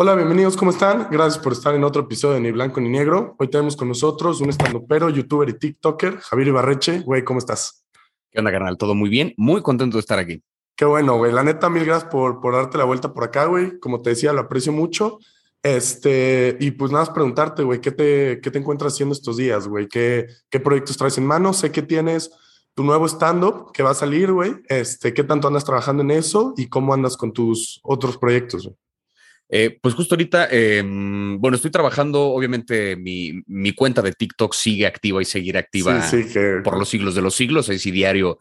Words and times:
Hola, 0.00 0.14
bienvenidos, 0.14 0.56
¿cómo 0.56 0.70
están? 0.70 1.08
Gracias 1.10 1.42
por 1.42 1.52
estar 1.52 1.74
en 1.74 1.82
otro 1.82 2.02
episodio 2.02 2.34
de 2.34 2.40
Ni 2.40 2.52
Blanco 2.52 2.80
ni 2.80 2.88
Negro. 2.88 3.34
Hoy 3.36 3.48
tenemos 3.48 3.74
con 3.74 3.88
nosotros 3.88 4.40
un 4.40 4.54
pero 4.88 5.08
youtuber 5.08 5.48
y 5.48 5.54
tiktoker, 5.54 6.18
Javier 6.18 6.46
Ibarreche. 6.46 7.00
Güey, 7.00 7.24
¿cómo 7.24 7.40
estás? 7.40 7.84
¿Qué 8.30 8.38
onda, 8.38 8.52
carnal? 8.52 8.78
Todo 8.78 8.94
muy 8.94 9.10
bien. 9.10 9.34
Muy 9.36 9.60
contento 9.60 9.96
de 9.96 10.02
estar 10.02 10.20
aquí. 10.20 10.40
Qué 10.76 10.84
bueno, 10.84 11.16
güey. 11.16 11.32
La 11.32 11.42
neta, 11.42 11.68
mil 11.68 11.84
gracias 11.84 12.08
por, 12.12 12.40
por 12.40 12.54
darte 12.54 12.78
la 12.78 12.84
vuelta 12.84 13.12
por 13.12 13.24
acá, 13.24 13.46
güey. 13.46 13.80
Como 13.80 14.00
te 14.00 14.10
decía, 14.10 14.32
lo 14.32 14.42
aprecio 14.42 14.70
mucho. 14.70 15.18
Este, 15.64 16.56
y 16.60 16.70
pues 16.70 16.92
nada 16.92 17.02
más 17.02 17.12
preguntarte, 17.12 17.64
güey, 17.64 17.80
¿qué 17.80 17.90
te, 17.90 18.40
¿qué 18.40 18.52
te 18.52 18.58
encuentras 18.60 18.92
haciendo 18.92 19.14
estos 19.14 19.36
días, 19.36 19.66
güey? 19.66 19.88
¿Qué, 19.88 20.28
¿Qué 20.48 20.60
proyectos 20.60 20.96
traes 20.96 21.18
en 21.18 21.26
mano? 21.26 21.52
Sé 21.52 21.72
que 21.72 21.82
tienes 21.82 22.30
tu 22.72 22.84
nuevo 22.84 23.08
stand-up 23.08 23.72
que 23.72 23.82
va 23.82 23.90
a 23.90 23.94
salir, 23.94 24.30
güey. 24.30 24.62
Este, 24.68 25.12
¿qué 25.12 25.24
tanto 25.24 25.48
andas 25.48 25.64
trabajando 25.64 26.04
en 26.04 26.12
eso 26.12 26.54
y 26.56 26.68
cómo 26.68 26.94
andas 26.94 27.16
con 27.16 27.32
tus 27.32 27.80
otros 27.82 28.16
proyectos, 28.16 28.66
güey? 28.66 28.76
Eh, 29.50 29.78
pues 29.80 29.94
justo 29.94 30.14
ahorita, 30.14 30.48
em, 30.50 31.40
bueno, 31.40 31.56
estoy 31.56 31.70
trabajando, 31.70 32.22
obviamente 32.22 32.96
mi, 32.96 33.32
mi, 33.46 33.72
cuenta 33.72 34.02
de 34.02 34.12
TikTok 34.12 34.52
sigue 34.52 34.86
activa 34.86 35.22
y 35.22 35.24
seguirá 35.24 35.60
activa 35.60 36.04
por 36.62 36.78
los 36.78 36.88
siglos 36.88 37.14
de 37.14 37.22
los 37.22 37.34
siglos, 37.34 37.70
ahí 37.70 37.78
sí 37.78 37.90
diario, 37.90 38.38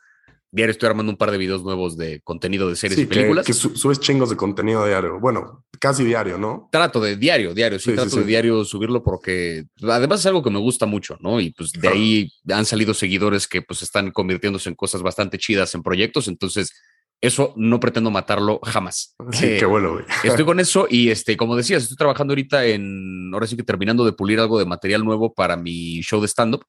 diario 0.52 0.72
estoy 0.72 0.90
armando 0.90 1.12
un 1.12 1.18
par 1.18 1.32
de 1.32 1.38
videos 1.38 1.64
nuevos 1.64 1.96
de 1.96 2.20
contenido 2.26 2.70
de 2.70 2.76
series 2.76 3.00
y 3.00 3.06
películas. 3.06 3.46
Que, 3.46 3.54
que 3.54 3.78
subes 3.78 4.02
chingos 4.02 4.30
de 4.30 4.36
contenido 4.36 4.86
diario, 4.86 5.18
bueno, 5.18 5.64
casi 5.80 6.04
diario, 6.04 6.38
¿no? 6.38 6.68
Trato 6.74 7.00
de 7.00 7.16
diario, 7.16 7.54
diario, 7.54 7.80
sí, 7.80 7.94
trato 7.94 8.18
de 8.18 8.26
diario 8.26 8.66
subirlo 8.66 9.02
porque 9.02 9.64
además 9.84 10.20
es 10.20 10.26
algo 10.26 10.44
que 10.44 10.50
me 10.50 10.60
gusta 10.60 10.86
mucho, 10.86 11.18
¿no? 11.22 11.40
Y 11.40 11.52
pues 11.52 11.72
de 11.72 11.88
ahí 11.88 12.32
han 12.50 12.66
salido 12.66 12.94
seguidores 12.94 13.48
que 13.48 13.62
pues 13.62 13.82
están 13.82 14.12
convirtiéndose 14.12 14.68
en 14.68 14.76
cosas 14.76 15.02
bastante 15.02 15.38
chidas 15.38 15.74
en 15.74 15.84
proyectos, 15.84 16.28
entonces 16.28 16.74
eso 17.22 17.54
no 17.56 17.80
pretendo 17.80 18.12
matarlo 18.12 18.60
jamás. 18.64 19.16
Sí, 19.32 19.58
qué 19.58 19.66
bueno, 19.66 19.94
güey. 19.94 20.06
Estoy 20.24 20.46
con 20.46 20.60
eso 20.60 20.88
y, 20.90 21.10
este, 21.10 21.36
como 21.36 21.56
decías, 21.56 21.84
estoy 21.84 21.98
trabajando 21.98 22.32
ahorita 22.32 22.66
en, 22.66 23.32
ahora 23.34 23.48
sí 23.48 23.56
que 23.56 23.64
terminando 23.64 24.06
de 24.06 24.14
pulir 24.14 24.40
algo 24.40 24.60
de 24.60 24.66
material 24.66 25.04
nuevo 25.04 25.34
para 25.34 25.58
mi 25.58 26.02
show 26.02 26.22
de 26.22 26.28
stand-up. 26.28 26.66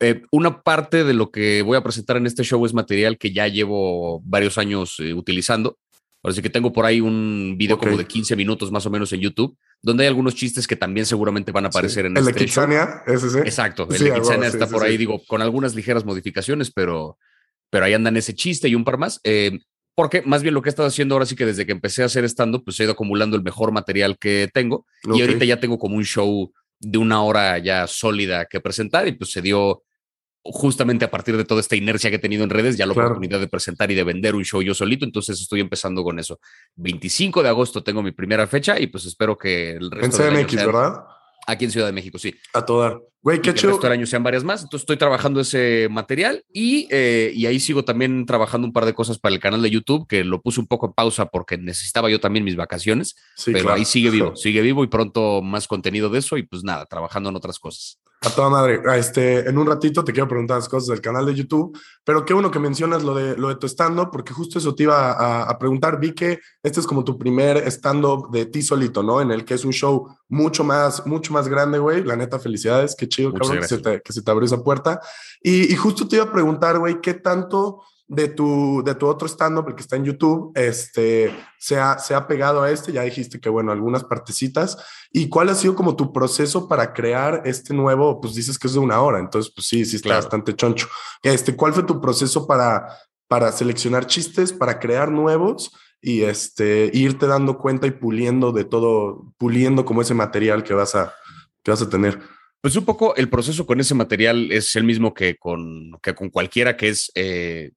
Eh, 0.00 0.22
una 0.30 0.62
parte 0.62 1.04
de 1.04 1.14
lo 1.14 1.30
que 1.30 1.62
voy 1.62 1.76
a 1.76 1.82
presentar 1.82 2.16
en 2.16 2.26
este 2.26 2.42
show 2.42 2.64
es 2.66 2.74
material 2.74 3.18
que 3.18 3.32
ya 3.32 3.46
llevo 3.48 4.20
varios 4.24 4.58
años 4.58 4.96
eh, 4.98 5.14
utilizando. 5.14 5.78
Ahora 6.22 6.34
sí 6.36 6.42
que 6.42 6.50
tengo 6.50 6.72
por 6.72 6.86
ahí 6.86 7.00
un 7.00 7.56
video 7.58 7.78
como 7.78 7.96
de 7.96 8.06
15 8.06 8.36
minutos 8.36 8.70
más 8.70 8.86
o 8.86 8.90
menos 8.90 9.12
en 9.12 9.20
YouTube, 9.20 9.56
donde 9.80 10.04
hay 10.04 10.08
algunos 10.08 10.36
chistes 10.36 10.68
que 10.68 10.76
también 10.76 11.04
seguramente 11.04 11.50
van 11.50 11.64
a 11.64 11.68
aparecer 11.68 12.06
en 12.06 12.16
¿El 12.16 12.28
este 12.28 12.32
de 12.32 12.38
Kitsania? 12.38 13.02
¿Ese 13.08 13.28
sí? 13.28 13.38
Exacto, 13.38 13.88
el 13.90 13.98
de 13.98 14.14
Kitsania 14.14 14.46
está 14.46 14.68
por 14.68 14.84
ahí, 14.84 14.96
digo, 14.96 15.20
con 15.26 15.42
algunas 15.42 15.74
ligeras 15.74 16.04
modificaciones, 16.04 16.70
pero, 16.70 17.18
pero 17.70 17.86
ahí 17.86 17.94
andan 17.94 18.16
ese 18.16 18.34
chiste 18.34 18.68
y 18.68 18.76
un 18.76 18.84
par 18.84 18.98
más. 18.98 19.20
Eh, 19.24 19.58
porque 19.94 20.22
más 20.22 20.42
bien 20.42 20.54
lo 20.54 20.62
que 20.62 20.68
he 20.68 20.70
estado 20.70 20.88
haciendo 20.88 21.14
ahora 21.14 21.26
sí 21.26 21.36
que 21.36 21.46
desde 21.46 21.66
que 21.66 21.72
empecé 21.72 22.02
a 22.02 22.06
hacer 22.06 22.24
stand 22.24 22.62
pues 22.64 22.78
he 22.80 22.84
ido 22.84 22.92
acumulando 22.92 23.36
el 23.36 23.42
mejor 23.42 23.72
material 23.72 24.18
que 24.18 24.48
tengo 24.52 24.86
y 25.04 25.20
ahorita 25.20 25.44
ya 25.44 25.60
tengo 25.60 25.78
como 25.78 25.96
un 25.96 26.04
show 26.04 26.52
de 26.80 26.98
una 26.98 27.22
hora 27.22 27.58
ya 27.58 27.86
sólida 27.86 28.46
que 28.46 28.60
presentar 28.60 29.06
y 29.06 29.12
pues 29.12 29.30
se 29.30 29.42
dio 29.42 29.82
justamente 30.44 31.04
a 31.04 31.10
partir 31.10 31.36
de 31.36 31.44
toda 31.44 31.60
esta 31.60 31.76
inercia 31.76 32.10
que 32.10 32.16
he 32.16 32.18
tenido 32.18 32.42
en 32.42 32.50
redes, 32.50 32.76
ya 32.76 32.86
la 32.86 32.92
oportunidad 32.92 33.38
de 33.38 33.46
presentar 33.46 33.90
y 33.92 33.94
de 33.94 34.02
vender 34.02 34.34
un 34.34 34.44
show 34.44 34.60
yo 34.60 34.74
solito, 34.74 35.04
entonces 35.04 35.40
estoy 35.40 35.60
empezando 35.60 36.02
con 36.02 36.18
eso. 36.18 36.40
25 36.76 37.42
de 37.44 37.48
agosto 37.48 37.84
tengo 37.84 38.02
mi 38.02 38.10
primera 38.10 38.46
fecha 38.48 38.78
y 38.80 38.88
pues 38.88 39.06
espero 39.06 39.38
que 39.38 39.72
el 39.72 39.90
resto 39.90 40.24
en 40.24 40.44
CMX, 40.44 40.56
¿verdad? 40.56 41.04
Aquí 41.46 41.64
en 41.64 41.70
Ciudad 41.70 41.86
de 41.86 41.92
México, 41.92 42.18
sí. 42.18 42.34
A 42.52 42.64
todo 42.64 43.12
Güey, 43.22 43.40
qué 43.40 43.54
chido. 43.54 43.70
El 43.70 43.74
resto 43.74 43.86
del 43.86 43.98
año 43.98 44.06
sean 44.06 44.24
varias 44.24 44.42
más. 44.42 44.62
Entonces 44.62 44.82
estoy 44.82 44.96
trabajando 44.96 45.40
ese 45.40 45.86
material 45.88 46.44
y, 46.52 46.88
eh, 46.90 47.30
y 47.32 47.46
ahí 47.46 47.60
sigo 47.60 47.84
también 47.84 48.26
trabajando 48.26 48.66
un 48.66 48.72
par 48.72 48.84
de 48.84 48.94
cosas 48.94 49.18
para 49.18 49.32
el 49.32 49.40
canal 49.40 49.62
de 49.62 49.70
YouTube, 49.70 50.08
que 50.08 50.24
lo 50.24 50.42
puse 50.42 50.58
un 50.58 50.66
poco 50.66 50.86
en 50.86 50.92
pausa 50.92 51.26
porque 51.26 51.56
necesitaba 51.56 52.10
yo 52.10 52.18
también 52.18 52.44
mis 52.44 52.56
vacaciones. 52.56 53.14
pero 53.44 53.72
ahí 53.72 53.84
sigue 53.84 54.10
vivo, 54.10 54.34
sigue 54.36 54.60
vivo 54.60 54.82
y 54.82 54.88
pronto 54.88 55.40
más 55.40 55.68
contenido 55.68 56.08
de 56.08 56.18
eso 56.18 56.36
y 56.36 56.42
pues 56.42 56.64
nada, 56.64 56.84
trabajando 56.86 57.30
en 57.30 57.36
otras 57.36 57.60
cosas. 57.60 58.00
A 58.24 58.30
toda 58.30 58.48
madre. 58.48 58.80
Este, 58.96 59.48
en 59.48 59.58
un 59.58 59.66
ratito 59.66 60.04
te 60.04 60.12
quiero 60.12 60.28
preguntar 60.28 60.58
las 60.58 60.68
cosas 60.68 60.88
del 60.88 61.00
canal 61.00 61.26
de 61.26 61.34
YouTube, 61.34 61.76
pero 62.04 62.24
qué 62.24 62.32
bueno 62.32 62.52
que 62.52 62.60
mencionas 62.60 63.02
lo 63.02 63.14
de, 63.14 63.36
lo 63.36 63.48
de 63.48 63.56
tu 63.56 63.66
stand-up, 63.66 64.10
porque 64.12 64.32
justo 64.32 64.60
eso 64.60 64.76
te 64.76 64.84
iba 64.84 65.10
a, 65.12 65.42
a, 65.42 65.58
preguntar. 65.58 65.98
Vi 65.98 66.12
que 66.12 66.38
este 66.62 66.78
es 66.78 66.86
como 66.86 67.02
tu 67.02 67.18
primer 67.18 67.58
stand-up 67.68 68.30
de 68.30 68.46
ti 68.46 68.62
solito, 68.62 69.02
¿no? 69.02 69.20
En 69.20 69.32
el 69.32 69.44
que 69.44 69.54
es 69.54 69.64
un 69.64 69.72
show 69.72 70.06
mucho 70.28 70.62
más, 70.62 71.04
mucho 71.04 71.32
más 71.32 71.48
grande, 71.48 71.80
güey. 71.80 72.04
La 72.04 72.14
neta, 72.14 72.38
felicidades. 72.38 72.94
Qué 72.94 73.08
chido, 73.08 73.32
cabrón, 73.32 73.58
que 73.58 73.66
se, 73.66 73.78
te, 73.78 74.00
que 74.00 74.12
se, 74.12 74.22
te, 74.22 74.30
abrió 74.30 74.46
esa 74.46 74.62
puerta. 74.62 75.00
Y, 75.42 75.72
y 75.72 75.74
justo 75.74 76.06
te 76.06 76.16
iba 76.16 76.24
a 76.26 76.32
preguntar, 76.32 76.78
güey, 76.78 77.00
¿qué 77.00 77.14
tanto 77.14 77.82
de 78.08 78.28
tu, 78.28 78.82
de 78.84 78.94
tu 78.94 79.06
otro 79.06 79.26
stand-up, 79.26 79.68
el 79.68 79.74
que 79.74 79.82
está 79.82 79.96
en 79.96 80.04
YouTube, 80.04 80.52
este, 80.54 81.34
se 81.58 81.78
ha, 81.78 81.98
se 81.98 82.14
ha 82.14 82.26
pegado 82.26 82.62
a 82.62 82.70
este, 82.70 82.92
ya 82.92 83.02
dijiste 83.02 83.40
que, 83.40 83.48
bueno, 83.48 83.72
algunas 83.72 84.04
partecitas, 84.04 84.76
¿y 85.10 85.28
cuál 85.28 85.48
ha 85.48 85.54
sido 85.54 85.74
como 85.74 85.96
tu 85.96 86.12
proceso 86.12 86.68
para 86.68 86.92
crear 86.92 87.42
este 87.44 87.74
nuevo, 87.74 88.20
pues 88.20 88.34
dices 88.34 88.58
que 88.58 88.66
es 88.66 88.74
de 88.74 88.80
una 88.80 89.00
hora, 89.00 89.18
entonces, 89.18 89.52
pues 89.54 89.66
sí, 89.66 89.84
sí 89.84 89.96
está 89.96 90.16
bastante 90.16 90.54
choncho. 90.54 90.88
Este, 91.22 91.56
¿cuál 91.56 91.72
fue 91.72 91.84
tu 91.84 92.00
proceso 92.00 92.46
para, 92.46 92.86
para 93.28 93.50
seleccionar 93.52 94.06
chistes, 94.06 94.52
para 94.52 94.78
crear 94.78 95.10
nuevos 95.10 95.70
y 96.00 96.22
este, 96.22 96.90
irte 96.92 97.26
dando 97.26 97.56
cuenta 97.58 97.86
y 97.86 97.92
puliendo 97.92 98.52
de 98.52 98.64
todo, 98.64 99.32
puliendo 99.38 99.84
como 99.84 100.02
ese 100.02 100.14
material 100.14 100.64
que 100.64 100.74
vas 100.74 100.94
a, 100.94 101.14
que 101.62 101.70
vas 101.70 101.80
a 101.80 101.88
tener? 101.88 102.18
Pues 102.60 102.76
un 102.76 102.84
poco 102.84 103.16
el 103.16 103.28
proceso 103.28 103.66
con 103.66 103.80
ese 103.80 103.94
material 103.94 104.52
es 104.52 104.76
el 104.76 104.84
mismo 104.84 105.14
que 105.14 105.36
con, 105.36 105.98
que 106.00 106.14
con 106.14 106.30
cualquiera, 106.30 106.76
que 106.76 106.90
es 106.90 107.10
eh, 107.16 107.72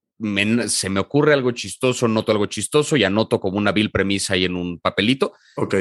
se 0.68 0.90
me 0.90 1.00
ocurre 1.00 1.34
algo 1.34 1.52
chistoso, 1.52 2.08
noto 2.08 2.32
algo 2.32 2.46
chistoso 2.46 2.96
y 2.96 3.04
anoto 3.04 3.40
como 3.40 3.58
una 3.58 3.72
vil 3.72 3.92
premisa 3.92 4.34
ahí 4.34 4.46
en 4.46 4.56
un 4.56 4.80
papelito. 4.80 5.34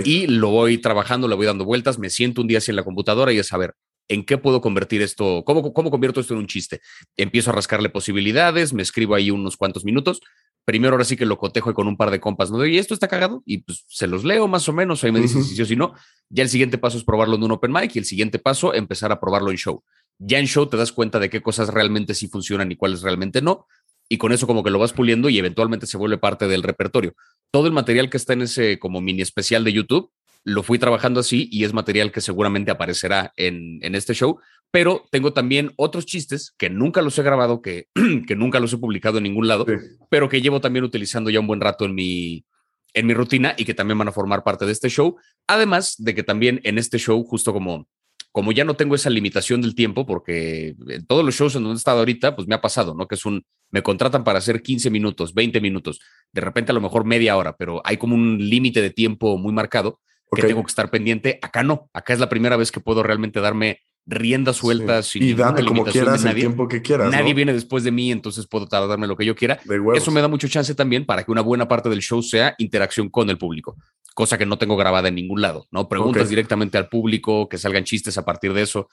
Y 0.05 0.27
lo 0.27 0.51
voy 0.51 0.79
trabajando, 0.79 1.29
le 1.29 1.37
voy 1.37 1.47
dando 1.47 1.65
vueltas, 1.65 1.99
me 1.99 2.11
siento 2.11 2.41
un 2.41 2.49
día 2.49 2.59
así 2.59 2.71
en 2.71 2.77
la 2.77 2.85
computadora 2.85 3.33
y 3.33 3.39
es 3.39 3.47
saber 3.47 3.75
en 4.09 4.25
qué 4.25 4.37
puedo 4.37 4.61
convertir 4.61 5.03
esto, 5.03 5.45
cómo, 5.47 5.73
cómo 5.73 5.91
convierto 5.91 6.21
esto 6.21 6.35
en 6.35 6.41
un 6.41 6.47
chiste. 6.47 6.81
Empiezo 7.17 7.51
a 7.51 7.55
rascarle 7.55 7.89
posibilidades, 7.89 8.73
me 8.73 8.83
escribo 8.83 9.15
ahí 9.15 9.31
unos 9.31 9.57
cuantos 9.57 9.85
minutos. 9.85 10.21
Primero 10.67 10.95
ahora 10.95 11.05
sí 11.05 11.17
que 11.17 11.27
lo 11.27 11.37
cotejo 11.37 11.73
con 11.75 11.87
un 11.87 11.97
par 11.97 12.11
de 12.11 12.21
compas, 12.21 12.51
¿no? 12.51 12.65
Y 12.65 12.79
esto 12.79 12.95
está 12.95 13.07
cagado 13.07 13.43
y 13.45 13.59
pues 13.59 13.85
se 13.87 14.07
los 14.07 14.25
leo 14.25 14.49
más 14.49 14.69
o 14.69 14.73
menos, 14.73 15.05
ahí 15.05 15.13
me 15.13 15.21
dicen 15.21 15.45
si 15.45 15.55
sí 15.55 15.63
o 15.63 15.67
si 15.67 15.77
no. 15.77 15.95
Ya 16.31 16.43
el 16.43 16.49
siguiente 16.49 16.79
paso 16.79 16.97
es 16.97 17.05
probarlo 17.05 17.37
en 17.37 17.45
un 17.45 17.53
open 17.53 17.71
mic 17.71 17.95
y 17.95 17.99
el 17.99 18.05
siguiente 18.05 18.39
paso 18.39 18.75
empezar 18.75 19.13
a 19.13 19.21
probarlo 19.21 19.51
en 19.51 19.59
show. 19.59 19.83
Ya 20.19 20.39
en 20.39 20.47
show 20.47 20.67
te 20.67 20.77
das 20.77 20.93
cuenta 20.93 21.19
de 21.19 21.29
qué 21.29 21.43
cosas 21.43 21.69
realmente 21.69 22.15
sí 22.15 22.29
funcionan 22.29 22.73
y 22.73 22.77
cuáles 22.77 23.03
realmente 23.03 23.43
no 23.43 23.67
y 24.09 24.19
con 24.19 24.33
eso 24.33 24.47
como 24.47 24.63
que 24.63 24.71
lo 24.71 24.79
vas 24.79 24.93
puliendo 24.93 25.29
y 25.29 25.39
eventualmente 25.39 25.87
se 25.87 25.97
vuelve 25.97 26.19
parte 26.19 26.47
del 26.49 26.63
repertorio. 26.63 27.15
Todo 27.51 27.67
el 27.67 27.73
material 27.73 28.11
que 28.11 28.17
está 28.17 28.33
en 28.33 28.43
ese 28.43 28.79
como 28.79 29.01
mini 29.01 29.23
especial 29.23 29.65
de 29.65 29.73
YouTube 29.73 30.11
lo 30.45 30.63
fui 30.63 30.79
trabajando 30.79 31.21
así 31.21 31.49
y 31.51 31.65
es 31.65 31.73
material 31.73 32.13
que 32.13 32.21
seguramente 32.21 32.71
aparecerá 32.71 33.33
en, 33.37 33.79
en 33.83 33.95
este 33.95 34.13
show, 34.13 34.39
pero 34.71 35.07
tengo 35.11 35.33
también 35.33 35.73
otros 35.77 36.05
chistes 36.05 36.55
que 36.59 36.69
nunca 36.69 37.01
los 37.01 37.19
he 37.19 37.23
grabado, 37.23 37.63
que, 37.63 37.87
que 38.27 38.37
nunca 38.37 38.61
los 38.61 38.73
he 38.73 38.79
publicado 38.79 39.19
en 39.19 39.25
ningún 39.25 39.49
lado, 39.49 39.65
pero 40.11 40.29
que 40.29 40.43
llevo 40.43 40.61
también 40.61 40.85
utilizando 40.85 41.31
ya 41.31 41.41
un 41.41 41.47
buen 41.47 41.61
rato 41.61 41.87
en 41.87 41.95
mi, 41.95 42.45
en 42.93 43.07
mi 43.07 43.15
rutina 43.15 43.55
y 43.57 43.65
que 43.65 43.75
también 43.75 43.99
van 43.99 44.09
a 44.09 44.13
formar 44.13 44.45
parte 44.45 44.67
de 44.67 44.73
este 44.73 44.89
show. 44.89 45.17
Además 45.47 45.95
de 45.99 46.15
que 46.15 46.23
también 46.23 46.61
en 46.65 46.79
este 46.79 46.99
show, 46.99 47.23
justo 47.25 47.53
como 47.53 47.87
como 48.35 48.51
ya 48.51 48.65
no 48.65 48.75
tengo 48.75 48.97
esa 48.97 49.11
limitación 49.11 49.63
del 49.63 49.77
tiempo, 49.77 50.07
porque 50.07 50.75
en 50.89 51.07
todos 51.07 51.25
los 51.25 51.37
shows 51.37 51.55
en 51.55 51.63
donde 51.63 51.77
he 51.77 51.79
estado 51.79 52.01
ahorita, 52.01 52.35
pues 52.35 52.49
me 52.49 52.57
ha 52.57 52.61
pasado, 52.61 52.93
¿no? 52.93 53.07
Que 53.07 53.15
es 53.15 53.25
un, 53.25 53.45
me 53.71 53.81
contratan 53.85 54.25
para 54.25 54.41
hacer 54.41 54.61
15 54.61 54.91
minutos, 54.91 55.35
20 55.35 55.61
minutos, 55.61 56.01
de 56.33 56.41
repente 56.41 56.73
a 56.73 56.75
lo 56.75 56.81
mejor 56.81 57.05
media 57.05 57.37
hora, 57.37 57.55
pero 57.57 57.81
hay 57.85 57.97
como 57.97 58.17
un 58.17 58.39
límite 58.39 58.83
de 58.83 58.91
tiempo 58.91 59.39
muy 59.39 59.53
marcado 59.53 60.01
que 60.35 60.43
tengo 60.43 60.65
que 60.65 60.71
estar 60.71 60.91
pendiente. 60.91 61.39
Acá 61.43 61.63
no, 61.63 61.89
acá 61.93 62.13
es 62.13 62.19
la 62.19 62.29
primera 62.29 62.57
vez 62.57 62.73
que 62.73 62.81
puedo 62.81 63.05
realmente 63.05 63.39
darme 63.39 63.83
riendas 64.07 64.57
sueltas 64.57 65.17
y 65.17 65.33
date 65.35 65.65
como 65.65 65.85
quieras 65.85 66.25
el 66.25 66.35
tiempo 66.35 66.69
que 66.69 66.83
quieras. 66.83 67.11
Nadie 67.11 67.35
viene 67.35 67.53
después 67.53 67.85
de 67.85 67.91
mí, 67.91 68.11
entonces 68.11 68.47
puedo 68.47 68.67
tardarme 68.67 69.07
lo 69.07 69.17
que 69.17 69.25
yo 69.25 69.35
quiera. 69.35 69.59
Eso 69.95 70.11
me 70.11 70.21
da 70.21 70.29
mucho 70.29 70.49
chance 70.49 70.75
también 70.75 71.07
para 71.07 71.25
que 71.25 71.33
una 71.33 71.41
buena 71.41 71.69
parte 71.69 71.89
del 71.89 72.01
show 72.01 72.23
sea 72.23 72.55
interacción 72.59 73.09
con 73.09 73.31
el 73.31 73.39
público 73.39 73.77
cosa 74.15 74.39
que 74.39 74.47
no 74.47 74.57
tengo 74.57 74.77
grabada 74.77 75.09
en 75.09 75.17
ningún 75.17 75.43
lado, 75.43 75.67
¿no? 75.71 75.89
Preguntas 75.89 76.29
directamente 76.29 76.79
al 76.79 76.89
público, 76.89 77.49
que 77.49 77.59
salgan 77.59 77.85
chistes 77.85 78.17
a 78.17 78.25
partir 78.25 78.55
de 78.55 78.63
eso. 78.63 78.89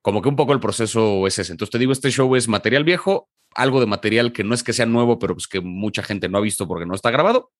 Como 0.00 0.22
que 0.22 0.28
un 0.28 0.36
poco 0.36 0.52
el 0.52 0.60
proceso 0.60 1.26
es 1.26 1.38
ese. 1.38 1.52
Entonces 1.52 1.72
te 1.72 1.78
digo, 1.78 1.92
este 1.92 2.10
show 2.10 2.34
es 2.36 2.48
material 2.48 2.84
viejo, 2.84 3.28
algo 3.54 3.80
de 3.80 3.86
material 3.86 4.32
que 4.32 4.44
no 4.44 4.54
es 4.54 4.62
que 4.62 4.72
sea 4.72 4.86
nuevo, 4.86 5.18
pero 5.18 5.34
pues 5.34 5.48
que 5.48 5.60
mucha 5.60 6.02
gente 6.02 6.28
no 6.28 6.38
ha 6.38 6.40
visto 6.40 6.66
porque 6.68 6.86
no 6.86 6.94
está 6.94 7.10
grabado, 7.10 7.50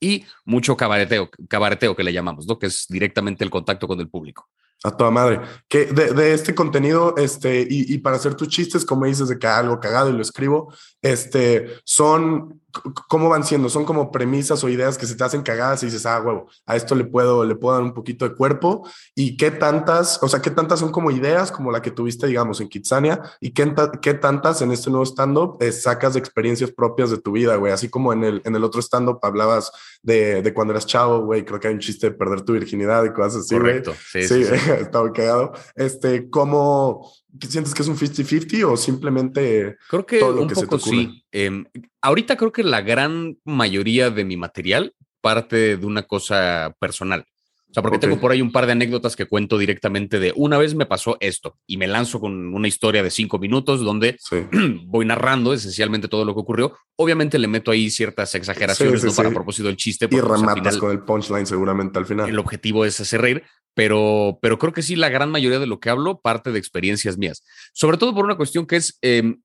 y 0.00 0.24
mucho 0.44 0.76
cabareteo, 0.76 1.30
cabareteo 1.48 1.94
que 1.94 2.04
le 2.04 2.12
llamamos, 2.12 2.46
¿no? 2.46 2.58
Que 2.58 2.66
es 2.66 2.86
directamente 2.88 3.44
el 3.44 3.50
contacto 3.50 3.86
con 3.86 4.00
el 4.00 4.08
público. 4.08 4.48
A 4.84 4.90
toda 4.96 5.10
madre. 5.10 5.40
Que 5.68 5.86
de, 5.86 6.12
de 6.12 6.34
este 6.34 6.54
contenido, 6.54 7.14
este, 7.16 7.62
y, 7.62 7.92
y, 7.92 7.98
para 7.98 8.16
hacer 8.16 8.34
tus 8.34 8.48
chistes, 8.48 8.84
como 8.84 9.06
dices, 9.06 9.28
de 9.28 9.38
que 9.38 9.46
algo 9.46 9.80
cagado 9.80 10.10
y 10.10 10.12
lo 10.12 10.22
escribo, 10.22 10.72
este, 11.02 11.80
son, 11.84 12.60
¿cómo 13.08 13.28
van 13.28 13.44
siendo? 13.44 13.68
Son 13.68 13.84
como 13.84 14.10
premisas 14.10 14.62
o 14.62 14.68
ideas 14.68 14.98
que 14.98 15.06
se 15.06 15.14
te 15.14 15.24
hacen 15.24 15.42
cagadas 15.42 15.82
y 15.82 15.86
dices, 15.86 16.04
ah, 16.04 16.20
huevo, 16.20 16.48
a 16.66 16.76
esto 16.76 16.94
le 16.94 17.04
puedo, 17.04 17.44
le 17.44 17.54
puedo 17.54 17.74
dar 17.74 17.84
un 17.84 17.94
poquito 17.94 18.28
de 18.28 18.34
cuerpo. 18.34 18.86
¿Y 19.14 19.36
qué 19.36 19.50
tantas, 19.50 20.22
o 20.22 20.28
sea, 20.28 20.42
qué 20.42 20.50
tantas 20.50 20.80
son 20.80 20.92
como 20.92 21.10
ideas 21.10 21.50
como 21.50 21.70
la 21.70 21.80
que 21.80 21.90
tuviste, 21.90 22.26
digamos, 22.26 22.60
en 22.60 22.68
Kitsania? 22.68 23.22
¿Y 23.40 23.52
qué, 23.52 23.72
qué 24.02 24.14
tantas 24.14 24.62
en 24.62 24.72
este 24.72 24.90
nuevo 24.90 25.06
stand-up 25.06 25.56
eh, 25.60 25.72
sacas 25.72 26.14
de 26.14 26.20
experiencias 26.20 26.70
propias 26.70 27.10
de 27.10 27.18
tu 27.18 27.32
vida, 27.32 27.56
güey? 27.56 27.72
Así 27.72 27.88
como 27.88 28.12
en 28.12 28.24
el, 28.24 28.42
en 28.44 28.54
el 28.54 28.64
otro 28.64 28.82
stand-up 28.82 29.20
hablabas 29.22 29.72
de, 30.02 30.42
de, 30.42 30.54
cuando 30.54 30.72
eras 30.72 30.86
chavo, 30.86 31.20
güey, 31.24 31.44
creo 31.44 31.60
que 31.60 31.68
hay 31.68 31.74
un 31.74 31.80
chiste 31.80 32.10
de 32.10 32.16
perder 32.16 32.42
tu 32.42 32.52
virginidad 32.52 33.04
y 33.04 33.12
cosas 33.12 33.42
así, 33.42 33.56
Correcto, 33.56 33.94
sí, 34.12 34.26
sí, 34.26 34.44
sí. 34.44 34.65
muy 35.02 35.12
cagado. 35.12 35.52
Este, 35.74 36.28
¿cómo 36.30 37.12
sientes 37.40 37.74
que 37.74 37.82
es 37.82 37.88
un 37.88 37.96
50-50 37.96 38.64
o 38.64 38.76
simplemente 38.76 39.76
creo 39.88 40.06
que 40.06 40.18
todo 40.18 40.32
lo 40.32 40.42
un 40.42 40.48
que 40.48 40.54
poco 40.54 40.78
se 40.78 40.90
te 40.90 40.96
sí. 40.96 41.24
Eh, 41.32 41.64
ahorita 42.00 42.36
creo 42.36 42.52
que 42.52 42.62
la 42.62 42.80
gran 42.80 43.38
mayoría 43.44 44.10
de 44.10 44.24
mi 44.24 44.36
material 44.36 44.94
parte 45.20 45.76
de 45.76 45.86
una 45.86 46.04
cosa 46.04 46.74
personal. 46.78 47.26
Sea, 47.76 47.82
porque 47.82 47.98
okay. 47.98 48.08
tengo 48.08 48.18
por 48.18 48.32
ahí 48.32 48.40
un 48.40 48.52
par 48.52 48.64
de 48.64 48.72
anécdotas 48.72 49.16
que 49.16 49.26
cuento 49.26 49.58
directamente 49.58 50.18
de 50.18 50.32
una 50.34 50.56
vez 50.56 50.74
me 50.74 50.86
pasó 50.86 51.18
esto 51.20 51.58
y 51.66 51.76
me 51.76 51.86
lanzo 51.86 52.20
con 52.20 52.54
una 52.54 52.68
historia 52.68 53.02
de 53.02 53.10
cinco 53.10 53.38
minutos 53.38 53.80
donde 53.80 54.16
sí. 54.18 54.36
voy 54.86 55.04
narrando 55.04 55.52
esencialmente 55.52 56.08
todo 56.08 56.24
lo 56.24 56.32
que 56.32 56.40
ocurrió. 56.40 56.74
Obviamente 56.96 57.38
le 57.38 57.48
meto 57.48 57.70
ahí 57.70 57.90
ciertas 57.90 58.34
exageraciones 58.34 59.02
sí, 59.02 59.08
¿no? 59.08 59.12
para 59.12 59.30
propósito 59.30 59.68
del 59.68 59.76
chiste. 59.76 60.08
Y 60.10 60.20
rematas 60.20 60.54
final, 60.54 60.78
con 60.78 60.90
el 60.90 61.00
punchline 61.00 61.44
seguramente 61.44 61.98
al 61.98 62.06
final. 62.06 62.30
El 62.30 62.38
objetivo 62.38 62.86
es 62.86 62.98
hacer 62.98 63.20
reír, 63.20 63.42
pero, 63.74 64.38
pero 64.40 64.58
creo 64.58 64.72
que 64.72 64.80
sí, 64.80 64.96
la 64.96 65.10
gran 65.10 65.30
mayoría 65.30 65.58
de 65.58 65.66
lo 65.66 65.78
que 65.78 65.90
hablo 65.90 66.22
parte 66.22 66.52
de 66.52 66.58
experiencias 66.58 67.18
mías. 67.18 67.44
Sobre 67.74 67.98
todo 67.98 68.14
por 68.14 68.24
una 68.24 68.38
cuestión 68.38 68.64
que 68.64 68.76
es, 68.76 68.98
eh, 69.02 69.36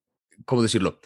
¿cómo 0.45 0.61
decirlo? 0.61 1.01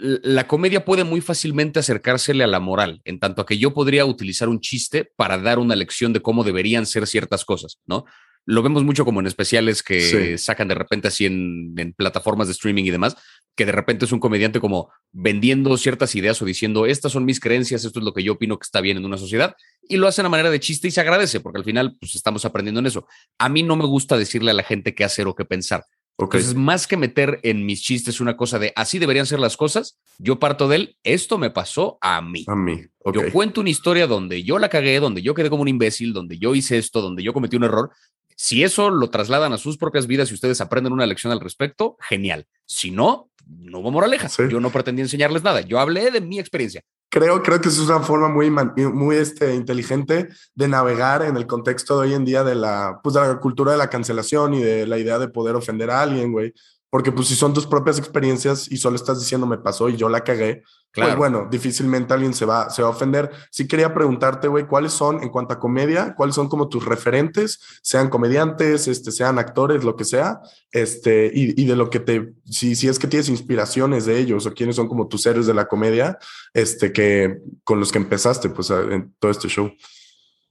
La 0.00 0.46
comedia 0.46 0.84
puede 0.84 1.04
muy 1.04 1.20
fácilmente 1.20 1.78
acercársele 1.78 2.42
a 2.42 2.46
la 2.46 2.58
moral, 2.58 3.02
en 3.04 3.18
tanto 3.18 3.42
a 3.42 3.46
que 3.46 3.58
yo 3.58 3.74
podría 3.74 4.06
utilizar 4.06 4.48
un 4.48 4.60
chiste 4.60 5.12
para 5.16 5.38
dar 5.38 5.58
una 5.58 5.76
lección 5.76 6.12
de 6.12 6.22
cómo 6.22 6.42
deberían 6.42 6.86
ser 6.86 7.06
ciertas 7.06 7.44
cosas, 7.44 7.78
¿no? 7.86 8.06
Lo 8.46 8.62
vemos 8.62 8.82
mucho 8.82 9.04
como 9.04 9.20
en 9.20 9.26
especiales 9.26 9.82
que 9.82 10.00
sí. 10.00 10.38
sacan 10.38 10.68
de 10.68 10.74
repente 10.74 11.08
así 11.08 11.26
en, 11.26 11.74
en, 11.76 11.92
plataformas 11.92 12.48
de 12.48 12.54
streaming 12.54 12.84
y 12.84 12.90
demás, 12.90 13.14
que 13.54 13.66
de 13.66 13.72
repente 13.72 14.06
es 14.06 14.12
un 14.12 14.20
comediante 14.20 14.58
como 14.58 14.90
vendiendo 15.12 15.76
ciertas 15.76 16.14
ideas 16.14 16.40
o 16.40 16.46
diciendo, 16.46 16.86
estas 16.86 17.12
son 17.12 17.26
mis 17.26 17.38
creencias, 17.38 17.84
esto 17.84 17.98
es 17.98 18.04
lo 18.04 18.14
que 18.14 18.22
yo 18.22 18.32
opino 18.32 18.58
que 18.58 18.64
está 18.64 18.80
bien 18.80 18.96
en 18.96 19.04
una 19.04 19.18
sociedad, 19.18 19.54
y 19.82 19.98
lo 19.98 20.08
hacen 20.08 20.24
a 20.24 20.30
manera 20.30 20.50
de 20.50 20.60
chiste 20.60 20.88
y 20.88 20.90
se 20.90 21.02
agradece, 21.02 21.40
porque 21.40 21.58
al 21.58 21.64
final 21.64 21.96
pues 22.00 22.14
estamos 22.14 22.46
aprendiendo 22.46 22.80
en 22.80 22.86
eso. 22.86 23.06
A 23.38 23.50
mí 23.50 23.62
no 23.62 23.76
me 23.76 23.84
gusta 23.84 24.16
decirle 24.16 24.52
a 24.52 24.54
la 24.54 24.62
gente 24.62 24.94
qué 24.94 25.04
hacer 25.04 25.26
o 25.26 25.34
qué 25.34 25.44
pensar. 25.44 25.84
Okay. 26.22 26.40
Entonces, 26.40 26.54
más 26.54 26.86
que 26.86 26.98
meter 26.98 27.40
en 27.42 27.64
mis 27.64 27.80
chistes 27.80 28.20
una 28.20 28.36
cosa 28.36 28.58
de 28.58 28.74
así 28.76 28.98
deberían 28.98 29.24
ser 29.24 29.40
las 29.40 29.56
cosas, 29.56 29.98
yo 30.18 30.38
parto 30.38 30.68
de 30.68 30.76
él, 30.76 30.96
esto 31.02 31.38
me 31.38 31.48
pasó 31.48 31.96
a 32.02 32.20
mí. 32.20 32.44
A 32.46 32.54
mí. 32.54 32.84
Okay. 32.98 33.22
Yo 33.22 33.32
cuento 33.32 33.62
una 33.62 33.70
historia 33.70 34.06
donde 34.06 34.42
yo 34.42 34.58
la 34.58 34.68
cagué, 34.68 35.00
donde 35.00 35.22
yo 35.22 35.32
quedé 35.32 35.48
como 35.48 35.62
un 35.62 35.68
imbécil, 35.68 36.12
donde 36.12 36.38
yo 36.38 36.54
hice 36.54 36.76
esto, 36.76 37.00
donde 37.00 37.22
yo 37.22 37.32
cometí 37.32 37.56
un 37.56 37.64
error. 37.64 37.90
Si 38.36 38.62
eso 38.62 38.90
lo 38.90 39.08
trasladan 39.08 39.54
a 39.54 39.58
sus 39.58 39.78
propias 39.78 40.06
vidas 40.06 40.30
y 40.30 40.34
ustedes 40.34 40.60
aprenden 40.60 40.92
una 40.92 41.06
lección 41.06 41.32
al 41.32 41.40
respecto, 41.40 41.96
genial. 42.00 42.46
Si 42.66 42.90
no, 42.90 43.30
no 43.46 43.78
hubo 43.78 43.90
moraleja. 43.90 44.28
Sí. 44.28 44.42
Yo 44.50 44.60
no 44.60 44.70
pretendí 44.70 45.00
enseñarles 45.00 45.42
nada. 45.42 45.62
Yo 45.62 45.80
hablé 45.80 46.10
de 46.10 46.20
mi 46.20 46.38
experiencia 46.38 46.84
creo, 47.10 47.42
creo 47.42 47.60
que 47.60 47.68
es 47.68 47.78
una 47.78 48.00
forma 48.00 48.28
muy, 48.28 48.50
muy 48.50 49.16
este, 49.16 49.54
inteligente 49.54 50.28
de 50.54 50.68
navegar 50.68 51.22
en 51.22 51.36
el 51.36 51.46
contexto 51.46 52.00
de 52.00 52.08
hoy 52.08 52.14
en 52.14 52.24
día 52.24 52.44
de 52.44 52.54
la, 52.54 53.00
pues, 53.02 53.14
de 53.14 53.20
la 53.20 53.40
cultura 53.40 53.72
de 53.72 53.78
la 53.78 53.90
cancelación 53.90 54.54
y 54.54 54.62
de 54.62 54.86
la 54.86 54.96
idea 54.96 55.18
de 55.18 55.28
poder 55.28 55.56
ofender 55.56 55.90
a 55.90 56.00
alguien, 56.02 56.32
güey. 56.32 56.54
Porque 56.90 57.12
pues 57.12 57.28
si 57.28 57.36
son 57.36 57.54
tus 57.54 57.66
propias 57.66 57.98
experiencias 57.98 58.70
y 58.70 58.76
solo 58.76 58.96
estás 58.96 59.20
diciendo 59.20 59.46
me 59.46 59.58
pasó 59.58 59.88
y 59.88 59.96
yo 59.96 60.08
la 60.08 60.24
cagué, 60.24 60.64
claro. 60.90 61.10
pues 61.10 61.18
bueno, 61.18 61.48
difícilmente 61.48 62.12
alguien 62.12 62.34
se 62.34 62.44
va, 62.44 62.68
se 62.68 62.82
va 62.82 62.88
a 62.88 62.90
ofender. 62.90 63.30
Sí 63.52 63.68
quería 63.68 63.94
preguntarte, 63.94 64.48
güey, 64.48 64.66
¿cuáles 64.66 64.92
son 64.92 65.22
en 65.22 65.28
cuanto 65.28 65.54
a 65.54 65.60
comedia? 65.60 66.14
¿Cuáles 66.16 66.34
son 66.34 66.48
como 66.48 66.68
tus 66.68 66.84
referentes? 66.84 67.60
Sean 67.80 68.08
comediantes, 68.08 68.88
este, 68.88 69.12
sean 69.12 69.38
actores, 69.38 69.84
lo 69.84 69.94
que 69.94 70.04
sea, 70.04 70.40
este, 70.72 71.30
y, 71.32 71.62
y 71.62 71.64
de 71.64 71.76
lo 71.76 71.90
que 71.90 72.00
te, 72.00 72.32
si, 72.44 72.74
si 72.74 72.88
es 72.88 72.98
que 72.98 73.06
tienes 73.06 73.28
inspiraciones 73.28 74.04
de 74.04 74.18
ellos 74.18 74.46
o 74.46 74.52
quiénes 74.52 74.74
son 74.74 74.88
como 74.88 75.06
tus 75.06 75.24
héroes 75.26 75.46
de 75.46 75.54
la 75.54 75.68
comedia, 75.68 76.18
este, 76.54 76.92
que 76.92 77.38
con 77.62 77.78
los 77.78 77.92
que 77.92 77.98
empezaste, 77.98 78.50
pues, 78.50 78.68
en 78.70 79.14
todo 79.20 79.30
este 79.30 79.46
show. 79.46 79.70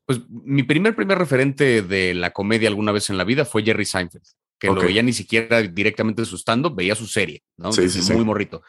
Pues 0.06 0.22
mi 0.30 0.64
primer, 0.64 0.96
primer 0.96 1.18
referente 1.18 1.82
de 1.82 2.14
la 2.14 2.32
comedia 2.32 2.70
alguna 2.70 2.94
vez 2.94 3.10
en 3.10 3.18
la 3.18 3.26
vida 3.26 3.44
fue 3.44 3.62
Jerry 3.62 3.86
Seinfeld 3.86 4.39
que 4.60 4.70
okay. 4.70 4.82
lo 4.82 4.88
veía 4.88 5.02
ni 5.02 5.14
siquiera 5.14 5.62
directamente 5.62 6.22
de 6.22 6.26
su 6.26 6.36
stand 6.36 6.76
veía 6.76 6.94
su 6.96 7.08
serie, 7.08 7.44
¿no? 7.58 7.72
Sí, 7.72 7.90
sí, 7.90 8.00
muy 8.12 8.22
sí. 8.22 8.26
morrito. 8.26 8.62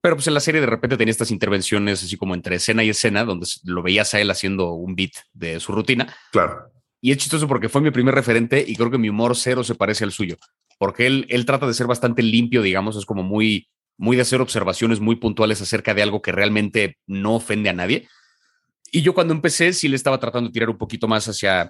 Pero 0.00 0.16
pues 0.16 0.26
en 0.26 0.34
la 0.34 0.40
serie 0.40 0.60
de 0.60 0.66
repente 0.66 0.96
tenía 0.96 1.10
estas 1.10 1.30
intervenciones 1.30 2.02
así 2.02 2.16
como 2.16 2.34
entre 2.34 2.56
escena 2.56 2.84
y 2.84 2.90
escena, 2.90 3.24
donde 3.24 3.46
lo 3.64 3.82
veías 3.82 4.14
a 4.14 4.20
él 4.20 4.30
haciendo 4.30 4.72
un 4.72 4.94
beat 4.94 5.12
de 5.32 5.60
su 5.60 5.72
rutina. 5.72 6.14
Claro. 6.30 6.70
Y 7.00 7.10
es 7.10 7.18
chistoso 7.18 7.48
porque 7.48 7.68
fue 7.68 7.80
mi 7.80 7.90
primer 7.90 8.14
referente 8.14 8.64
y 8.66 8.76
creo 8.76 8.90
que 8.90 8.98
mi 8.98 9.08
humor 9.08 9.36
cero 9.36 9.64
se 9.64 9.74
parece 9.74 10.04
al 10.04 10.12
suyo, 10.12 10.36
porque 10.78 11.06
él, 11.06 11.26
él 11.28 11.44
trata 11.44 11.66
de 11.66 11.74
ser 11.74 11.86
bastante 11.86 12.22
limpio, 12.22 12.62
digamos, 12.62 12.96
es 12.96 13.04
como 13.04 13.22
muy, 13.22 13.68
muy 13.98 14.16
de 14.16 14.22
hacer 14.22 14.40
observaciones 14.40 15.00
muy 15.00 15.16
puntuales 15.16 15.60
acerca 15.60 15.94
de 15.94 16.02
algo 16.02 16.22
que 16.22 16.32
realmente 16.32 16.96
no 17.06 17.34
ofende 17.34 17.68
a 17.68 17.74
nadie. 17.74 18.08
Y 18.90 19.02
yo 19.02 19.12
cuando 19.12 19.34
empecé 19.34 19.72
sí 19.72 19.88
le 19.88 19.96
estaba 19.96 20.20
tratando 20.20 20.48
de 20.48 20.52
tirar 20.52 20.70
un 20.70 20.78
poquito 20.78 21.08
más 21.08 21.28
hacia, 21.28 21.68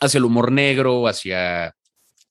hacia 0.00 0.18
el 0.18 0.24
humor 0.24 0.52
negro, 0.52 1.08
hacia 1.08 1.74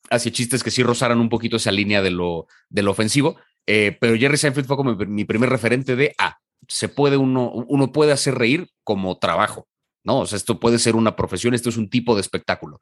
hacia 0.09 0.31
chistes 0.31 0.63
que 0.63 0.71
sí 0.71 0.83
rozaran 0.83 1.19
un 1.19 1.29
poquito 1.29 1.57
esa 1.57 1.71
línea 1.71 2.01
de 2.01 2.11
lo, 2.11 2.47
de 2.69 2.83
lo 2.83 2.91
ofensivo. 2.91 3.37
Eh, 3.67 3.97
pero 3.99 4.17
Jerry 4.17 4.37
Seinfeld 4.37 4.67
fue 4.67 4.77
como 4.77 4.95
mi 4.95 5.25
primer 5.25 5.49
referente 5.49 5.95
de, 5.95 6.15
ah, 6.17 6.39
se 6.67 6.89
puede 6.89 7.17
uno, 7.17 7.51
uno 7.51 7.91
puede 7.91 8.11
hacer 8.11 8.35
reír 8.35 8.69
como 8.83 9.17
trabajo, 9.19 9.67
¿no? 10.03 10.19
O 10.19 10.25
sea, 10.25 10.37
esto 10.37 10.59
puede 10.59 10.79
ser 10.79 10.95
una 10.95 11.15
profesión, 11.15 11.53
esto 11.53 11.69
es 11.69 11.77
un 11.77 11.89
tipo 11.89 12.15
de 12.15 12.21
espectáculo. 12.21 12.79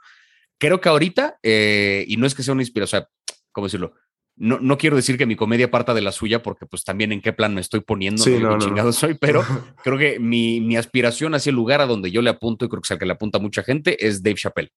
Creo 0.58 0.82
que 0.82 0.90
ahorita, 0.90 1.40
eh, 1.44 2.06
y 2.08 2.18
no 2.18 2.26
es 2.26 2.36
que 2.36 2.44
sea 2.44 2.54
una 2.54 2.64
inspiración, 2.64 3.02
o 3.02 3.04
sea, 3.04 3.10
¿cómo 3.52 3.68
decirlo? 3.68 3.94
No, 4.36 4.60
no, 4.60 4.78
quiero 4.78 4.96
decir 4.96 5.18
que 5.18 5.26
mi 5.26 5.36
comedia 5.36 5.72
parta 5.72 5.94
de 5.94 6.02
la 6.02 6.12
suya, 6.12 6.44
porque 6.44 6.68
pues 6.68 6.84
también 6.84 7.12
en 7.12 7.22
qué 7.22 7.34
plan 7.34 7.56
me 7.56 7.62
estoy 7.62 7.80
poniendo, 7.80 8.24
sí, 8.24 8.38
no, 8.40 8.52
no, 8.52 8.60
chingado 8.60 8.94
soy, 8.94 9.16
pero 9.16 9.44
creo 9.84 9.98
que 9.98 10.20
mi, 10.20 10.62
mi 10.62 10.78
aspiración 10.78 11.34
hacia 11.34 11.50
el 11.50 11.56
lugar 11.56 11.82
a 11.82 11.88
donde 11.88 12.12
yo 12.12 12.22
le 12.22 12.30
apunto, 12.30 12.66
y 12.66 12.70
creo 12.70 12.82
que 12.82 12.86
es 12.86 12.92
al 12.92 13.00
que 13.00 13.06
le 13.08 13.14
apunta 13.14 13.40
mucha 13.40 13.64
gente, 13.64 14.06
es 14.06 14.22
Dave 14.22 14.36
Chappelle 14.36 14.72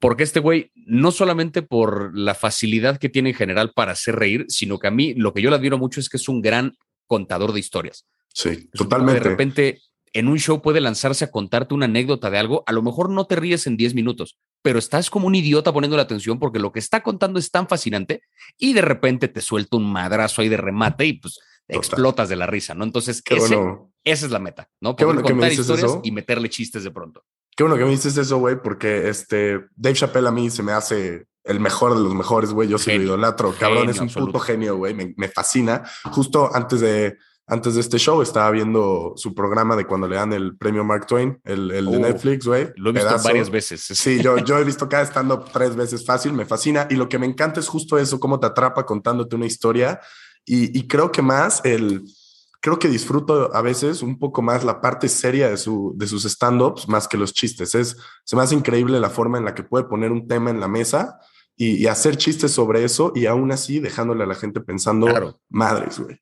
porque 0.00 0.22
este 0.22 0.40
güey, 0.40 0.70
no 0.74 1.10
solamente 1.10 1.62
por 1.62 2.16
la 2.16 2.34
facilidad 2.34 2.98
que 2.98 3.08
tiene 3.08 3.30
en 3.30 3.36
general 3.36 3.72
para 3.74 3.92
hacer 3.92 4.16
reír, 4.16 4.46
sino 4.48 4.78
que 4.78 4.86
a 4.86 4.92
mí 4.92 5.14
lo 5.14 5.32
que 5.32 5.42
yo 5.42 5.50
le 5.50 5.56
admiro 5.56 5.78
mucho 5.78 6.00
es 6.00 6.08
que 6.08 6.16
es 6.16 6.28
un 6.28 6.40
gran 6.40 6.76
contador 7.06 7.52
de 7.52 7.60
historias. 7.60 8.06
Sí, 8.32 8.50
es 8.50 8.70
totalmente. 8.70 9.20
De 9.20 9.28
repente, 9.28 9.80
en 10.12 10.28
un 10.28 10.38
show 10.38 10.62
puede 10.62 10.80
lanzarse 10.80 11.24
a 11.24 11.30
contarte 11.30 11.74
una 11.74 11.86
anécdota 11.86 12.30
de 12.30 12.38
algo, 12.38 12.62
a 12.66 12.72
lo 12.72 12.82
mejor 12.82 13.10
no 13.10 13.26
te 13.26 13.36
ríes 13.36 13.66
en 13.66 13.76
10 13.76 13.94
minutos, 13.94 14.38
pero 14.62 14.78
estás 14.78 15.10
como 15.10 15.26
un 15.26 15.34
idiota 15.34 15.72
poniendo 15.72 15.96
la 15.96 16.04
atención 16.04 16.38
porque 16.38 16.58
lo 16.58 16.72
que 16.72 16.78
está 16.78 17.02
contando 17.02 17.38
es 17.38 17.50
tan 17.50 17.68
fascinante 17.68 18.22
y 18.56 18.72
de 18.72 18.82
repente 18.82 19.28
te 19.28 19.40
suelta 19.40 19.76
un 19.76 19.90
madrazo 19.90 20.42
ahí 20.42 20.48
de 20.48 20.56
remate 20.56 21.06
y 21.06 21.14
pues 21.14 21.38
Total. 21.66 21.78
explotas 21.78 22.28
de 22.28 22.36
la 22.36 22.46
risa, 22.46 22.74
¿no? 22.74 22.84
Entonces, 22.84 23.22
ese, 23.24 23.56
bueno. 23.56 23.92
esa 24.04 24.26
es 24.26 24.32
la 24.32 24.38
meta, 24.38 24.70
¿no? 24.80 24.96
Poder 24.96 25.16
bueno 25.16 25.28
contar 25.28 25.52
historias 25.52 25.90
eso. 25.90 26.00
y 26.04 26.12
meterle 26.12 26.48
chistes 26.48 26.84
de 26.84 26.90
pronto. 26.90 27.24
Qué 27.58 27.64
bueno 27.64 27.76
que 27.76 27.84
me 27.86 27.90
dices 27.90 28.16
eso, 28.16 28.38
güey, 28.38 28.62
porque 28.62 29.08
este 29.08 29.66
Dave 29.74 29.96
Chappelle 29.96 30.28
a 30.28 30.30
mí 30.30 30.48
se 30.48 30.62
me 30.62 30.70
hace 30.70 31.26
el 31.42 31.58
mejor 31.58 31.96
de 31.96 32.00
los 32.00 32.14
mejores, 32.14 32.52
güey. 32.52 32.68
Yo 32.68 32.78
soy 32.78 32.94
idolatro. 32.94 33.52
Cabrón, 33.58 33.78
genio, 33.78 33.90
es 33.90 33.98
un 33.98 34.04
absoluto. 34.04 34.30
puto 34.30 34.44
genio, 34.44 34.76
güey. 34.76 34.94
Me, 34.94 35.12
me, 35.16 35.26
fascina. 35.26 35.82
Justo 36.04 36.54
antes 36.54 36.78
de, 36.78 37.18
antes 37.48 37.74
de 37.74 37.80
este 37.80 37.98
show 37.98 38.22
estaba 38.22 38.48
viendo 38.52 39.14
su 39.16 39.34
programa 39.34 39.74
de 39.74 39.88
cuando 39.88 40.06
le 40.06 40.14
dan 40.14 40.32
el 40.32 40.56
premio 40.56 40.84
Mark 40.84 41.08
Twain, 41.08 41.40
el, 41.42 41.72
el 41.72 41.90
de 41.90 41.96
oh, 41.96 42.00
Netflix, 42.00 42.46
güey. 42.46 42.68
Lo 42.76 42.90
he 42.90 42.92
visto 42.92 43.08
Pedazo. 43.08 43.26
varias 43.26 43.50
veces. 43.50 43.80
Sí, 43.80 44.22
yo, 44.22 44.38
yo 44.44 44.56
he 44.56 44.62
visto 44.62 44.88
cada 44.88 45.02
stand-up 45.02 45.46
tres 45.52 45.74
veces 45.74 46.06
fácil, 46.06 46.34
me 46.34 46.46
fascina. 46.46 46.86
Y 46.88 46.94
lo 46.94 47.08
que 47.08 47.18
me 47.18 47.26
encanta 47.26 47.58
es 47.58 47.66
justo 47.66 47.98
eso, 47.98 48.20
cómo 48.20 48.38
te 48.38 48.46
atrapa 48.46 48.86
contándote 48.86 49.34
una 49.34 49.46
historia. 49.46 49.98
Y, 50.44 50.78
y 50.78 50.86
creo 50.86 51.10
que 51.10 51.22
más 51.22 51.60
el 51.64 52.04
creo 52.60 52.78
que 52.78 52.88
disfruto 52.88 53.54
a 53.54 53.62
veces 53.62 54.02
un 54.02 54.18
poco 54.18 54.42
más 54.42 54.64
la 54.64 54.80
parte 54.80 55.08
seria 55.08 55.48
de, 55.48 55.56
su, 55.56 55.94
de 55.96 56.06
sus 56.06 56.24
stand-ups 56.24 56.88
más 56.88 57.08
que 57.08 57.16
los 57.16 57.32
chistes. 57.32 57.74
Es, 57.74 57.96
se 58.24 58.36
me 58.36 58.42
hace 58.42 58.54
increíble 58.54 59.00
la 59.00 59.10
forma 59.10 59.38
en 59.38 59.44
la 59.44 59.54
que 59.54 59.62
puede 59.62 59.84
poner 59.84 60.12
un 60.12 60.26
tema 60.26 60.50
en 60.50 60.60
la 60.60 60.68
mesa 60.68 61.18
y, 61.56 61.76
y 61.76 61.86
hacer 61.86 62.16
chistes 62.16 62.52
sobre 62.52 62.84
eso 62.84 63.12
y 63.14 63.26
aún 63.26 63.52
así 63.52 63.80
dejándole 63.80 64.24
a 64.24 64.26
la 64.26 64.34
gente 64.34 64.60
pensando, 64.60 65.06
claro. 65.06 65.40
madres, 65.48 65.98
güey. 65.98 66.20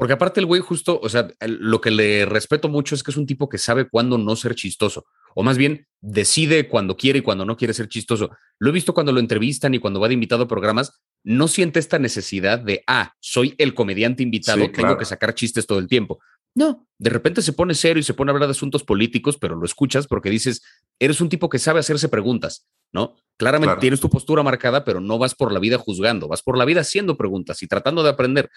Porque 0.00 0.14
aparte 0.14 0.40
el 0.40 0.46
güey 0.46 0.62
justo, 0.62 0.98
o 1.02 1.10
sea, 1.10 1.28
lo 1.40 1.82
que 1.82 1.90
le 1.90 2.24
respeto 2.24 2.70
mucho 2.70 2.94
es 2.94 3.02
que 3.02 3.10
es 3.10 3.18
un 3.18 3.26
tipo 3.26 3.50
que 3.50 3.58
sabe 3.58 3.86
cuándo 3.86 4.16
no 4.16 4.34
ser 4.34 4.54
chistoso, 4.54 5.04
o 5.34 5.42
más 5.42 5.58
bien 5.58 5.86
decide 6.00 6.68
cuando 6.68 6.96
quiere 6.96 7.18
y 7.18 7.22
cuando 7.22 7.44
no 7.44 7.58
quiere 7.58 7.74
ser 7.74 7.86
chistoso. 7.86 8.30
Lo 8.58 8.70
he 8.70 8.72
visto 8.72 8.94
cuando 8.94 9.12
lo 9.12 9.20
entrevistan 9.20 9.74
y 9.74 9.78
cuando 9.78 10.00
va 10.00 10.08
de 10.08 10.14
invitado 10.14 10.44
a 10.44 10.48
programas, 10.48 11.02
no 11.24 11.48
siente 11.48 11.78
esta 11.78 11.98
necesidad 11.98 12.58
de, 12.58 12.82
ah, 12.86 13.14
soy 13.20 13.54
el 13.58 13.74
comediante 13.74 14.22
invitado, 14.22 14.60
sí, 14.60 14.68
tengo 14.68 14.88
claro. 14.88 14.98
que 14.98 15.04
sacar 15.04 15.34
chistes 15.34 15.66
todo 15.66 15.78
el 15.78 15.88
tiempo. 15.88 16.20
No, 16.54 16.86
de 16.98 17.10
repente 17.10 17.42
se 17.42 17.52
pone 17.52 17.74
serio 17.74 18.00
y 18.00 18.04
se 18.04 18.14
pone 18.14 18.30
a 18.30 18.34
hablar 18.34 18.48
de 18.48 18.52
asuntos 18.52 18.82
políticos, 18.82 19.38
pero 19.38 19.54
lo 19.54 19.64
escuchas 19.64 20.06
porque 20.06 20.30
dices, 20.30 20.62
eres 20.98 21.20
un 21.20 21.28
tipo 21.28 21.48
que 21.48 21.58
sabe 21.58 21.80
hacerse 21.80 22.08
preguntas. 22.08 22.66
¿no? 22.92 23.16
Claramente 23.36 23.76
tienes 23.80 24.00
tu 24.00 24.10
postura 24.10 24.42
marcada, 24.42 24.84
pero 24.84 25.00
no 25.00 25.18
vas 25.18 25.34
por 25.34 25.52
la 25.52 25.60
vida 25.60 25.78
juzgando, 25.78 26.28
vas 26.28 26.42
por 26.42 26.58
la 26.58 26.64
vida 26.64 26.80
haciendo 26.80 27.16
preguntas 27.16 27.62
y 27.62 27.66
tratando 27.66 28.02
de 28.02 28.10
aprender. 28.10 28.50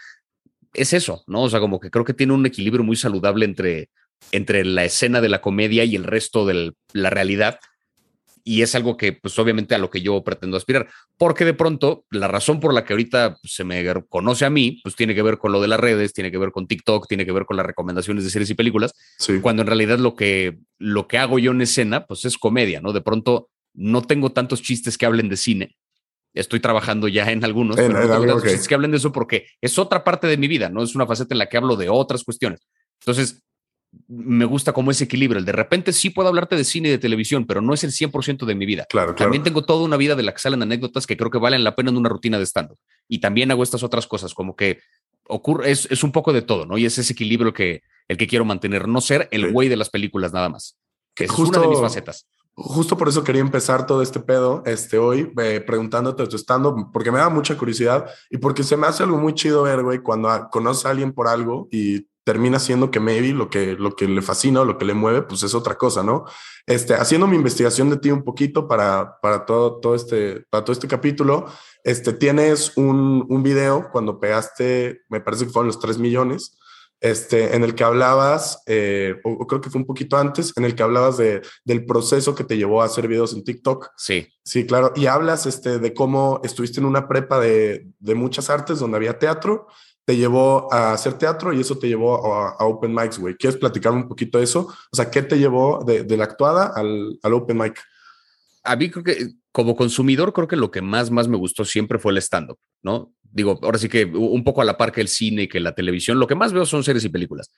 Es 0.73 0.93
eso, 0.93 1.23
¿no? 1.27 1.43
O 1.43 1.49
sea, 1.49 1.59
como 1.59 1.79
que 1.79 1.91
creo 1.91 2.03
que 2.03 2.13
tiene 2.13 2.33
un 2.33 2.45
equilibrio 2.45 2.83
muy 2.83 2.95
saludable 2.95 3.45
entre, 3.45 3.89
entre 4.31 4.65
la 4.65 4.83
escena 4.83 5.21
de 5.21 5.29
la 5.29 5.41
comedia 5.41 5.83
y 5.83 5.95
el 5.95 6.03
resto 6.03 6.45
de 6.45 6.73
la 6.93 7.09
realidad 7.09 7.59
y 8.43 8.61
es 8.61 8.75
algo 8.75 8.97
que, 8.97 9.13
pues 9.13 9.37
obviamente 9.39 9.73
a 9.73 9.77
lo 9.77 9.89
que 9.89 10.01
yo 10.01 10.23
pretendo 10.23 10.57
aspirar, 10.57 10.87
porque 11.17 11.45
de 11.45 11.53
pronto 11.53 12.05
la 12.11 12.27
razón 12.27 12.59
por 12.59 12.73
la 12.73 12.83
que 12.83 12.93
ahorita 12.93 13.37
se 13.43 13.63
me 13.63 13.83
conoce 14.09 14.45
a 14.45 14.49
mí, 14.49 14.81
pues 14.83 14.95
tiene 14.95 15.15
que 15.15 15.21
ver 15.21 15.37
con 15.37 15.51
lo 15.51 15.61
de 15.61 15.69
las 15.69 15.79
redes, 15.79 16.13
tiene 16.13 16.31
que 16.31 16.37
ver 16.37 16.51
con 16.51 16.67
TikTok, 16.67 17.07
tiene 17.07 17.25
que 17.25 17.31
ver 17.31 17.45
con 17.45 17.57
las 17.57 17.65
recomendaciones 17.65 18.23
de 18.23 18.29
series 18.29 18.49
y 18.49 18.55
películas, 18.55 18.93
cuando 19.41 19.61
en 19.61 19.67
realidad 19.67 19.97
lo 19.97 20.15
que, 20.15 20.59
lo 20.77 21.07
que 21.07 21.17
hago 21.17 21.39
yo 21.39 21.51
en 21.51 21.61
escena, 21.61 22.05
pues 22.05 22.25
es 22.25 22.37
comedia, 22.37 22.81
¿no? 22.81 22.91
De 22.91 23.01
pronto 23.01 23.49
no 23.73 24.01
tengo 24.01 24.31
tantos 24.31 24.61
chistes 24.61 24.97
que 24.97 25.05
hablen 25.05 25.29
de 25.29 25.37
cine, 25.37 25.75
estoy 26.33 26.59
trabajando 26.59 27.07
ya 27.07 27.31
en 27.31 27.43
algunos, 27.45 27.77
pero 27.77 27.93
no 27.93 27.99
tengo 27.99 28.25
tantos 28.25 28.43
chistes 28.43 28.67
que 28.67 28.75
hablen 28.75 28.91
de 28.91 28.97
eso 28.97 29.11
porque 29.11 29.47
es 29.61 29.79
otra 29.79 30.03
parte 30.03 30.27
de 30.27 30.37
mi 30.37 30.47
vida, 30.47 30.69
no 30.69 30.83
es 30.83 30.95
una 30.95 31.07
faceta 31.07 31.33
en 31.33 31.39
la 31.39 31.47
que 31.47 31.57
hablo 31.57 31.75
de 31.75 31.89
otras 31.89 32.23
cuestiones. 32.23 32.59
Entonces, 32.99 33.43
me 34.07 34.45
gusta 34.45 34.73
como 34.73 34.91
ese 34.91 35.05
equilibrio. 35.05 35.39
El 35.39 35.45
de 35.45 35.51
repente 35.51 35.93
sí 35.93 36.09
puedo 36.09 36.29
hablarte 36.29 36.55
de 36.55 36.63
cine 36.63 36.89
y 36.89 36.91
de 36.91 36.97
televisión, 36.97 37.45
pero 37.45 37.61
no 37.61 37.73
es 37.73 37.83
el 37.83 37.91
100% 37.91 38.45
de 38.45 38.55
mi 38.55 38.65
vida. 38.65 38.85
Claro, 38.89 39.15
También 39.15 39.43
tengo 39.43 39.63
toda 39.63 39.83
una 39.83 39.97
vida 39.97 40.15
de 40.15 40.23
la 40.23 40.33
que 40.33 40.39
salen 40.39 40.61
anécdotas 40.61 41.07
que 41.07 41.17
creo 41.17 41.31
que 41.31 41.37
valen 41.37 41.63
la 41.63 41.75
pena 41.75 41.89
en 41.91 41.97
una 41.97 42.09
rutina 42.09 42.37
de 42.37 42.45
stand-up. 42.45 42.77
Y 43.07 43.19
también 43.19 43.51
hago 43.51 43.63
estas 43.63 43.83
otras 43.83 44.07
cosas, 44.07 44.33
como 44.33 44.55
que 44.55 44.79
ocurre, 45.27 45.71
es, 45.71 45.87
es 45.89 46.03
un 46.03 46.11
poco 46.11 46.33
de 46.33 46.41
todo, 46.41 46.65
¿no? 46.65 46.77
Y 46.77 46.85
es 46.85 46.97
ese 46.97 47.13
equilibrio 47.13 47.53
que, 47.53 47.81
el 48.07 48.17
que 48.17 48.27
quiero 48.27 48.45
mantener, 48.45 48.87
no 48.87 49.01
ser 49.01 49.27
el 49.31 49.51
güey 49.51 49.69
de 49.69 49.77
las 49.77 49.89
películas 49.89 50.33
nada 50.33 50.49
más. 50.49 50.77
Que 51.15 51.25
es 51.25 51.31
una 51.31 51.59
de 51.59 51.67
mis 51.67 51.79
facetas. 51.79 52.27
Justo 52.55 52.95
por 52.97 53.09
eso 53.09 53.23
quería 53.23 53.41
empezar 53.41 53.87
todo 53.87 54.03
este 54.03 54.19
pedo 54.19 54.61
este, 54.65 54.99
hoy, 54.99 55.31
eh, 55.41 55.63
preguntándote 55.65 56.27
tu 56.27 56.37
stand 56.37 56.91
porque 56.91 57.11
me 57.11 57.17
da 57.17 57.29
mucha 57.29 57.57
curiosidad 57.57 58.07
y 58.29 58.37
porque 58.37 58.61
se 58.61 58.77
me 58.77 58.85
hace 58.85 59.01
algo 59.01 59.17
muy 59.17 59.33
chido 59.33 59.63
ver, 59.63 59.81
güey, 59.81 59.99
cuando 59.99 60.29
conoces 60.51 60.85
a 60.85 60.91
alguien 60.91 61.13
por 61.13 61.27
algo 61.27 61.67
y 61.71 62.07
termina 62.23 62.59
siendo 62.59 62.91
que 62.91 62.99
maybe 62.99 63.33
lo 63.33 63.49
que, 63.49 63.73
lo 63.73 63.95
que 63.95 64.07
le 64.07 64.21
fascina 64.21 64.61
o 64.61 64.65
lo 64.65 64.77
que 64.77 64.85
le 64.85 64.93
mueve, 64.93 65.23
pues 65.23 65.43
es 65.43 65.53
otra 65.53 65.75
cosa, 65.75 66.03
¿no? 66.03 66.25
Este, 66.65 66.93
haciendo 66.93 67.27
mi 67.27 67.35
investigación 67.35 67.89
de 67.89 67.97
ti 67.97 68.11
un 68.11 68.23
poquito 68.23 68.67
para, 68.67 69.19
para, 69.21 69.45
todo, 69.45 69.79
todo 69.79 69.95
este, 69.95 70.45
para 70.49 70.63
todo 70.63 70.73
este 70.73 70.87
capítulo, 70.87 71.45
este, 71.83 72.13
tienes 72.13 72.77
un, 72.77 73.25
un 73.27 73.43
video 73.43 73.89
cuando 73.91 74.19
pegaste, 74.19 75.01
me 75.09 75.19
parece 75.19 75.45
que 75.45 75.51
fueron 75.51 75.67
los 75.67 75.79
3 75.79 75.97
millones, 75.97 76.57
este, 77.03 77.53
en 77.53 77.65
el 77.65 77.75
que 77.75 77.83
hablabas, 77.83 78.63
eh, 78.65 79.15
o, 79.25 79.45
creo 79.45 79.59
que 79.59 79.69
fue 79.69 79.81
un 79.81 79.85
poquito 79.85 80.15
antes, 80.15 80.53
en 80.55 80.63
el 80.63 80.73
que 80.73 80.83
hablabas 80.83 81.17
de, 81.17 81.41
del 81.65 81.85
proceso 81.85 82.33
que 82.33 82.45
te 82.45 82.55
llevó 82.55 82.81
a 82.81 82.85
hacer 82.85 83.09
videos 83.09 83.33
en 83.33 83.43
TikTok. 83.43 83.89
Sí. 83.97 84.29
Sí, 84.41 84.65
claro. 84.65 84.93
Y 84.95 85.07
hablas 85.07 85.45
este, 85.45 85.79
de 85.79 85.93
cómo 85.93 86.39
estuviste 86.45 86.79
en 86.79 86.85
una 86.85 87.09
prepa 87.09 87.41
de, 87.41 87.89
de 87.99 88.15
muchas 88.15 88.49
artes 88.49 88.79
donde 88.79 88.95
había 88.95 89.19
teatro 89.19 89.67
te 90.05 90.17
llevó 90.17 90.71
a 90.71 90.93
hacer 90.93 91.13
teatro 91.13 91.53
y 91.53 91.61
eso 91.61 91.77
te 91.77 91.87
llevó 91.87 92.33
a, 92.33 92.65
Open 92.65 92.93
Mics, 92.93 93.19
güey. 93.19 93.35
¿Quieres 93.35 93.57
platicar 93.57 93.93
un 93.93 94.07
poquito 94.07 94.37
de 94.37 94.43
eso? 94.43 94.67
O 94.91 94.95
sea, 94.95 95.09
¿qué 95.09 95.21
te 95.21 95.37
llevó 95.37 95.83
de, 95.85 96.17
la 96.17 96.25
actuada 96.25 96.73
al, 96.75 97.17
Open 97.23 97.57
Mic? 97.57 97.81
A 98.63 98.75
mí 98.75 98.89
creo 98.89 99.03
que 99.03 99.33
como 99.51 99.75
consumidor 99.75 100.33
creo 100.33 100.47
que 100.47 100.55
lo 100.55 100.71
que 100.71 100.81
más, 100.81 101.11
más 101.11 101.27
me 101.27 101.37
gustó 101.37 101.63
siempre 101.63 101.99
fue 101.99 102.11
el 102.11 102.17
stand-up, 102.17 102.57
¿no? 102.81 103.13
Digo, 103.21 103.59
ahora 103.61 103.77
sí 103.77 103.89
que 103.89 104.05
un 104.05 104.43
poco 104.43 104.61
a 104.61 104.65
la 104.65 104.77
par 104.77 104.91
que 104.91 105.01
el 105.01 105.07
cine 105.07 105.47
que 105.47 105.59
la 105.59 105.73
televisión, 105.73 106.19
lo 106.19 106.27
que 106.27 106.35
más 106.35 106.53
veo 106.53 106.65
son 106.65 106.83
series 106.83 107.03
y 107.05 107.09
películas, 107.09 107.51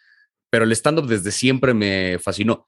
pero 0.50 0.66
el 0.66 0.72
stand-up 0.72 1.08
desde 1.08 1.32
siempre 1.32 1.74
me 1.74 2.18
fascinó. 2.20 2.68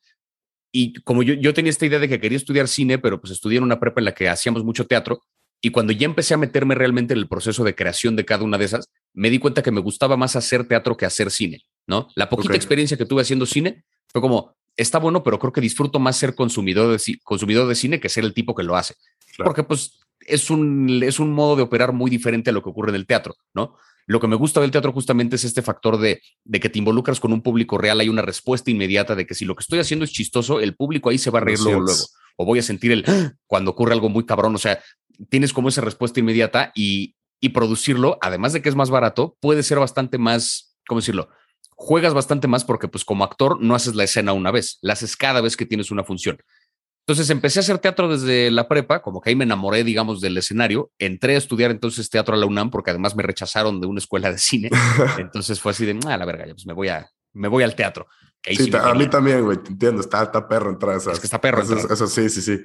Y 0.72 0.94
como 1.02 1.24
yo, 1.24 1.34
yo 1.34 1.54
tenía 1.54 1.70
esta 1.70 1.86
idea 1.86 2.00
de 2.00 2.10
que 2.10 2.20
quería 2.20 2.38
estudiar 2.38 2.68
cine, 2.68 3.00
pero 3.00 3.20
pues 3.20 3.32
estudié 3.32 3.58
en 3.58 3.64
una 3.64 3.80
prepa 3.80 4.02
en 4.02 4.06
la 4.06 4.14
que 4.14 4.28
hacíamos 4.28 4.64
mucho 4.64 4.86
teatro, 4.86 5.24
y 5.62 5.72
cuando 5.72 5.92
ya 5.94 6.06
empecé 6.06 6.34
a 6.34 6.38
meterme 6.38 6.76
realmente 6.76 7.14
en 7.14 7.20
el 7.20 7.28
proceso 7.28 7.64
de 7.64 7.76
creación 7.76 8.16
de 8.16 8.26
cada 8.26 8.44
una 8.44 8.58
de 8.58 8.66
esas, 8.66 8.90
me 9.14 9.30
di 9.30 9.40
cuenta 9.40 9.64
que 9.64 9.72
me 9.72 9.82
gustaba 9.82 10.16
más 10.18 10.36
hacer 10.36 10.68
teatro 10.68 10.96
que 10.96 11.06
hacer 11.06 11.32
cine, 11.32 11.64
¿no? 11.88 12.10
La 12.16 12.30
poquita 12.30 12.56
experiencia 12.56 12.98
que 12.98 13.06
tuve 13.06 13.24
haciendo 13.24 13.46
cine 13.46 13.84
fue 14.08 14.22
como, 14.22 14.56
está 14.76 15.00
bueno, 15.00 15.24
pero 15.24 15.40
creo 15.40 15.52
que 15.52 15.62
disfruto 15.62 16.00
más 16.00 16.18
ser 16.18 16.36
consumidor 16.36 16.96
de, 16.96 17.18
consumidor 17.24 17.68
de 17.68 17.76
cine 17.76 18.00
que 18.00 18.10
ser 18.10 18.24
el 18.24 18.34
tipo 18.34 18.54
que 18.54 18.64
lo 18.64 18.76
hace. 18.76 18.96
Porque 19.38 19.64
pues 19.64 20.00
es 20.20 20.50
un, 20.50 21.02
es 21.04 21.20
un 21.20 21.32
modo 21.32 21.56
de 21.56 21.64
operar 21.64 21.94
muy 21.94 22.12
diferente 22.12 22.52
a 22.52 22.54
lo 22.54 22.62
que 22.62 22.70
ocurre 22.70 22.90
en 22.90 22.96
el 22.96 23.08
teatro, 23.08 23.36
¿no? 23.54 23.76
Lo 24.06 24.22
que 24.22 24.28
me 24.28 24.36
gusta 24.36 24.62
del 24.62 24.72
teatro 24.72 24.94
justamente 24.94 25.36
es 25.36 25.44
este 25.44 25.62
factor 25.62 25.98
de, 25.98 26.22
de, 26.46 26.60
que 26.60 26.70
te 26.70 26.80
involucras 26.80 27.20
con 27.20 27.34
un 27.34 27.42
público 27.42 27.78
real, 27.78 28.00
hay 28.00 28.08
una 28.08 28.22
respuesta 28.22 28.72
inmediata 28.72 29.16
de 29.16 29.26
que 29.26 29.34
si 29.34 29.44
lo 29.44 29.56
que 29.56 29.62
estoy 29.62 29.80
haciendo 29.80 30.06
es 30.06 30.12
chistoso, 30.12 30.62
el 30.62 30.76
público 30.76 31.10
ahí 31.10 31.18
se 31.18 31.30
va 31.30 31.40
a 31.40 31.42
reír 31.42 31.60
luego, 31.60 31.82
luego. 31.82 32.04
O 32.38 32.46
voy 32.46 32.60
a 32.60 32.64
sentir 32.64 32.92
el 32.92 33.04
¡Ah! 33.08 33.34
cuando 33.48 33.72
ocurre 33.72 33.94
algo 33.94 34.10
muy 34.10 34.26
cabrón. 34.26 34.56
O 34.56 34.60
sea, 34.60 34.80
tienes 35.30 35.54
como 35.54 35.70
esa 35.70 35.82
respuesta 35.82 36.20
inmediata 36.20 36.72
y, 36.76 37.16
y 37.40 37.50
producirlo, 37.50 38.18
además 38.22 38.54
de 38.54 38.62
que 38.62 38.70
es 38.70 38.76
más 38.76 38.90
barato, 38.90 39.38
puede 39.40 39.64
ser 39.64 39.80
bastante 39.80 40.18
más, 40.18 40.78
¿cómo 40.88 41.02
decirlo? 41.02 41.30
Juegas 41.72 42.14
bastante 42.14 42.48
más 42.48 42.66
porque 42.66 42.88
pues 42.88 43.06
como 43.06 43.24
actor 43.24 43.62
no 43.62 43.76
haces 43.76 43.96
la 43.96 44.04
escena 44.04 44.34
una 44.34 44.52
vez, 44.52 44.80
la 44.82 44.94
haces 44.94 45.16
cada 45.16 45.42
vez 45.42 45.56
que 45.56 45.66
tienes 45.66 45.92
una 45.92 46.04
función. 46.04 46.40
Entonces 47.08 47.30
empecé 47.30 47.60
a 47.60 47.62
hacer 47.62 47.78
teatro 47.80 48.10
desde 48.10 48.52
la 48.52 48.68
prepa, 48.68 49.02
como 49.02 49.22
que 49.22 49.30
ahí 49.30 49.36
me 49.36 49.46
enamoré, 49.46 49.86
digamos, 49.86 50.20
del 50.20 50.38
escenario. 50.38 50.92
Entré 51.00 51.36
a 51.36 51.38
estudiar 51.38 51.72
entonces 51.72 52.10
teatro 52.10 52.36
a 52.36 52.38
la 52.38 52.46
UNAM 52.46 52.70
porque 52.70 52.90
además 52.90 53.16
me 53.16 53.24
rechazaron 53.24 53.80
de 53.80 53.88
una 53.88 54.00
escuela 54.00 54.30
de 54.30 54.38
cine. 54.38 54.70
Entonces 55.18 55.62
fue 55.62 55.72
así 55.72 55.86
de, 55.86 55.98
ah, 56.06 56.18
la 56.18 56.26
verga, 56.26 56.44
pues 56.48 56.66
me 56.66 56.74
voy, 56.74 56.90
a, 56.90 57.10
me 57.32 57.48
voy 57.48 57.64
al 57.64 57.76
teatro. 57.76 58.08
Sí, 58.44 58.70
a 58.76 58.94
mí 58.94 59.08
también, 59.08 59.46
güey, 59.46 59.58
te 59.58 59.72
entiendo, 59.72 60.02
está, 60.02 60.24
está 60.24 60.48
perro 60.48 60.70
entrar 60.70 60.98
Es 60.98 61.20
que 61.20 61.28
está 61.28 61.40
perro 61.40 61.62
eso, 61.62 61.78
eso, 61.78 62.08
sí, 62.08 62.30
sí, 62.30 62.42
sí. 62.42 62.60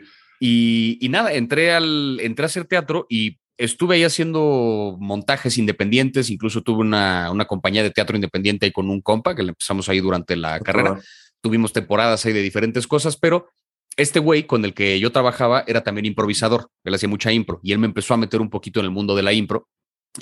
Y, 0.45 0.99
nada, 1.09 1.33
entré, 1.35 1.71
al, 1.71 2.19
entré 2.21 2.45
a 2.45 2.47
hacer 2.47 2.65
teatro 2.65 3.07
y 3.09 3.39
estuve 3.57 3.95
ahí 3.95 4.03
haciendo 4.03 4.97
montajes 4.99 5.57
independientes, 5.57 6.31
incluso 6.31 6.63
tuve 6.63 6.81
una, 6.81 7.31
una 7.31 7.45
compañía 7.45 7.85
de 7.85 7.93
teatro 7.93 8.17
independiente 8.17 8.67
ahí 8.67 8.73
con 8.73 8.91
un 8.91 9.01
compa 9.03 9.37
que 9.37 9.45
le 9.45 9.51
empezamos 9.51 9.89
ahí 9.89 10.01
durante 10.01 10.35
la 10.35 10.59
carrera. 10.59 11.01
Tuvimos 11.41 11.73
temporadas 11.73 12.27
ahí 12.27 12.33
de 12.33 12.43
diferentes 12.43 12.89
cosas, 12.89 13.17
pero 13.17 13.51
este 13.97 14.19
güey 14.19 14.49
con 14.49 14.65
el 14.65 14.75
que 14.75 14.99
yo 14.99 15.13
trabajaba 15.13 15.63
era 15.69 15.85
también 15.85 16.07
improvisador, 16.07 16.71
él 16.83 16.95
hacía 16.95 17.09
mucha 17.09 17.31
impro 17.31 17.61
y 17.63 17.71
él 17.71 17.79
me 17.79 17.87
empezó 17.87 18.15
a 18.15 18.17
meter 18.17 18.41
un 18.41 18.51
poquito 18.51 18.81
en 18.81 18.87
el 18.87 18.91
mundo 18.91 19.15
de 19.15 19.23
la 19.23 19.33
impro 19.33 19.69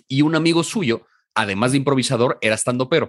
y 0.06 0.20
un 0.20 0.34
amigo 0.34 0.62
suyo, 0.64 1.06
además 1.34 1.72
de 1.72 1.78
improvisador, 1.78 2.36
era 2.42 2.56
estando 2.56 2.90
pero. 2.90 3.08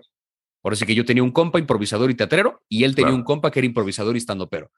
Por 0.62 0.72
así 0.72 0.86
que 0.86 0.96
yo 0.96 1.04
tenía 1.04 1.24
un 1.24 1.32
compa 1.32 1.60
improvisador 1.60 2.10
y 2.10 2.16
teatrero 2.16 2.64
y 2.70 2.86
él 2.86 2.96
tenía 2.96 3.14
un 3.14 3.26
compa 3.26 3.52
que 3.52 3.60
era 3.60 3.66
improvisador 3.66 4.16
y 4.16 4.20
estando 4.20 4.48
pero. 4.48 4.72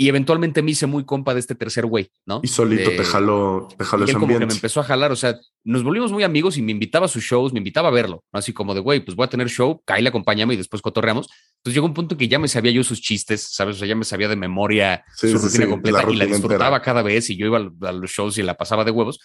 Y 0.00 0.08
eventualmente 0.08 0.62
me 0.62 0.70
hice 0.70 0.86
muy 0.86 1.04
compa 1.04 1.34
de 1.34 1.40
este 1.40 1.54
tercer 1.54 1.84
güey, 1.84 2.10
¿no? 2.24 2.40
Y 2.42 2.48
solito 2.48 2.88
te 2.88 3.04
jaló, 3.04 3.68
te 3.76 3.84
jaló 3.84 4.04
ese 4.04 4.14
como 4.14 4.28
que 4.28 4.46
me 4.46 4.54
empezó 4.54 4.80
a 4.80 4.82
jalar, 4.82 5.12
o 5.12 5.16
sea, 5.16 5.38
nos 5.62 5.82
volvimos 5.82 6.10
muy 6.10 6.22
amigos 6.22 6.56
y 6.56 6.62
me 6.62 6.72
invitaba 6.72 7.04
a 7.04 7.08
sus 7.10 7.22
shows, 7.22 7.52
me 7.52 7.58
invitaba 7.58 7.88
a 7.88 7.90
verlo, 7.90 8.24
¿no? 8.32 8.38
Así 8.38 8.54
como 8.54 8.72
de, 8.72 8.80
güey, 8.80 9.04
pues 9.04 9.14
voy 9.14 9.26
a 9.26 9.28
tener 9.28 9.50
show, 9.50 9.82
Kyle 9.84 10.06
acompáñame 10.06 10.54
y 10.54 10.56
después 10.56 10.80
cotorreamos. 10.80 11.28
Entonces 11.58 11.74
llegó 11.74 11.84
un 11.84 11.92
punto 11.92 12.16
que 12.16 12.28
ya 12.28 12.38
me 12.38 12.48
sabía 12.48 12.72
yo 12.72 12.82
sus 12.82 13.02
chistes, 13.02 13.42
¿sabes? 13.42 13.76
O 13.76 13.78
sea, 13.80 13.88
ya 13.88 13.94
me 13.94 14.06
sabía 14.06 14.28
de 14.28 14.36
memoria 14.36 15.04
su 15.14 15.36
rutina 15.36 15.68
completa 15.68 16.02
y 16.10 16.16
la 16.16 16.24
disfrutaba 16.24 16.80
cada 16.80 17.02
vez 17.02 17.28
y 17.28 17.36
yo 17.36 17.44
iba 17.44 17.58
a 17.58 17.92
los 17.92 18.10
shows 18.10 18.38
y 18.38 18.42
la 18.42 18.54
pasaba 18.54 18.86
de 18.86 18.92
huevos. 18.92 19.20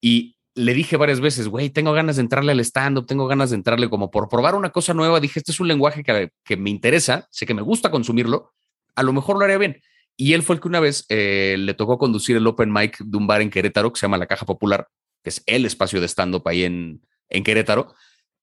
Y 0.00 0.38
le 0.54 0.72
dije 0.72 0.96
varias 0.96 1.20
veces, 1.20 1.48
güey, 1.48 1.68
tengo 1.68 1.92
ganas 1.92 2.16
de 2.16 2.22
entrarle 2.22 2.52
al 2.52 2.60
stand-up, 2.60 3.04
tengo 3.04 3.26
ganas 3.26 3.50
de 3.50 3.56
entrarle 3.56 3.90
como 3.90 4.10
por 4.10 4.30
probar 4.30 4.54
una 4.54 4.70
cosa 4.70 4.94
nueva. 4.94 5.20
Dije, 5.20 5.40
este 5.40 5.52
es 5.52 5.60
un 5.60 5.68
lenguaje 5.68 6.02
que, 6.02 6.30
que 6.42 6.56
me 6.56 6.70
interesa, 6.70 7.28
sé 7.30 7.44
que 7.44 7.52
me 7.52 7.60
gusta 7.60 7.90
consumirlo, 7.90 8.54
a 8.94 9.02
lo 9.02 9.12
mejor 9.12 9.36
lo 9.36 9.44
haría 9.44 9.58
bien. 9.58 9.82
Y 10.16 10.32
él 10.32 10.42
fue 10.42 10.56
el 10.56 10.60
que 10.60 10.68
una 10.68 10.80
vez 10.80 11.04
eh, 11.08 11.56
le 11.58 11.74
tocó 11.74 11.98
conducir 11.98 12.36
el 12.36 12.46
open 12.46 12.72
mic 12.72 12.98
de 12.98 13.16
un 13.16 13.26
bar 13.26 13.42
en 13.42 13.50
Querétaro 13.50 13.92
que 13.92 13.98
se 13.98 14.06
llama 14.06 14.18
La 14.18 14.26
Caja 14.26 14.46
Popular, 14.46 14.88
que 15.22 15.30
es 15.30 15.42
el 15.46 15.66
espacio 15.66 16.00
de 16.00 16.08
stand-up 16.08 16.46
ahí 16.46 16.64
en, 16.64 17.02
en 17.28 17.42
Querétaro. 17.42 17.94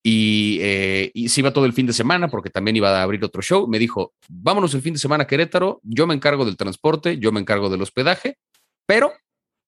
Y, 0.04 0.58
eh, 0.62 1.12
y, 1.14 1.30
se 1.30 1.42
iba 1.42 1.54
todo 1.54 1.66
el 1.66 1.74
fin 1.74 1.86
de 1.86 1.94
semana 1.94 2.28
porque 2.28 2.50
también 2.50 2.76
iba 2.76 2.90
a 2.90 3.04
abrir 3.04 3.24
otro 3.24 3.42
show. 3.42 3.68
Me 3.68 3.80
dijo, 3.80 4.14
vámonos 4.28 4.74
el 4.74 4.82
fin 4.82 4.94
de 4.94 5.00
semana 5.00 5.24
a 5.24 5.28
Querétaro, 5.28 5.80
yo 5.84 6.08
me 6.08 6.16
encargo 6.16 6.44
del 6.44 6.58
transporte, 6.58 7.20
yo 7.20 7.32
me 7.32 7.40
encargo 7.40 7.70
del 7.70 7.84
hospedaje, 7.84 8.38
pero 8.86 9.14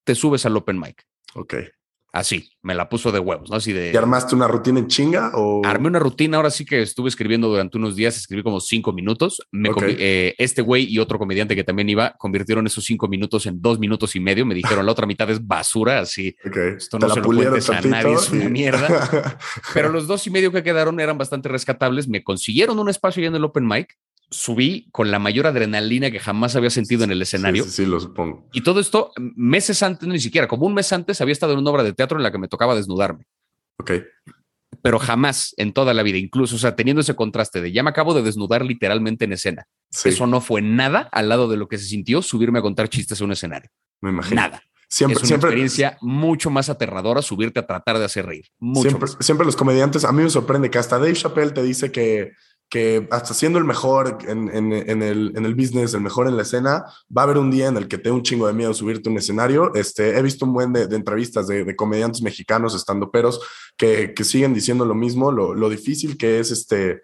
te 0.04 0.16
subes 0.16 0.46
al 0.46 0.58
open 0.58 0.80
mic. 0.80 1.06
Ok. 1.36 1.56
Así, 2.14 2.48
me 2.62 2.76
la 2.76 2.90
puso 2.90 3.12
de 3.12 3.18
huevos, 3.18 3.50
¿no? 3.50 3.56
Así 3.56 3.74
de. 3.74 3.92
¿Y 3.92 3.98
armaste 3.98 4.36
una 4.36 4.48
rutina 4.48 4.78
en 4.78 4.88
chinga 4.88 5.32
o.? 5.34 5.66
Armé 5.66 5.88
una 5.88 5.98
rutina, 5.98 6.38
ahora 6.38 6.52
sí 6.52 6.64
que 6.64 6.84
estuve 6.84 7.10
escribiendo 7.10 7.48
durante 7.48 7.80
unos 7.80 7.96
días, 7.96 8.16
escribí 8.16 8.44
como 8.44 8.60
cinco 8.60 8.94
minutos. 8.94 9.42
Me 9.52 9.72
eh, 9.80 10.36
este 10.38 10.62
güey 10.62 10.86
y 10.88 11.00
otro 11.00 11.18
comediante 11.18 11.56
que 11.56 11.64
también 11.64 11.90
iba 11.90 12.14
convirtieron 12.20 12.68
esos 12.68 12.86
cinco 12.86 13.08
minutos 13.08 13.48
en 13.48 13.60
dos 13.60 13.80
minutos 13.80 14.16
y 14.16 14.20
medio. 14.20 14.46
Me 14.46 14.54
dijeron 14.54 14.86
la 14.86 14.92
otra 14.92 15.08
mitad 15.08 15.28
es 15.32 15.44
basura, 15.44 16.02
así. 16.02 16.36
Esto 16.44 17.00
no 17.00 17.10
se 17.10 17.20
lo 17.20 17.26
cuentes 17.26 17.68
a 17.72 17.82
nadie, 17.82 18.14
es 18.14 18.30
una 18.30 18.48
mierda. 18.48 19.40
Pero 19.74 19.90
los 19.90 20.06
dos 20.06 20.28
y 20.28 20.30
medio 20.30 20.52
que 20.52 20.62
quedaron 20.62 21.00
eran 21.00 21.18
bastante 21.18 21.50
rescatables. 21.50 22.08
Me 22.08 22.24
consiguieron 22.24 22.78
un 22.78 22.90
espacio 22.90 23.24
ya 23.24 23.30
en 23.30 23.36
el 23.36 23.44
open 23.44 23.68
mic 23.68 23.98
subí 24.34 24.90
con 24.92 25.12
la 25.12 25.20
mayor 25.20 25.48
adrenalina 25.48 26.12
que 26.12 26.20
jamás 26.20 26.56
había 26.56 26.70
sentido 26.70 27.04
en 27.04 27.12
el 27.12 27.22
escenario. 27.22 27.64
Sí, 27.64 27.70
sí, 27.70 27.86
lo 27.86 28.00
supongo. 28.00 28.50
Y 28.52 28.62
todo 28.62 28.80
esto 28.80 29.12
meses 29.36 29.84
antes, 29.84 30.08
ni 30.10 30.20
siquiera, 30.20 30.48
como 30.48 30.66
un 30.66 30.74
mes 30.74 30.92
antes, 30.92 31.22
había 31.22 31.32
estado 31.32 31.54
en 31.54 31.60
una 31.60 31.72
obra 31.72 31.84
de 31.84 31.94
teatro 31.94 32.18
en 32.18 32.24
la 32.24 32.32
que 32.32 32.40
me 32.40 32.48
tocaba 32.48 32.76
desnudarme. 32.76 33.26
Ok. 33.78 33.92
Pero 34.82 35.00
jamás 35.00 35.54
en 35.58 35.72
toda 35.72 35.94
la 35.94 36.04
vida, 36.04 36.18
incluso, 36.18 36.56
o 36.56 36.60
sea, 36.60 36.76
teniendo 36.76 37.02
ese 37.02 37.16
contraste 37.16 37.62
de 37.62 37.72
ya 37.72 37.84
me 37.84 37.92
acabo 37.92 38.14
de 38.14 38.24
desnudar 38.24 38.66
literalmente 38.66 39.26
en 39.26 39.34
escena. 39.34 39.68
Eso 40.04 40.28
no 40.28 40.42
fue 40.42 40.62
nada 40.62 41.08
al 41.12 41.30
lado 41.30 41.48
de 41.48 41.58
lo 41.58 41.68
que 41.68 41.78
se 41.78 41.86
sintió 41.86 42.22
subirme 42.22 42.60
a 42.60 42.64
contar 42.64 42.90
chistes 42.90 43.22
a 43.22 43.24
un 43.24 43.32
escenario. 43.32 43.70
Me 44.02 44.10
imagino. 44.10 44.42
Nada. 44.42 44.62
Siempre, 44.90 45.24
es 45.24 45.24
una 45.24 45.38
experiencia 45.38 45.98
mucho 46.02 46.52
más 46.52 46.70
aterradora 46.70 47.24
subirte 47.24 47.60
a 47.60 47.66
tratar 47.66 47.98
de 47.98 48.06
hacer 48.06 48.28
reír. 48.28 48.46
siempre, 48.76 49.10
siempre 49.22 49.46
los 49.46 49.56
comediantes, 49.56 50.06
a 50.06 50.12
mí 50.12 50.22
me 50.22 50.30
sorprende 50.30 50.70
que 50.70 50.78
hasta 50.78 51.00
Dave 51.00 51.14
Chappelle 51.14 51.52
te 51.52 51.64
dice 51.64 51.92
que 51.92 52.34
que 52.74 53.08
hasta 53.12 53.36
siendo 53.36 53.60
el 53.60 53.66
mejor 53.66 54.18
en, 54.28 54.50
en, 54.50 54.74
en, 54.74 55.04
el, 55.04 55.32
en, 55.36 55.46
el, 55.46 55.54
business, 55.54 55.94
el 55.94 56.02
mejor 56.02 56.28
en 56.28 56.36
la 56.36 56.42
escena, 56.42 56.84
va 57.16 57.22
a 57.22 57.26
haber 57.26 57.38
un 57.38 57.52
día 57.52 57.68
en 57.68 57.78
el 57.78 57.88
que 57.88 58.00
te 58.00 58.10
dé 58.10 58.12
un 58.12 58.24
chingo 58.24 58.48
de 58.48 58.54
miedo 58.54 58.74
subirte 58.74 59.10
a 59.10 59.12
un 59.12 59.20
escenario. 59.20 59.76
Este, 59.76 60.18
he 60.18 60.22
visto 60.24 60.44
un 60.44 60.54
buen 60.54 60.74
de, 60.74 60.86
entrevistas 60.86 61.46
de, 61.46 61.66
de, 61.66 61.76
comediantes 61.76 62.24
mexicanos, 62.24 62.74
estando 62.74 63.12
peros, 63.12 63.40
que, 63.78 64.16
que, 64.16 64.24
siguen 64.24 64.56
diciendo 64.56 64.86
lo 64.86 64.96
mismo, 64.96 65.32
lo, 65.32 65.54
lo 65.54 65.70
difícil 65.70 66.18
que 66.18 66.40
es 66.40 66.50
este, 66.50 67.04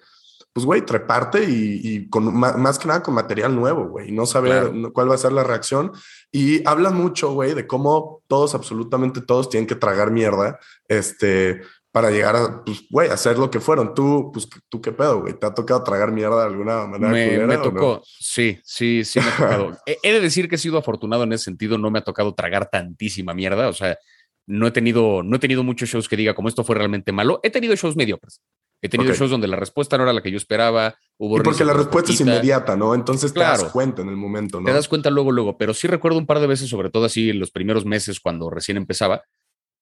pues, 0.53 0.65
güey, 0.65 0.81
treparte 0.81 1.43
y, 1.43 1.81
y 1.83 2.09
con 2.09 2.35
más, 2.35 2.79
que 2.79 2.87
nada 2.87 3.03
con 3.03 3.13
material 3.13 3.55
nuevo, 3.55 3.89
güey, 3.89 4.11
no 4.11 4.25
saber 4.25 4.71
cuál 4.91 5.11
va 5.11 5.13
a 5.13 5.19
ser 5.19 5.33
la 5.33 5.43
reacción. 5.43 5.91
Y 6.31 6.67
habla 6.67 6.89
mucho, 6.89 7.31
güey, 7.33 7.53
de 7.53 7.67
cómo 7.67 8.23
todos, 8.27 8.55
absolutamente 8.55 9.21
todos, 9.21 9.51
tienen 9.51 9.67
que 9.67 9.75
tragar 9.75 10.09
mierda. 10.09 10.59
Este, 10.87 11.61
para 11.91 12.11
llegar 12.11 12.35
a, 12.35 12.63
pues, 12.63 12.83
güey, 12.89 13.09
hacer 13.09 13.37
lo 13.37 13.49
que 13.49 13.59
fueron. 13.59 13.93
Tú, 13.93 14.31
pues, 14.31 14.47
tú 14.69 14.81
qué 14.81 14.91
pedo, 14.91 15.21
güey, 15.21 15.33
¿te 15.33 15.45
ha 15.45 15.53
tocado 15.53 15.83
tragar 15.83 16.11
mierda 16.11 16.41
de 16.41 16.47
alguna 16.47 16.85
manera? 16.85 17.11
Me, 17.11 17.45
me 17.45 17.57
tocó, 17.57 18.01
sí, 18.03 18.59
sí, 18.63 19.03
sí 19.03 19.19
me 19.19 19.27
ha 19.27 19.37
tocado. 19.37 19.77
he, 20.03 20.11
de 20.11 20.19
decir 20.19 20.47
que 20.47 20.55
he 20.55 20.59
sido 20.59 20.77
afortunado 20.77 21.23
en 21.23 21.33
ese 21.33 21.45
sentido, 21.45 21.77
no 21.77 21.89
me 21.89 21.99
ha 21.99 22.03
tocado 22.03 22.33
tragar 22.35 22.69
tantísima 22.69 23.33
mierda, 23.33 23.67
o 23.69 23.73
sea, 23.73 23.97
no 24.45 24.67
he 24.67 24.71
tenido, 24.71 25.23
no 25.23 25.35
he 25.35 25.39
tenido 25.39 25.63
muchos 25.63 25.89
shows 25.89 26.07
que 26.07 26.17
diga 26.17 26.33
como 26.33 26.47
esto 26.47 26.63
fue 26.63 26.75
realmente 26.75 27.11
malo, 27.11 27.39
he 27.43 27.49
tenido 27.49 27.75
shows 27.75 27.95
mediocres. 27.95 28.41
He 28.81 28.87
tenido 28.87 29.13
shows 29.13 29.29
donde 29.29 29.47
la 29.47 29.57
respuesta 29.57 29.97
no 29.97 30.03
era 30.03 30.13
la 30.13 30.23
que 30.23 30.31
yo 30.31 30.37
esperaba. 30.37 30.95
Hubo 31.17 31.37
y 31.37 31.41
porque 31.41 31.65
la 31.65 31.73
respuesta 31.73 32.13
es 32.13 32.21
inmediata, 32.21 32.77
¿no? 32.77 32.95
Entonces 32.95 33.33
te 33.33 33.41
das 33.41 33.65
cuenta 33.65 34.03
en 34.03 34.07
el 34.07 34.15
momento, 34.15 34.61
¿no? 34.61 34.65
Te 34.65 34.71
das 34.71 34.87
cuenta 34.87 35.09
luego, 35.09 35.33
luego. 35.33 35.57
Pero 35.57 35.73
sí 35.73 35.87
recuerdo 35.87 36.17
un 36.17 36.25
par 36.25 36.39
de 36.39 36.47
veces, 36.47 36.69
sobre 36.69 36.89
todo 36.89 37.03
así 37.03 37.29
en 37.29 37.39
los 37.39 37.51
primeros 37.51 37.85
meses 37.85 38.21
cuando 38.21 38.49
recién 38.49 38.77
empezaba, 38.77 39.23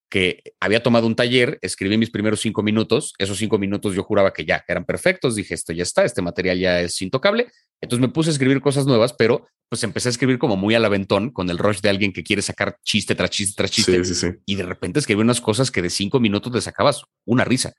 que 0.09 0.41
había 0.59 0.81
tomado 0.81 1.07
un 1.07 1.15
taller, 1.15 1.59
escribí 1.61 1.97
mis 1.97 2.09
primeros 2.09 2.39
cinco 2.39 2.63
minutos, 2.63 3.13
esos 3.17 3.37
cinco 3.37 3.57
minutos 3.57 3.93
yo 3.93 4.03
juraba 4.03 4.31
que 4.31 4.45
ya 4.45 4.63
eran 4.67 4.85
perfectos, 4.85 5.35
dije, 5.35 5.53
esto 5.53 5.73
ya 5.73 5.83
está, 5.83 6.05
este 6.05 6.21
material 6.21 6.57
ya 6.59 6.81
es 6.81 7.01
intocable, 7.01 7.47
entonces 7.81 8.01
me 8.01 8.13
puse 8.13 8.29
a 8.29 8.33
escribir 8.33 8.61
cosas 8.61 8.85
nuevas, 8.85 9.13
pero 9.13 9.47
pues 9.69 9.83
empecé 9.83 10.07
a 10.09 10.11
escribir 10.11 10.39
como 10.39 10.55
muy 10.55 10.75
al 10.75 10.85
aventón, 10.85 11.31
con 11.31 11.49
el 11.49 11.57
rush 11.57 11.81
de 11.81 11.89
alguien 11.89 12.13
que 12.13 12.23
quiere 12.23 12.41
sacar 12.41 12.77
chiste 12.83 13.15
tras 13.15 13.29
chiste 13.29 13.55
tras 13.57 13.71
chiste, 13.71 14.39
y 14.45 14.55
de 14.55 14.63
repente 14.63 14.99
escribí 14.99 15.21
unas 15.21 15.41
cosas 15.41 15.71
que 15.71 15.81
de 15.81 15.89
cinco 15.89 16.19
minutos 16.19 16.53
le 16.53 16.61
sacabas 16.61 17.03
una 17.25 17.43
risa. 17.43 17.73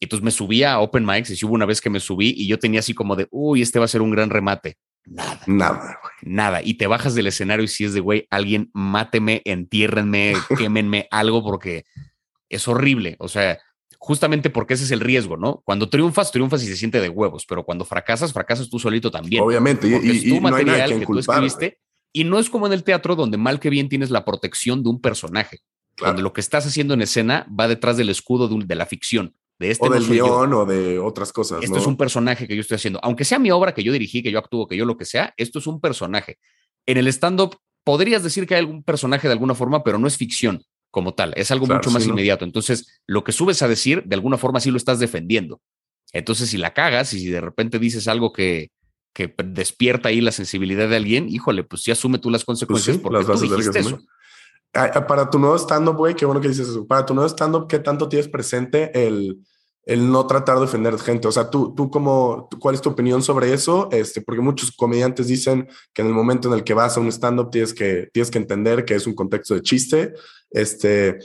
Entonces 0.00 0.24
me 0.24 0.30
subía 0.30 0.74
a 0.74 0.80
Open 0.80 1.04
Mics 1.04 1.30
y 1.30 1.46
hubo 1.46 1.54
una 1.54 1.66
vez 1.66 1.80
que 1.80 1.88
me 1.88 2.00
subí 2.00 2.34
y 2.36 2.46
yo 2.46 2.58
tenía 2.58 2.80
así 2.80 2.94
como 2.94 3.16
de, 3.16 3.26
uy, 3.30 3.62
este 3.62 3.78
va 3.78 3.86
a 3.86 3.88
ser 3.88 4.02
un 4.02 4.10
gran 4.10 4.28
remate. 4.28 4.76
Nada. 5.06 5.40
Nada, 5.46 6.00
Nada. 6.22 6.62
Y 6.62 6.74
te 6.74 6.86
bajas 6.86 7.14
del 7.14 7.26
escenario 7.26 7.64
y 7.64 7.68
si 7.68 7.84
es 7.84 7.92
de, 7.92 8.00
güey, 8.00 8.26
alguien 8.30 8.70
máteme, 8.72 9.42
entiérrenme, 9.44 10.34
quémenme 10.58 11.08
algo 11.10 11.42
porque 11.42 11.84
es 12.48 12.66
horrible. 12.68 13.16
O 13.18 13.28
sea, 13.28 13.58
justamente 13.98 14.50
porque 14.50 14.74
ese 14.74 14.84
es 14.84 14.90
el 14.90 15.00
riesgo, 15.00 15.36
¿no? 15.36 15.62
Cuando 15.64 15.88
triunfas, 15.88 16.32
triunfas 16.32 16.62
y 16.62 16.66
se 16.66 16.76
siente 16.76 17.00
de 17.00 17.08
huevos, 17.08 17.44
pero 17.46 17.64
cuando 17.64 17.84
fracasas, 17.84 18.32
fracasas 18.32 18.70
tú 18.70 18.78
solito 18.78 19.10
también. 19.10 19.42
Obviamente. 19.42 19.88
y, 19.88 20.10
es 20.10 20.24
tu 20.24 20.40
material 20.40 20.98
que, 20.98 21.06
tú 21.06 21.18
escribiste. 21.18 21.78
Y 22.12 22.24
no 22.24 22.38
es 22.38 22.48
como 22.48 22.66
en 22.66 22.72
el 22.72 22.84
teatro 22.84 23.16
donde 23.16 23.36
mal 23.36 23.60
que 23.60 23.70
bien 23.70 23.88
tienes 23.88 24.10
la 24.10 24.24
protección 24.24 24.82
de 24.82 24.88
un 24.88 25.00
personaje. 25.00 25.60
Donde 25.96 26.22
lo 26.22 26.32
que 26.32 26.40
estás 26.40 26.66
haciendo 26.66 26.94
en 26.94 27.02
escena 27.02 27.46
va 27.48 27.68
detrás 27.68 27.96
del 27.96 28.08
escudo 28.08 28.48
de 28.48 28.74
la 28.74 28.86
ficción 28.86 29.36
de 29.58 29.70
este 29.70 29.86
o 29.86 29.90
del 29.90 30.06
guion 30.06 30.52
o 30.52 30.66
de 30.66 30.98
otras 30.98 31.32
cosas. 31.32 31.62
Esto 31.62 31.78
es 31.78 31.86
un 31.86 31.96
personaje 31.96 32.48
que 32.48 32.54
yo 32.54 32.60
estoy 32.60 32.76
haciendo. 32.76 33.00
Aunque 33.02 33.24
sea 33.24 33.38
mi 33.38 33.50
obra 33.50 33.74
que 33.74 33.82
yo 33.82 33.92
dirigí, 33.92 34.22
que 34.22 34.30
yo 34.30 34.38
actúo, 34.38 34.66
que 34.66 34.76
yo 34.76 34.84
lo 34.84 34.96
que 34.96 35.04
sea, 35.04 35.32
esto 35.36 35.58
es 35.58 35.66
un 35.66 35.80
personaje. 35.80 36.38
En 36.86 36.98
el 36.98 37.06
stand-up 37.08 37.56
podrías 37.84 38.22
decir 38.22 38.46
que 38.46 38.54
hay 38.54 38.60
algún 38.60 38.82
personaje 38.82 39.28
de 39.28 39.32
alguna 39.32 39.54
forma, 39.54 39.84
pero 39.84 39.98
no 39.98 40.06
es 40.06 40.16
ficción 40.16 40.64
como 40.90 41.14
tal, 41.14 41.32
es 41.36 41.50
algo 41.50 41.66
mucho 41.66 41.90
más 41.90 42.06
inmediato. 42.06 42.44
Entonces, 42.44 43.00
lo 43.06 43.24
que 43.24 43.32
subes 43.32 43.62
a 43.62 43.68
decir, 43.68 44.04
de 44.04 44.14
alguna 44.14 44.38
forma 44.38 44.60
sí 44.60 44.70
lo 44.70 44.76
estás 44.76 45.00
defendiendo. 45.00 45.60
Entonces, 46.12 46.50
si 46.50 46.56
la 46.56 46.72
cagas 46.72 47.12
y 47.14 47.18
si 47.18 47.28
de 47.30 47.40
repente 47.40 47.80
dices 47.80 48.06
algo 48.06 48.32
que, 48.32 48.70
que 49.12 49.34
despierta 49.44 50.10
ahí 50.10 50.20
la 50.20 50.30
sensibilidad 50.30 50.88
de 50.88 50.96
alguien, 50.96 51.28
híjole, 51.28 51.64
pues 51.64 51.82
sí 51.82 51.90
asume 51.90 52.18
tú 52.18 52.30
las 52.30 52.44
pues 52.44 52.60
consecuencias 52.60 52.98
porque 52.98 53.24
tú 53.24 53.40
dijiste 53.40 53.80
eso. 53.80 54.00
Para 54.74 55.30
tu 55.30 55.38
nuevo 55.38 55.56
stand-up, 55.56 55.96
güey, 55.96 56.14
qué 56.14 56.26
bueno 56.26 56.40
que 56.40 56.48
dices 56.48 56.68
eso. 56.68 56.86
Para 56.86 57.06
tu 57.06 57.14
nuevo 57.14 57.28
stand-up, 57.28 57.68
¿qué 57.68 57.78
tanto 57.78 58.08
tienes 58.08 58.28
presente 58.28 59.06
el, 59.06 59.38
el 59.86 60.10
no 60.10 60.26
tratar 60.26 60.58
de 60.58 60.64
ofender 60.64 60.98
gente? 60.98 61.28
O 61.28 61.32
sea, 61.32 61.48
tú, 61.48 61.72
tú 61.76 61.90
como, 61.90 62.48
¿cuál 62.58 62.74
es 62.74 62.80
tu 62.80 62.90
opinión 62.90 63.22
sobre 63.22 63.52
eso? 63.52 63.88
Este, 63.92 64.20
porque 64.20 64.42
muchos 64.42 64.72
comediantes 64.72 65.28
dicen 65.28 65.68
que 65.92 66.02
en 66.02 66.08
el 66.08 66.14
momento 66.14 66.48
en 66.48 66.54
el 66.54 66.64
que 66.64 66.74
vas 66.74 66.96
a 66.96 67.00
un 67.00 67.06
stand-up 67.12 67.50
tienes 67.50 67.72
que, 67.72 68.08
tienes 68.12 68.32
que 68.32 68.38
entender 68.38 68.84
que 68.84 68.96
es 68.96 69.06
un 69.06 69.14
contexto 69.14 69.54
de 69.54 69.62
chiste. 69.62 70.14
Este, 70.50 71.18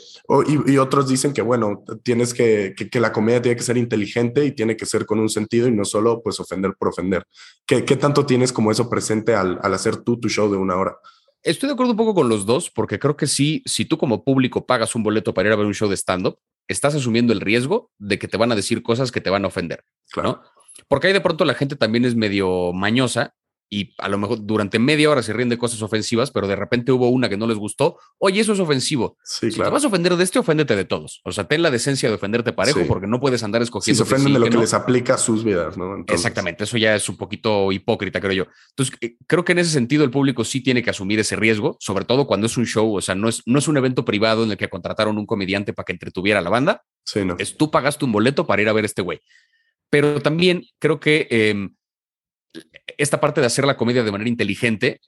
y, 0.48 0.77
otros 0.77 1.07
dicen 1.07 1.33
que, 1.33 1.42
bueno, 1.42 1.83
tienes 2.03 2.33
que, 2.33 2.75
que, 2.75 3.00
la 3.00 3.12
comedia 3.12 3.42
tiene 3.42 3.55
que 3.55 3.64
ser 3.64 3.77
inteligente 3.77 4.46
y 4.46 4.51
tiene 4.51 4.77
que 4.77 4.85
ser 4.85 5.05
con 5.05 5.20
un 5.20 5.29
sentido 5.29 5.68
y 5.68 5.72
no 5.72 5.85
solo, 5.85 6.22
pues, 6.22 6.40
ofender 6.40 6.74
por 6.77 6.90
ofender. 6.90 7.24
¿Qué, 7.66 7.83
qué 7.85 7.96
tanto 7.96 8.25
tienes 8.25 8.53
como 8.53 8.72
eso 8.72 8.90
presente 8.90 9.35
al, 9.35 9.59
al 9.62 9.74
hacer 9.74 9.98
tú 9.98 10.20
tu 10.20 10.29
show 10.29 10.51
de 10.51 10.57
una 10.57 10.77
hora? 10.77 10.98
Estoy 11.44 11.68
de 11.68 11.74
acuerdo 11.74 11.92
un 11.92 11.98
poco 11.98 12.14
con 12.14 12.28
los 12.28 12.46
dos, 12.46 12.70
porque 12.70 13.00
creo 13.00 13.16
que 13.16 13.28
sí, 13.28 13.64
si 13.66 13.86
tú 13.86 13.98
como 13.98 14.24
público 14.24 14.66
pagas 14.66 14.96
un 14.96 15.04
boleto 15.04 15.34
para 15.34 15.48
ir 15.48 15.54
a 15.54 15.56
ver 15.56 15.66
un 15.66 15.74
show 15.74 15.90
de 15.90 15.96
stand-up, 15.96 16.40
estás 16.68 16.96
asumiendo 16.96 17.32
el 17.32 17.42
riesgo 17.42 17.92
de 17.98 18.20
que 18.20 18.28
te 18.28 18.38
van 18.38 18.52
a 18.52 18.56
decir 18.56 18.84
cosas 18.84 19.12
que 19.12 19.22
te 19.22 19.30
van 19.30 19.46
a 19.46 19.48
ofender, 19.48 19.84
claro. 20.12 20.42
Porque 20.88 21.08
ahí 21.08 21.14
de 21.14 21.22
pronto 21.22 21.46
la 21.46 21.54
gente 21.54 21.75
también 21.75 22.06
es 22.06 22.16
medio 22.16 22.74
mañosa 22.74 23.36
y 23.70 23.94
a 24.00 24.10
lo 24.10 24.18
mejor 24.18 24.46
durante 24.46 24.79
media 24.79 25.10
hora 25.12 25.22
se 25.22 25.32
ríen 25.32 25.50
de 25.50 25.58
cosas 25.58 25.82
ofensivas, 25.84 26.32
pero 26.32 26.48
de 26.48 26.55
repente 26.55 26.92
hubo 26.92 27.10
una 27.10 27.29
que 27.29 27.38
no 27.38 27.46
les 27.46 27.58
gustó. 27.58 27.98
Oye, 28.18 28.42
eso 28.42 28.53
es 28.53 28.60
ofensivo. 28.60 29.18
si 29.24 29.51
te 29.51 29.62
vas 29.62 29.84
a 29.84 29.88
ofender 29.88 30.16
de 30.16 30.24
este, 30.24 30.40
oféndete 30.40 30.75
de 30.75 30.86
todos. 30.86 31.22
O 31.24 31.32
sea, 31.32 31.48
ten 31.48 31.62
la 31.62 31.70
decencia 31.70 32.10
de 32.10 32.16
ofenderte 32.16 32.51
parejo 32.51 32.82
porque 32.88 33.05
no 33.05 33.20
puedes 33.20 33.44
andar 33.44 33.62
escogiendo. 33.62 34.03
Si 34.03 34.10
se 34.10 34.16
ofenden 34.16 34.34
de 34.34 34.40
lo 34.40 34.50
que, 34.50 34.58
les 34.58 34.74
aplica 34.74 35.14
a 35.14 35.18
sus 35.18 35.44
vidas, 35.44 35.77
¿no? 35.77 36.03
Exactamente. 36.08 36.64
Eso 36.64 36.77
ya 36.77 36.96
es 36.96 37.08
un 37.10 37.18
poquito 37.18 37.72
hipócrita, 37.72 38.20
creo 38.20 38.34
yo. 38.34 38.46
Entonces, 38.72 38.96
eh, 39.01 39.18
creo 39.27 39.46
que 39.46 39.51
en 39.51 39.60
ese 39.60 39.72
sentido 39.72 40.03
el 40.03 40.10
público 40.10 40.44
sí 40.44 40.62
tiene 40.62 40.82
que 40.82 40.90
asumir 40.90 41.20
ese 41.20 41.36
riesgo, 41.36 41.77
sobre 41.79 42.05
todo 42.05 42.25
cuando 42.25 42.48
es 42.48 42.58
un 42.58 42.66
show. 42.66 42.96
O 42.96 43.01
sea, 43.01 43.14
no 43.14 43.29
es, 43.29 43.44
no 43.46 43.60
es 43.60 43.68
un 43.68 43.77
evento 43.77 44.03
privado 44.03 44.44
en 44.44 44.51
el 44.51 44.58
que 44.58 44.68
contrataron 44.68 45.18
un 45.20 45.27
comediante 45.27 45.74
para 45.74 45.86
que 45.86 45.94
entretuviera 45.94 46.40
a 46.40 46.42
la 46.42 46.50
banda. 46.50 46.84
Sí, 47.05 47.24
no. 47.24 47.36
Es 47.38 47.55
tú 47.55 47.70
pagaste 47.70 48.03
un 48.05 48.12
boleto 48.12 48.48
para 48.48 48.62
ir 48.64 48.70
a 48.70 48.74
ver 48.74 48.86
este 48.86 49.03
güey. 49.03 49.22
Pero 49.92 50.22
también 50.22 50.64
creo 50.79 51.00
que. 51.00 51.27
Em, 51.29 51.75
esta 53.00 53.20
parte 53.20 53.42
de 53.42 53.48
hacer 53.48 53.66
la 53.66 53.77
comedia 53.77 54.03
de 54.03 54.12
manera 54.12 54.29
inteligente, 54.29 55.01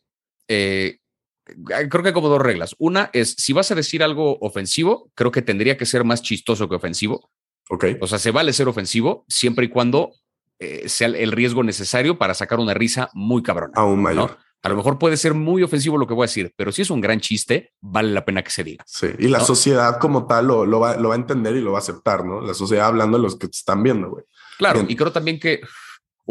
eh, 0.47 0.99
creo 1.45 2.01
que 2.01 2.07
hay 2.07 2.13
como 2.13 2.29
dos 2.29 2.41
reglas. 2.41 2.75
Una 2.79 3.09
es, 3.13 3.35
si 3.37 3.53
vas 3.53 3.69
a 3.71 3.75
decir 3.75 4.01
algo 4.01 4.37
ofensivo, 4.39 5.11
creo 5.13 5.31
que 5.31 5.41
tendría 5.41 5.77
que 5.77 5.85
ser 5.85 6.03
más 6.03 6.21
chistoso 6.21 6.69
que 6.69 6.75
ofensivo. 6.75 7.29
Ok. 7.69 7.85
O 7.99 8.07
sea, 8.07 8.17
se 8.17 8.31
vale 8.31 8.53
ser 8.53 8.67
ofensivo 8.67 9.25
siempre 9.27 9.65
y 9.65 9.69
cuando 9.69 10.13
eh, 10.59 10.87
sea 10.87 11.07
el 11.07 11.31
riesgo 11.31 11.63
necesario 11.63 12.17
para 12.17 12.33
sacar 12.33 12.59
una 12.59 12.73
risa 12.73 13.09
muy 13.13 13.43
cabrona. 13.43 13.73
Aún 13.75 14.01
mayor. 14.01 14.37
A 14.63 14.69
lo 14.69 14.75
mejor 14.75 14.99
puede 14.99 15.17
ser 15.17 15.33
muy 15.33 15.63
ofensivo 15.63 15.97
lo 15.97 16.05
que 16.05 16.13
voy 16.13 16.25
a 16.25 16.27
decir, 16.27 16.53
pero 16.55 16.71
si 16.71 16.83
es 16.83 16.91
un 16.91 17.01
gran 17.01 17.19
chiste, 17.19 17.73
vale 17.81 18.11
la 18.11 18.23
pena 18.23 18.43
que 18.43 18.51
se 18.51 18.63
diga. 18.63 18.83
Sí, 18.85 19.07
y 19.17 19.27
la 19.27 19.39
sociedad 19.39 19.97
como 19.97 20.27
tal 20.27 20.47
lo, 20.47 20.79
va, 20.79 20.91
a 20.91 21.15
entender 21.15 21.55
y 21.55 21.61
lo 21.61 21.71
va 21.71 21.79
a 21.79 21.81
aceptar, 21.81 22.23
¿no? 22.23 22.41
La 22.41 22.53
sociedad 22.53 22.85
hablando 22.85 23.17
de 23.17 23.23
los 23.23 23.37
que 23.37 23.47
te 23.47 23.57
están 23.57 23.81
viendo, 23.81 24.11
güey. 24.11 24.23
Claro, 24.59 24.85
y 24.87 24.95
creo 24.95 25.11
también 25.11 25.39
que 25.39 25.61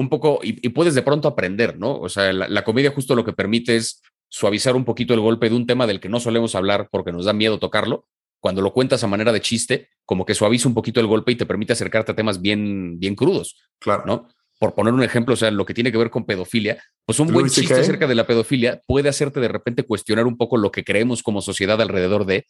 un 0.01 0.09
poco, 0.09 0.41
y, 0.43 0.69
puedes 0.71 0.95
de 0.95 1.03
pronto 1.03 1.29
aprender, 1.29 1.79
¿no? 1.79 1.99
O 1.99 2.09
sea, 2.09 2.33
la, 2.33 2.65
comedia 2.65 2.91
justo 2.91 3.15
lo 3.15 3.25
que 3.25 3.35
permite 3.35 3.77
es 3.77 4.03
suavizar 4.29 4.75
un 4.75 4.85
poquito 4.85 5.13
el 5.13 5.21
golpe 5.21 5.51
de 5.51 5.57
un 5.57 5.67
tema 5.67 5.87
del 5.87 6.01
que 6.01 6.09
no 6.09 6.21
solemos 6.21 6.55
hablar 6.55 6.89
porque 6.91 7.13
nos 7.13 7.27
da 7.27 7.33
miedo 7.33 7.59
tocarlo. 7.59 8.07
Cuando 8.41 8.63
lo 8.63 8.73
cuentas 8.73 9.05
a 9.05 9.07
manera 9.07 9.33
de 9.33 9.43
chiste, 9.43 9.89
como 10.07 10.25
que 10.25 10.35
suaviza 10.35 10.69
un 10.69 10.75
poquito 10.75 11.01
el 11.01 11.07
golpe 11.07 11.33
y 11.33 11.37
te 11.37 11.45
permite 11.45 11.75
acercarte 11.75 12.13
a 12.13 12.17
temas 12.17 12.41
bien, 12.41 12.99
bien 12.99 13.15
crudos. 13.15 13.57
Claro. 13.79 14.05
¿no? 14.07 14.29
Por 14.59 14.75
poner 14.75 14.95
un 14.95 15.03
ejemplo, 15.03 15.35
o 15.35 15.37
sea, 15.37 15.51
lo 15.51 15.67
que 15.67 15.75
tiene 15.75 15.93
que 15.93 15.99
ver 15.99 16.09
con 16.09 16.25
pedofilia, 16.25 16.83
pues 17.05 17.21
un 17.21 17.29
buen 17.29 17.51
chiste 17.51 17.75
acerca 17.75 18.07
de 18.07 18.15
la 18.15 18.27
pedofilia 18.27 18.83
puede 18.87 19.11
hacerte 19.11 19.41
de 19.41 19.49
repente 19.49 19.83
cuestionar 19.83 20.27
un 20.27 20.39
poco 20.39 20.57
lo 20.57 20.73
que 20.73 20.85
creemos 20.85 21.23
como 21.23 21.43
sociedad 21.43 21.81
alrededor 21.83 22.25
de 22.25 22.47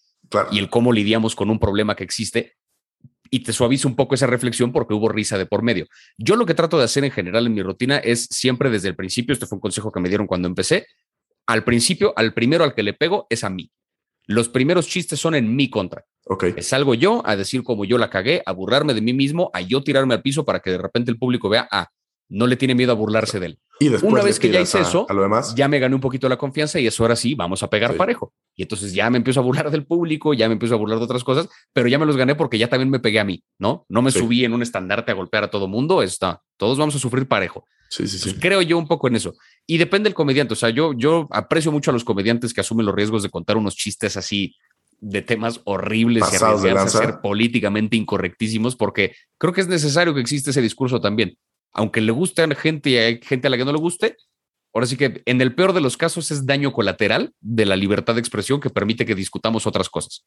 y 0.52 0.60
el 0.60 0.70
cómo 0.70 0.92
lidiamos 0.92 1.34
con 1.34 1.50
un 1.50 1.58
problema 1.58 1.96
que 1.96 2.04
existe 2.04 2.54
y 3.30 3.40
te 3.40 3.52
suaviza 3.52 3.88
un 3.88 3.96
poco 3.96 4.14
esa 4.14 4.26
reflexión 4.26 4.72
porque 4.72 4.94
hubo 4.94 5.08
risa 5.08 5.38
de 5.38 5.46
por 5.46 5.62
medio. 5.62 5.86
Yo 6.18 6.36
lo 6.36 6.46
que 6.46 6.54
trato 6.54 6.78
de 6.78 6.84
hacer 6.84 7.04
en 7.04 7.10
general 7.10 7.46
en 7.46 7.54
mi 7.54 7.62
rutina 7.62 7.98
es 7.98 8.26
siempre 8.30 8.70
desde 8.70 8.88
el 8.88 8.96
principio, 8.96 9.32
este 9.32 9.46
fue 9.46 9.56
un 9.56 9.60
consejo 9.60 9.92
que 9.92 10.00
me 10.00 10.08
dieron 10.08 10.26
cuando 10.26 10.48
empecé, 10.48 10.86
al 11.46 11.64
principio, 11.64 12.12
al 12.16 12.34
primero 12.34 12.64
al 12.64 12.74
que 12.74 12.82
le 12.82 12.92
pego 12.92 13.26
es 13.30 13.44
a 13.44 13.50
mí. 13.50 13.70
Los 14.26 14.48
primeros 14.48 14.86
chistes 14.86 15.18
son 15.18 15.34
en 15.34 15.56
mi 15.56 15.70
contra. 15.70 16.04
Ok. 16.26 16.60
Salgo 16.60 16.94
yo 16.94 17.22
a 17.26 17.34
decir 17.34 17.64
como 17.64 17.84
yo 17.84 17.98
la 17.98 18.10
cagué, 18.10 18.42
a 18.46 18.52
burlarme 18.52 18.94
de 18.94 19.00
mí 19.00 19.12
mismo, 19.12 19.50
a 19.52 19.60
yo 19.60 19.82
tirarme 19.82 20.14
al 20.14 20.22
piso 20.22 20.44
para 20.44 20.60
que 20.60 20.70
de 20.70 20.78
repente 20.78 21.10
el 21.10 21.18
público 21.18 21.48
vea, 21.48 21.66
ah, 21.70 21.88
no 22.28 22.46
le 22.46 22.56
tiene 22.56 22.74
miedo 22.74 22.92
a 22.92 22.94
burlarse 22.94 23.40
de 23.40 23.46
él. 23.46 23.58
Y 23.80 23.88
después 23.88 24.12
Una 24.12 24.22
vez 24.22 24.38
que 24.38 24.50
ya 24.50 24.60
hice 24.60 24.80
eso, 24.80 25.06
lo 25.08 25.22
demás. 25.22 25.54
ya 25.54 25.66
me 25.66 25.78
gané 25.78 25.94
un 25.94 26.00
poquito 26.00 26.28
la 26.28 26.36
confianza 26.36 26.78
y 26.78 26.86
eso 26.86 27.02
ahora 27.02 27.16
sí, 27.16 27.34
vamos 27.34 27.62
a 27.62 27.70
pegar 27.70 27.96
parejo. 27.96 28.32
Y 28.60 28.62
entonces 28.64 28.92
ya 28.92 29.08
me 29.08 29.16
empiezo 29.16 29.40
a 29.40 29.42
burlar 29.42 29.70
del 29.70 29.86
público, 29.86 30.34
ya 30.34 30.46
me 30.46 30.52
empiezo 30.52 30.74
a 30.74 30.76
burlar 30.76 30.98
de 30.98 31.06
otras 31.06 31.24
cosas, 31.24 31.48
pero 31.72 31.88
ya 31.88 31.98
me 31.98 32.04
los 32.04 32.18
gané 32.18 32.34
porque 32.34 32.58
ya 32.58 32.68
también 32.68 32.90
me 32.90 33.00
pegué 33.00 33.18
a 33.18 33.24
mí, 33.24 33.42
¿no? 33.58 33.86
No 33.88 34.02
me 34.02 34.10
subí 34.10 34.44
en 34.44 34.52
un 34.52 34.60
estandarte 34.60 35.10
a 35.10 35.14
golpear 35.14 35.44
a 35.44 35.50
todo 35.50 35.66
mundo, 35.66 36.02
está, 36.02 36.42
todos 36.58 36.76
vamos 36.76 36.94
a 36.94 36.98
sufrir 36.98 37.26
parejo. 37.26 37.64
Sí, 37.88 38.06
sí, 38.06 38.18
sí. 38.18 38.34
creo 38.34 38.60
yo 38.60 38.76
un 38.76 38.86
poco 38.86 39.08
en 39.08 39.16
eso. 39.16 39.32
Y 39.66 39.78
depende 39.78 40.10
del 40.10 40.14
comediante, 40.14 40.52
o 40.52 40.56
sea, 40.58 40.68
yo, 40.68 40.92
yo 40.92 41.26
aprecio 41.30 41.72
mucho 41.72 41.90
a 41.90 41.94
los 41.94 42.04
comediantes 42.04 42.52
que 42.52 42.60
asumen 42.60 42.84
los 42.84 42.94
riesgos 42.94 43.22
de 43.22 43.30
contar 43.30 43.56
unos 43.56 43.76
chistes 43.76 44.18
así 44.18 44.54
de 44.98 45.22
temas 45.22 45.62
horribles 45.64 46.24
y 46.30 46.36
arriesgarse 46.36 46.98
a 46.98 47.00
ser 47.00 47.20
políticamente 47.22 47.96
incorrectísimos, 47.96 48.76
porque 48.76 49.16
creo 49.38 49.54
que 49.54 49.62
es 49.62 49.68
necesario 49.68 50.12
que 50.12 50.20
exista 50.20 50.50
ese 50.50 50.60
discurso 50.60 51.00
también. 51.00 51.38
Aunque 51.72 52.02
le 52.02 52.12
guste 52.12 52.42
a 52.42 52.54
gente 52.54 52.90
y 52.90 52.96
hay 52.98 53.20
gente 53.22 53.46
a 53.46 53.50
la 53.50 53.56
que 53.56 53.64
no 53.64 53.72
le 53.72 53.78
guste, 53.78 54.18
ahora 54.72 54.86
sí 54.86 54.96
que 54.96 55.22
en 55.24 55.40
el 55.40 55.54
peor 55.54 55.72
de 55.72 55.80
los 55.80 55.96
casos 55.96 56.30
es 56.30 56.46
daño 56.46 56.72
colateral 56.72 57.32
de 57.40 57.66
la 57.66 57.76
libertad 57.76 58.14
de 58.14 58.20
expresión 58.20 58.60
que 58.60 58.70
permite 58.70 59.06
que 59.06 59.14
discutamos 59.14 59.66
otras 59.66 59.88
cosas. 59.88 60.24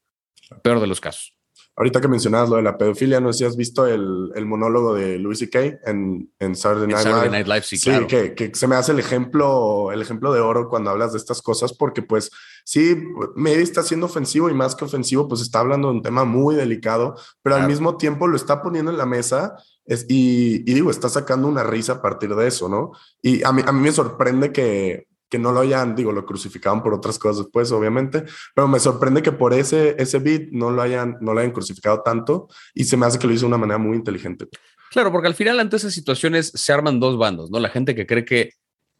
Peor 0.63 0.79
de 0.79 0.87
los 0.87 0.99
casos. 0.99 1.35
Ahorita 1.75 1.99
que 1.99 2.07
mencionabas 2.07 2.49
lo 2.49 2.57
de 2.57 2.61
la 2.61 2.77
pedofilia, 2.77 3.19
no 3.19 3.33
sé 3.33 3.39
si 3.39 3.45
has 3.45 3.57
visto 3.57 3.87
el, 3.87 4.31
el 4.35 4.45
monólogo 4.45 4.93
de 4.93 5.17
Louis 5.17 5.39
C.K. 5.39 5.59
en, 5.85 6.31
en 6.37 6.55
Saturday 6.55 6.87
Night, 6.87 7.03
Saturday 7.03 7.31
Night 7.31 7.47
Live. 7.47 7.63
sí, 7.63 7.79
claro. 7.79 8.05
que, 8.05 8.35
que, 8.35 8.53
se 8.53 8.67
me 8.67 8.75
hace 8.75 8.91
el 8.91 8.99
ejemplo, 8.99 9.91
el 9.91 10.01
ejemplo 10.01 10.31
de 10.31 10.39
oro 10.39 10.69
cuando 10.69 10.91
hablas 10.91 11.13
de 11.13 11.17
estas 11.17 11.41
cosas, 11.41 11.73
porque 11.73 12.03
pues 12.03 12.29
sí, 12.63 12.95
medio 13.35 13.63
está 13.63 13.81
siendo 13.81 14.05
ofensivo 14.05 14.51
y 14.51 14.53
más 14.53 14.75
que 14.75 14.85
ofensivo, 14.85 15.27
pues 15.27 15.41
está 15.41 15.61
hablando 15.61 15.87
de 15.87 15.95
un 15.95 16.03
tema 16.03 16.25
muy 16.25 16.53
delicado, 16.53 17.15
pero 17.41 17.55
al 17.55 17.67
mismo 17.67 17.97
tiempo 17.97 18.27
lo 18.27 18.35
está 18.35 18.61
poniendo 18.61 18.91
en 18.91 18.97
la 18.97 19.07
mesa 19.07 19.55
es, 19.85 20.05
y, 20.07 20.69
y, 20.69 20.73
digo, 20.75 20.91
está 20.91 21.09
sacando 21.09 21.47
una 21.47 21.63
risa 21.63 21.93
a 21.93 22.01
partir 22.01 22.33
de 22.35 22.47
eso, 22.47 22.69
¿no? 22.69 22.91
Y 23.21 23.43
a 23.43 23.51
mí, 23.51 23.63
a 23.65 23.71
mí 23.71 23.81
me 23.81 23.91
sorprende 23.91 24.51
que, 24.51 25.07
que 25.33 25.39
no 25.39 25.51
lo 25.51 25.61
hayan, 25.61 25.95
digo, 25.95 26.11
lo 26.11 26.27
crucificaban 26.27 26.83
por 26.83 26.93
otras 26.93 27.17
cosas 27.17 27.45
después, 27.45 27.71
obviamente, 27.71 28.23
pero 28.53 28.67
me 28.67 28.79
sorprende 28.79 29.23
que 29.23 29.31
por 29.31 29.51
ese, 29.51 29.95
ese 29.97 30.19
beat 30.19 30.49
no 30.51 30.69
lo 30.69 30.79
hayan, 30.79 31.17
no 31.21 31.33
lo 31.33 31.39
hayan 31.39 31.51
crucificado 31.51 32.03
tanto 32.03 32.49
y 32.75 32.83
se 32.83 32.97
me 32.97 33.07
hace 33.07 33.17
que 33.17 33.25
lo 33.25 33.33
hizo 33.33 33.41
de 33.41 33.47
una 33.47 33.57
manera 33.57 33.79
muy 33.79 33.97
inteligente. 33.97 34.45
Claro, 34.91 35.11
porque 35.11 35.27
al 35.27 35.33
final 35.33 35.59
ante 35.59 35.77
esas 35.77 35.91
situaciones 35.91 36.51
se 36.53 36.71
arman 36.71 36.99
dos 36.99 37.17
bandos, 37.17 37.49
¿no? 37.49 37.59
La 37.59 37.69
gente 37.69 37.95
que 37.95 38.05
cree 38.05 38.25
que 38.25 38.51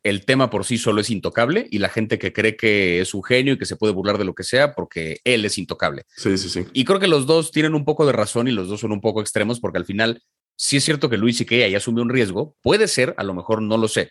el 0.01 0.25
tema 0.25 0.49
por 0.49 0.65
sí 0.65 0.79
solo 0.79 1.01
es 1.01 1.11
intocable 1.11 1.67
y 1.69 1.77
la 1.77 1.89
gente 1.89 2.17
que 2.17 2.33
cree 2.33 2.55
que 2.55 2.99
es 2.99 3.13
un 3.13 3.23
genio 3.23 3.53
y 3.53 3.59
que 3.59 3.67
se 3.67 3.75
puede 3.75 3.93
burlar 3.93 4.17
de 4.17 4.25
lo 4.25 4.33
que 4.33 4.41
sea 4.41 4.73
porque 4.73 5.19
él 5.25 5.45
es 5.45 5.59
intocable. 5.59 6.05
Sí, 6.17 6.35
sí, 6.39 6.49
sí. 6.49 6.65
Y 6.73 6.83
creo 6.83 6.99
que 6.99 7.07
los 7.07 7.27
dos 7.27 7.51
tienen 7.51 7.75
un 7.75 7.85
poco 7.85 8.07
de 8.07 8.11
razón 8.13 8.47
y 8.47 8.51
los 8.51 8.69
dos 8.69 8.79
son 8.79 8.91
un 8.91 9.01
poco 9.01 9.21
extremos 9.21 9.59
porque 9.59 9.77
al 9.77 9.85
final 9.85 10.23
sí 10.55 10.77
es 10.77 10.83
cierto 10.83 11.11
que 11.11 11.17
Luis 11.17 11.39
y 11.41 11.45
que 11.45 11.63
ahí 11.63 11.75
asumió 11.75 12.01
un 12.01 12.09
riesgo, 12.09 12.55
puede 12.63 12.87
ser, 12.87 13.13
a 13.17 13.23
lo 13.23 13.35
mejor 13.35 13.61
no 13.61 13.77
lo 13.77 13.87
sé, 13.87 14.09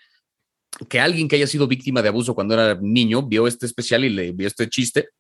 que 0.88 1.00
alguien 1.00 1.28
que 1.28 1.36
haya 1.36 1.46
sido 1.46 1.66
víctima 1.66 2.02
de 2.02 2.08
abuso 2.08 2.34
cuando 2.34 2.54
era 2.54 2.78
niño 2.80 3.22
vio 3.22 3.46
este 3.46 3.66
especial 3.66 4.04
y 4.04 4.08
le 4.08 4.32
vio 4.32 4.46
este 4.46 4.68
chiste 4.68 5.10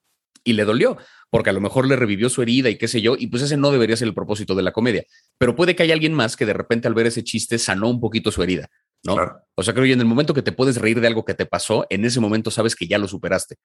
y 0.44 0.54
le 0.54 0.64
dolió, 0.64 0.98
porque 1.30 1.50
a 1.50 1.52
lo 1.52 1.60
mejor 1.60 1.86
le 1.86 1.94
revivió 1.94 2.28
su 2.28 2.42
herida 2.42 2.68
y 2.68 2.76
qué 2.76 2.88
sé 2.88 3.00
yo, 3.00 3.14
y 3.16 3.28
pues 3.28 3.42
ese 3.42 3.56
no 3.56 3.70
debería 3.70 3.96
ser 3.96 4.08
el 4.08 4.14
propósito 4.14 4.54
de 4.54 4.62
la 4.62 4.72
comedia. 4.72 5.04
Pero 5.38 5.54
puede 5.54 5.76
que 5.76 5.84
haya 5.84 5.94
alguien 5.94 6.14
más 6.14 6.36
que 6.36 6.46
de 6.46 6.52
repente 6.52 6.88
al 6.88 6.94
ver 6.94 7.06
ese 7.06 7.22
chiste 7.22 7.58
sanó 7.58 7.88
un 7.88 8.00
poquito 8.00 8.32
su 8.32 8.42
herida, 8.42 8.68
¿no? 9.04 9.16
O 9.54 9.62
sea, 9.62 9.72
creo 9.72 9.86
que 9.86 9.92
en 9.92 10.00
el 10.00 10.06
momento 10.06 10.34
que 10.34 10.42
te 10.42 10.52
puedes 10.52 10.78
reír 10.78 11.00
de 11.00 11.06
algo 11.06 11.24
que 11.24 11.34
te 11.34 11.46
pasó, 11.46 11.86
en 11.90 12.04
ese 12.04 12.18
momento 12.18 12.50
sabes 12.50 12.74
que 12.74 12.88
ya 12.88 12.98
lo 12.98 13.06
superaste. 13.06 13.56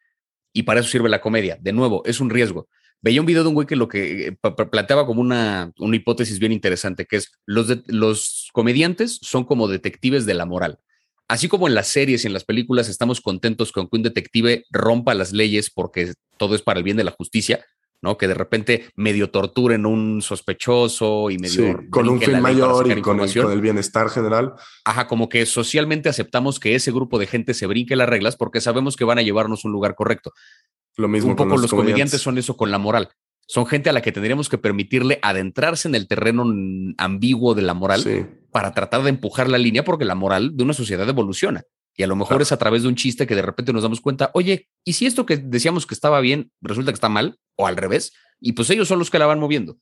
Y 0.53 0.63
para 0.63 0.79
eso 0.79 0.89
sirve 0.89 1.09
la 1.09 1.21
comedia. 1.21 1.57
De 1.59 1.73
nuevo, 1.73 2.03
es 2.05 2.19
un 2.19 2.29
riesgo. 2.29 2.67
Veía 3.01 3.21
un 3.21 3.27
video 3.27 3.43
de 3.43 3.49
un 3.49 3.55
güey 3.55 3.67
que 3.67 3.75
lo 3.75 3.87
que 3.87 4.27
eh, 4.27 4.37
planteaba 4.71 5.05
como 5.05 5.21
una, 5.21 5.71
una 5.77 5.95
hipótesis 5.95 6.39
bien 6.39 6.51
interesante, 6.51 7.05
que 7.05 7.17
es 7.17 7.31
los, 7.45 7.67
de, 7.67 7.83
los 7.87 8.49
comediantes 8.53 9.19
son 9.21 9.43
como 9.43 9.67
detectives 9.67 10.25
de 10.25 10.33
la 10.33 10.45
moral 10.45 10.79
así 11.27 11.47
como 11.47 11.67
en 11.67 11.75
las 11.75 11.87
series 11.87 12.23
y 12.23 12.27
en 12.27 12.33
las 12.33 12.45
películas 12.45 12.89
estamos 12.89 13.21
contentos 13.21 13.71
con 13.71 13.87
que 13.87 13.97
un 13.97 14.03
detective 14.03 14.65
rompa 14.69 15.13
las 15.13 15.33
leyes 15.33 15.69
porque 15.69 16.13
todo 16.37 16.55
es 16.55 16.61
para 16.61 16.79
el 16.79 16.83
bien 16.83 16.97
de 16.97 17.03
la 17.03 17.11
justicia, 17.11 17.65
¿no? 18.01 18.17
Que 18.17 18.27
de 18.27 18.33
repente 18.33 18.89
medio 18.95 19.29
torturen 19.29 19.85
un 19.85 20.21
sospechoso 20.21 21.29
y 21.29 21.37
medio... 21.37 21.79
con 21.89 22.07
un 22.07 22.21
fin 22.21 22.39
mayor 22.41 22.97
y 22.97 23.01
con 23.01 23.19
el, 23.19 23.61
bienestar 23.61 24.09
general. 24.09 24.53
Ajá, 24.85 25.07
como 25.07 25.29
que 25.29 25.45
socialmente 25.45 26.09
aceptamos 26.09 26.59
que 26.59 26.75
ese 26.75 26.91
grupo 26.91 27.19
de 27.19 27.27
gente 27.27 27.53
se 27.53 27.67
brinque 27.67 27.95
las 27.95 28.09
reglas 28.09 28.35
porque 28.35 28.61
sabemos 28.61 28.95
que 28.95 29.05
van 29.05 29.19
a 29.19 29.23
llevarnos 29.23 29.65
a 29.65 29.67
un 29.67 29.73
lugar 29.73 29.95
correcto. 29.95 30.33
Lo 30.95 31.07
mismo 31.07 31.31
un 31.31 31.35
poco 31.35 31.51
los, 31.51 31.61
los 31.61 31.71
comediantes 31.71 32.21
son 32.21 32.37
eso 32.37 32.57
con 32.57 32.71
la 32.71 32.77
moral 32.77 33.09
son 33.47 33.65
gente 33.65 33.89
a 33.89 33.93
la 33.93 34.01
que 34.01 34.11
tendríamos 34.11 34.49
que 34.49 34.57
permitirle 34.57 35.19
adentrarse 35.21 35.87
en 35.87 35.95
el 35.95 36.07
terreno 36.07 36.43
ambiguo 36.97 37.55
de 37.55 37.61
la 37.61 37.73
moral 37.73 38.03
para 38.57 38.73
tratar 38.73 39.03
de 39.03 39.09
empujar 39.09 39.51
la 39.51 39.59
línea, 39.59 39.83
porque 39.83 40.03
la 40.03 40.15
moral 40.15 40.57
de 40.57 40.63
una 40.63 40.73
sociedad 40.73 41.07
evoluciona. 41.07 41.61
Y 41.95 42.01
a 42.01 42.07
lo 42.07 42.15
mejor 42.15 42.41
es 42.41 42.51
a 42.51 42.57
través 42.57 42.81
de 42.81 42.87
un 42.87 42.95
chiste 42.95 43.27
que 43.27 43.35
de 43.35 43.43
repente 43.43 43.71
nos 43.71 43.83
damos 43.83 44.01
cuenta, 44.01 44.31
oye, 44.33 44.67
¿y 44.83 44.93
si 44.93 45.05
esto 45.05 45.27
que 45.27 45.37
decíamos 45.37 45.85
que 45.85 45.93
estaba 45.93 46.19
bien 46.21 46.51
resulta 46.59 46.89
que 46.89 46.95
está 46.95 47.07
mal? 47.07 47.37
O 47.55 47.67
al 47.67 47.77
revés. 47.77 48.13
Y 48.39 48.53
pues 48.53 48.71
ellos 48.71 48.87
son 48.87 48.97
los 48.97 49.11
que 49.11 49.19
la 49.19 49.27
van 49.27 49.39
moviendo. 49.39 49.77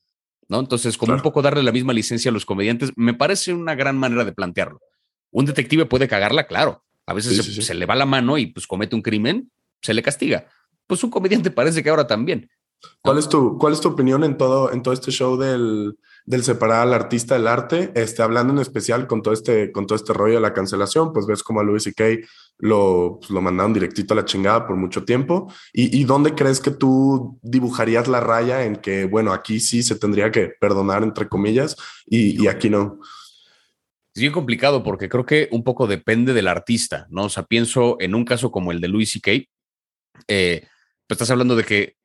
¿no? 0.46 0.60
Entonces, 0.60 0.98
como 0.98 1.14
un 1.14 1.22
poco 1.22 1.40
darle 1.40 1.62
la 1.62 1.72
misma 1.72 1.94
licencia 1.94 2.30
a 2.30 2.34
los 2.34 2.44
comediantes, 2.44 2.92
me 2.96 3.14
parece 3.14 3.54
una 3.54 3.74
gran 3.74 3.96
manera 3.96 4.26
de 4.26 4.32
plantearlo. 4.32 4.80
Un 5.30 5.46
detective 5.46 5.86
puede 5.86 6.06
cagarla, 6.06 6.46
claro. 6.46 6.84
A 7.06 7.14
veces 7.14 7.34
se, 7.34 7.62
se, 7.62 7.74
le 7.74 7.86
va 7.86 7.94
la 7.94 8.04
mano 8.04 8.36
y 8.36 8.44
pues 8.44 8.66
comete 8.66 8.94
un 8.94 9.00
crimen, 9.00 9.50
se 9.80 9.94
le 9.94 10.02
castiga. 10.02 10.48
Pues 10.86 11.02
un 11.02 11.08
comediante 11.08 11.50
parece 11.50 11.82
que 11.82 11.88
ahora 11.88 12.06
también. 12.06 12.50
¿Cuál 13.00 13.18
es 13.18 13.28
tu, 13.28 13.56
cuál 13.58 13.72
es 13.72 13.80
tu 13.80 13.88
opinión 13.88 14.24
en 14.24 14.36
todo, 14.36 14.72
en 14.72 14.82
todo 14.82 14.92
este 14.92 15.10
show 15.10 15.36
del, 15.36 15.96
del 16.24 16.42
separar 16.42 16.82
al 16.82 16.94
artista 16.94 17.34
del 17.34 17.46
arte? 17.46 17.92
Este, 17.94 18.22
hablando 18.22 18.52
en 18.52 18.58
especial 18.58 19.06
con 19.06 19.22
todo 19.22 19.32
este, 19.32 19.70
con 19.72 19.86
todo 19.86 19.96
este 19.96 20.12
rollo 20.12 20.34
de 20.34 20.40
la 20.40 20.52
cancelación, 20.52 21.12
pues 21.12 21.26
ves 21.26 21.42
como 21.42 21.60
a 21.60 21.62
Louis 21.62 21.84
C.K. 21.84 22.26
lo, 22.58 23.18
pues, 23.20 23.30
lo 23.30 23.40
mandaron 23.40 23.72
directito 23.72 24.14
a 24.14 24.16
la 24.16 24.24
chingada 24.24 24.66
por 24.66 24.76
mucho 24.76 25.04
tiempo. 25.04 25.52
¿Y, 25.72 26.00
¿Y 26.00 26.04
dónde 26.04 26.34
crees 26.34 26.60
que 26.60 26.72
tú 26.72 27.38
dibujarías 27.42 28.08
la 28.08 28.20
raya 28.20 28.64
en 28.64 28.76
que, 28.76 29.04
bueno, 29.04 29.32
aquí 29.32 29.60
sí 29.60 29.82
se 29.82 29.96
tendría 29.96 30.30
que 30.30 30.52
perdonar, 30.60 31.02
entre 31.02 31.28
comillas, 31.28 31.76
y, 32.06 32.42
y 32.42 32.48
aquí 32.48 32.70
no? 32.70 32.98
Es 34.14 34.20
bien 34.20 34.32
complicado 34.32 34.82
porque 34.82 35.08
creo 35.08 35.26
que 35.26 35.48
un 35.52 35.62
poco 35.62 35.86
depende 35.86 36.32
del 36.32 36.48
artista, 36.48 37.06
¿no? 37.10 37.24
O 37.24 37.28
sea, 37.28 37.44
pienso 37.44 37.98
en 38.00 38.14
un 38.14 38.24
caso 38.24 38.50
como 38.50 38.72
el 38.72 38.80
de 38.80 38.88
Louis 38.88 39.12
C.K., 39.12 39.48
eh, 40.26 40.66
pues 41.06 41.16
estás 41.16 41.30
hablando 41.30 41.54
de 41.54 41.64
que 41.64 41.96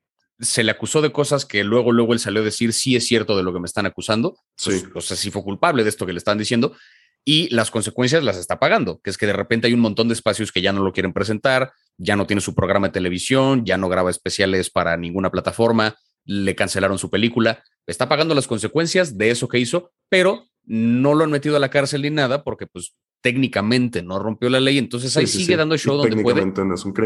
se 0.41 0.63
le 0.63 0.71
acusó 0.71 1.01
de 1.01 1.11
cosas 1.11 1.45
que 1.45 1.63
luego, 1.63 1.91
luego 1.91 2.13
él 2.13 2.19
salió 2.19 2.41
a 2.41 2.45
decir, 2.45 2.73
sí 2.73 2.95
es 2.95 3.05
cierto 3.05 3.37
de 3.37 3.43
lo 3.43 3.53
que 3.53 3.59
me 3.59 3.67
están 3.67 3.85
acusando. 3.85 4.37
Pues, 4.63 4.85
o 4.93 5.01
sea, 5.01 5.15
sí 5.15 5.31
fue 5.31 5.43
culpable 5.43 5.83
de 5.83 5.89
esto 5.89 6.05
que 6.05 6.13
le 6.13 6.17
están 6.17 6.37
diciendo. 6.37 6.75
Y 7.23 7.53
las 7.53 7.69
consecuencias 7.69 8.23
las 8.23 8.37
está 8.37 8.59
pagando, 8.59 8.99
que 8.99 9.11
es 9.11 9.17
que 9.17 9.27
de 9.27 9.33
repente 9.33 9.67
hay 9.67 9.73
un 9.73 9.79
montón 9.79 10.07
de 10.07 10.15
espacios 10.15 10.51
que 10.51 10.61
ya 10.61 10.73
no 10.73 10.83
lo 10.83 10.91
quieren 10.91 11.13
presentar, 11.13 11.71
ya 11.97 12.15
no 12.15 12.25
tiene 12.25 12.41
su 12.41 12.55
programa 12.55 12.87
de 12.87 12.93
televisión, 12.93 13.63
ya 13.63 13.77
no 13.77 13.89
graba 13.89 14.09
especiales 14.09 14.71
para 14.71 14.97
ninguna 14.97 15.29
plataforma, 15.29 15.95
le 16.25 16.55
cancelaron 16.55 16.97
su 16.97 17.11
película. 17.11 17.63
Está 17.85 18.09
pagando 18.09 18.33
las 18.33 18.47
consecuencias 18.47 19.19
de 19.19 19.29
eso 19.29 19.47
que 19.47 19.59
hizo, 19.59 19.91
pero 20.09 20.47
no 20.63 21.13
lo 21.13 21.23
han 21.23 21.31
metido 21.31 21.55
a 21.55 21.59
la 21.59 21.69
cárcel 21.69 22.01
ni 22.01 22.09
nada 22.09 22.43
porque 22.43 22.65
pues 22.65 22.95
técnicamente 23.21 24.01
no 24.01 24.19
rompió 24.19 24.49
la 24.49 24.59
ley, 24.59 24.77
entonces 24.77 25.15
ahí 25.15 25.27
sigue 25.27 25.55
dando 25.55 25.77
show 25.77 25.95
donde 25.95 26.21
puede. 26.21 26.43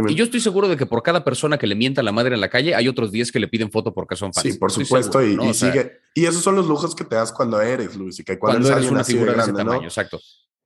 Y 0.10 0.16
yo 0.16 0.24
estoy 0.24 0.40
seguro 0.40 0.68
de 0.68 0.78
que 0.78 0.86
por 0.86 1.04
cada 1.04 1.24
persona 1.24 1.58
que 1.58 1.68
le 1.68 1.76
mienta 1.76 2.02
a 2.02 2.04
la 2.04 2.12
madre 2.12 2.36
en 2.36 2.42
la 2.42 2.50
calle, 2.50 2.74
hay 2.74 2.88
otros 2.88 3.12
10 3.12 3.32
que 3.32 3.40
le 3.40 3.48
piden 3.48 3.70
foto 3.70 3.94
porque 3.94 4.16
son 4.16 4.34
fans. 4.34 4.54
Sí, 4.54 4.58
por 4.58 4.72
supuesto, 4.72 5.22
y, 5.22 5.54
sigue. 5.54 6.00
Y 6.14 6.26
esos 6.26 6.42
son 6.42 6.56
los 6.56 6.68
lujos 6.68 6.96
que 6.96 7.04
te 7.04 7.16
das 7.16 7.32
cuando 7.32 7.62
eres, 7.62 7.96
Luis, 7.96 8.20
y 8.20 8.24
que 8.24 8.40
cuando, 8.40 8.72
eres 8.72 8.90
una 8.90 9.04
figura 9.04 9.34
de 9.34 9.42
ese 9.42 9.54
tamaño, 9.54 9.84
exacto. 9.84 10.20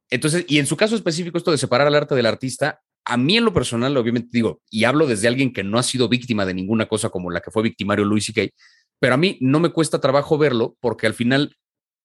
Entonces, 0.09 0.45
y 0.47 0.59
en 0.59 0.65
su 0.65 0.77
caso 0.77 0.95
específico, 0.95 1.37
esto 1.37 1.51
de 1.51 1.57
separar 1.57 1.87
al 1.87 1.95
arte 1.95 2.15
del 2.15 2.25
artista, 2.25 2.81
a 3.05 3.17
mí 3.17 3.37
en 3.37 3.45
lo 3.45 3.53
personal, 3.53 3.95
obviamente 3.97 4.29
digo, 4.31 4.61
y 4.69 4.83
hablo 4.83 5.07
desde 5.07 5.27
alguien 5.27 5.51
que 5.51 5.63
no 5.63 5.79
ha 5.79 5.83
sido 5.83 6.09
víctima 6.09 6.45
de 6.45 6.53
ninguna 6.53 6.87
cosa 6.87 7.09
como 7.09 7.31
la 7.31 7.41
que 7.41 7.51
fue 7.51 7.63
victimario 7.63 8.05
Luis 8.05 8.29
y 8.29 8.33
Kay, 8.33 8.51
pero 8.99 9.13
a 9.15 9.17
mí 9.17 9.37
no 9.41 9.59
me 9.59 9.69
cuesta 9.69 9.99
trabajo 9.99 10.37
verlo 10.37 10.75
porque 10.79 11.07
al 11.07 11.13
final 11.13 11.55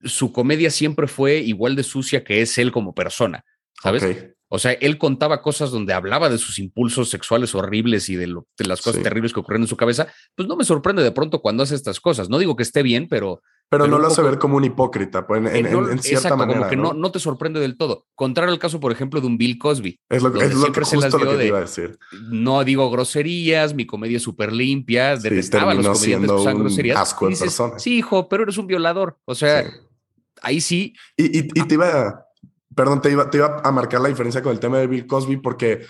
su 0.05 0.33
comedia 0.33 0.71
siempre 0.71 1.07
fue 1.07 1.39
igual 1.39 1.77
de 1.77 1.83
sucia 1.83 2.25
que 2.25 2.43
es 2.43 2.59
él 2.59 2.73
como 2.73 2.95
persona. 2.95 3.45
¿sabes? 3.85 4.31
O 4.49 4.59
sea, 4.59 4.73
él 4.73 4.99
contaba 4.99 5.43
cosas 5.43 5.71
donde 5.71 5.95
hablaba 5.95 6.31
de 6.31 6.39
sus 6.39 6.59
impulsos 6.59 7.11
sexuales 7.11 7.55
horribles 7.55 8.09
y 8.09 8.15
de, 8.15 8.29
lo, 8.29 8.47
de 8.57 8.67
las 8.67 8.83
cosas 8.83 9.03
terribles 9.03 9.33
que 9.33 9.41
ocurren 9.41 9.63
en 9.63 9.69
su 9.69 9.77
cabeza. 9.77 10.07
Pues 10.37 10.47
no 10.47 10.57
me 10.57 10.65
sorprende 10.65 11.03
de 11.03 11.11
pronto 11.11 11.41
cuando 11.41 11.65
hace 11.65 11.75
estas 11.75 11.99
cosas. 11.99 12.29
No 12.29 12.39
digo 12.39 12.55
que 12.55 12.63
esté 12.63 12.83
bien, 12.83 13.09
pero. 13.09 13.43
Pero, 13.71 13.87
no 13.87 13.99
lo 13.99 14.07
hace 14.09 14.23
ver 14.23 14.39
como 14.39 14.59
un 14.59 14.65
hipócrita, 14.65 15.27
pues, 15.27 15.41
en, 15.41 15.67
en, 15.67 15.99
cierta 15.99 16.29
exacto, 16.29 16.37
manera. 16.37 16.59
Como 16.59 16.71
que 16.71 16.77
¿no? 16.77 16.93
¿no? 16.93 17.11
te 17.11 17.19
sorprende 17.19 17.59
del 17.61 17.79
todo. 17.79 18.07
Contrario 18.15 18.53
al 18.53 18.59
caso, 18.59 18.79
por 18.79 18.93
ejemplo, 18.93 19.23
de 19.23 19.27
un 19.27 19.39
Bill 19.39 19.59
Cosby. 19.59 19.99
Es 20.09 20.23
lo, 20.23 20.29
es 20.41 20.55
lo 20.55 20.71
que 20.71 20.83
justo 20.83 21.19
lo 21.19 21.31
que 21.31 21.37
te 21.39 21.47
iba 21.47 21.59
a 21.59 21.63
decir. 21.63 21.99
No 22.31 22.63
digo 22.63 22.91
groserías, 22.91 23.75
mi 23.75 23.87
comedia 23.87 24.19
es 24.19 24.23
súper 24.23 24.53
limpia, 24.53 25.17
sí, 25.17 25.29
detestaba 25.31 25.73
a 25.73 25.75
los 25.75 25.87
comediantes 25.87 26.31
que 26.31 26.37
usan 26.37 26.59
groserías. 26.59 26.99
Asco 26.99 27.25
de 27.25 27.31
dices, 27.31 27.47
persona. 27.47 27.79
Sí, 27.79 27.97
hijo, 27.97 28.29
pero 28.29 28.43
eres 28.43 28.59
un 28.59 28.67
violador. 28.67 29.19
O 29.25 29.35
sea, 29.35 29.65
sí. 29.65 29.71
Ahí 30.45 30.61
sí. 30.61 30.95
Y, 31.17 31.43
te 31.43 31.75
iba 31.75 31.87
a 31.87 32.25
Perdón, 32.75 33.01
te 33.01 33.11
iba, 33.11 33.31
te 33.31 33.39
iba 33.39 33.61
a 33.63 33.71
marcar 33.71 34.01
la 34.01 34.09
diferencia 34.09 34.43
con 34.43 34.53
el 34.53 34.59
tema 34.59 34.79
de 34.79 34.87
Bill 34.87 35.07
Cosby, 35.07 35.37
porque 35.37 35.87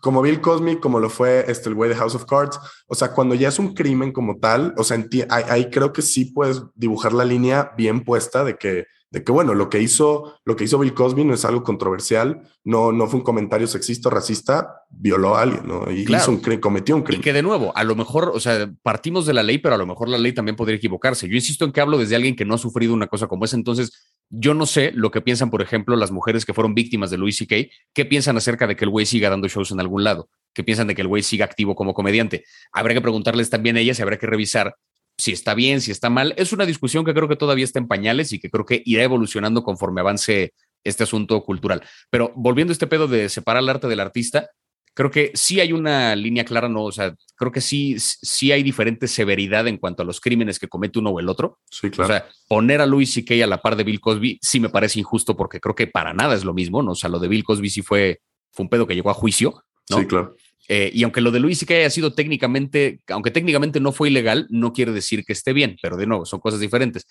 como 0.00 0.22
Bill 0.22 0.40
Cosby, 0.40 0.80
como 0.80 0.98
lo 0.98 1.10
fue 1.10 1.44
este, 1.48 1.68
el 1.68 1.74
güey 1.74 1.90
de 1.90 1.96
House 1.96 2.14
of 2.14 2.24
Cards, 2.24 2.58
o 2.86 2.94
sea, 2.94 3.12
cuando 3.12 3.34
ya 3.34 3.48
es 3.48 3.58
un 3.58 3.74
crimen 3.74 4.12
como 4.12 4.38
tal, 4.38 4.74
o 4.76 4.84
sea, 4.84 4.98
ahí 5.30 5.70
creo 5.70 5.92
que 5.92 6.02
sí 6.02 6.26
puedes 6.26 6.62
dibujar 6.74 7.12
la 7.12 7.24
línea 7.24 7.72
bien 7.76 8.02
puesta 8.02 8.42
de 8.42 8.56
que 8.56 8.86
de 9.10 9.24
que, 9.24 9.32
bueno, 9.32 9.54
lo 9.54 9.70
que 9.70 9.80
hizo, 9.80 10.38
lo 10.44 10.54
que 10.54 10.64
hizo 10.64 10.78
Bill 10.78 10.92
Cosby 10.92 11.24
no 11.24 11.32
es 11.32 11.44
algo 11.44 11.62
controversial, 11.62 12.42
no, 12.62 12.92
no 12.92 13.06
fue 13.06 13.20
un 13.20 13.24
comentario 13.24 13.66
sexista 13.66 14.08
o 14.08 14.12
racista, 14.12 14.82
violó 14.90 15.36
a 15.36 15.42
alguien, 15.42 15.66
¿no? 15.66 15.90
Y 15.90 16.02
hizo 16.02 16.30
un 16.30 16.40
cometió 16.60 16.94
un 16.94 17.02
crimen. 17.02 17.20
Y 17.20 17.24
que 17.24 17.32
de 17.32 17.42
nuevo, 17.42 17.72
a 17.74 17.84
lo 17.84 17.94
mejor, 17.94 18.30
o 18.34 18.40
sea, 18.40 18.70
partimos 18.82 19.24
de 19.24 19.32
la 19.32 19.42
ley, 19.42 19.58
pero 19.58 19.74
a 19.74 19.78
lo 19.78 19.86
mejor 19.86 20.10
la 20.10 20.18
ley 20.18 20.32
también 20.32 20.56
podría 20.56 20.76
equivocarse. 20.76 21.26
Yo 21.26 21.36
insisto 21.36 21.64
en 21.64 21.72
que 21.72 21.80
hablo 21.80 21.96
desde 21.96 22.16
alguien 22.16 22.36
que 22.36 22.44
no 22.44 22.54
ha 22.54 22.58
sufrido 22.58 22.92
una 22.92 23.06
cosa 23.06 23.28
como 23.28 23.46
esa, 23.46 23.56
entonces 23.56 23.92
yo 24.28 24.52
no 24.52 24.66
sé 24.66 24.92
lo 24.94 25.10
que 25.10 25.22
piensan, 25.22 25.50
por 25.50 25.62
ejemplo, 25.62 25.96
las 25.96 26.10
mujeres 26.10 26.44
que 26.44 26.52
fueron 26.52 26.74
víctimas 26.74 27.10
de 27.10 27.16
Louis 27.16 27.36
C.K., 27.36 27.70
qué 27.94 28.04
piensan 28.04 28.36
acerca 28.36 28.66
de 28.66 28.76
que 28.76 28.84
el 28.84 28.90
güey 28.90 29.06
siga 29.06 29.30
dando 29.30 29.48
shows 29.48 29.70
en 29.70 29.80
algún 29.80 30.04
lado, 30.04 30.28
qué 30.52 30.62
piensan 30.62 30.86
de 30.86 30.94
que 30.94 31.00
el 31.00 31.08
güey 31.08 31.22
siga 31.22 31.46
activo 31.46 31.74
como 31.74 31.94
comediante. 31.94 32.44
Habría 32.72 32.94
que 32.94 33.00
preguntarles 33.00 33.48
también 33.48 33.76
a 33.76 33.80
ellas 33.80 33.98
y 33.98 34.02
habrá 34.02 34.18
que 34.18 34.26
revisar 34.26 34.76
si 35.18 35.32
está 35.32 35.54
bien, 35.54 35.80
si 35.80 35.90
está 35.90 36.08
mal. 36.08 36.32
Es 36.36 36.52
una 36.52 36.64
discusión 36.64 37.04
que 37.04 37.12
creo 37.12 37.28
que 37.28 37.36
todavía 37.36 37.64
está 37.64 37.78
en 37.80 37.88
pañales 37.88 38.32
y 38.32 38.38
que 38.38 38.50
creo 38.50 38.64
que 38.64 38.82
irá 38.86 39.02
evolucionando 39.02 39.64
conforme 39.64 40.00
avance 40.00 40.54
este 40.84 41.02
asunto 41.02 41.42
cultural. 41.42 41.82
Pero 42.08 42.32
volviendo 42.36 42.70
a 42.70 42.74
este 42.74 42.86
pedo 42.86 43.08
de 43.08 43.28
separar 43.28 43.62
el 43.62 43.68
arte 43.68 43.88
del 43.88 44.00
artista, 44.00 44.50
creo 44.94 45.10
que 45.10 45.32
sí 45.34 45.60
hay 45.60 45.72
una 45.72 46.14
línea 46.16 46.44
clara, 46.44 46.68
no, 46.68 46.84
o 46.84 46.92
sea, 46.92 47.14
creo 47.36 47.52
que 47.52 47.60
sí, 47.60 47.96
sí 47.98 48.52
hay 48.52 48.62
diferente 48.62 49.08
severidad 49.08 49.66
en 49.66 49.76
cuanto 49.76 50.02
a 50.02 50.06
los 50.06 50.20
crímenes 50.20 50.58
que 50.58 50.68
comete 50.68 50.98
uno 51.00 51.10
o 51.10 51.20
el 51.20 51.28
otro. 51.28 51.58
Sí, 51.70 51.90
claro. 51.90 52.12
O 52.12 52.16
sea, 52.16 52.28
poner 52.48 52.80
a 52.80 52.86
Louis 52.86 53.12
C.K. 53.12 53.44
a 53.44 53.46
la 53.46 53.60
par 53.60 53.76
de 53.76 53.84
Bill 53.84 54.00
Cosby 54.00 54.38
sí 54.40 54.60
me 54.60 54.70
parece 54.70 55.00
injusto 55.00 55.36
porque 55.36 55.60
creo 55.60 55.74
que 55.74 55.88
para 55.88 56.14
nada 56.14 56.34
es 56.34 56.44
lo 56.44 56.54
mismo, 56.54 56.82
¿no? 56.82 56.92
O 56.92 56.96
sea, 56.96 57.10
lo 57.10 57.18
de 57.18 57.28
Bill 57.28 57.44
Cosby 57.44 57.70
sí 57.70 57.82
fue, 57.82 58.20
fue 58.52 58.64
un 58.64 58.70
pedo 58.70 58.86
que 58.86 58.94
llegó 58.94 59.10
a 59.10 59.14
juicio, 59.14 59.64
¿no? 59.90 59.98
Sí, 59.98 60.06
claro. 60.06 60.36
Eh, 60.68 60.90
y 60.92 61.02
aunque 61.02 61.22
lo 61.22 61.30
de 61.30 61.40
Luis 61.40 61.64
que 61.64 61.78
haya 61.78 61.90
sido 61.90 62.12
técnicamente, 62.12 63.00
aunque 63.08 63.30
técnicamente 63.30 63.80
no 63.80 63.92
fue 63.92 64.10
ilegal, 64.10 64.46
no 64.50 64.72
quiere 64.72 64.92
decir 64.92 65.24
que 65.24 65.32
esté 65.32 65.54
bien, 65.54 65.76
pero 65.80 65.96
de 65.96 66.06
nuevo, 66.06 66.26
son 66.26 66.40
cosas 66.40 66.60
diferentes. 66.60 67.06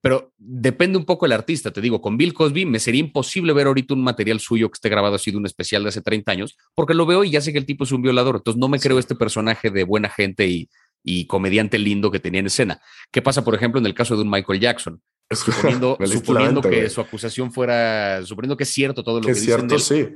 Pero 0.00 0.32
depende 0.36 0.98
un 0.98 1.04
poco 1.04 1.26
del 1.26 1.32
artista, 1.32 1.70
te 1.70 1.80
digo, 1.80 2.00
con 2.00 2.16
Bill 2.16 2.34
Cosby 2.34 2.66
me 2.66 2.80
sería 2.80 3.00
imposible 3.00 3.52
ver 3.52 3.68
ahorita 3.68 3.94
un 3.94 4.02
material 4.02 4.40
suyo 4.40 4.68
que 4.68 4.76
esté 4.76 4.88
grabado 4.88 5.14
así 5.14 5.30
de 5.30 5.36
un 5.36 5.46
especial 5.46 5.84
de 5.84 5.90
hace 5.90 6.02
30 6.02 6.32
años, 6.32 6.56
porque 6.74 6.94
lo 6.94 7.06
veo 7.06 7.22
y 7.22 7.30
ya 7.30 7.40
sé 7.40 7.52
que 7.52 7.58
el 7.58 7.66
tipo 7.66 7.84
es 7.84 7.92
un 7.92 8.02
violador, 8.02 8.36
entonces 8.36 8.58
no 8.58 8.68
me 8.68 8.80
creo 8.80 8.98
este 8.98 9.14
personaje 9.14 9.70
de 9.70 9.84
buena 9.84 10.08
gente 10.08 10.48
y, 10.48 10.68
y 11.04 11.26
comediante 11.26 11.78
lindo 11.78 12.10
que 12.10 12.18
tenía 12.18 12.40
en 12.40 12.46
escena. 12.46 12.80
¿Qué 13.10 13.22
pasa, 13.22 13.44
por 13.44 13.54
ejemplo, 13.54 13.78
en 13.78 13.86
el 13.86 13.94
caso 13.94 14.16
de 14.16 14.22
un 14.22 14.30
Michael 14.30 14.60
Jackson? 14.60 15.00
Suponiendo, 15.30 15.98
suponiendo 16.04 16.60
que 16.60 16.90
su 16.90 17.00
acusación 17.00 17.52
fuera, 17.52 18.24
suponiendo 18.24 18.56
que 18.56 18.64
es 18.64 18.70
cierto 18.70 19.02
todo 19.02 19.20
lo 19.20 19.26
que, 19.26 19.32
es 19.32 19.40
cierto, 19.42 19.78
sí. 19.78 20.08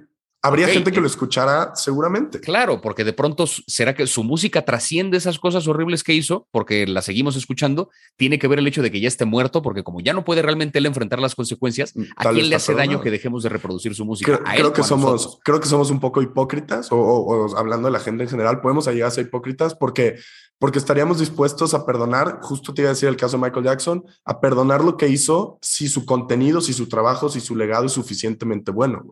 Habría 0.46 0.68
gente 0.68 0.92
que 0.92 1.00
lo 1.00 1.06
escuchara 1.06 1.74
seguramente. 1.74 2.40
Claro, 2.40 2.80
porque 2.80 3.04
de 3.04 3.12
pronto 3.12 3.46
será 3.46 3.94
que 3.94 4.06
su 4.06 4.22
música 4.22 4.64
trasciende 4.64 5.16
esas 5.16 5.38
cosas 5.38 5.66
horribles 5.66 6.04
que 6.04 6.14
hizo, 6.14 6.46
porque 6.52 6.86
la 6.86 7.02
seguimos 7.02 7.36
escuchando. 7.36 7.90
Tiene 8.16 8.38
que 8.38 8.46
ver 8.46 8.60
el 8.60 8.66
hecho 8.66 8.82
de 8.82 8.90
que 8.90 9.00
ya 9.00 9.08
esté 9.08 9.24
muerto, 9.24 9.62
porque 9.62 9.82
como 9.82 10.00
ya 10.00 10.12
no 10.12 10.24
puede 10.24 10.42
realmente 10.42 10.78
él 10.78 10.86
enfrentar 10.86 11.18
las 11.18 11.34
consecuencias, 11.34 11.94
mm, 11.96 12.02
¿a 12.16 12.30
quién 12.30 12.48
le 12.48 12.56
hace 12.56 12.74
daño 12.74 13.00
que 13.00 13.10
dejemos 13.10 13.42
de 13.42 13.48
reproducir 13.48 13.94
su 13.94 14.04
música? 14.04 14.40
Creo, 14.44 14.72
que 14.72 14.82
somos, 14.82 15.38
creo 15.42 15.60
que 15.60 15.68
somos 15.68 15.90
un 15.90 16.00
poco 16.00 16.22
hipócritas, 16.22 16.88
o, 16.90 17.56
hablando 17.56 17.88
de 17.88 17.92
la 17.92 18.00
gente 18.00 18.22
en 18.22 18.28
general, 18.28 18.60
podemos 18.60 18.86
llegar 18.86 19.08
a 19.08 19.10
ser 19.10 19.26
hipócritas 19.26 19.74
porque 19.74 20.16
porque 20.58 20.78
estaríamos 20.78 21.18
dispuestos 21.18 21.74
a 21.74 21.84
perdonar, 21.84 22.38
justo 22.40 22.72
te 22.72 22.82
iba 22.82 22.88
a 22.90 22.94
decir 22.94 23.08
el 23.08 23.16
caso 23.16 23.36
de 23.36 23.42
Michael 23.42 23.66
Jackson, 23.66 24.04
a 24.24 24.40
perdonar 24.40 24.82
lo 24.82 24.96
que 24.96 25.08
hizo 25.08 25.58
si 25.60 25.86
su 25.88 26.06
contenido, 26.06 26.60
si 26.60 26.72
su 26.72 26.88
trabajo, 26.88 27.28
si 27.28 27.40
su 27.40 27.54
legado 27.54 27.86
es 27.86 27.92
suficientemente 27.92 28.70
bueno. 28.70 29.04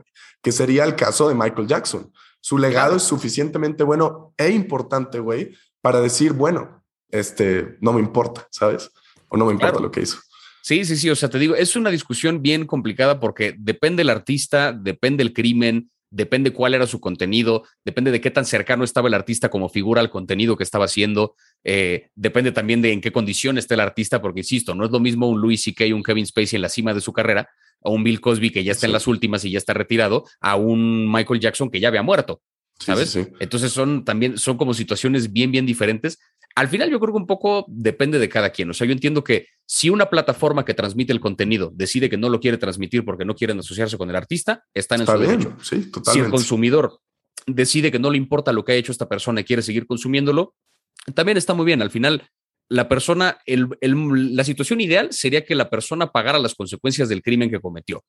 Que 0.45 0.53
sería 0.53 0.85
el 0.85 0.95
caso 0.95 1.29
de 1.29 1.35
Michael 1.35 1.67
Jackson. 1.67 2.13
Su 2.41 2.59
legado 2.59 2.97
es 2.97 3.03
suficientemente 3.03 3.83
bueno 3.83 4.33
e 4.37 4.51
importante, 4.51 5.19
güey, 5.19 5.57
para 5.81 6.01
decir, 6.01 6.35
bueno, 6.35 6.85
este, 7.11 7.77
no 7.81 7.93
me 7.93 8.01
importa, 8.01 8.47
¿sabes? 8.51 8.93
O 9.29 9.37
no 9.37 9.47
me 9.47 9.53
importa 9.53 9.81
lo 9.81 9.91
que 9.91 10.03
hizo. 10.03 10.19
Sí, 10.63 10.85
sí, 10.85 10.97
sí. 10.97 11.11
O 11.11 11.17
sea, 11.17 11.29
te 11.29 11.39
digo, 11.39 11.55
es 11.55 11.75
una 11.75 11.91
discusión 11.91 12.43
bien 12.43 12.67
complicada 12.67 13.21
porque 13.21 13.55
depende 13.59 14.03
el 14.03 14.11
artista, 14.11 14.73
depende 14.73 15.23
el 15.23 15.33
crimen, 15.33 15.91
depende 16.15 16.53
cuál 16.53 16.75
era 16.75 16.87
su 16.87 17.01
contenido, 17.01 17.65
depende 17.85 18.11
de 18.13 18.21
qué 18.21 18.31
tan 18.31 18.45
cercano 18.45 18.85
estaba 18.85 19.09
el 19.09 19.15
artista 19.15 19.49
como 19.49 19.69
figura 19.69 20.01
al 20.01 20.11
contenido 20.11 20.57
que 20.57 20.63
estaba 20.63 20.85
haciendo, 20.85 21.35
eh, 21.65 22.09
depende 22.15 22.53
también 22.53 22.83
de 22.83 22.93
en 22.93 23.01
qué 23.01 23.11
condición 23.11 23.59
está 23.59 23.75
el 23.75 23.81
artista, 23.81 24.23
porque 24.23 24.41
insisto, 24.41 24.75
no 24.75 24.85
es 24.85 24.91
lo 24.91 25.01
mismo 25.01 25.29
un 25.29 25.41
Louis 25.41 25.63
C.K., 25.63 25.87
un 25.95 26.03
Kevin 26.03 26.27
Spacey 26.27 26.57
en 26.57 26.63
la 26.63 26.69
cima 26.69 26.95
de 26.95 27.01
su 27.01 27.13
carrera, 27.13 27.49
o 27.85 27.93
un 27.93 28.03
Bill 28.03 28.21
Cosby 28.21 28.51
que 28.51 28.65
ya 28.65 28.73
está 28.73 28.87
en 28.87 28.93
las 28.93 29.07
últimas 29.07 29.45
y 29.45 29.51
ya 29.51 29.59
está 29.59 29.75
retirado, 29.75 30.25
a 30.41 30.57
un 30.57 31.11
Michael 31.13 31.39
Jackson 31.39 31.71
que 31.71 31.81
ya 31.81 31.89
había 31.89 32.03
muerto. 32.03 32.41
¿Sabes? 32.79 33.17
Entonces 33.39 33.71
son 33.71 34.05
también, 34.05 34.37
son 34.37 34.57
como 34.57 34.75
situaciones 34.75 35.33
bien, 35.33 35.53
bien 35.53 35.65
diferentes. 35.65 36.19
Al 36.57 36.69
final 36.69 36.91
yo 36.91 36.99
creo 36.99 37.13
que 37.13 37.19
un 37.19 37.27
poco 37.27 37.65
depende 37.69 38.19
de 38.19 38.29
cada 38.29 38.51
quien. 38.51 38.71
O 38.71 38.75
sea, 38.75 38.87
yo 38.87 38.93
entiendo 38.93 39.23
que 39.23 39.47
si 39.67 39.91
una 39.91 40.11
plataforma 40.11 40.65
que 40.65 40.75
transmite 40.75 41.13
el 41.13 41.21
contenido 41.21 41.71
decide 41.75 42.09
que 42.09 42.17
no 42.17 42.29
lo 42.29 42.41
quiere 42.41 42.59
transmitir 42.59 43.05
porque 43.05 43.25
no 43.25 43.35
quieren 43.35 43.59
asociarse 43.59 43.99
con 43.99 44.11
el 44.11 44.17
artista, 44.17 44.65
están 44.73 45.03
en 45.03 45.07
su 45.07 45.19
derecho. 45.19 45.57
Si 45.63 46.19
el 46.19 46.31
consumidor 46.31 47.01
decide 47.47 47.93
que 47.93 47.99
no 47.99 48.11
le 48.11 48.17
importa 48.17 48.53
lo 48.53 48.65
que 48.65 48.73
ha 48.73 48.77
hecho 48.77 48.93
esta 48.93 49.09
persona 49.09 49.41
y 49.41 49.45
quiere 49.45 49.63
seguir 49.63 49.87
consumiéndolo, 49.87 50.55
también 51.15 51.37
está 51.37 51.55
muy 51.55 51.67
bien. 51.67 51.83
Al 51.83 51.91
final, 51.91 52.29
la 52.69 52.89
persona, 52.89 53.39
la 53.47 54.45
situación 54.45 54.81
ideal 54.81 55.13
sería 55.13 55.45
que 55.45 55.55
la 55.55 55.71
persona 55.71 56.11
pagara 56.11 56.39
las 56.39 56.55
consecuencias 56.55 57.09
del 57.09 57.23
crimen 57.23 57.51
que 57.51 57.61
cometió. 57.61 58.03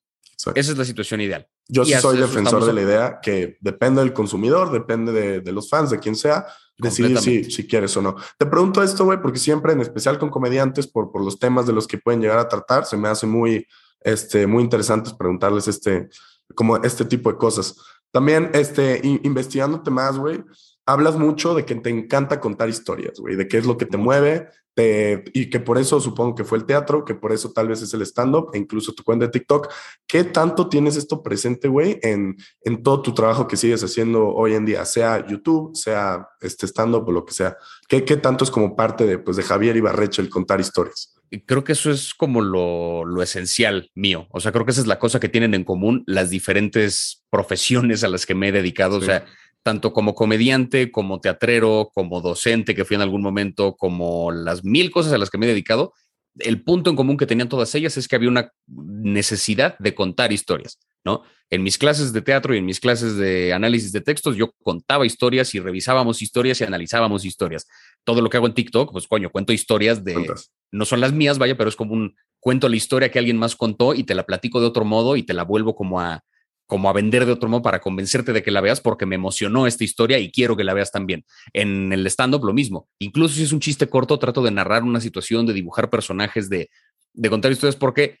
Esa 0.54 0.72
es 0.72 0.78
la 0.78 0.84
situación 0.84 1.20
ideal. 1.20 1.46
Yo 1.68 1.84
sí 1.84 1.94
soy 1.94 2.18
defensor 2.18 2.64
de 2.64 2.72
la 2.72 2.82
idea 2.82 3.18
que 3.22 3.56
depende 3.60 4.02
del 4.02 4.12
consumidor, 4.12 4.70
depende 4.70 5.12
de, 5.12 5.40
de 5.40 5.52
los 5.52 5.68
fans, 5.68 5.90
de 5.90 5.98
quien 5.98 6.14
sea, 6.14 6.46
decidir 6.78 7.18
si, 7.18 7.44
si, 7.44 7.66
quieres 7.66 7.96
o 7.96 8.02
no. 8.02 8.16
Te 8.38 8.46
pregunto 8.46 8.82
esto, 8.82 9.04
güey, 9.04 9.20
porque 9.20 9.38
siempre, 9.38 9.72
en 9.72 9.80
especial 9.80 10.18
con 10.18 10.30
comediantes, 10.30 10.86
por, 10.86 11.10
por 11.10 11.24
los 11.24 11.38
temas 11.38 11.66
de 11.66 11.72
los 11.72 11.86
que 11.86 11.98
pueden 11.98 12.20
llegar 12.20 12.38
a 12.38 12.48
tratar, 12.48 12.84
se 12.84 12.96
me 12.96 13.08
hace 13.08 13.26
muy, 13.26 13.66
este, 14.00 14.46
muy 14.46 14.62
interesante 14.62 15.10
preguntarles 15.18 15.68
este, 15.68 16.08
como 16.54 16.76
este 16.76 17.04
tipo 17.04 17.32
de 17.32 17.38
cosas. 17.38 17.76
También, 18.12 18.50
este, 18.52 19.00
investigándote 19.02 19.90
más, 19.90 20.18
güey, 20.18 20.44
hablas 20.86 21.18
mucho 21.18 21.54
de 21.54 21.64
que 21.64 21.74
te 21.74 21.90
encanta 21.90 22.40
contar 22.40 22.68
historias, 22.68 23.18
güey, 23.18 23.36
de 23.36 23.48
qué 23.48 23.58
es 23.58 23.66
lo 23.66 23.76
que 23.76 23.86
te 23.86 23.96
mueve, 23.96 24.48
y 24.78 25.48
que 25.48 25.58
por 25.58 25.78
eso 25.78 26.00
supongo 26.00 26.34
que 26.34 26.44
fue 26.44 26.58
el 26.58 26.66
teatro, 26.66 27.04
que 27.04 27.14
por 27.14 27.32
eso 27.32 27.50
tal 27.50 27.68
vez 27.68 27.80
es 27.80 27.94
el 27.94 28.02
stand-up 28.02 28.50
e 28.52 28.58
incluso 28.58 28.92
tu 28.92 29.02
cuenta 29.02 29.24
de 29.24 29.32
TikTok. 29.32 29.72
¿Qué 30.06 30.24
tanto 30.24 30.68
tienes 30.68 30.96
esto 30.96 31.22
presente, 31.22 31.68
güey, 31.68 31.98
en, 32.02 32.36
en 32.62 32.82
todo 32.82 33.00
tu 33.00 33.14
trabajo 33.14 33.48
que 33.48 33.56
sigues 33.56 33.82
haciendo 33.82 34.28
hoy 34.28 34.52
en 34.52 34.66
día, 34.66 34.84
sea 34.84 35.26
YouTube, 35.26 35.74
sea 35.74 36.28
este 36.42 36.66
stand-up 36.66 37.08
o 37.08 37.12
lo 37.12 37.24
que 37.24 37.32
sea? 37.32 37.56
¿Qué, 37.88 38.04
¿Qué 38.04 38.18
tanto 38.18 38.44
es 38.44 38.50
como 38.50 38.76
parte 38.76 39.06
de, 39.06 39.18
pues, 39.18 39.38
de 39.38 39.44
Javier 39.44 39.76
Ibarreche 39.76 40.20
el 40.20 40.28
contar 40.28 40.60
historias? 40.60 41.14
creo 41.44 41.64
que 41.64 41.72
eso 41.72 41.90
es 41.90 42.14
como 42.14 42.40
lo, 42.40 43.04
lo, 43.04 43.20
esencial 43.20 43.90
mío. 43.96 44.28
O 44.30 44.38
sea, 44.38 44.52
creo 44.52 44.64
que 44.64 44.70
esa 44.70 44.80
es 44.80 44.86
la 44.86 45.00
cosa 45.00 45.18
que 45.18 45.28
tienen 45.28 45.54
en 45.54 45.64
común 45.64 46.04
las 46.06 46.30
diferentes 46.30 47.24
profesiones 47.30 48.04
a 48.04 48.08
las 48.08 48.26
que 48.26 48.36
me 48.36 48.48
he 48.48 48.52
dedicado. 48.52 48.98
O 48.98 49.02
sea, 49.02 49.26
tanto 49.66 49.92
como 49.92 50.14
comediante, 50.14 50.92
como 50.92 51.18
teatrero, 51.20 51.90
como 51.92 52.20
docente 52.20 52.72
que 52.72 52.84
fui 52.84 52.94
en 52.94 53.02
algún 53.02 53.20
momento, 53.20 53.74
como 53.74 54.30
las 54.30 54.62
mil 54.62 54.92
cosas 54.92 55.12
a 55.12 55.18
las 55.18 55.28
que 55.28 55.38
me 55.38 55.46
he 55.46 55.48
dedicado, 55.48 55.92
el 56.38 56.62
punto 56.62 56.88
en 56.88 56.94
común 56.94 57.16
que 57.16 57.26
tenían 57.26 57.48
todas 57.48 57.74
ellas 57.74 57.96
es 57.96 58.06
que 58.06 58.14
había 58.14 58.28
una 58.28 58.52
necesidad 58.68 59.76
de 59.80 59.92
contar 59.92 60.30
historias, 60.30 60.78
¿no? 61.04 61.24
En 61.50 61.64
mis 61.64 61.78
clases 61.78 62.12
de 62.12 62.22
teatro 62.22 62.54
y 62.54 62.58
en 62.58 62.64
mis 62.64 62.78
clases 62.78 63.16
de 63.16 63.52
análisis 63.52 63.90
de 63.90 64.02
textos, 64.02 64.36
yo 64.36 64.52
contaba 64.62 65.04
historias 65.04 65.52
y 65.56 65.58
revisábamos 65.58 66.22
historias 66.22 66.60
y 66.60 66.64
analizábamos 66.64 67.24
historias. 67.24 67.66
Todo 68.04 68.20
lo 68.20 68.30
que 68.30 68.36
hago 68.36 68.46
en 68.46 68.54
TikTok, 68.54 68.92
pues 68.92 69.08
coño, 69.08 69.30
cuento 69.30 69.52
historias 69.52 70.04
de, 70.04 70.32
no 70.70 70.84
son 70.84 71.00
las 71.00 71.12
mías, 71.12 71.38
vaya, 71.38 71.56
pero 71.56 71.68
es 71.68 71.74
como 71.74 71.92
un 71.92 72.14
cuento 72.38 72.68
la 72.68 72.76
historia 72.76 73.10
que 73.10 73.18
alguien 73.18 73.36
más 73.36 73.56
contó 73.56 73.94
y 73.94 74.04
te 74.04 74.14
la 74.14 74.26
platico 74.26 74.60
de 74.60 74.66
otro 74.66 74.84
modo 74.84 75.16
y 75.16 75.24
te 75.24 75.34
la 75.34 75.42
vuelvo 75.42 75.74
como 75.74 76.00
a, 76.00 76.22
como 76.66 76.90
a 76.90 76.92
vender 76.92 77.26
de 77.26 77.32
otro 77.32 77.48
modo 77.48 77.62
para 77.62 77.80
convencerte 77.80 78.32
de 78.32 78.42
que 78.42 78.50
la 78.50 78.60
veas 78.60 78.80
porque 78.80 79.06
me 79.06 79.14
emocionó 79.14 79.66
esta 79.66 79.84
historia 79.84 80.18
y 80.18 80.30
quiero 80.30 80.56
que 80.56 80.64
la 80.64 80.74
veas 80.74 80.90
también. 80.90 81.24
En 81.52 81.92
el 81.92 82.06
stand-up 82.06 82.44
lo 82.44 82.52
mismo. 82.52 82.88
Incluso 82.98 83.34
si 83.34 83.44
es 83.44 83.52
un 83.52 83.60
chiste 83.60 83.88
corto, 83.88 84.18
trato 84.18 84.42
de 84.42 84.50
narrar 84.50 84.82
una 84.82 85.00
situación, 85.00 85.46
de 85.46 85.52
dibujar 85.52 85.90
personajes, 85.90 86.48
de, 86.48 86.70
de 87.12 87.30
contar 87.30 87.52
historias 87.52 87.76
porque, 87.76 88.18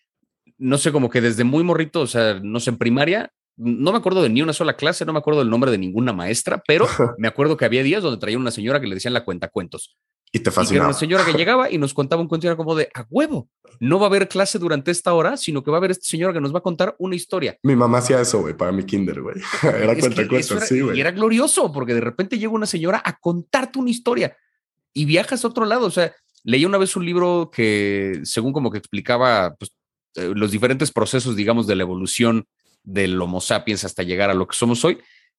no 0.58 0.78
sé, 0.78 0.92
como 0.92 1.10
que 1.10 1.20
desde 1.20 1.44
muy 1.44 1.64
morrito, 1.64 2.00
o 2.00 2.06
sea, 2.06 2.40
no 2.42 2.60
sé, 2.60 2.70
en 2.70 2.78
primaria, 2.78 3.32
no 3.56 3.90
me 3.90 3.98
acuerdo 3.98 4.22
de 4.22 4.28
ni 4.28 4.42
una 4.42 4.52
sola 4.52 4.76
clase, 4.76 5.04
no 5.04 5.12
me 5.12 5.18
acuerdo 5.18 5.40
del 5.40 5.50
nombre 5.50 5.70
de 5.70 5.78
ninguna 5.78 6.12
maestra, 6.12 6.62
pero 6.66 6.86
me 7.18 7.28
acuerdo 7.28 7.56
que 7.56 7.64
había 7.64 7.82
días 7.82 8.02
donde 8.02 8.20
traía 8.20 8.38
una 8.38 8.50
señora 8.50 8.80
que 8.80 8.86
le 8.86 8.94
decían 8.94 9.14
la 9.14 9.24
cuenta 9.24 9.48
cuentos. 9.48 9.96
Y 10.36 10.40
te 10.40 10.50
fascinaba. 10.50 10.74
Y 10.74 10.76
era 10.76 10.86
una 10.88 10.98
señora 10.98 11.24
que 11.24 11.32
llegaba 11.38 11.70
y 11.70 11.78
nos 11.78 11.94
contaba 11.94 12.20
un 12.20 12.28
cuento 12.28 12.46
era 12.46 12.56
como 12.56 12.74
de 12.74 12.90
a 12.94 13.06
huevo. 13.08 13.48
No 13.80 13.98
va 13.98 14.06
a 14.06 14.08
haber 14.08 14.28
clase 14.28 14.58
durante 14.58 14.90
esta 14.90 15.14
hora, 15.14 15.36
sino 15.36 15.62
que 15.62 15.70
va 15.70 15.78
a 15.78 15.80
haber 15.80 15.92
esta 15.92 16.06
señora 16.06 16.32
que 16.32 16.40
nos 16.40 16.54
va 16.54 16.58
a 16.58 16.62
contar 16.62 16.94
una 16.98 17.16
historia. 17.16 17.58
Mi 17.62 17.74
mamá 17.74 17.98
hacía 17.98 18.20
eso, 18.20 18.40
güey, 18.40 18.54
para 18.54 18.72
mi 18.72 18.84
kinder, 18.84 19.22
güey. 19.22 19.36
Era 19.62 19.96
cuenta 19.98 20.28
cuentos, 20.28 20.64
sí, 20.64 20.80
güey. 20.80 20.98
Y 20.98 21.00
era 21.00 21.10
glorioso 21.10 21.72
porque 21.72 21.94
de 21.94 22.00
repente 22.00 22.38
llega 22.38 22.52
una 22.52 22.66
señora 22.66 23.02
a 23.04 23.18
contarte 23.18 23.78
una 23.78 23.90
historia 23.90 24.36
y 24.92 25.06
viajas 25.06 25.44
a 25.44 25.48
otro 25.48 25.64
lado. 25.64 25.86
O 25.86 25.90
sea, 25.90 26.14
leí 26.44 26.64
una 26.64 26.78
vez 26.78 26.96
un 26.96 27.06
libro 27.06 27.50
que, 27.52 28.20
según 28.24 28.52
como 28.52 28.70
que 28.70 28.78
explicaba 28.78 29.54
pues, 29.56 29.72
eh, 30.16 30.32
los 30.34 30.50
diferentes 30.50 30.92
procesos, 30.92 31.36
digamos, 31.36 31.66
de 31.66 31.76
la 31.76 31.82
evolución 31.82 32.46
del 32.82 33.20
Homo 33.20 33.40
sapiens 33.40 33.84
hasta 33.84 34.02
llegar 34.02 34.30
a 34.30 34.34
lo 34.34 34.46
que 34.46 34.56
somos 34.56 34.84
hoy. 34.84 34.98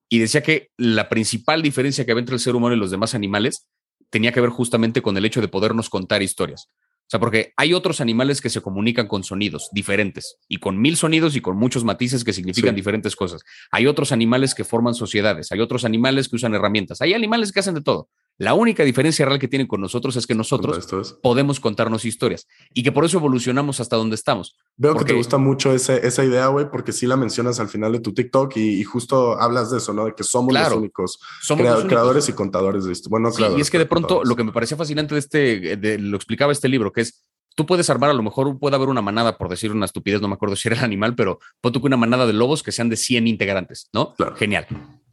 Y 0.09 0.19
decía 0.19 0.41
que 0.41 0.69
la 0.77 1.09
principal 1.09 1.61
diferencia 1.61 2.05
que 2.05 2.11
había 2.11 2.21
entre 2.21 2.35
el 2.35 2.41
ser 2.41 2.55
humano 2.55 2.75
y 2.75 2.79
los 2.79 2.91
demás 2.91 3.13
animales 3.13 3.67
tenía 4.09 4.31
que 4.31 4.41
ver 4.41 4.49
justamente 4.49 5.01
con 5.01 5.17
el 5.17 5.25
hecho 5.25 5.41
de 5.41 5.47
podernos 5.47 5.89
contar 5.89 6.21
historias. 6.21 6.69
O 7.07 7.09
sea, 7.09 7.21
porque 7.21 7.53
hay 7.55 7.73
otros 7.73 8.01
animales 8.01 8.41
que 8.41 8.49
se 8.49 8.59
comunican 8.59 9.07
con 9.07 9.23
sonidos 9.23 9.69
diferentes 9.71 10.35
y 10.49 10.57
con 10.57 10.81
mil 10.81 10.97
sonidos 10.97 11.37
y 11.37 11.41
con 11.41 11.55
muchos 11.55 11.85
matices 11.85 12.25
que 12.25 12.33
significan 12.33 12.75
diferentes 12.75 13.15
cosas. 13.15 13.43
Hay 13.71 13.87
otros 13.87 14.11
animales 14.11 14.53
que 14.53 14.65
forman 14.65 14.93
sociedades, 14.93 15.53
hay 15.53 15.61
otros 15.61 15.85
animales 15.85 16.27
que 16.27 16.35
usan 16.35 16.53
herramientas, 16.53 16.99
hay 16.99 17.13
animales 17.13 17.53
que 17.53 17.61
hacen 17.61 17.75
de 17.75 17.81
todo. 17.81 18.09
La 18.37 18.53
única 18.53 18.83
diferencia 18.83 19.25
real 19.25 19.39
que 19.39 19.47
tienen 19.47 19.67
con 19.67 19.81
nosotros 19.81 20.15
es 20.15 20.27
que 20.27 20.35
nosotros 20.35 21.17
podemos 21.23 21.59
contarnos 21.59 22.05
historias 22.05 22.47
y 22.73 22.83
que 22.83 22.91
por 22.91 23.03
eso 23.03 23.17
evolucionamos 23.17 23.79
hasta 23.79 23.95
donde 23.95 24.15
estamos. 24.15 24.55
Veo 24.75 24.95
que 24.95 25.05
te 25.05 25.13
gusta 25.13 25.37
mucho 25.37 25.73
esa 25.73 26.23
idea, 26.23 26.47
güey, 26.47 26.69
porque 26.69 26.91
sí 26.91 27.07
la 27.07 27.17
mencionas 27.17 27.59
al 27.59 27.67
final 27.67 27.91
de 27.93 27.99
tu 27.99 28.13
TikTok 28.13 28.55
y, 28.57 28.83
justo 28.83 29.39
hablas 29.39 29.71
de 29.71 29.79
eso, 29.79 29.91
¿no? 29.93 30.05
De 30.05 30.13
que 30.13 30.23
somos 30.23 30.53
los 30.53 30.71
únicos 30.73 31.19
somos 31.41 31.83
creadores 31.85 32.29
y 32.29 32.33
contadores 32.33 32.85
de 32.85 32.93
esto. 32.93 33.09
Bueno, 33.09 33.31
claro. 33.31 33.57
y 33.57 33.61
es 33.61 33.71
que 33.71 33.79
de 33.79 33.85
pronto 33.85 34.23
lo 34.23 34.35
que 34.35 34.43
me 34.43 34.51
parecía 34.51 34.77
fascinante 34.77 35.15
de 35.15 35.19
este, 35.19 35.97
lo 35.97 36.15
explicaba 36.15 36.51
este 36.51 36.69
libro, 36.69 36.91
que 36.91 37.01
es 37.01 37.25
tú 37.55 37.65
puedes 37.65 37.89
armar, 37.89 38.11
a 38.11 38.13
lo 38.13 38.21
mejor 38.21 38.59
puede 38.59 38.75
haber 38.75 38.89
una 38.89 39.01
manada, 39.01 39.37
por 39.39 39.49
decir 39.49 39.71
una 39.71 39.85
estupidez, 39.85 40.21
no 40.21 40.27
me 40.27 40.35
acuerdo 40.35 40.55
si 40.55 40.67
era 40.67 40.77
el 40.77 40.83
animal, 40.83 41.15
pero 41.15 41.39
pon 41.59 41.73
tú 41.73 41.81
que 41.81 41.87
una 41.87 41.97
manada 41.97 42.27
de 42.27 42.33
lobos 42.33 42.61
que 42.61 42.71
sean 42.71 42.87
de 42.87 42.97
100 42.97 43.27
integrantes, 43.27 43.89
¿no? 43.93 44.13
Genial 44.35 44.67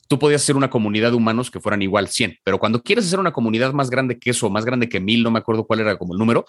tú 0.08 0.18
podías 0.18 0.42
hacer 0.42 0.56
una 0.56 0.70
comunidad 0.70 1.10
de 1.10 1.16
humanos 1.16 1.50
que 1.50 1.60
fueran 1.60 1.82
igual 1.82 2.08
100, 2.08 2.38
pero 2.44 2.58
cuando 2.58 2.82
quieres 2.82 3.06
hacer 3.06 3.18
una 3.18 3.32
comunidad 3.32 3.72
más 3.72 3.90
grande 3.90 4.18
que 4.18 4.30
eso, 4.30 4.50
más 4.50 4.64
grande 4.64 4.88
que 4.88 5.00
mil, 5.00 5.22
no 5.22 5.30
me 5.30 5.38
acuerdo 5.38 5.66
cuál 5.66 5.80
era 5.80 5.96
como 5.96 6.14
el 6.14 6.18
número, 6.18 6.44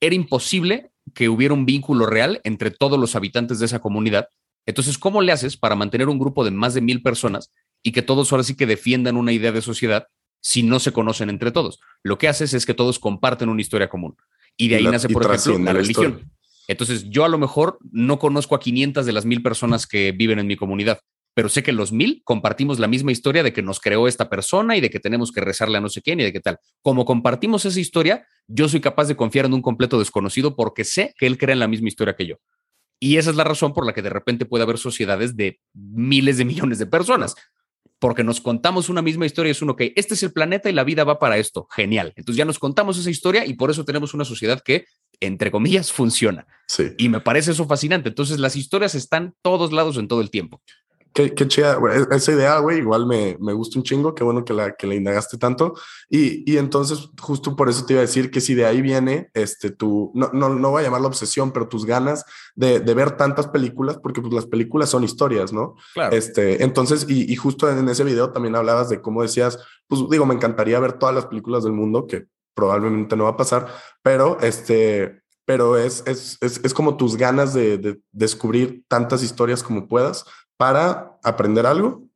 era 0.00 0.14
imposible 0.14 0.90
que 1.14 1.28
hubiera 1.28 1.54
un 1.54 1.66
vínculo 1.66 2.06
real 2.06 2.40
entre 2.44 2.70
todos 2.70 2.98
los 2.98 3.16
habitantes 3.16 3.58
de 3.58 3.66
esa 3.66 3.80
comunidad. 3.80 4.28
Entonces, 4.66 4.98
¿cómo 4.98 5.22
le 5.22 5.32
haces 5.32 5.56
para 5.56 5.74
mantener 5.74 6.08
un 6.08 6.18
grupo 6.18 6.44
de 6.44 6.50
más 6.50 6.74
de 6.74 6.80
mil 6.80 7.02
personas 7.02 7.52
y 7.82 7.92
que 7.92 8.02
todos 8.02 8.30
ahora 8.32 8.44
sí 8.44 8.56
que 8.56 8.66
defiendan 8.66 9.16
una 9.16 9.32
idea 9.32 9.52
de 9.52 9.62
sociedad 9.62 10.06
si 10.40 10.62
no 10.62 10.78
se 10.78 10.92
conocen 10.92 11.30
entre 11.30 11.50
todos? 11.50 11.80
Lo 12.02 12.18
que 12.18 12.28
haces 12.28 12.54
es 12.54 12.66
que 12.66 12.74
todos 12.74 12.98
comparten 12.98 13.48
una 13.48 13.60
historia 13.60 13.88
común. 13.88 14.16
Y 14.56 14.68
de 14.68 14.76
ahí 14.76 14.84
nace, 14.84 15.08
por 15.08 15.24
ejemplo, 15.24 15.58
la, 15.58 15.72
religión. 15.72 16.30
Entonces, 16.68 17.08
yo 17.08 17.24
a 17.24 17.28
lo 17.28 17.38
mejor 17.38 17.78
no 17.90 18.18
conozco 18.18 18.54
a 18.54 18.60
500 18.60 19.04
de 19.06 19.12
las 19.12 19.24
mil 19.24 19.42
personas 19.42 19.86
que 19.86 20.12
viven 20.12 20.38
en 20.38 20.46
mi 20.46 20.56
comunidad, 20.56 21.00
pero 21.34 21.48
sé 21.48 21.62
que 21.62 21.72
los 21.72 21.92
mil 21.92 22.22
compartimos 22.24 22.78
la 22.78 22.88
misma 22.88 23.12
historia 23.12 23.42
de 23.42 23.52
que 23.52 23.62
nos 23.62 23.80
creó 23.80 24.08
esta 24.08 24.28
persona 24.28 24.76
y 24.76 24.80
de 24.80 24.90
que 24.90 25.00
tenemos 25.00 25.32
que 25.32 25.40
rezarle 25.40 25.78
a 25.78 25.80
no 25.80 25.88
sé 25.88 26.02
quién 26.02 26.20
y 26.20 26.24
de 26.24 26.32
qué 26.32 26.40
tal. 26.40 26.58
Como 26.82 27.04
compartimos 27.04 27.64
esa 27.64 27.80
historia, 27.80 28.26
yo 28.46 28.68
soy 28.68 28.80
capaz 28.80 29.06
de 29.06 29.16
confiar 29.16 29.46
en 29.46 29.54
un 29.54 29.62
completo 29.62 29.98
desconocido 29.98 30.56
porque 30.56 30.84
sé 30.84 31.14
que 31.18 31.26
él 31.26 31.38
cree 31.38 31.54
en 31.54 31.60
la 31.60 31.68
misma 31.68 31.88
historia 31.88 32.14
que 32.14 32.26
yo. 32.26 32.36
Y 33.00 33.16
esa 33.16 33.30
es 33.30 33.36
la 33.36 33.44
razón 33.44 33.72
por 33.72 33.84
la 33.84 33.94
que 33.94 34.02
de 34.02 34.10
repente 34.10 34.46
puede 34.46 34.62
haber 34.62 34.78
sociedades 34.78 35.36
de 35.36 35.58
miles 35.74 36.38
de 36.38 36.44
millones 36.44 36.78
de 36.78 36.86
personas, 36.86 37.34
porque 37.98 38.22
nos 38.22 38.40
contamos 38.40 38.88
una 38.88 39.02
misma 39.02 39.26
historia. 39.26 39.50
Es 39.50 39.62
uno 39.62 39.74
que 39.74 39.92
este 39.96 40.14
es 40.14 40.22
el 40.22 40.32
planeta 40.32 40.70
y 40.70 40.72
la 40.72 40.84
vida 40.84 41.02
va 41.02 41.18
para 41.18 41.36
esto. 41.38 41.66
Genial. 41.70 42.12
Entonces 42.14 42.36
ya 42.36 42.44
nos 42.44 42.58
contamos 42.58 42.98
esa 42.98 43.10
historia 43.10 43.44
y 43.44 43.54
por 43.54 43.70
eso 43.70 43.84
tenemos 43.84 44.14
una 44.14 44.24
sociedad 44.24 44.60
que, 44.64 44.86
entre 45.18 45.50
comillas, 45.50 45.92
funciona. 45.92 46.46
Sí. 46.68 46.92
Y 46.96 47.08
me 47.08 47.20
parece 47.20 47.52
eso 47.52 47.66
fascinante. 47.66 48.08
Entonces 48.08 48.38
las 48.38 48.54
historias 48.54 48.94
están 48.94 49.34
todos 49.42 49.72
lados 49.72 49.96
en 49.96 50.06
todo 50.06 50.20
el 50.20 50.30
tiempo. 50.30 50.62
Qué, 51.14 51.34
qué 51.34 51.46
chida, 51.46 51.78
e, 51.92 52.14
esa 52.14 52.32
idea, 52.32 52.58
güey, 52.58 52.78
igual 52.78 53.06
me, 53.06 53.36
me 53.40 53.52
gusta 53.52 53.78
un 53.78 53.82
chingo, 53.82 54.14
qué 54.14 54.24
bueno 54.24 54.44
que 54.44 54.52
la, 54.52 54.74
que 54.74 54.86
la 54.86 54.94
indagaste 54.94 55.36
tanto. 55.38 55.74
Y, 56.08 56.50
y 56.50 56.56
entonces, 56.56 57.10
justo 57.20 57.54
por 57.54 57.68
eso 57.68 57.84
te 57.84 57.94
iba 57.94 58.00
a 58.00 58.06
decir 58.06 58.30
que 58.30 58.40
si 58.40 58.54
de 58.54 58.64
ahí 58.64 58.80
viene, 58.80 59.30
este, 59.34 59.70
tu, 59.70 60.10
no, 60.14 60.30
no, 60.32 60.48
no 60.48 60.70
voy 60.70 60.80
a 60.80 60.84
llamarlo 60.84 61.08
obsesión, 61.08 61.52
pero 61.52 61.68
tus 61.68 61.84
ganas 61.84 62.24
de, 62.54 62.80
de, 62.80 62.94
ver 62.94 63.16
tantas 63.16 63.48
películas, 63.48 63.98
porque 64.02 64.20
pues 64.20 64.32
las 64.32 64.46
películas 64.46 64.88
son 64.90 65.04
historias, 65.04 65.52
¿no? 65.52 65.76
Claro. 65.94 66.16
Este, 66.16 66.62
entonces, 66.62 67.06
y, 67.08 67.30
y 67.30 67.36
justo 67.36 67.70
en 67.70 67.88
ese 67.88 68.04
video 68.04 68.32
también 68.32 68.56
hablabas 68.56 68.88
de 68.88 69.00
cómo 69.00 69.22
decías, 69.22 69.58
pues 69.88 70.02
digo, 70.10 70.24
me 70.24 70.34
encantaría 70.34 70.80
ver 70.80 70.94
todas 70.94 71.14
las 71.14 71.26
películas 71.26 71.64
del 71.64 71.72
mundo, 71.72 72.06
que 72.06 72.26
probablemente 72.54 73.16
no 73.16 73.24
va 73.24 73.30
a 73.30 73.36
pasar, 73.36 73.68
pero 74.02 74.38
este, 74.40 75.22
pero 75.44 75.76
es, 75.76 76.02
es, 76.06 76.38
es, 76.40 76.60
es 76.62 76.74
como 76.74 76.96
tus 76.96 77.16
ganas 77.16 77.52
de, 77.54 77.78
de, 77.78 78.00
descubrir 78.12 78.84
tantas 78.88 79.22
historias 79.22 79.62
como 79.62 79.88
puedas 79.88 80.24
para 80.56 81.18
aprender 81.22 81.66
algo. 81.66 82.08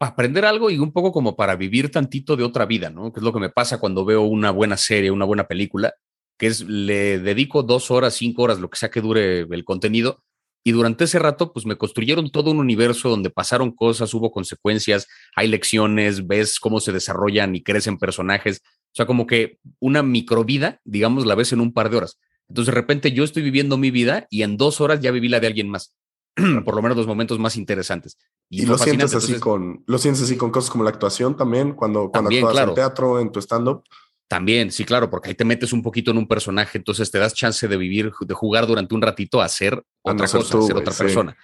Aprender 0.00 0.44
algo 0.44 0.70
y 0.70 0.78
un 0.78 0.92
poco 0.92 1.12
como 1.12 1.36
para 1.36 1.56
vivir 1.56 1.90
tantito 1.90 2.36
de 2.36 2.44
otra 2.44 2.66
vida, 2.66 2.88
¿no? 2.90 3.12
Que 3.12 3.20
es 3.20 3.24
lo 3.24 3.32
que 3.32 3.40
me 3.40 3.50
pasa 3.50 3.80
cuando 3.80 4.04
veo 4.04 4.22
una 4.22 4.50
buena 4.50 4.76
serie, 4.76 5.10
una 5.10 5.24
buena 5.24 5.48
película, 5.48 5.94
que 6.36 6.46
es 6.46 6.60
le 6.60 7.18
dedico 7.18 7.64
dos 7.64 7.90
horas, 7.90 8.14
cinco 8.14 8.42
horas, 8.42 8.60
lo 8.60 8.70
que 8.70 8.78
sea 8.78 8.90
que 8.90 9.00
dure 9.00 9.40
el 9.40 9.64
contenido, 9.64 10.22
y 10.68 10.72
durante 10.72 11.04
ese 11.04 11.18
rato, 11.18 11.52
pues 11.52 11.64
me 11.64 11.76
construyeron 11.76 12.30
todo 12.30 12.50
un 12.50 12.58
universo 12.58 13.08
donde 13.08 13.30
pasaron 13.30 13.70
cosas, 13.72 14.12
hubo 14.12 14.30
consecuencias, 14.30 15.06
hay 15.34 15.48
lecciones, 15.48 16.26
ves 16.26 16.60
cómo 16.60 16.80
se 16.80 16.92
desarrollan 16.92 17.56
y 17.56 17.62
crecen 17.62 17.96
personajes. 17.96 18.60
O 18.64 18.94
sea, 18.94 19.06
como 19.06 19.26
que 19.26 19.58
una 19.80 20.02
microvida, 20.02 20.80
digamos, 20.84 21.24
la 21.24 21.34
ves 21.34 21.54
en 21.54 21.60
un 21.60 21.72
par 21.72 21.88
de 21.88 21.96
horas. 21.96 22.18
Entonces, 22.48 22.74
de 22.74 22.80
repente 22.80 23.12
yo 23.12 23.24
estoy 23.24 23.42
viviendo 23.42 23.78
mi 23.78 23.90
vida 23.90 24.26
y 24.28 24.42
en 24.42 24.58
dos 24.58 24.82
horas 24.82 25.00
ya 25.00 25.10
viví 25.10 25.28
la 25.28 25.40
de 25.40 25.46
alguien 25.46 25.70
más. 25.70 25.94
por 26.64 26.74
lo 26.74 26.82
menos 26.82 26.96
los 26.96 27.06
momentos 27.06 27.38
más 27.38 27.56
interesantes. 27.56 28.16
Y, 28.48 28.66
lo 28.66 28.78
sientes 28.78 29.14
así 29.14 29.38
con, 29.38 29.82
lo 29.86 29.98
sientes 29.98 30.22
así 30.22 30.36
con 30.36 30.50
cosas 30.50 30.70
como 30.70 30.84
la 30.84 30.90
actuación 30.90 31.36
también, 31.36 31.72
cuando, 31.72 32.10
cuando 32.10 32.30
actúas 32.30 32.68
en 32.68 32.74
teatro, 32.74 33.20
en 33.20 33.32
tu 33.32 33.40
stand-up. 33.40 33.82
También, 34.28 34.70
sí, 34.70 34.84
claro, 34.84 35.08
porque 35.08 35.30
ahí 35.30 35.34
te 35.34 35.44
metes 35.44 35.72
un 35.72 35.82
poquito 35.82 36.10
en 36.10 36.18
un 36.18 36.28
personaje, 36.28 36.76
entonces 36.76 37.10
te 37.10 37.18
das 37.18 37.32
chance 37.32 37.66
de 37.66 37.76
vivir, 37.76 38.12
de 38.20 38.34
jugar 38.34 38.66
durante 38.66 38.94
un 38.94 39.00
ratito 39.00 39.40
a 39.40 39.48
ser 39.48 39.82
otra 40.02 40.26
cosa, 40.28 40.58
a 40.58 40.62
ser 40.62 40.76
otra 40.76 40.92
persona. 40.92 41.36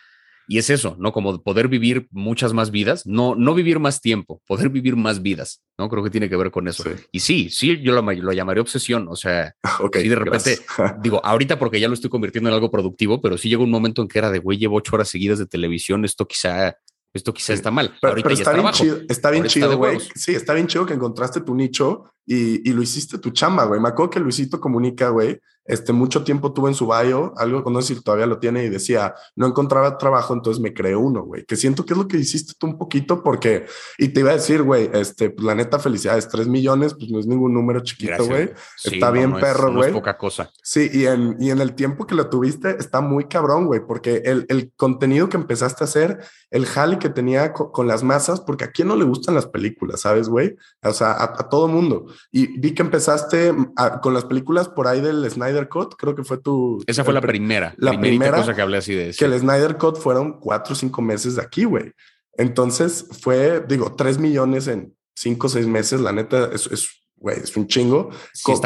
Y 0.47 0.59
es 0.59 0.71
eso, 0.71 0.97
¿no? 0.99 1.13
Como 1.13 1.43
poder 1.43 1.69
vivir 1.69 2.07
muchas 2.11 2.53
más 2.53 2.71
vidas, 2.71 3.07
no, 3.07 3.35
no 3.35 3.55
vivir 3.55 3.79
más 3.79 4.01
tiempo, 4.01 4.43
poder 4.47 4.69
vivir 4.69 4.97
más 4.97 5.23
vidas, 5.23 5.63
¿no? 5.79 5.89
Creo 5.89 6.05
que 6.05 6.11
tiene 6.11 6.29
que 6.29 6.37
ver 6.37 6.51
con 6.51 6.69
eso. 6.69 6.85
Y 7.13 7.21
sí, 7.21 7.49
sí, 7.51 7.81
yo 7.83 7.93
lo, 7.93 8.03
lo 8.03 8.33
llamaré 8.33 8.61
obsesión, 8.61 9.07
o 9.09 9.17
sea, 9.17 9.55
okay, 9.81 10.07
de 10.09 10.17
repente, 10.17 10.59
digo, 11.03 11.25
ahorita 11.25 11.59
porque 11.59 11.81
ya 11.81 11.89
lo 11.89 11.95
estoy 11.95 12.11
convirtiendo 12.11 12.51
en 12.51 12.55
algo 12.55 12.71
productivo, 12.71 13.21
pero 13.21 13.39
sí 13.39 13.49
llegó 13.49 13.65
un 13.65 13.71
momento 13.71 14.03
en 14.03 14.09
que 14.09 14.19
era 14.19 14.31
de, 14.31 14.39
güey, 14.39 14.59
llevo 14.59 14.77
ocho 14.77 14.97
horas 14.97 15.09
seguidas 15.09 15.39
de 15.39 15.47
televisión, 15.47 16.05
esto 16.05 16.27
quizá 16.27 16.77
esto 17.15 17.33
quizá 17.33 17.53
está 17.53 17.71
mal. 17.71 17.95
Pero, 18.03 18.17
está, 18.29 18.53
bien 18.53 18.71
chido, 18.73 18.99
está 19.09 19.31
bien 19.31 19.45
chido, 19.47 19.77
güey. 19.77 19.99
Sí, 20.17 20.35
está 20.35 20.53
bien 20.53 20.67
chido 20.67 20.85
que 20.85 20.95
encontraste 20.95 21.41
tu 21.41 21.55
nicho 21.55 22.13
y, 22.27 22.69
y, 22.69 22.73
lo 22.73 22.83
hiciste 22.83 23.19
tu 23.19 23.31
chamba, 23.31 23.65
güey. 23.65 23.81
Me 23.81 23.89
acuerdo 23.89 24.11
que 24.11 24.21
Luisito 24.21 24.61
comunica, 24.61 25.11
güey, 25.11 25.41
este, 25.67 25.93
mucho 25.93 26.25
tiempo 26.25 26.53
tuve 26.53 26.69
en 26.69 26.75
su 26.75 26.87
bio, 26.87 27.33
algo, 27.37 27.71
no 27.71 27.81
sé 27.81 27.95
si 27.95 28.03
todavía 28.03 28.27
lo 28.27 28.39
tiene, 28.39 28.65
y 28.65 28.69
decía, 28.69 29.15
no 29.35 29.47
encontraba 29.47 29.97
trabajo, 29.97 30.35
entonces 30.35 30.63
me 30.63 30.75
creé 30.75 30.95
uno, 30.95 31.23
güey, 31.23 31.45
que 31.47 31.57
siento 31.57 31.87
que 31.87 31.95
es 31.95 31.99
lo 31.99 32.07
que 32.07 32.19
hiciste 32.19 32.53
tú 32.59 32.67
un 32.67 32.77
poquito, 32.77 33.23
porque, 33.23 33.65
y 33.97 34.09
te 34.09 34.21
iba 34.21 34.31
a 34.31 34.35
decir, 34.35 34.63
güey, 34.63 34.91
este, 34.93 35.31
pues, 35.31 35.45
la 35.45 35.55
neta, 35.55 35.79
felicidades, 35.79 36.29
tres 36.29 36.49
millones, 36.49 36.95
pues 36.95 37.11
no 37.11 37.19
es 37.19 37.27
ningún 37.27 37.55
número 37.55 37.81
chiquito, 37.81 38.27
güey, 38.27 38.53
está 38.85 39.11
bien 39.11 39.33
perro, 39.35 39.73
güey. 39.73 39.75
No 39.75 39.85
es 39.85 39.93
poca 39.93 40.19
cosa. 40.19 40.51
Sí, 40.63 40.91
y 40.93 41.07
en, 41.07 41.37
y 41.41 41.51
en 41.51 41.61
el 41.61 41.75
tiempo 41.75 42.07
que 42.07 42.15
lo 42.15 42.29
tuviste, 42.29 42.77
está 42.79 43.01
muy 43.01 43.25
cabrón, 43.25 43.67
güey, 43.67 43.81
porque 43.87 44.23
el, 44.25 44.45
el, 44.49 44.71
contenido 44.77 45.29
que 45.29 45.37
empezaste 45.37 45.85
a 45.85 45.87
hacer, 45.87 46.19
el 46.51 46.67
jali 46.67 46.99
que 46.99 47.09
tenía 47.09 47.53
con, 47.53 47.89
las 47.89 48.03
masas, 48.03 48.41
porque 48.41 48.65
a 48.65 48.71
quién 48.71 48.89
no 48.89 48.97
le 48.97 49.05
gustan 49.05 49.35
las 49.35 49.47
películas, 49.47 50.03
¿sabes, 50.03 50.29
güey? 50.29 50.57
O 50.83 50.93
sea, 50.93 51.23
a, 51.23 51.49
todo 51.49 51.69
mundo. 51.69 52.07
Y 52.31 52.59
vi 52.59 52.75
que 52.75 52.83
empezaste 52.83 53.53
con 54.03 54.15
las 54.15 54.25
películas 54.25 54.69
por 54.69 54.87
ahí 54.87 55.01
del 55.01 55.29
Snyder 55.31 55.69
Cut, 55.69 55.95
creo 55.97 56.15
que 56.15 56.25
fue 56.25 56.39
tu... 56.39 56.83
Esa 56.87 57.05
fue 57.05 57.15
la 57.15 57.21
primera. 57.21 57.75
La 57.79 57.99
primera 57.99 58.37
cosa 58.37 58.55
que 58.55 58.63
hablé 58.63 58.79
así 58.79 58.95
de 58.95 59.13
Que 59.13 59.25
el 59.25 59.39
Snyder 59.39 59.77
Cut 59.77 59.97
fueron 59.97 60.39
cuatro 60.41 60.73
o 60.73 60.77
cinco 60.77 61.03
meses 61.03 61.37
de 61.37 61.43
aquí, 61.43 61.65
güey. 61.65 61.93
Entonces 62.37 63.07
fue, 63.21 63.65
digo, 63.69 63.95
tres 63.95 64.19
millones 64.19 64.67
en 64.67 64.95
cinco 65.15 65.47
o 65.47 65.51
seis 65.51 65.67
meses, 65.67 66.01
la 66.01 66.13
neta, 66.13 66.51
es, 66.53 66.67
es, 66.67 66.89
güey, 67.17 67.39
es 67.39 67.57
un 67.57 67.67
chingo. 67.67 68.11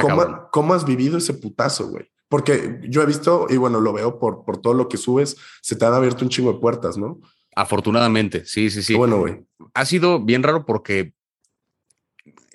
¿Cómo, 0.00 0.48
¿Cómo, 0.50 0.74
has 0.74 0.84
vivido 0.84 1.18
ese 1.18 1.34
putazo, 1.34 1.88
güey? 1.88 2.10
Porque 2.28 2.80
yo 2.88 3.02
he 3.02 3.06
visto, 3.06 3.46
y 3.48 3.56
bueno, 3.56 3.80
lo 3.80 3.92
veo 3.92 4.18
por, 4.18 4.44
por 4.44 4.58
todo 4.58 4.74
lo 4.74 4.88
que 4.88 4.96
subes, 4.96 5.36
se 5.62 5.76
te 5.76 5.84
han 5.84 5.94
abierto 5.94 6.24
un 6.24 6.30
chingo 6.30 6.52
de 6.52 6.58
puertas, 6.58 6.98
¿no? 6.98 7.20
Afortunadamente, 7.56 8.44
sí, 8.44 8.70
sí, 8.70 8.82
sí. 8.82 8.94
Bueno, 8.94 9.18
güey. 9.18 9.40
Ha 9.74 9.84
sido 9.84 10.24
bien 10.24 10.42
raro 10.42 10.64
porque 10.64 11.12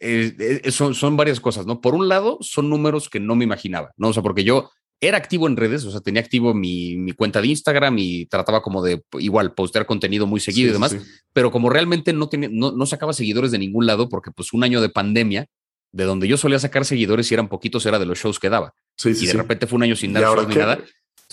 eh, 0.04 0.62
eh, 0.64 0.72
son, 0.72 0.94
son 0.96 1.16
varias 1.16 1.40
cosas, 1.40 1.66
¿no? 1.66 1.80
Por 1.80 1.96
un 1.96 2.10
lado, 2.10 2.38
son 2.42 2.70
números 2.70 3.10
que 3.10 3.20
no 3.20 3.36
me 3.36 3.46
imaginaba, 3.46 3.92
¿no? 3.96 4.10
O 4.10 4.14
sea, 4.14 4.22
porque 4.22 4.44
yo 4.44 4.70
era 5.00 5.18
activo 5.18 5.48
en 5.48 5.56
redes, 5.56 5.86
o 5.86 5.92
sea, 5.92 6.02
tenía 6.02 6.22
activo 6.22 6.54
mi, 6.54 6.98
mi 6.98 7.14
cuenta 7.14 7.42
de 7.42 7.48
Instagram 7.48 7.98
y 7.98 8.26
trataba 8.26 8.62
como 8.62 8.84
de 8.84 9.02
igual 9.20 9.54
postear 9.54 9.86
contenido 9.86 10.28
muy 10.28 10.40
seguido 10.40 10.70
y 10.70 10.74
demás, 10.74 10.96
pero 11.32 11.52
como 11.52 11.70
realmente 11.70 12.12
no, 12.14 12.28
tenía, 12.28 12.50
no, 12.52 12.72
no, 12.72 12.86
sacaba 12.86 13.14
seguidores 13.14 13.52
de 13.52 13.60
ningún 13.60 13.86
lado, 13.86 14.10
porque 14.10 14.32
pues 14.32 14.54
un 14.54 14.64
año 14.64 14.82
de 14.82 14.90
pandemia, 14.90 15.48
de 15.92 16.04
donde 16.04 16.28
yo 16.28 16.38
solía 16.38 16.60
sacar 16.60 16.86
seguidores 16.86 17.30
y 17.32 17.34
eran 17.34 17.48
poquitos, 17.48 17.86
era 17.86 18.00
de 18.00 18.06
los 18.06 18.20
shows 18.20 18.40
que 18.40 18.50
daba. 18.50 18.74
y 19.04 19.26
de 19.26 19.34
repente 19.34 19.68
fue 19.68 19.78
un 19.78 19.84
año 19.84 19.96
sin 19.96 20.12
dar 20.14 20.24
shows 20.24 20.48
ni 20.48 20.56
nada. 20.56 20.80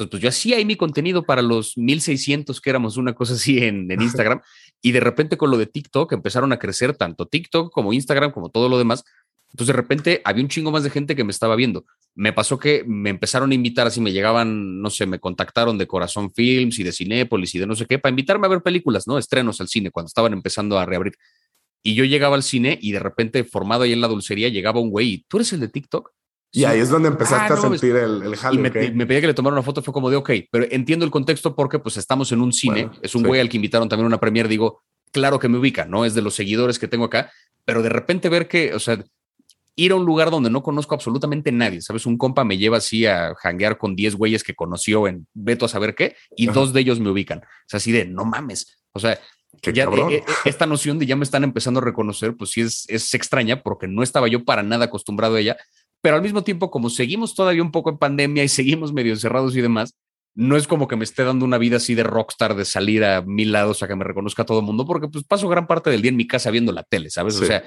Entonces, 0.01 0.11
pues 0.11 0.23
yo 0.23 0.29
hacía 0.29 0.57
ahí 0.57 0.65
mi 0.65 0.77
contenido 0.77 1.25
para 1.25 1.43
los 1.43 1.77
1600 1.77 2.61
que 2.61 2.71
éramos 2.71 2.97
una 2.97 3.15
cosa 3.15 3.35
así 3.35 3.59
en, 3.59 3.91
en 3.91 4.01
Instagram. 4.01 4.41
y 4.83 4.93
de 4.93 5.01
repente 5.01 5.37
con 5.37 5.51
lo 5.51 5.59
de 5.59 5.67
TikTok 5.67 6.13
empezaron 6.13 6.53
a 6.53 6.59
crecer 6.59 6.97
tanto 6.97 7.27
TikTok 7.27 7.73
como 7.73 7.93
Instagram, 7.93 8.33
como 8.33 8.51
todo 8.51 8.69
lo 8.69 8.79
demás. 8.79 9.05
Entonces 9.53 9.75
de 9.75 9.81
repente 9.81 10.23
había 10.25 10.43
un 10.43 10.49
chingo 10.49 10.71
más 10.71 10.85
de 10.85 10.91
gente 10.91 11.17
que 11.17 11.25
me 11.25 11.33
estaba 11.33 11.57
viendo. 11.57 11.85
Me 12.15 12.33
pasó 12.33 12.59
que 12.59 12.85
me 12.87 13.11
empezaron 13.11 13.51
a 13.51 13.55
invitar, 13.55 13.87
así 13.87 14.01
me 14.01 14.13
llegaban, 14.13 14.81
no 14.81 14.91
sé, 14.91 15.07
me 15.07 15.19
contactaron 15.19 15.77
de 15.77 15.87
Corazón 15.87 16.33
Films 16.33 16.79
y 16.79 16.85
de 16.85 16.93
Cinépolis 16.93 17.55
y 17.55 17.59
de 17.59 17.67
no 17.67 17.75
sé 17.75 17.87
qué, 17.87 17.99
para 17.99 18.11
invitarme 18.11 18.47
a 18.47 18.51
ver 18.51 18.63
películas, 18.63 19.07
¿no? 19.07 19.19
Estrenos 19.19 19.61
al 19.61 19.69
cine, 19.69 19.91
cuando 19.91 20.07
estaban 20.07 20.33
empezando 20.33 20.79
a 20.79 20.87
reabrir. 20.87 21.15
Y 21.83 21.95
yo 21.95 22.05
llegaba 22.05 22.37
al 22.37 22.43
cine 22.43 22.79
y 22.81 22.93
de 22.93 23.01
repente, 23.01 23.43
formado 23.45 23.83
ahí 23.83 23.93
en 23.93 24.01
la 24.01 24.09
dulcería, 24.09 24.49
llegaba 24.49 24.81
un 24.81 24.91
güey, 24.91 25.25
¿tú 25.29 25.39
eres 25.39 25.53
el 25.53 25.61
de 25.61 25.69
TikTok? 25.69 26.13
Y 26.53 26.65
ahí 26.65 26.81
es 26.81 26.89
donde 26.89 27.09
empezaste 27.09 27.53
ah, 27.53 27.57
a 27.57 27.61
sentir 27.61 27.95
el, 27.95 28.23
el 28.23 28.35
Y 28.53 28.59
me, 28.59 28.71
pedía 28.71 29.21
que 29.21 29.27
le 29.29 29.35
tomara 29.35 29.55
una 29.55 29.63
foto, 29.63 29.83
fue 29.83 29.95
como 29.95 30.11
de, 30.11 30.17
ok, 30.17 30.31
pero 30.51 30.67
entiendo 30.71 31.05
el 31.05 31.11
contexto 31.11 31.55
porque 31.55 31.79
pues 31.79 31.97
estamos 31.97 32.33
en 32.33 32.41
un 32.41 32.53
cine, 32.53 32.91
es 33.03 33.15
un 33.15 33.23
güey 33.23 33.41
al 33.41 33.49
que 33.49 33.57
invitaron 33.57 33.89
también 33.89 34.07
a 34.07 34.09
una 34.09 34.21
premier, 34.21 34.49
digo, 34.49 34.83
claro 35.13 35.39
que 35.39 35.49
me 35.49 35.59
ubica, 35.59 35.85
¿no? 35.85 36.05
Es 36.05 36.15
de 36.15 36.23
los 36.23 36.35
seguidores 36.35 36.79
que 36.79 36.89
tengo 36.89 37.05
acá, 37.05 37.31
pero 37.65 37.83
de 37.83 37.89
repente 37.89 38.29
ver 38.29 38.49
que, 38.49 38.75
o 38.75 38.81
sea, 38.81 39.03
ir 39.77 39.93
a 39.93 39.95
un 39.95 40.05
lugar 40.05 40.31
donde 40.31 40.51
no 40.51 40.63
conozco 40.63 40.95
absolutamente 40.95 41.53
nadie, 41.53 41.81
¿sabes? 41.83 42.05
Un 42.05 42.19
compa 42.19 42.45
me 42.45 42.59
lleva 42.59 42.79
así 42.79 43.07
a 43.07 43.35
janguear 43.37 43.79
con 43.79 43.95
10 43.95 44.17
güeyes 44.17 44.43
que 44.43 44.55
conoció 44.55 45.07
en 45.07 45.29
Beto 45.33 45.67
a 45.67 45.69
saber 45.69 45.95
qué, 45.95 46.17
y 46.37 46.47
dos 46.47 46.73
de 46.73 46.81
ellos 46.81 46.99
me 46.99 47.11
ubican. 47.11 47.39
O 47.39 47.69
sea, 47.69 47.79
así 47.79 47.93
de, 47.93 48.07
no 48.07 48.25
mames. 48.25 48.79
O 48.93 48.99
sea, 48.99 49.21
ya, 49.73 49.85
eh, 49.85 50.17
eh, 50.17 50.25
esta 50.45 50.67
noción 50.67 50.99
de 50.99 51.07
ya 51.07 51.17
me 51.17 51.25
están 51.25 51.45
empezando 51.45 51.81
a 51.81 51.85
reconocer, 51.85 52.37
pues 52.37 52.51
sí 52.51 52.61
es, 52.63 52.87
es 52.89 53.15
extraña 53.15 53.63
porque 53.63 53.89
no 53.89 54.03
estaba 54.03 54.29
yo 54.29 54.45
para 54.45 54.63
nada 54.63 54.87
acostumbrado 54.87 55.37
a 55.37 55.41
ella, 55.41 55.57
pero 56.01 56.17
al 56.17 56.23
mismo 56.23 56.43
tiempo, 56.43 56.71
como 56.71 56.91
seguimos 56.91 57.35
todavía 57.35 57.63
un 57.63 57.73
poco 57.73 57.91
en 57.91 57.99
pandemia 57.99 58.45
y 58.45 58.49
seguimos 58.49 58.93
medio 58.93 59.13
encerrados 59.13 59.57
y 59.57 59.61
demás, 59.61 59.95
no 60.35 60.57
es 60.57 60.67
como 60.67 60.89
que 60.89 60.97
me 60.97 61.05
esté 61.05 61.25
dando 61.25 61.45
una 61.45 61.59
vida 61.59 61.77
así 61.77 61.95
de 61.95 62.03
rockstar, 62.03 62.55
de 62.55 62.65
salir 62.65 63.05
a 63.05 63.23
mil 63.23 63.53
lados 63.53 63.83
a 63.83 63.89
que 63.89 63.97
me 63.97 64.05
reconozca 64.05 64.45
todo 64.45 64.61
el 64.61 64.65
mundo, 64.65 64.87
porque 64.87 65.09
pues 65.09 65.25
paso 65.25 65.49
gran 65.49 65.67
parte 65.67 65.91
del 65.91 66.03
día 66.03 66.11
en 66.11 66.17
mi 66.17 66.27
casa 66.27 66.51
viendo 66.51 66.73
la 66.73 66.85
tele, 66.85 67.11
¿sabes? 67.11 67.37
O 67.37 67.45
sea, 67.45 67.65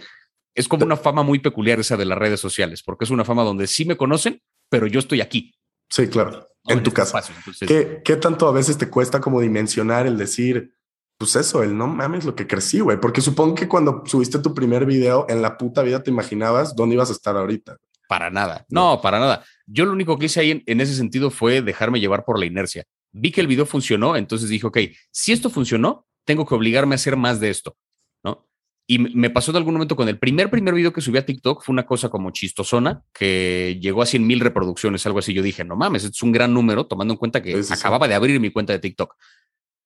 es 0.55 0.67
como 0.67 0.85
una 0.85 0.97
fama 0.97 1.23
muy 1.23 1.39
peculiar 1.39 1.79
esa 1.79 1.97
de 1.97 2.05
las 2.05 2.17
redes 2.17 2.39
sociales, 2.39 2.81
porque 2.83 3.05
es 3.05 3.11
una 3.11 3.25
fama 3.25 3.43
donde 3.43 3.67
sí 3.67 3.85
me 3.85 3.97
conocen, 3.97 4.41
pero 4.69 4.87
yo 4.87 4.99
estoy 4.99 5.21
aquí. 5.21 5.53
Sí, 5.89 6.07
claro, 6.07 6.47
en, 6.65 6.81
tu 6.83 6.89
este 6.89 7.01
casa. 7.01 7.23
¿Qué, 7.67 8.01
¿Qué 8.03 8.15
tanto 8.15 8.47
a 8.47 8.51
veces 8.51 8.77
te 8.77 8.89
cuesta 8.89 9.19
como 9.19 9.41
dimensionar 9.41 10.07
el 10.07 10.17
decir, 10.17 10.73
pues 11.17 11.35
eso, 11.35 11.63
el 11.63 11.77
no 11.77 11.87
mames 11.87 12.25
lo 12.25 12.35
que 12.35 12.47
crecí, 12.47 12.79
güey? 12.79 12.99
Porque 12.99 13.21
supongo 13.21 13.55
que 13.55 13.67
cuando 13.67 14.03
subiste 14.05 14.39
tu 14.39 14.53
primer 14.53 14.85
video 14.85 15.25
en 15.29 15.41
la 15.41 15.57
puta 15.57 15.83
vida 15.83 16.01
te 16.01 16.11
imaginabas 16.11 16.75
dónde 16.75 16.95
ibas 16.95 17.09
a 17.09 17.13
estar 17.13 17.35
ahorita. 17.35 17.77
Para 18.13 18.29
nada. 18.29 18.63
No, 18.69 19.01
para 19.01 19.17
nada. 19.17 19.43
Yo 19.65 19.85
lo 19.85 19.91
único 19.91 20.19
que 20.19 20.27
hice 20.27 20.39
ahí 20.39 20.63
en, 20.67 20.81
ese 20.81 20.93
sentido 20.93 21.31
fue 21.31 21.63
dejarme 21.63 21.99
llevar 21.99 22.25
por 22.25 22.37
la 22.37 22.45
inercia. 22.45 22.83
Vi 23.11 23.31
que 23.31 23.41
el 23.41 23.47
video 23.47 23.65
funcionó, 23.65 24.15
entonces 24.15 24.49
dije, 24.49 24.67
ok, 24.67 24.77
si 25.09 25.31
esto 25.31 25.49
funcionó, 25.49 26.05
tengo 26.23 26.45
que 26.45 26.53
obligarme 26.53 26.93
a 26.93 26.97
hacer 26.97 27.17
más 27.17 27.39
de 27.39 27.49
esto, 27.49 27.75
¿no? 28.23 28.47
Y 28.85 28.99
me 28.99 29.31
pasó 29.31 29.49
en 29.49 29.57
algún 29.57 29.73
momento 29.73 29.95
con 29.95 30.07
el 30.09 30.19
primer, 30.19 30.51
primer 30.51 30.75
video 30.75 30.93
que 30.93 31.01
subí 31.01 31.17
a 31.17 31.25
TikTok, 31.25 31.63
fue 31.63 31.73
una 31.73 31.87
cosa 31.87 32.09
como 32.09 32.29
chistosona, 32.29 33.01
que 33.11 33.79
llegó 33.81 34.03
a 34.03 34.05
100 34.05 34.27
mil 34.27 34.41
reproducciones, 34.41 35.03
algo 35.07 35.17
así. 35.17 35.33
Yo 35.33 35.41
dije, 35.41 35.63
no 35.63 35.75
mames, 35.75 36.03
es 36.03 36.21
un 36.21 36.31
gran 36.31 36.53
número, 36.53 36.85
tomando 36.85 37.15
en 37.15 37.17
cuenta 37.17 37.41
que 37.41 37.59
acababa 37.71 38.07
de 38.07 38.13
abrir 38.13 38.39
mi 38.39 38.51
cuenta 38.51 38.73
de 38.73 38.79
TikTok. 38.79 39.15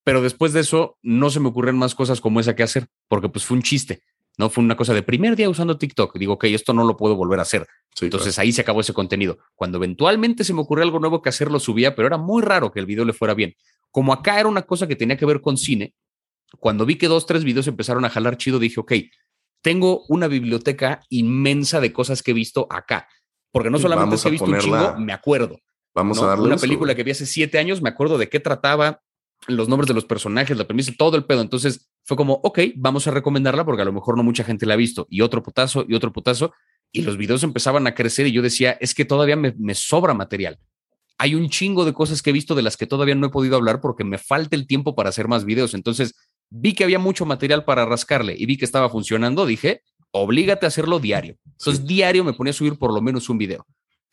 Pero 0.03 0.21
después 0.21 0.51
de 0.51 0.59
eso, 0.59 0.97
no 1.01 1.29
se 1.29 1.39
me 1.39 1.47
ocurren 1.47 1.77
más 1.77 1.95
cosas 1.95 2.19
como 2.19 2.41
esa 2.41 2.57
que 2.57 2.63
hacer, 2.63 2.87
porque 3.07 3.29
pues 3.29 3.45
fue 3.45 3.55
un 3.55 3.63
chiste. 3.63 4.03
¿No? 4.37 4.49
Fue 4.49 4.63
una 4.63 4.77
cosa 4.77 4.93
de 4.93 5.03
primer 5.03 5.35
día 5.35 5.49
usando 5.49 5.77
TikTok. 5.77 6.17
Digo, 6.17 6.33
ok, 6.33 6.45
esto 6.45 6.73
no 6.73 6.85
lo 6.85 6.95
puedo 6.95 7.15
volver 7.15 7.39
a 7.39 7.41
hacer. 7.41 7.67
Entonces 7.99 8.37
ahí 8.39 8.51
se 8.51 8.61
acabó 8.61 8.81
ese 8.81 8.93
contenido. 8.93 9.39
Cuando 9.55 9.77
eventualmente 9.77 10.43
se 10.43 10.53
me 10.53 10.61
ocurrió 10.61 10.83
algo 10.83 10.99
nuevo 10.99 11.21
que 11.21 11.29
hacer, 11.29 11.51
lo 11.51 11.59
subía, 11.59 11.95
pero 11.95 12.07
era 12.07 12.17
muy 12.17 12.43
raro 12.43 12.71
que 12.71 12.79
el 12.79 12.85
video 12.85 13.05
le 13.05 13.13
fuera 13.13 13.33
bien. 13.33 13.55
Como 13.91 14.13
acá 14.13 14.39
era 14.39 14.47
una 14.47 14.61
cosa 14.61 14.87
que 14.87 14.95
tenía 14.95 15.17
que 15.17 15.25
ver 15.25 15.41
con 15.41 15.57
cine, 15.57 15.95
cuando 16.59 16.85
vi 16.85 16.95
que 16.95 17.07
dos, 17.07 17.25
tres 17.25 17.43
videos 17.43 17.67
empezaron 17.67 18.05
a 18.05 18.09
jalar 18.09 18.37
chido, 18.37 18.59
dije, 18.59 18.79
ok, 18.79 18.93
tengo 19.61 20.05
una 20.07 20.27
biblioteca 20.27 21.01
inmensa 21.09 21.81
de 21.81 21.91
cosas 21.91 22.23
que 22.23 22.31
he 22.31 22.33
visto 22.33 22.67
acá. 22.69 23.07
Porque 23.51 23.69
no 23.69 23.79
solamente 23.79 24.15
he 24.27 24.31
visto 24.31 24.45
un 24.45 24.59
chingo, 24.59 24.97
me 24.97 25.13
acuerdo. 25.13 25.59
Vamos 25.93 26.21
a 26.21 26.27
darle 26.27 26.45
una 26.45 26.57
película 26.57 26.93
que 26.93 27.03
vi 27.03 27.11
hace 27.11 27.25
siete 27.25 27.57
años, 27.57 27.81
me 27.81 27.89
acuerdo 27.89 28.17
de 28.19 28.29
qué 28.29 28.39
trataba, 28.39 29.01
los 29.47 29.69
nombres 29.69 29.87
de 29.87 29.93
los 29.93 30.05
personajes, 30.05 30.57
la 30.57 30.65
premisa, 30.65 30.91
todo 30.97 31.17
el 31.17 31.25
pedo. 31.25 31.41
Entonces 31.41 31.89
fue 32.03 32.17
como, 32.17 32.33
ok, 32.43 32.59
vamos 32.75 33.07
a 33.07 33.11
recomendarla 33.11 33.65
porque 33.65 33.81
a 33.81 33.85
lo 33.85 33.93
mejor 33.93 34.17
no 34.17 34.23
mucha 34.23 34.43
gente 34.43 34.65
la 34.65 34.73
ha 34.73 34.77
visto. 34.77 35.07
Y 35.09 35.21
otro 35.21 35.43
putazo 35.43 35.85
y 35.87 35.93
otro 35.93 36.11
putazo. 36.11 36.53
Y 36.91 37.01
los 37.01 37.17
videos 37.17 37.43
empezaban 37.43 37.85
a 37.87 37.93
crecer 37.93 38.27
y 38.27 38.31
yo 38.31 38.41
decía, 38.41 38.77
es 38.79 38.95
que 38.95 39.05
todavía 39.05 39.35
me, 39.35 39.53
me 39.57 39.75
sobra 39.75 40.13
material. 40.13 40.57
Hay 41.17 41.35
un 41.35 41.49
chingo 41.49 41.85
de 41.85 41.93
cosas 41.93 42.21
que 42.21 42.29
he 42.29 42.33
visto 42.33 42.55
de 42.55 42.61
las 42.61 42.77
que 42.77 42.87
todavía 42.87 43.15
no 43.15 43.27
he 43.27 43.29
podido 43.31 43.55
hablar 43.55 43.81
porque 43.81 44.03
me 44.03 44.17
falta 44.17 44.55
el 44.55 44.67
tiempo 44.67 44.95
para 44.95 45.09
hacer 45.09 45.27
más 45.27 45.45
videos. 45.45 45.73
Entonces 45.73 46.15
vi 46.49 46.73
que 46.73 46.83
había 46.83 46.99
mucho 46.99 47.25
material 47.25 47.65
para 47.65 47.85
rascarle 47.85 48.35
y 48.37 48.45
vi 48.45 48.57
que 48.57 48.65
estaba 48.65 48.89
funcionando. 48.89 49.45
Dije, 49.45 49.81
oblígate 50.11 50.65
a 50.65 50.69
hacerlo 50.69 50.99
diario. 50.99 51.37
Entonces, 51.45 51.85
diario 51.85 52.23
me 52.23 52.33
ponía 52.33 52.51
a 52.51 52.53
subir 52.53 52.77
por 52.77 52.93
lo 52.93 53.01
menos 53.01 53.29
un 53.29 53.37
video. 53.37 53.65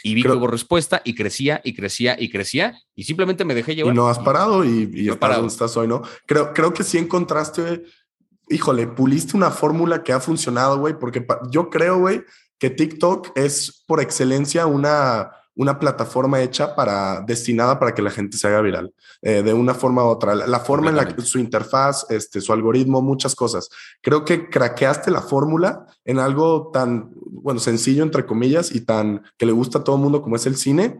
Y 0.03 0.15
vi 0.15 0.23
que 0.23 0.31
hubo 0.31 0.47
respuesta 0.47 1.01
y 1.05 1.15
crecía 1.15 1.61
y 1.65 1.75
crecía 1.75 2.17
y 2.19 2.31
crecía 2.31 2.79
y 2.95 3.05
simplemente 3.05 3.45
me 3.45 3.55
dejé 3.55 3.75
llevar. 3.75 3.95
Y 3.95 3.97
no 3.97 4.09
has 4.09 4.19
parado 4.19 4.65
y, 4.65 4.91
y 4.93 5.09
estás 5.09 5.37
donde 5.37 5.53
estás 5.53 5.77
hoy, 5.77 5.89
¿no? 5.89 6.03
Creo, 6.27 6.53
creo 6.53 6.75
que 6.75 6.85
sí 6.85 6.99
encontraste, 6.99 7.85
híjole, 8.51 8.87
puliste 8.87 9.37
una 9.37 9.51
fórmula 9.51 10.03
que 10.03 10.13
ha 10.13 10.21
funcionado, 10.21 10.79
güey, 10.79 10.99
porque 10.99 11.27
yo 11.51 11.71
creo, 11.71 12.01
güey, 12.01 12.23
que 12.59 12.71
TikTok 12.71 13.37
es 13.37 13.85
por 13.87 14.01
excelencia 14.01 14.67
una 14.67 15.31
una 15.57 15.79
plataforma 15.79 16.41
hecha 16.43 16.75
para, 16.75 17.21
destinada 17.21 17.79
para 17.79 17.95
que 17.95 18.03
la 18.03 18.11
gente 18.11 18.37
se 18.37 18.49
haga 18.49 18.61
viral, 18.61 18.93
eh, 19.23 19.43
de 19.43 19.53
una 19.53 19.75
forma 19.75 20.05
u 20.05 20.09
otra. 20.09 20.35
La, 20.35 20.61
forma 20.61 20.91
en 20.91 20.97
la 20.97 21.07
que 21.07 21.23
su 21.23 21.39
interfaz, 21.39 22.07
este, 22.11 22.41
su 22.41 22.53
algoritmo, 22.53 23.03
muchas 23.03 23.35
cosas. 23.35 23.69
Creo 24.01 24.25
que 24.25 24.49
craqueaste 24.49 25.11
la 25.11 25.23
fórmula 25.23 25.87
en 26.05 26.19
algo 26.19 26.71
tan, 26.73 27.13
bueno, 27.15 27.61
sencillo, 27.61 28.03
entre 28.03 28.27
comillas, 28.27 28.75
y 28.75 28.81
tan 28.81 29.23
que 29.37 29.47
le 29.47 29.53
gusta 29.53 29.79
a 29.79 29.85
todo 29.85 29.97
el 29.97 30.03
mundo 30.03 30.23
como 30.23 30.37
es 30.37 30.47
el 30.47 30.57
cine. 30.57 30.99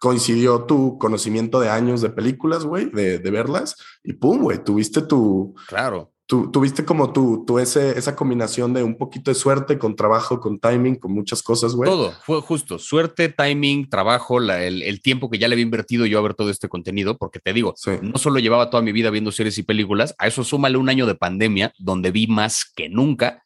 Coincidió 0.00 0.64
tu 0.64 0.98
conocimiento 0.98 1.60
de 1.60 1.70
años 1.70 2.00
de 2.00 2.10
películas, 2.10 2.64
güey, 2.64 2.90
de, 2.90 3.18
de 3.18 3.30
verlas, 3.30 3.76
y 4.02 4.12
pum, 4.12 4.42
güey, 4.42 4.62
tuviste 4.62 5.02
tu... 5.02 5.54
Claro 5.68 6.12
tú 6.28 6.50
tuviste 6.52 6.84
como 6.84 7.12
tú, 7.12 7.42
tú 7.46 7.58
ese, 7.58 7.98
esa 7.98 8.14
combinación 8.14 8.74
de 8.74 8.82
un 8.82 8.98
poquito 8.98 9.30
de 9.30 9.34
suerte 9.34 9.78
con 9.78 9.96
trabajo, 9.96 10.38
con 10.40 10.60
timing, 10.60 10.96
con 10.96 11.12
muchas 11.12 11.42
cosas, 11.42 11.74
güey. 11.74 11.90
Todo, 11.90 12.12
fue 12.22 12.42
justo, 12.42 12.78
suerte, 12.78 13.30
timing, 13.30 13.88
trabajo, 13.88 14.38
el, 14.38 15.00
tiempo 15.00 15.30
que 15.30 15.38
ya 15.38 15.48
le 15.48 15.54
había 15.54 15.62
invertido 15.62 16.04
yo 16.04 16.18
a 16.18 16.22
ver 16.22 16.34
todo 16.34 16.50
este 16.50 16.68
contenido, 16.68 17.16
porque 17.16 17.40
te 17.40 17.54
digo, 17.54 17.74
no 18.02 18.18
solo 18.18 18.40
llevaba 18.40 18.68
toda 18.68 18.82
mi 18.82 18.92
vida 18.92 19.08
viendo 19.08 19.32
series 19.32 19.56
y 19.56 19.62
películas, 19.62 20.14
a 20.18 20.26
eso 20.26 20.44
súmale 20.44 20.76
un 20.76 20.90
año 20.90 21.06
de 21.06 21.14
pandemia, 21.14 21.72
donde 21.78 22.10
vi 22.10 22.26
más 22.26 22.70
que 22.76 22.90
nunca, 22.90 23.42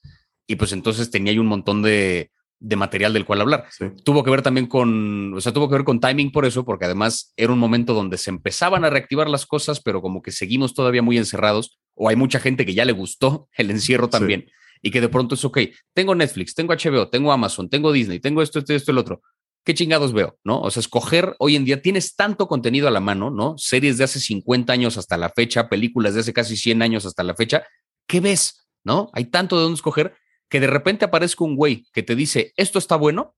y 0.49 0.57
pues 0.57 0.73
entonces 0.73 1.09
tenía 1.09 1.33
yo 1.33 1.41
un 1.41 1.47
montón 1.47 1.83
de, 1.83 2.33
de 2.63 2.77
material 2.77 3.13
del 3.13 3.25
cual 3.25 3.43
hablar. 3.43 3.67
Tuvo 4.05 4.23
que 4.23 4.31
ver 4.31 4.43
también 4.43 4.67
con, 4.67 5.35
o 5.35 5.41
sea, 5.41 5.53
tuvo 5.53 5.69
que 5.69 5.75
ver 5.75 5.85
con 5.85 6.01
timing 6.01 6.31
por 6.31 6.47
eso, 6.47 6.65
porque 6.65 6.87
además 6.87 7.33
era 7.37 7.53
un 7.53 7.59
momento 7.59 7.93
donde 7.93 8.19
se 8.19 8.31
empezaban 8.31 8.85
a 8.85 8.91
reactivar 8.91 9.29
las 9.29 9.47
cosas, 9.47 9.81
pero 9.81 10.01
como 10.01 10.23
que 10.23 10.33
seguimos 10.33 10.73
todavía 10.73 11.03
muy 11.03 11.19
encerrados, 11.19 11.79
o 11.95 12.09
hay 12.09 12.17
mucha 12.17 12.41
gente 12.41 12.67
que 12.67 12.75
ya 12.75 12.85
le 12.85 12.93
gustó 12.93 13.49
el 13.57 13.71
encierro 13.71 14.09
también, 14.09 14.47
y 14.83 14.91
que 14.91 15.01
de 15.01 15.09
pronto 15.09 15.35
es, 15.35 15.45
ok, 15.45 15.59
tengo 15.95 16.15
Netflix, 16.15 16.55
tengo 16.55 16.75
HBO, 16.75 17.09
tengo 17.09 17.33
Amazon, 17.33 17.69
tengo 17.69 17.93
Disney, 17.93 18.19
tengo 18.19 18.43
esto, 18.43 18.59
esto, 18.59 18.75
esto, 18.75 18.91
el 18.91 18.99
otro. 18.99 19.23
¿Qué 19.65 19.75
chingados 19.75 20.13
veo? 20.13 20.37
¿No? 20.43 20.61
O 20.61 20.71
sea, 20.73 20.81
escoger 20.81 21.37
hoy 21.39 21.55
en 21.55 21.65
día 21.65 21.81
tienes 21.81 22.17
tanto 22.17 22.49
contenido 22.49 22.89
a 22.89 22.91
la 22.91 22.99
mano, 22.99 23.31
¿no? 23.31 23.57
Series 23.59 23.97
de 23.97 24.05
hace 24.05 24.19
50 24.19 24.73
años 24.73 24.99
hasta 24.99 25.17
la 25.17 25.29
fecha, 25.31 25.69
películas 25.69 26.15
de 26.15 26.21
hace 26.21 26.33
casi 26.33 26.57
100 26.57 26.83
años 26.83 27.07
hasta 27.07 27.23
la 27.23 27.37
fecha. 27.37 27.65
¿Qué 28.09 28.21
ves? 28.21 28.67
¿No? 28.83 29.11
Hay 29.13 29.27
tanto 29.27 29.57
de 29.57 29.63
dónde 29.63 29.77
escoger 29.77 30.17
que 30.49 30.59
de 30.59 30.67
repente 30.67 31.05
aparezca 31.05 31.45
un 31.45 31.55
güey 31.55 31.87
que 31.93 32.03
te 32.03 32.17
dice, 32.17 32.53
esto 32.57 32.81
está 32.81 32.97
bueno, 32.97 33.37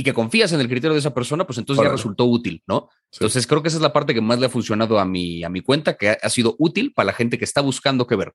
y 0.00 0.02
que 0.02 0.14
confías 0.14 0.50
en 0.54 0.60
el 0.60 0.66
criterio 0.66 0.94
de 0.94 1.00
esa 1.00 1.12
persona, 1.12 1.46
pues 1.46 1.58
entonces 1.58 1.84
ya 1.84 1.90
resultó 1.90 2.24
útil, 2.24 2.62
¿no? 2.66 2.88
Entonces 3.12 3.46
creo 3.46 3.60
que 3.60 3.68
esa 3.68 3.76
es 3.76 3.82
la 3.82 3.92
parte 3.92 4.14
que 4.14 4.22
más 4.22 4.40
le 4.40 4.46
ha 4.46 4.48
funcionado 4.48 4.98
a 4.98 5.04
mi, 5.04 5.44
a 5.44 5.50
mi 5.50 5.60
cuenta, 5.60 5.98
que 5.98 6.08
ha, 6.08 6.28
sido 6.30 6.56
útil 6.58 6.94
para 6.94 7.08
la 7.08 7.12
gente 7.12 7.36
que 7.36 7.44
está 7.44 7.60
buscando 7.60 8.06
qué 8.06 8.16
ver. 8.16 8.32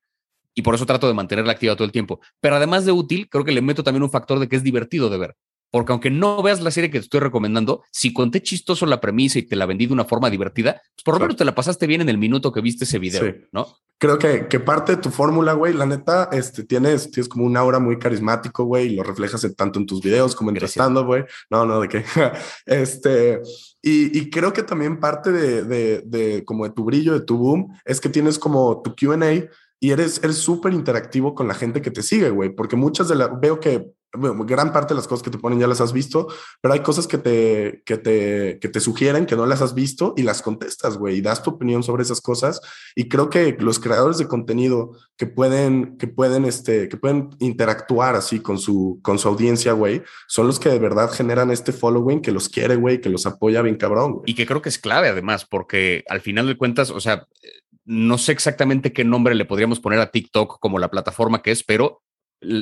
Y 0.53 0.61
por 0.61 0.75
eso 0.75 0.85
trato 0.85 1.07
de 1.07 1.15
mantenerla 1.15 1.53
activa 1.53 1.75
todo 1.75 1.85
el 1.85 1.91
tiempo. 1.91 2.19
Pero 2.39 2.57
además 2.57 2.85
de 2.85 2.91
útil, 2.91 3.27
creo 3.29 3.43
que 3.43 3.51
le 3.51 3.63
meto 3.63 3.83
también 3.83 4.03
un 4.03 4.11
factor 4.11 4.37
de 4.37 4.47
que 4.47 4.57
es 4.57 4.63
divertido 4.63 5.09
de 5.09 5.17
ver. 5.17 5.35
Porque 5.75 5.91
aunque 5.91 6.09
no 6.09 6.41
veas 6.41 6.61
la 6.61 6.71
serie 6.71 6.89
que 6.89 6.99
te 6.99 7.03
estoy 7.03 7.19
recomendando, 7.19 7.83
si 7.91 8.13
conté 8.13 8.41
chistoso 8.41 8.85
la 8.85 9.01
premisa 9.01 9.39
y 9.39 9.41
te 9.41 9.57
la 9.57 9.65
vendí 9.65 9.87
de 9.87 9.91
una 9.91 10.05
forma 10.05 10.29
divertida, 10.29 10.81
pues 10.95 11.03
por 11.03 11.15
lo 11.15 11.19
menos 11.19 11.35
te 11.35 11.43
la 11.43 11.53
pasaste 11.53 11.85
bien 11.85 11.99
en 11.99 12.07
el 12.07 12.17
minuto 12.17 12.53
que 12.53 12.61
viste 12.61 12.85
ese 12.85 12.97
video, 12.97 13.35
¿no? 13.51 13.67
Creo 13.97 14.17
que, 14.17 14.47
que 14.47 14.61
parte 14.61 14.95
de 14.95 15.01
tu 15.01 15.09
fórmula, 15.09 15.51
güey, 15.51 15.73
la 15.73 15.85
neta, 15.85 16.29
este, 16.31 16.63
tienes, 16.63 17.11
tienes 17.11 17.27
como 17.27 17.43
un 17.43 17.57
aura 17.57 17.79
muy 17.79 17.99
carismático, 17.99 18.63
güey, 18.63 18.85
y 18.85 18.95
lo 18.95 19.03
reflejas 19.03 19.45
tanto 19.57 19.77
en 19.77 19.85
tus 19.85 20.01
videos 20.01 20.33
como 20.33 20.49
en 20.51 20.55
tu 20.55 20.63
estando, 20.63 21.05
güey. 21.05 21.25
No, 21.49 21.65
no, 21.65 21.81
de 21.81 21.89
qué. 21.89 22.05
este, 22.65 23.41
y, 23.81 24.17
y, 24.17 24.29
creo 24.29 24.53
que 24.53 24.63
también 24.63 25.01
parte 25.01 25.33
de, 25.33 25.63
de, 25.63 26.03
de, 26.05 26.45
como 26.45 26.63
de 26.63 26.71
tu 26.71 26.85
brillo, 26.85 27.19
de 27.19 27.25
tu 27.25 27.37
boom, 27.37 27.77
es 27.83 27.99
que 27.99 28.07
tienes 28.07 28.39
como 28.39 28.81
tu 28.81 28.95
QA 28.95 29.49
y 29.81 29.91
eres 29.91 30.21
súper 30.37 30.73
interactivo 30.73 31.35
con 31.35 31.49
la 31.49 31.53
gente 31.53 31.81
que 31.81 31.91
te 31.91 32.01
sigue, 32.01 32.29
güey, 32.29 32.55
porque 32.55 32.77
muchas 32.77 33.09
de 33.09 33.15
las, 33.15 33.29
veo 33.41 33.59
que 33.59 33.91
gran 34.45 34.71
parte 34.73 34.93
de 34.93 34.97
las 34.97 35.07
cosas 35.07 35.23
que 35.23 35.29
te 35.29 35.37
ponen 35.37 35.59
ya 35.59 35.67
las 35.67 35.81
has 35.81 35.93
visto, 35.93 36.27
pero 36.61 36.73
hay 36.73 36.81
cosas 36.81 37.07
que 37.07 37.17
te, 37.17 37.83
que 37.85 37.97
te, 37.97 38.59
que 38.59 38.69
te 38.69 38.79
sugieren 38.79 39.25
que 39.25 39.35
no 39.35 39.45
las 39.45 39.61
has 39.61 39.73
visto 39.73 40.13
y 40.17 40.23
las 40.23 40.41
contestas, 40.41 40.97
güey, 40.97 41.17
y 41.17 41.21
das 41.21 41.43
tu 41.43 41.51
opinión 41.51 41.83
sobre 41.83 42.03
esas 42.03 42.21
cosas. 42.21 42.61
Y 42.95 43.09
creo 43.09 43.29
que 43.29 43.55
los 43.59 43.79
creadores 43.79 44.17
de 44.17 44.27
contenido 44.27 44.91
que 45.17 45.27
pueden, 45.27 45.97
que 45.97 46.07
pueden, 46.07 46.45
este, 46.45 46.89
que 46.89 46.97
pueden 46.97 47.29
interactuar 47.39 48.15
así 48.15 48.39
con 48.39 48.57
su, 48.57 48.99
con 49.01 49.19
su 49.19 49.27
audiencia, 49.27 49.73
güey, 49.73 50.03
son 50.27 50.47
los 50.47 50.59
que 50.59 50.69
de 50.69 50.79
verdad 50.79 51.11
generan 51.11 51.51
este 51.51 51.71
following 51.71 52.21
que 52.21 52.31
los 52.31 52.49
quiere, 52.49 52.75
güey, 52.75 53.01
que 53.01 53.09
los 53.09 53.25
apoya 53.25 53.61
bien 53.61 53.75
cabrón. 53.75 54.21
Y 54.25 54.35
que 54.35 54.45
creo 54.45 54.61
que 54.61 54.69
es 54.69 54.79
clave 54.79 55.09
además, 55.09 55.45
porque 55.45 56.03
al 56.07 56.21
final 56.21 56.47
de 56.47 56.57
cuentas, 56.57 56.89
o 56.89 56.99
sea, 56.99 57.27
no 57.85 58.17
sé 58.17 58.31
exactamente 58.31 58.91
qué 58.91 59.03
nombre 59.03 59.35
le 59.35 59.45
podríamos 59.45 59.79
poner 59.79 59.99
a 59.99 60.11
TikTok 60.11 60.59
como 60.59 60.79
la 60.79 60.89
plataforma 60.89 61.41
que 61.41 61.51
es, 61.51 61.63
pero 61.63 62.01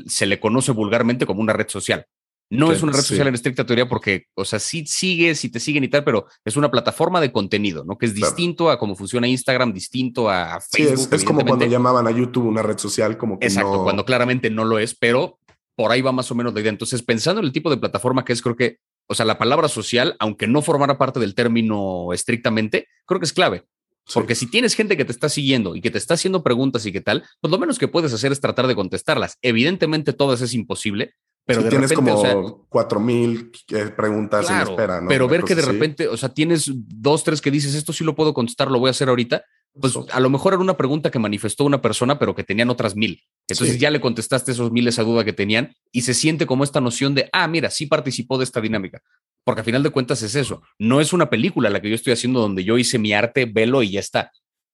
se 0.08 0.26
le 0.26 0.40
conoce 0.40 0.72
vulgarmente 0.72 1.26
como 1.26 1.42
una 1.42 1.54
red 1.54 1.68
social, 1.68 2.06
No 2.50 2.72
es 2.72 2.84
una 2.84 2.92
red 2.92 3.02
social 3.02 3.28
en 3.28 3.34
estricta 3.34 3.66
teoría 3.66 3.88
porque, 3.88 4.26
o 4.36 4.46
sea, 4.46 4.60
sí 4.60 4.86
sigues 4.86 5.44
y 5.44 5.50
te 5.50 5.60
siguen 5.60 5.84
y 5.84 5.88
tal, 5.88 6.04
pero 6.04 6.28
es 6.46 6.56
una 6.56 6.70
plataforma 6.70 7.20
de 7.20 7.32
contenido, 7.32 7.84
¿no? 7.84 7.98
Que 7.98 8.06
es 8.06 8.14
distinto 8.14 8.70
a 8.70 8.78
cómo 8.78 8.96
funciona 8.96 9.28
Instagram, 9.28 9.74
distinto 9.74 10.30
a 10.30 10.60
Facebook. 10.62 11.08
Sí, 11.10 11.16
es, 11.16 11.24
como 11.24 11.44
cuando 11.46 11.66
llamaban 11.66 12.06
a 12.08 12.12
YouTube 12.12 12.46
una 12.46 12.62
red 12.62 12.78
social, 12.78 13.18
como 13.18 13.40
que 13.40 13.48
Exacto, 13.48 13.84
cuando 13.84 14.06
claramente 14.06 14.50
no 14.50 14.66
lo 14.66 14.78
es, 14.80 14.96
pero 14.96 15.40
por 15.76 15.92
ahí 15.92 16.02
va 16.02 16.12
más 16.12 16.30
o 16.32 16.36
menos 16.36 16.54
la 16.54 16.60
idea. 16.60 16.70
Entonces, 16.70 17.02
pensando 17.02 17.40
en 17.40 17.46
el 17.46 17.52
tipo 17.52 17.70
de 17.70 17.78
plataforma 17.78 18.24
que 18.24 18.34
es, 18.34 18.42
creo 18.42 18.56
que, 18.56 18.78
o 19.08 19.16
sea, 19.16 19.26
la 19.26 19.38
palabra 19.38 19.68
social, 19.68 20.16
aunque 20.20 20.48
no 20.48 20.62
formara 20.62 20.98
parte 20.98 21.20
del 21.20 21.36
término 21.36 22.14
estrictamente, 22.14 22.88
creo 23.06 23.20
que 23.20 23.26
es 23.26 23.34
clave. 23.34 23.66
Porque 24.14 24.36
si 24.36 24.50
tienes 24.50 24.76
gente 24.76 24.98
que 24.98 25.06
te 25.06 25.12
está 25.12 25.30
siguiendo 25.30 25.76
y 25.76 25.82
que 25.82 25.92
te 25.92 25.98
está 25.98 26.16
haciendo 26.16 26.44
preguntas 26.44 26.86
y 26.86 26.92
qué 26.92 27.02
tal, 27.02 27.24
pues 27.40 27.52
lo 27.52 27.58
menos 27.58 27.80
que 27.80 27.88
puedes 27.88 28.14
hacer 28.14 28.32
es 28.32 28.42
tratar 28.42 28.68
de 28.68 28.76
contestarlas. 28.76 29.38
Evidentemente 29.42 30.14
todas 30.14 30.42
es 30.42 30.54
imposible, 30.54 31.16
pero 31.46 31.62
de 31.62 31.70
tienes 31.70 31.92
como 31.94 32.66
cuatro 32.70 33.00
mil 33.00 33.52
eh, 33.70 33.92
preguntas 33.96 34.50
en 34.50 34.62
espera, 34.62 35.02
¿no? 35.02 35.08
Pero 35.08 35.28
ver 35.28 35.44
que 35.44 35.56
de 35.56 35.62
repente, 35.62 36.08
o 36.08 36.18
sea, 36.18 36.30
tienes 36.30 36.70
dos, 36.74 37.24
tres 37.24 37.42
que 37.42 37.52
dices, 37.52 37.76
esto 37.76 37.92
sí 37.94 38.04
lo 38.04 38.16
puedo 38.16 38.34
contestar, 38.34 38.72
lo 38.72 38.80
voy 38.80 38.88
a 38.88 38.92
hacer 38.92 39.10
ahorita. 39.10 39.44
Pues 39.80 39.98
a 40.12 40.20
lo 40.20 40.30
mejor 40.30 40.54
era 40.54 40.62
una 40.62 40.78
pregunta 40.78 41.10
que 41.10 41.20
manifestó 41.20 41.66
una 41.66 41.82
persona, 41.82 42.20
pero 42.20 42.36
que 42.36 42.44
tenían 42.44 42.70
otras 42.70 42.96
mil. 42.96 43.24
Entonces 43.50 43.80
ya 43.80 43.90
le 43.90 44.00
contestaste 44.00 44.52
esos 44.52 44.72
miles 44.72 45.00
a 45.00 45.04
duda 45.04 45.24
que 45.24 45.34
tenían 45.34 45.76
y 45.92 46.02
se 46.02 46.14
siente 46.14 46.46
como 46.46 46.64
esta 46.64 46.80
noción 46.80 47.16
de, 47.16 47.30
ah, 47.34 47.48
mira, 47.48 47.70
sí 47.70 47.88
participó 47.88 48.38
de 48.38 48.44
esta 48.44 48.62
dinámica. 48.62 49.02
Porque 49.44 49.62
a 49.62 49.64
final 49.64 49.84
de 49.84 49.90
cuentas 49.90 50.22
es 50.22 50.36
eso. 50.36 50.62
No 50.80 51.02
es 51.02 51.12
una 51.12 51.30
película 51.30 51.70
la 51.70 51.82
que 51.82 51.90
yo 51.90 51.96
estoy 51.96 52.14
haciendo 52.14 52.40
donde 52.40 52.64
yo 52.64 52.78
hice 52.78 53.00
mi 53.00 53.14
arte, 53.14 53.46
velo 53.46 53.84
y 53.84 53.92
ya 53.92 54.00
está. 54.00 54.32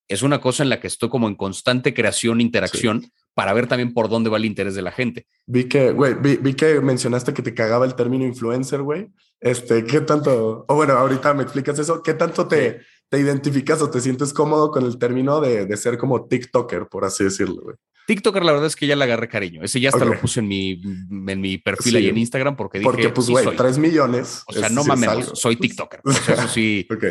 Es 0.08 0.22
una 0.22 0.41
cosa 0.41 0.64
en 0.64 0.70
la 0.70 0.80
que 0.80 0.88
estoy 0.88 1.10
como 1.10 1.28
en 1.28 1.36
constante 1.36 1.93
creación, 1.93 2.41
interacción, 2.41 3.12
para 3.34 3.53
ver 3.53 3.67
también 3.67 3.93
por 3.93 4.09
dónde 4.09 4.30
va 4.30 4.38
el 4.38 4.45
interés 4.45 4.75
de 4.75 4.82
la 4.82 4.91
gente. 4.91 5.27
Vi 5.45 5.65
que, 5.65 5.91
güey, 5.91 6.15
vi, 6.15 6.53
que 6.53 6.82
mencionaste 6.82 7.34
que 7.34 7.41
te 7.41 7.53
cagaba 7.53 7.86
el 7.86 7.95
término 7.95 8.25
influencer, 8.25 8.82
güey. 8.82 9.09
Este, 9.39 9.86
¿qué 9.86 10.01
tanto? 10.01 10.65
O 10.67 10.75
bueno, 10.75 10.93
ahorita 10.93 11.34
me 11.34 11.43
explicas 11.43 11.80
eso. 11.80 12.03
¿Qué 12.03 12.13
tanto 12.13 12.47
te, 12.47 12.82
te 13.09 13.19
identificas 13.19 13.82
o 13.82 13.89
te 13.89 14.01
sientes 14.01 14.34
cómodo 14.34 14.71
con 14.71 14.86
el 14.86 14.97
término 14.97 15.39
de, 15.39 15.65
de 15.65 15.77
ser 15.77 15.97
como 15.97 16.27
TikToker, 16.27 16.88
por 16.88 17.05
así 17.05 17.23
decirlo, 17.23 17.61
güey? 17.61 17.75
TikToker, 18.09 18.43
la 18.43 18.53
verdad 18.53 18.65
es 18.65 18.75
que 18.75 18.88
ya 18.88 18.95
le 18.95 19.03
agarré 19.03 19.30
cariño. 19.30 19.63
Ese 19.63 19.80
ya 19.80 19.89
hasta 19.89 20.03
lo 20.03 20.19
puse 20.19 20.39
en 20.39 20.47
mi, 20.47 20.82
en 20.82 21.41
mi 21.41 21.59
perfil 21.59 21.97
ahí 21.97 22.07
en 22.09 22.17
Instagram 22.17 22.55
porque 22.55 22.80
dije. 22.80 22.89
Porque, 22.89 23.09
pues, 23.09 23.30
güey, 23.30 23.45
tres 23.55 23.77
millones. 23.77 24.41
O 24.47 24.53
sea, 24.53 24.67
no 24.69 24.84
mames, 24.84 25.30
soy 25.36 25.57
TikToker. 25.57 26.01
O 26.03 26.11
sea, 26.11 26.34
eso 26.34 26.47
sí. 26.47 26.88
ok. 26.91 27.03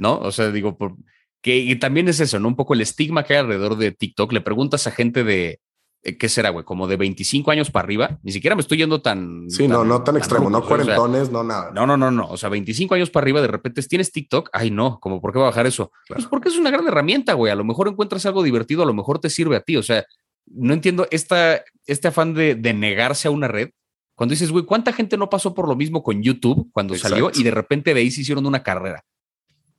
¿No? 0.00 0.18
O 0.18 0.32
sea, 0.32 0.50
digo, 0.50 0.76
por, 0.76 0.96
que 1.42 1.58
y 1.58 1.76
también 1.76 2.08
es 2.08 2.20
eso, 2.20 2.38
¿no? 2.38 2.48
Un 2.48 2.56
poco 2.56 2.74
el 2.74 2.80
estigma 2.80 3.24
que 3.24 3.34
hay 3.34 3.40
alrededor 3.40 3.76
de 3.76 3.90
TikTok. 3.90 4.32
Le 4.32 4.40
preguntas 4.40 4.86
a 4.86 4.92
gente 4.92 5.24
de, 5.24 5.60
eh, 6.04 6.16
¿qué 6.16 6.28
será, 6.28 6.50
güey? 6.50 6.64
Como 6.64 6.86
de 6.86 6.96
25 6.96 7.50
años 7.50 7.70
para 7.70 7.84
arriba. 7.84 8.18
Ni 8.22 8.32
siquiera 8.32 8.56
me 8.56 8.62
estoy 8.62 8.78
yendo 8.78 9.02
tan. 9.02 9.50
Sí, 9.50 9.68
no, 9.68 9.84
no 9.84 10.02
tan, 10.02 10.16
extremo, 10.16 10.48
no 10.50 10.64
cuarentones, 10.64 11.30
no 11.30 11.44
nada. 11.44 11.70
No, 11.72 11.86
no, 11.86 11.96
no, 11.96 12.10
no. 12.10 12.28
O 12.28 12.36
sea, 12.36 12.48
25 12.48 12.94
años 12.94 13.10
para 13.10 13.24
arriba, 13.24 13.40
de 13.40 13.48
repente 13.48 13.82
tienes 13.82 14.10
TikTok. 14.12 14.50
Ay, 14.52 14.70
no, 14.70 14.98
como, 15.00 15.20
¿por 15.20 15.32
qué 15.32 15.38
va 15.38 15.46
a 15.46 15.50
bajar 15.50 15.66
eso? 15.66 15.92
Pues 16.08 16.26
porque 16.26 16.48
es 16.48 16.56
una 16.56 16.70
gran 16.70 16.86
herramienta, 16.86 17.34
güey. 17.34 17.52
A 17.52 17.56
lo 17.56 17.64
mejor 17.64 17.88
encuentras 17.88 18.24
algo 18.26 18.42
divertido, 18.42 18.82
a 18.82 18.86
lo 18.86 18.94
mejor 18.94 19.18
te 19.18 19.30
sirve 19.30 19.56
a 19.56 19.60
ti. 19.60 19.76
O 19.76 19.82
sea, 19.82 20.04
no 20.46 20.74
entiendo 20.74 21.06
esta, 21.10 21.62
este 21.86 22.08
afán 22.08 22.34
de, 22.34 22.56
negarse 22.74 23.28
a 23.28 23.30
una 23.30 23.48
red. 23.48 23.70
Cuando 24.14 24.32
dices, 24.32 24.50
güey, 24.50 24.64
¿cuánta 24.64 24.92
gente 24.92 25.16
no 25.16 25.30
pasó 25.30 25.54
por 25.54 25.68
lo 25.68 25.74
mismo 25.74 26.02
con 26.02 26.22
YouTube 26.22 26.68
cuando 26.72 26.94
salió 26.96 27.30
y 27.34 27.42
de 27.42 27.50
repente 27.50 27.94
de 27.94 28.00
ahí 28.00 28.10
se 28.10 28.20
hicieron 28.20 28.46
una 28.46 28.62
carrera? 28.62 29.04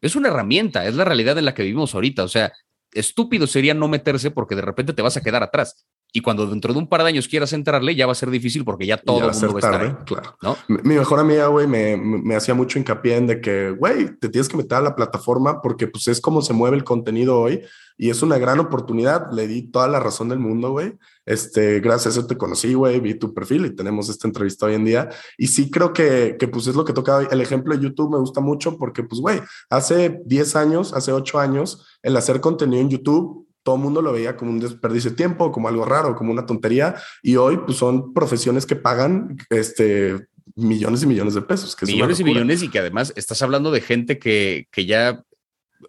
Es 0.03 0.15
una 0.15 0.27
herramienta, 0.27 0.85
es 0.85 0.95
la 0.95 1.05
realidad 1.05 1.37
en 1.37 1.45
la 1.45 1.53
que 1.53 1.63
vivimos 1.63 1.95
ahorita. 1.95 2.23
O 2.23 2.27
sea, 2.27 2.51
estúpido 2.91 3.47
sería 3.47 3.73
no 3.73 3.87
meterse 3.87 4.31
porque 4.31 4.55
de 4.55 4.61
repente 4.61 4.93
te 4.93 5.01
vas 5.01 5.17
a 5.17 5.21
quedar 5.21 5.43
atrás. 5.43 5.87
Y 6.11 6.21
cuando 6.21 6.45
dentro 6.45 6.73
de 6.73 6.79
un 6.79 6.87
par 6.87 7.01
de 7.01 7.07
años 7.07 7.27
quieras 7.27 7.53
entrarle, 7.53 7.95
ya 7.95 8.05
va 8.05 8.11
a 8.11 8.15
ser 8.15 8.29
difícil 8.29 8.63
porque 8.63 8.85
ya 8.85 8.97
todo 8.97 9.29
el 9.29 9.33
mundo 9.33 9.53
va 9.53 9.67
a 9.67 9.73
estar 9.75 10.05
Claro. 10.05 10.37
¿no? 10.43 10.57
Mi, 10.67 10.95
mejor 10.95 11.19
amiga, 11.19 11.47
güey, 11.47 11.65
me, 11.65 11.97
me, 11.97 12.35
hacía 12.35 12.53
mucho 12.53 12.77
hincapié 12.77 13.15
en 13.15 13.27
de 13.27 13.41
que, 13.41 13.71
güey, 13.71 14.15
te 14.19 14.29
tienes 14.29 14.47
que 14.47 14.57
meter 14.57 14.77
a 14.77 14.81
la 14.81 14.95
plataforma 14.95 15.59
porque 15.61 15.87
pues 15.87 16.07
es 16.07 16.21
como 16.21 16.43
se 16.43 16.53
mueve 16.53 16.77
el 16.77 16.83
contenido 16.83 17.39
hoy 17.39 17.63
y 17.97 18.09
es 18.09 18.21
una 18.21 18.37
gran 18.37 18.59
oportunidad. 18.59 19.31
Le 19.31 19.47
di 19.47 19.63
toda 19.63 19.87
la 19.87 19.99
razón 19.99 20.29
del 20.29 20.39
mundo, 20.39 20.71
güey. 20.71 20.93
Este, 21.25 21.79
gracias 21.79 22.17
a 22.17 22.19
eso 22.19 22.27
te 22.27 22.37
conocí, 22.37 22.73
güey, 22.73 22.99
vi 22.99 23.15
tu 23.15 23.33
perfil 23.33 23.65
y 23.65 23.75
tenemos 23.75 24.09
esta 24.09 24.27
entrevista 24.27 24.65
hoy 24.65 24.75
en 24.75 24.85
día. 24.85 25.09
Y 25.37 25.47
sí 25.47 25.69
creo 25.71 25.93
que, 25.93 26.35
que 26.39 26.47
pues 26.47 26.67
es 26.67 26.75
lo 26.75 26.85
que 26.85 26.93
toca 26.93 27.17
hoy. 27.17 27.27
El 27.31 27.41
ejemplo 27.41 27.75
de 27.75 27.83
YouTube 27.83 28.11
me 28.11 28.19
gusta 28.19 28.41
mucho 28.41 28.77
porque, 28.77 29.03
pues, 29.03 29.21
güey, 29.21 29.39
hace 29.69 30.19
10 30.25 30.55
años, 30.55 30.93
hace 30.93 31.11
8 31.11 31.39
años, 31.39 31.85
el 32.01 32.17
hacer 32.17 32.41
contenido 32.41 32.81
en 32.81 32.89
YouTube 32.89 33.47
todo 33.63 33.75
el 33.75 33.81
mundo 33.81 34.01
lo 34.01 34.11
veía 34.11 34.35
como 34.35 34.51
un 34.51 34.59
desperdicio 34.59 35.11
de 35.11 35.15
tiempo, 35.15 35.51
como 35.51 35.69
algo 35.69 35.85
raro, 35.85 36.15
como 36.15 36.33
una 36.33 36.45
tontería. 36.45 36.95
Y 37.21 37.37
hoy, 37.37 37.57
pues 37.65 37.77
son 37.77 38.13
profesiones 38.13 38.65
que 38.65 38.75
pagan 38.75 39.37
este, 39.49 40.27
millones 40.55 41.03
y 41.03 41.07
millones 41.07 41.33
de 41.33 41.41
pesos. 41.41 41.75
Que 41.75 41.85
millones 41.85 42.19
y 42.19 42.23
millones 42.23 42.61
y 42.61 42.69
que 42.69 42.79
además 42.79 43.13
estás 43.15 43.41
hablando 43.41 43.71
de 43.71 43.81
gente 43.81 44.19
que, 44.19 44.67
que 44.71 44.85
ya 44.85 45.23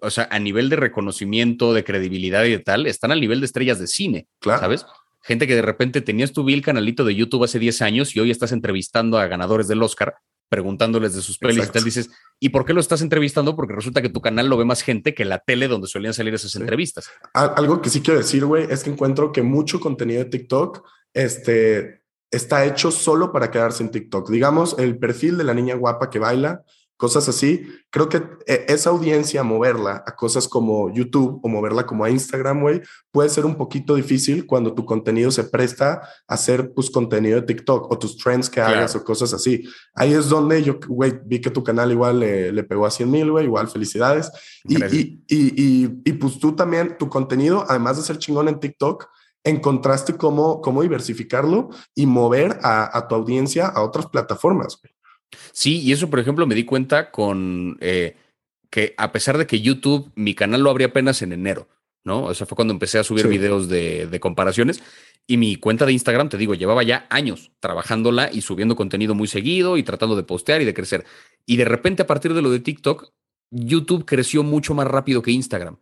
o 0.01 0.11
sea, 0.11 0.29
a 0.31 0.39
nivel 0.39 0.69
de 0.69 0.77
reconocimiento, 0.77 1.73
de 1.75 1.85
credibilidad 1.85 2.45
y 2.45 2.51
de 2.51 2.59
tal, 2.59 2.87
están 2.87 3.13
al 3.13 3.21
nivel 3.21 3.41
de 3.41 3.47
estrellas 3.47 3.79
de 3.79 3.87
cine, 3.87 4.27
claro. 4.41 4.61
¿sabes? 4.61 4.87
Gente 5.23 5.47
que 5.47 5.55
de 5.55 5.63
repente 5.63 6.01
tenías 6.01 6.33
tu 6.33 6.45
vil 6.45 6.63
canalito 6.63 7.05
de 7.05 7.15
YouTube 7.15 7.45
hace 7.45 7.59
10 7.59 7.83
años 7.83 8.15
y 8.15 8.21
hoy 8.21 8.31
estás 8.31 8.53
entrevistando 8.53 9.19
a 9.19 9.27
ganadores 9.27 9.69
del 9.69 9.83
Oscar, 9.83 10.17
preguntándoles 10.49 11.15
de 11.15 11.23
sus 11.23 11.39
pelis 11.39 11.67
y 11.67 11.73
tal, 11.73 11.83
dices, 11.83 12.11
¿y 12.39 12.51
por 12.51 12.65
qué 12.65 12.75
lo 12.75 12.81
estás 12.81 13.01
entrevistando? 13.01 13.57
Porque 13.57 13.75
resulta 13.75 14.03
que 14.03 14.09
tu 14.09 14.21
canal 14.21 14.49
lo 14.49 14.57
ve 14.57 14.65
más 14.65 14.83
gente 14.83 15.15
que 15.15 15.25
la 15.25 15.39
tele 15.39 15.67
donde 15.67 15.89
solían 15.89 16.15
salir 16.15 16.35
esas 16.35 16.55
entrevistas. 16.57 17.11
Algo 17.33 17.81
que 17.81 17.91
sí 17.91 18.03
quiero 18.03 18.21
decir, 18.21 18.45
güey, 18.45 18.67
es 18.71 18.85
que 18.85 18.91
encuentro 18.91 19.33
que 19.33 19.43
mucho 19.43 19.81
contenido 19.81 20.23
de 20.23 20.31
TikTok, 20.31 20.87
este, 21.15 22.03
está 22.31 22.65
hecho 22.67 22.91
solo 22.91 23.33
para 23.33 23.51
quedarse 23.51 23.83
en 23.83 23.91
TikTok. 23.91 24.31
Digamos, 24.31 24.77
el 24.79 24.99
perfil 24.99 25.39
de 25.39 25.45
la 25.45 25.55
niña 25.55 25.75
guapa 25.75 26.11
que 26.11 26.19
baila, 26.19 26.63
cosas 26.97 27.29
así. 27.29 27.67
Creo 27.91 28.09
que 28.09 28.23
eh, 28.47 28.67
esa 28.69 28.91
audiencia, 28.91 29.43
moverla 29.43 30.03
a 30.07 30.15
cosas 30.15 30.49
como 30.49 30.93
YouTube 30.93 31.41
o 31.43 31.49
moverla 31.49 31.87
como 31.87 32.05
a 32.05 32.11
Instagram, 32.11 32.61
güey, 32.61 32.83
puede 33.11 33.29
ser 33.29 33.47
un 33.47 33.57
poquito 33.57 33.95
difícil 33.95 34.47
cuando 34.47 34.75
tu 34.75 34.85
contenido 34.85 35.31
se 35.31 35.45
presta 35.45 36.03
a 36.27 36.35
hacer 36.35 36.73
pues 36.73 36.91
contenido 36.91 37.41
de 37.41 37.47
TikTok 37.47 37.91
o 37.91 37.99
tus 37.99 38.17
trends 38.17 38.49
que 38.49 38.61
hagas 38.61 38.95
o 38.95 39.05
cosas 39.05 39.33
así. 39.35 39.65
Ahí 39.95 40.13
es 40.13 40.29
donde 40.29 40.63
yo, 40.63 40.79
güey, 40.87 41.13
vi 41.25 41.41
que 41.41 41.51
tu 41.51 41.65
canal 41.65 41.91
igual 41.91 42.21
le, 42.21 42.65
pegó 42.65 42.87
a 42.87 42.91
100 42.91 43.11
mil, 43.11 43.31
güey, 43.31 43.45
igual 43.45 43.69
felicidades. 43.69 44.31
Y, 44.65 44.83
y, 44.83 45.23
y, 45.29 46.01
y, 46.05 46.13
pues 46.15 46.39
tú 46.39 46.55
también, 46.55 46.97
tu 46.99 47.09
contenido, 47.09 47.65
además 47.69 47.97
de 47.97 48.03
ser 48.05 48.19
chingón 48.19 48.49
en 48.49 48.61
TikTok, 48.61 49.07
encontraste 49.45 50.15
cómo, 50.15 50.63
cómo 50.63 50.81
diversificarlo 50.81 51.69
y 51.95 52.07
mover 52.07 52.59
a, 52.63 52.97
a 52.97 53.07
tu 53.07 53.15
audiencia 53.15 53.67
a 53.67 53.83
otras 53.83 54.07
plataformas. 54.07 54.79
Güey. 54.81 54.94
Sí, 55.53 55.81
y 55.81 55.93
eso, 55.93 56.11
por 56.11 56.21
ejemplo, 56.21 56.47
me 56.47 56.55
di 56.55 56.65
cuenta 56.65 57.11
con 57.11 57.79
eh, 57.81 58.17
que 58.71 58.95
a 58.97 59.13
pesar 59.13 59.39
de 59.39 59.47
que 59.47 59.61
YouTube, 59.61 60.11
mi 60.15 60.35
canal 60.35 60.63
lo 60.63 60.71
abrí 60.71 60.85
apenas 60.85 61.23
en 61.23 61.33
enero, 61.33 61.69
¿no? 62.05 62.25
O 62.25 62.35
sea, 62.35 62.47
fue 62.47 62.57
cuando 62.57 62.73
empecé 62.73 62.99
a 62.99 63.05
subir 63.05 63.29
videos 63.29 63.69
de, 63.69 64.07
de, 64.07 64.21
comparaciones 64.21 64.83
y 65.27 65.37
mi 65.37 65.57
cuenta 65.57 65.87
de 65.87 65.93
Instagram, 65.93 66.29
te 66.29 66.37
digo, 66.37 66.55
llevaba 66.55 66.83
ya 66.83 67.07
años 67.11 67.53
trabajándola 67.61 68.31
y 68.33 68.43
subiendo 68.43 68.77
contenido 68.77 69.15
muy 69.15 69.29
seguido 69.29 69.77
y 69.77 69.83
tratando 69.83 70.17
de 70.17 70.23
postear 70.23 70.61
y 70.61 70.65
de 70.65 70.75
crecer. 70.75 71.05
Y 71.47 71.57
de 71.57 71.65
repente, 71.65 72.03
a 72.03 72.07
partir 72.07 72.35
de 72.35 72.43
lo 72.43 72.51
de 72.51 72.61
TikTok, 72.61 73.13
YouTube 73.51 74.05
creció 74.05 74.43
mucho 74.43 74.75
más 74.75 74.87
rápido 74.87 75.23
que 75.23 75.31
Instagram 75.31 75.79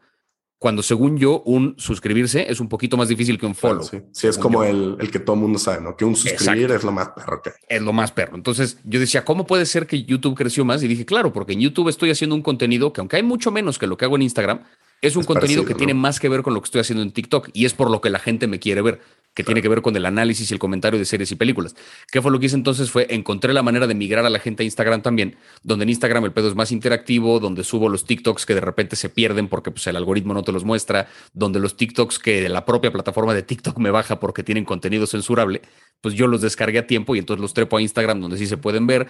cuando 0.62 0.80
según 0.84 1.18
yo 1.18 1.42
un 1.44 1.74
suscribirse 1.76 2.46
es 2.48 2.60
un 2.60 2.68
poquito 2.68 2.96
más 2.96 3.08
difícil 3.08 3.36
que 3.36 3.46
un 3.46 3.56
follow. 3.56 3.82
sí. 3.82 4.28
es 4.28 4.38
como 4.38 4.62
el, 4.62 4.96
el, 5.00 5.10
que 5.10 5.18
todo 5.18 5.34
el 5.34 5.42
mundo 5.42 5.58
sabe, 5.58 5.82
¿no? 5.82 5.96
Que 5.96 6.04
un 6.04 6.14
suscribir 6.14 6.70
es 6.70 6.84
lo 6.84 6.92
más 6.92 7.08
perro 7.08 7.42
que 7.42 7.50
Es 7.68 7.82
lo 7.82 7.92
más 7.92 8.12
perro. 8.12 8.36
Entonces 8.36 8.78
yo 8.84 9.00
decía, 9.00 9.24
¿cómo 9.24 9.44
puede 9.44 9.66
ser 9.66 9.88
que 9.88 10.04
YouTube 10.04 10.36
creció 10.36 10.64
más? 10.64 10.80
Y 10.84 10.86
dije, 10.86 11.04
claro, 11.04 11.32
porque 11.32 11.54
en 11.54 11.62
YouTube 11.62 11.88
estoy 11.88 12.12
haciendo 12.12 12.36
un 12.36 12.42
contenido 12.42 12.92
que 12.92 13.00
aunque 13.00 13.16
hay 13.16 13.24
mucho 13.24 13.50
menos 13.50 13.76
que 13.76 13.88
lo 13.88 13.96
que 13.96 14.04
hago 14.04 14.14
en 14.14 14.22
Instagram, 14.22 14.60
es 15.00 15.16
un 15.16 15.24
contenido 15.24 15.64
que 15.64 15.74
tiene 15.74 15.94
más 15.94 16.20
que 16.20 16.28
ver 16.28 16.42
con 16.42 16.54
lo 16.54 16.60
que 16.60 16.66
estoy 16.66 16.80
haciendo 16.80 17.02
en 17.02 17.10
TikTok 17.10 17.48
y 17.52 17.64
es 17.64 17.74
por 17.74 17.90
lo 17.90 18.00
que 18.00 18.08
la 18.08 18.20
gente 18.20 18.46
me 18.46 18.60
quiere 18.60 18.82
ver 18.82 19.00
que 19.34 19.44
tiene 19.44 19.62
que 19.62 19.68
ver 19.68 19.82
con 19.82 19.96
el 19.96 20.04
análisis 20.04 20.50
y 20.50 20.54
el 20.54 20.60
comentario 20.60 20.98
de 20.98 21.04
series 21.04 21.30
y 21.32 21.36
películas. 21.36 21.74
¿Qué 22.10 22.20
fue 22.20 22.30
lo 22.30 22.38
que 22.38 22.46
hice 22.46 22.56
entonces? 22.56 22.90
Fue 22.90 23.06
encontré 23.10 23.52
la 23.52 23.62
manera 23.62 23.86
de 23.86 23.94
migrar 23.94 24.26
a 24.26 24.30
la 24.30 24.38
gente 24.38 24.62
a 24.62 24.64
Instagram 24.64 25.02
también, 25.02 25.36
donde 25.62 25.84
en 25.84 25.90
Instagram 25.90 26.24
el 26.24 26.32
pedo 26.32 26.48
es 26.48 26.54
más 26.54 26.72
interactivo, 26.72 27.40
donde 27.40 27.64
subo 27.64 27.88
los 27.88 28.04
TikToks 28.04 28.46
que 28.46 28.54
de 28.54 28.60
repente 28.60 28.96
se 28.96 29.08
pierden 29.08 29.48
porque 29.48 29.70
pues, 29.70 29.86
el 29.86 29.96
algoritmo 29.96 30.34
no 30.34 30.42
te 30.42 30.52
los 30.52 30.64
muestra, 30.64 31.08
donde 31.32 31.60
los 31.60 31.76
TikToks 31.76 32.18
que 32.18 32.48
la 32.48 32.64
propia 32.64 32.92
plataforma 32.92 33.34
de 33.34 33.42
TikTok 33.42 33.78
me 33.78 33.90
baja 33.90 34.20
porque 34.20 34.42
tienen 34.42 34.64
contenido 34.64 35.06
censurable, 35.06 35.62
pues 36.00 36.14
yo 36.14 36.26
los 36.26 36.40
descargué 36.40 36.78
a 36.78 36.86
tiempo 36.86 37.14
y 37.14 37.18
entonces 37.18 37.40
los 37.40 37.54
trepo 37.54 37.76
a 37.76 37.82
Instagram 37.82 38.20
donde 38.20 38.36
sí 38.38 38.46
se 38.46 38.56
pueden 38.56 38.86
ver. 38.86 39.08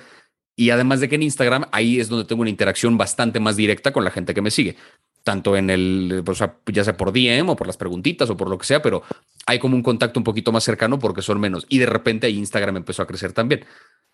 Y 0.54 0.68
además 0.68 1.00
de 1.00 1.08
que 1.08 1.14
en 1.14 1.22
Instagram, 1.22 1.64
ahí 1.72 1.98
es 1.98 2.10
donde 2.10 2.26
tengo 2.26 2.42
una 2.42 2.50
interacción 2.50 2.98
bastante 2.98 3.40
más 3.40 3.56
directa 3.56 3.90
con 3.90 4.04
la 4.04 4.10
gente 4.10 4.34
que 4.34 4.42
me 4.42 4.50
sigue 4.50 4.76
tanto 5.22 5.56
en 5.56 5.70
el, 5.70 6.22
o 6.26 6.34
sea, 6.34 6.56
ya 6.66 6.84
sea 6.84 6.96
por 6.96 7.12
DM 7.12 7.48
o 7.48 7.56
por 7.56 7.66
las 7.66 7.76
preguntitas 7.76 8.28
o 8.30 8.36
por 8.36 8.48
lo 8.48 8.58
que 8.58 8.66
sea, 8.66 8.82
pero 8.82 9.02
hay 9.46 9.58
como 9.58 9.76
un 9.76 9.82
contacto 9.82 10.18
un 10.20 10.24
poquito 10.24 10.52
más 10.52 10.64
cercano 10.64 10.98
porque 10.98 11.22
son 11.22 11.40
menos. 11.40 11.66
Y 11.68 11.78
de 11.78 11.86
repente 11.86 12.26
ahí 12.26 12.38
Instagram 12.38 12.76
empezó 12.76 13.02
a 13.02 13.06
crecer 13.06 13.32
también. 13.32 13.64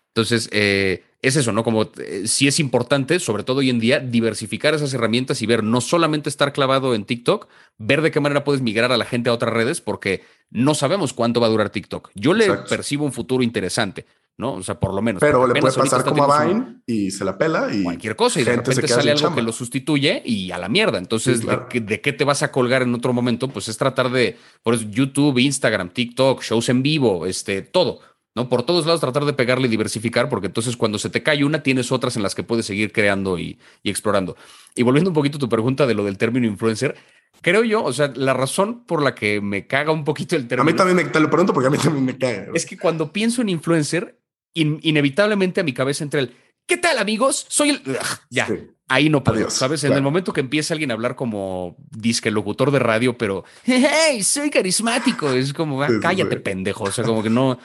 Entonces, 0.09 0.49
eh, 0.51 1.03
es 1.21 1.35
eso, 1.35 1.51
¿no? 1.51 1.63
Como 1.63 1.83
eh, 1.97 2.23
sí 2.25 2.47
es 2.47 2.59
importante, 2.59 3.19
sobre 3.19 3.43
todo 3.43 3.59
hoy 3.59 3.69
en 3.69 3.79
día, 3.79 3.99
diversificar 3.99 4.73
esas 4.73 4.93
herramientas 4.93 5.41
y 5.41 5.45
ver, 5.45 5.63
no 5.63 5.81
solamente 5.81 6.29
estar 6.29 6.51
clavado 6.51 6.95
en 6.95 7.05
TikTok, 7.05 7.47
ver 7.77 8.01
de 8.01 8.11
qué 8.11 8.19
manera 8.19 8.43
puedes 8.43 8.61
migrar 8.61 8.91
a 8.91 8.97
la 8.97 9.05
gente 9.05 9.29
a 9.29 9.33
otras 9.33 9.53
redes, 9.53 9.81
porque 9.81 10.23
no 10.49 10.73
sabemos 10.73 11.13
cuánto 11.13 11.39
va 11.39 11.47
a 11.47 11.51
durar 11.51 11.69
TikTok. 11.69 12.09
Yo 12.15 12.33
le 12.33 12.51
percibo 12.69 13.05
un 13.05 13.13
futuro 13.13 13.43
interesante, 13.43 14.05
¿no? 14.39 14.53
O 14.53 14.63
sea, 14.63 14.79
por 14.79 14.93
lo 14.93 15.01
menos. 15.01 15.19
Pero 15.19 15.45
le 15.45 15.59
puede 15.59 15.75
pasar 15.75 16.03
como 16.05 16.23
a 16.23 16.45
Vine 16.45 16.81
y 16.85 17.11
se 17.11 17.25
la 17.25 17.37
pela 17.37 17.67
y 17.75 17.83
cualquier 17.83 18.15
cosa 18.15 18.39
y 18.39 18.45
de 18.45 18.55
repente 18.55 18.87
sale 18.87 19.11
algo 19.11 19.35
que 19.35 19.41
lo 19.41 19.51
sustituye 19.51 20.23
y 20.25 20.51
a 20.51 20.57
la 20.57 20.69
mierda. 20.69 20.97
Entonces, 20.97 21.41
¿de, 21.45 22.01
qué 22.01 22.13
te 22.13 22.23
vas 22.23 22.41
a 22.41 22.49
colgar 22.49 22.81
en 22.81 22.95
otro 22.95 23.11
momento? 23.11 23.49
Pues 23.49 23.67
es 23.67 23.77
tratar 23.77 24.09
de, 24.09 24.37
por 24.63 24.73
eso, 24.73 24.85
YouTube, 24.89 25.37
Instagram, 25.39 25.89
TikTok, 25.89 26.41
shows 26.41 26.69
en 26.69 26.81
vivo, 26.81 27.25
este, 27.25 27.61
todo. 27.61 27.99
¿no? 28.33 28.47
Por 28.47 28.63
todos 28.63 28.85
lados 28.85 29.01
tratar 29.01 29.25
de 29.25 29.33
pegarle 29.33 29.67
y 29.67 29.69
diversificar, 29.69 30.29
porque 30.29 30.47
entonces 30.47 30.77
cuando 30.77 30.99
se 30.99 31.09
te 31.09 31.21
cae 31.21 31.43
una, 31.43 31.61
tienes 31.61 31.91
otras 31.91 32.15
en 32.15 32.23
las 32.23 32.33
que 32.33 32.43
puedes 32.43 32.65
seguir 32.65 32.93
creando 32.93 33.37
y, 33.37 33.59
y 33.83 33.89
explorando. 33.89 34.37
Y 34.73 34.83
volviendo 34.83 35.09
un 35.09 35.15
poquito 35.15 35.35
a 35.35 35.39
tu 35.39 35.49
pregunta 35.49 35.85
de 35.85 35.95
lo 35.95 36.05
del 36.05 36.17
término 36.17 36.47
influencer, 36.47 36.95
creo 37.41 37.63
yo, 37.65 37.83
o 37.83 37.91
sea, 37.91 38.13
la 38.15 38.33
razón 38.33 38.85
por 38.85 39.01
la 39.01 39.15
que 39.15 39.41
me 39.41 39.67
caga 39.67 39.91
un 39.91 40.05
poquito 40.05 40.37
el 40.37 40.47
término. 40.47 40.69
A 40.69 40.71
mí 40.71 40.77
también 40.77 40.95
me, 40.95 41.03
te 41.05 41.19
lo 41.19 41.29
pregunto 41.29 41.53
porque 41.53 41.67
a 41.67 41.69
mí 41.69 41.77
también 41.77 42.05
me 42.05 42.17
caga. 42.17 42.47
Es 42.53 42.65
que 42.65 42.77
cuando 42.77 43.11
pienso 43.11 43.41
en 43.41 43.49
influencer, 43.49 44.18
inevitablemente 44.53 45.61
a 45.61 45.63
mi 45.63 45.73
cabeza 45.73 46.03
entra 46.03 46.19
el 46.19 46.33
¿qué 46.69 46.77
tal, 46.77 46.99
amigos? 46.99 47.45
Soy 47.49 47.71
el. 47.71 47.81
ya, 48.29 48.47
ahí 48.87 49.09
no 49.09 49.23
puedo, 49.23 49.49
¿sabes? 49.49 49.83
En 49.83 49.91
el 49.91 50.01
momento 50.01 50.31
que 50.31 50.39
empieza 50.39 50.73
alguien 50.73 50.91
a 50.91 50.93
hablar 50.93 51.15
como 51.15 51.75
disque 51.89 52.31
locutor 52.31 52.71
de 52.71 52.79
radio, 52.79 53.17
pero 53.17 53.43
hey, 53.65 54.23
soy 54.23 54.49
carismático, 54.49 55.31
es 55.31 55.51
como, 55.51 55.83
ah, 55.83 55.89
cállate, 56.01 56.37
pendejo. 56.37 56.85
O 56.85 56.91
sea, 56.91 57.03
como 57.03 57.21
que 57.21 57.29
no, 57.29 57.59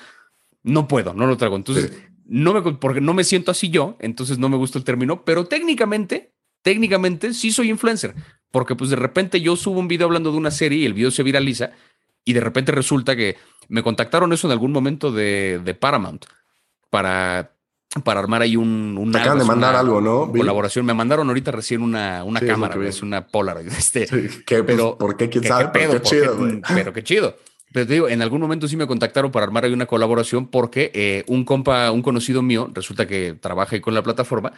no 0.64 0.88
puedo, 0.88 1.14
no 1.14 1.26
lo 1.26 1.36
trago. 1.36 1.54
Entonces, 1.54 1.92
no 2.24 2.54
me, 2.54 2.72
porque 2.72 3.00
no 3.00 3.14
me 3.14 3.22
siento 3.22 3.52
así 3.52 3.68
yo, 3.68 3.96
entonces 4.00 4.38
no 4.38 4.48
me 4.48 4.56
gusta 4.56 4.78
el 4.78 4.84
término, 4.84 5.24
pero 5.24 5.44
técnicamente, 5.44 6.32
técnicamente 6.62 7.34
sí 7.34 7.52
soy 7.52 7.68
influencer, 7.70 8.14
porque 8.50 8.74
pues 8.74 8.90
de 8.90 8.96
repente 8.96 9.40
yo 9.42 9.54
subo 9.54 9.78
un 9.78 9.88
video 9.88 10.06
hablando 10.06 10.32
de 10.32 10.38
una 10.38 10.50
serie 10.50 10.78
y 10.78 10.86
el 10.86 10.94
video 10.94 11.10
se 11.10 11.22
viraliza 11.22 11.72
y 12.24 12.32
de 12.32 12.40
repente 12.40 12.72
resulta 12.72 13.14
que 13.14 13.36
me 13.68 13.82
contactaron 13.82 14.32
eso 14.32 14.46
en 14.46 14.52
algún 14.52 14.72
momento 14.72 15.12
de, 15.12 15.60
de 15.62 15.74
Paramount 15.74 16.24
para, 16.94 17.50
para 18.04 18.20
armar 18.20 18.42
ahí 18.42 18.54
un... 18.54 18.96
un 18.96 19.10
Te 19.10 19.18
acaban 19.18 19.40
de 19.40 19.44
mandar 19.44 19.74
algo, 19.74 20.00
¿no? 20.00 20.30
Colaboración. 20.30 20.86
Me 20.86 20.94
mandaron 20.94 21.26
ahorita 21.26 21.50
recién 21.50 21.82
una, 21.82 22.22
una 22.22 22.38
cámara, 22.38 22.76
es, 22.86 23.02
una 23.02 23.26
Polaroid. 23.26 23.66
Este, 23.66 24.06
pues, 24.06 24.44
pero, 24.46 24.96
¿Por 24.96 25.16
qué? 25.16 25.28
¿Quién 25.28 25.42
sabe? 25.42 25.70
pero, 25.72 25.94
qué 25.94 26.02
chido, 26.02 26.38
pero 26.72 26.92
qué 26.92 27.02
chido. 27.02 27.36
Pero 27.72 27.84
te 27.88 27.94
digo, 27.94 28.08
en 28.08 28.22
algún 28.22 28.40
momento 28.40 28.68
sí 28.68 28.76
me 28.76 28.86
contactaron 28.86 29.32
para 29.32 29.44
armar 29.44 29.64
ahí 29.64 29.72
una 29.72 29.86
colaboración 29.86 30.46
porque 30.46 30.92
eh, 30.94 31.24
un 31.26 31.44
compa, 31.44 31.90
un 31.90 32.02
conocido 32.02 32.42
mío, 32.42 32.70
resulta 32.72 33.08
que 33.08 33.32
trabaja 33.32 33.74
ahí 33.74 33.80
con 33.80 33.92
la 33.92 34.04
plataforma 34.04 34.52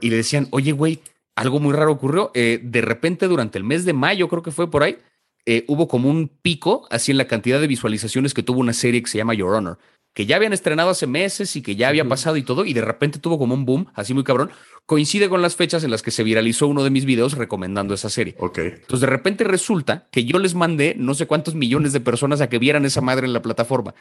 y 0.00 0.10
le 0.10 0.16
decían, 0.18 0.46
oye, 0.52 0.70
güey, 0.70 1.00
algo 1.34 1.58
muy 1.58 1.72
raro 1.74 1.90
ocurrió. 1.90 2.30
Eh, 2.34 2.60
de 2.62 2.80
repente, 2.80 3.26
durante 3.26 3.58
el 3.58 3.64
mes 3.64 3.84
de 3.84 3.92
mayo, 3.92 4.28
creo 4.28 4.44
que 4.44 4.52
fue 4.52 4.70
por 4.70 4.84
ahí, 4.84 4.98
eh, 5.46 5.64
hubo 5.66 5.88
como 5.88 6.08
un 6.08 6.28
pico 6.28 6.86
así 6.90 7.10
en 7.10 7.18
la 7.18 7.26
cantidad 7.26 7.60
de 7.60 7.66
visualizaciones 7.66 8.34
que 8.34 8.44
tuvo 8.44 8.60
una 8.60 8.72
serie 8.72 9.02
que 9.02 9.10
se 9.10 9.18
llama 9.18 9.34
Your 9.34 9.56
Honor 9.56 9.78
que 10.14 10.26
ya 10.26 10.36
habían 10.36 10.52
estrenado 10.52 10.90
hace 10.90 11.06
meses 11.06 11.56
y 11.56 11.62
que 11.62 11.76
ya 11.76 11.88
había 11.88 12.06
pasado 12.06 12.36
y 12.36 12.42
todo, 12.42 12.64
y 12.64 12.74
de 12.74 12.82
repente 12.82 13.18
tuvo 13.18 13.38
como 13.38 13.54
un 13.54 13.64
boom, 13.64 13.86
así 13.94 14.12
muy 14.12 14.24
cabrón, 14.24 14.50
coincide 14.84 15.28
con 15.28 15.40
las 15.40 15.56
fechas 15.56 15.84
en 15.84 15.90
las 15.90 16.02
que 16.02 16.10
se 16.10 16.22
viralizó 16.22 16.66
uno 16.66 16.84
de 16.84 16.90
mis 16.90 17.04
videos 17.04 17.36
recomendando 17.36 17.94
esa 17.94 18.10
serie. 18.10 18.34
Ok. 18.38 18.58
Entonces 18.58 19.00
de 19.00 19.06
repente 19.06 19.44
resulta 19.44 20.08
que 20.10 20.24
yo 20.24 20.38
les 20.38 20.54
mandé 20.54 20.94
no 20.98 21.14
sé 21.14 21.26
cuántos 21.26 21.54
millones 21.54 21.92
de 21.92 22.00
personas 22.00 22.40
a 22.40 22.48
que 22.48 22.58
vieran 22.58 22.84
esa 22.84 23.00
madre 23.00 23.26
en 23.26 23.32
la 23.32 23.42
plataforma. 23.42 23.94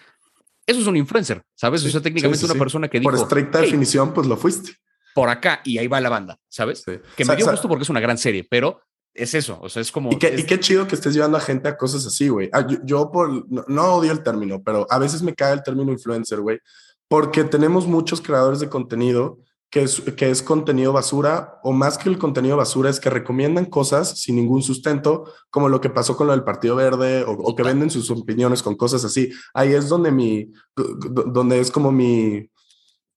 Eso 0.65 0.79
es 0.79 0.87
un 0.87 0.97
influencer, 0.97 1.41
¿sabes? 1.55 1.83
o 1.83 1.89
sea, 1.89 2.01
técnicamente 2.01 2.45
una 2.45 2.55
persona 2.55 2.87
que 2.87 2.99
dijo... 2.99 3.11
Por 3.11 3.19
estricta 3.19 3.61
definición, 3.61 4.13
pues 4.13 4.27
lo 4.27 4.37
fuiste. 4.37 4.73
Por 5.13 5.29
acá, 5.29 5.61
y 5.65 5.77
ahí 5.77 5.87
va 5.87 5.99
la 5.99 6.09
banda, 6.09 6.39
¿sabes? 6.47 6.83
Que 7.15 7.25
me 7.25 7.35
dio 7.35 7.49
gusto 7.49 7.67
porque 7.67 7.83
es 7.83 7.89
una 7.89 7.99
gran 7.99 8.17
serie, 8.17 8.45
pero 8.49 8.81
es 9.13 9.33
eso, 9.33 9.59
o 9.61 9.69
sea, 9.69 9.81
es 9.81 9.91
como... 9.91 10.11
Y 10.11 10.17
qué, 10.17 10.59
chido 10.59 10.87
que 10.87 10.95
estés 10.95 11.13
llevando 11.13 11.37
a 11.37 11.41
gente 11.41 11.67
a 11.67 11.77
cosas 11.77 12.05
así, 12.05 12.29
güey. 12.29 12.49
Ah, 12.53 12.65
yo, 12.83 13.11
por, 13.11 13.45
no, 13.69 13.95
odio 13.95 14.11
el 14.11 14.23
término, 14.23 14.61
pero 14.63 14.87
a 14.89 14.99
veces 14.99 15.21
me 15.21 15.35
cae 15.35 15.53
el 15.53 15.63
término 15.63 15.91
influencer, 15.91 16.39
güey, 16.39 16.59
porque 17.07 17.43
tenemos 17.43 17.87
muchos 17.87 18.21
creadores 18.21 18.59
de 18.59 18.69
contenido 18.69 19.39
que 19.69 19.83
es, 19.83 20.01
que 20.01 20.29
es 20.29 20.43
contenido 20.43 20.91
basura, 20.91 21.59
o 21.63 21.71
más 21.71 21.97
que 21.97 22.09
el 22.09 22.17
contenido 22.17 22.57
basura, 22.57 22.89
es 22.89 22.99
que 22.99 23.09
recomiendan 23.09 23.65
cosas 23.65 24.19
sin 24.19 24.35
ningún 24.35 24.61
sustento, 24.61 25.31
como 25.49 25.69
lo 25.69 25.79
que 25.79 25.89
pasó 25.89 26.17
con 26.17 26.27
lo 26.27 26.33
del 26.33 26.43
Partido 26.43 26.75
Verde, 26.75 27.23
o, 27.23 27.31
o 27.31 27.55
que 27.55 27.63
venden 27.63 27.89
sus 27.89 28.11
opiniones 28.11 28.61
con 28.61 28.75
cosas 28.75 29.05
así. 29.05 29.31
Ahí 29.53 29.73
es 29.73 29.87
donde 29.87 30.11
mi, 30.11 30.51
donde 30.75 31.61
es 31.61 31.71
como 31.71 31.89
mi, 31.89 32.49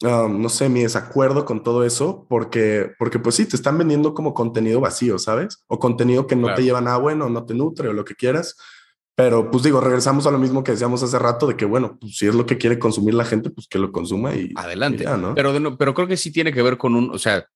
no 0.03 0.49
sé, 0.49 0.69
mi 0.69 0.83
desacuerdo 0.83 1.45
con 1.45 1.63
todo 1.63 1.85
eso, 1.85 2.27
porque, 2.29 2.93
porque 2.99 3.19
pues 3.19 3.37
sí, 3.37 3.47
te 3.47 3.57
están 3.57 3.79
vendiendo 3.79 4.15
como 4.15 4.35
contenido 4.35 4.81
vacío, 4.81 5.19
¿sabes? 5.19 5.65
O 5.67 5.79
contenido 5.79 6.27
que 6.27 6.37
no 6.37 6.55
te 6.55 6.63
lleva 6.63 6.81
nada 6.81 6.99
bueno, 6.99 7.29
no 7.29 7.47
te 7.47 7.55
nutre 7.55 7.89
o 7.89 7.93
lo 7.93 8.05
que 8.05 8.15
quieras. 8.15 8.57
Pero 9.17 9.51
pues 9.51 9.63
digo, 9.63 9.81
regresamos 9.81 10.27
a 10.27 10.33
lo 10.33 10.39
mismo 10.39 10.65
que 10.65 10.73
decíamos 10.73 11.03
hace 11.03 11.19
rato 11.19 11.47
de 11.47 11.57
que, 11.57 11.65
bueno, 11.65 11.99
pues, 12.01 12.17
si 12.17 12.27
es 12.27 12.35
lo 12.35 12.47
que 12.47 12.59
quiere 12.59 12.81
consumir 12.81 13.15
la 13.15 13.25
gente, 13.25 13.49
pues 13.49 13.69
que 13.69 13.79
lo 13.79 13.93
consuma 13.93 14.35
y 14.35 14.53
adelante. 14.57 15.05
pero, 15.37 15.77
pero 15.79 15.95
creo 15.95 16.09
que 16.09 16.17
sí 16.17 16.33
tiene 16.33 16.53
que 16.53 16.63
ver 16.63 16.77
con 16.77 16.97
un, 16.97 17.11
o 17.11 17.19
sea, 17.19 17.47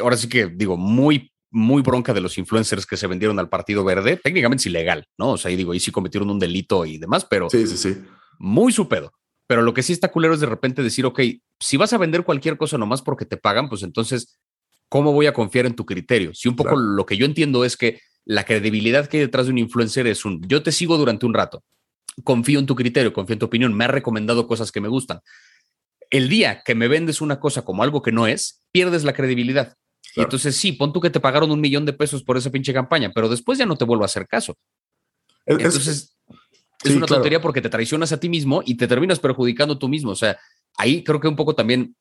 ahora 0.00 0.16
sí 0.16 0.28
que 0.28 0.46
digo, 0.46 0.76
muy, 0.76 1.32
muy 1.50 1.82
bronca 1.82 2.14
de 2.14 2.20
los 2.20 2.38
influencers 2.38 2.86
que 2.86 2.96
se 2.96 3.08
vendieron 3.08 3.40
al 3.40 3.48
Partido 3.48 3.82
Verde, 3.82 4.20
técnicamente 4.22 4.62
es 4.62 4.66
ilegal, 4.66 5.04
¿no? 5.18 5.32
O 5.32 5.36
sea, 5.36 5.50
y 5.50 5.56
digo, 5.56 5.74
y 5.74 5.80
sí 5.80 5.90
cometieron 5.90 6.30
un 6.30 6.38
delito 6.38 6.86
y 6.86 6.98
demás, 6.98 7.26
pero 7.28 7.50
sí, 7.50 7.66
sí, 7.66 7.76
sí. 7.76 7.96
Muy 8.38 8.72
su 8.72 8.88
pedo. 8.88 9.12
Pero 9.50 9.62
lo 9.62 9.74
que 9.74 9.82
sí 9.82 9.92
está 9.92 10.12
culero 10.12 10.32
es 10.32 10.38
de 10.38 10.46
repente 10.46 10.80
decir, 10.80 11.04
ok, 11.04 11.22
si 11.58 11.76
vas 11.76 11.92
a 11.92 11.98
vender 11.98 12.22
cualquier 12.22 12.56
cosa 12.56 12.78
nomás 12.78 13.02
porque 13.02 13.24
te 13.24 13.36
pagan, 13.36 13.68
pues 13.68 13.82
entonces, 13.82 14.38
¿cómo 14.88 15.12
voy 15.12 15.26
a 15.26 15.32
confiar 15.32 15.66
en 15.66 15.74
tu 15.74 15.84
criterio? 15.84 16.32
Si 16.34 16.48
un 16.48 16.54
poco 16.54 16.76
lo 16.76 17.04
que 17.04 17.16
yo 17.16 17.26
entiendo 17.26 17.64
es 17.64 17.76
que 17.76 18.00
la 18.24 18.44
credibilidad 18.44 19.08
que 19.08 19.16
hay 19.16 19.24
detrás 19.24 19.46
de 19.46 19.50
un 19.50 19.58
influencer 19.58 20.06
es 20.06 20.24
un, 20.24 20.40
yo 20.46 20.62
te 20.62 20.70
sigo 20.70 20.96
durante 20.96 21.26
un 21.26 21.34
rato, 21.34 21.64
confío 22.22 22.60
en 22.60 22.66
tu 22.66 22.76
criterio, 22.76 23.12
confío 23.12 23.32
en 23.32 23.38
tu 23.40 23.46
opinión, 23.46 23.74
me 23.74 23.86
ha 23.86 23.88
recomendado 23.88 24.46
cosas 24.46 24.70
que 24.70 24.80
me 24.80 24.86
gustan. 24.86 25.18
El 26.10 26.28
día 26.28 26.62
que 26.64 26.76
me 26.76 26.86
vendes 26.86 27.20
una 27.20 27.40
cosa 27.40 27.62
como 27.62 27.82
algo 27.82 28.02
que 28.02 28.12
no 28.12 28.28
es, 28.28 28.62
pierdes 28.70 29.02
la 29.02 29.14
credibilidad. 29.14 29.74
Y 30.14 30.20
entonces 30.20 30.54
sí, 30.54 30.70
pon 30.70 30.92
tú 30.92 31.00
que 31.00 31.10
te 31.10 31.18
pagaron 31.18 31.50
un 31.50 31.60
millón 31.60 31.84
de 31.84 31.92
pesos 31.92 32.22
por 32.22 32.36
esa 32.36 32.50
pinche 32.50 32.72
campaña, 32.72 33.10
pero 33.12 33.28
después 33.28 33.58
ya 33.58 33.66
no 33.66 33.74
te 33.74 33.84
vuelvo 33.84 34.04
a 34.04 34.06
hacer 34.06 34.28
caso. 34.28 34.56
entonces, 35.44 36.14
es 36.82 36.96
una 36.96 37.06
tontería 37.06 37.40
porque 37.40 37.60
te 37.60 37.68
traicionas 37.68 38.12
a 38.12 38.20
ti 38.20 38.28
mismo 38.28 38.62
y 38.64 38.76
te 38.76 38.88
terminas 38.88 39.18
perjudicando 39.18 39.78
tú 39.78 39.88
mismo. 39.88 40.10
O 40.10 40.16
sea, 40.16 40.38
ahí 40.76 41.04
creo 41.04 41.20
que 41.20 41.28
un 41.28 41.36
poco 41.36 41.54
también, 41.54 41.94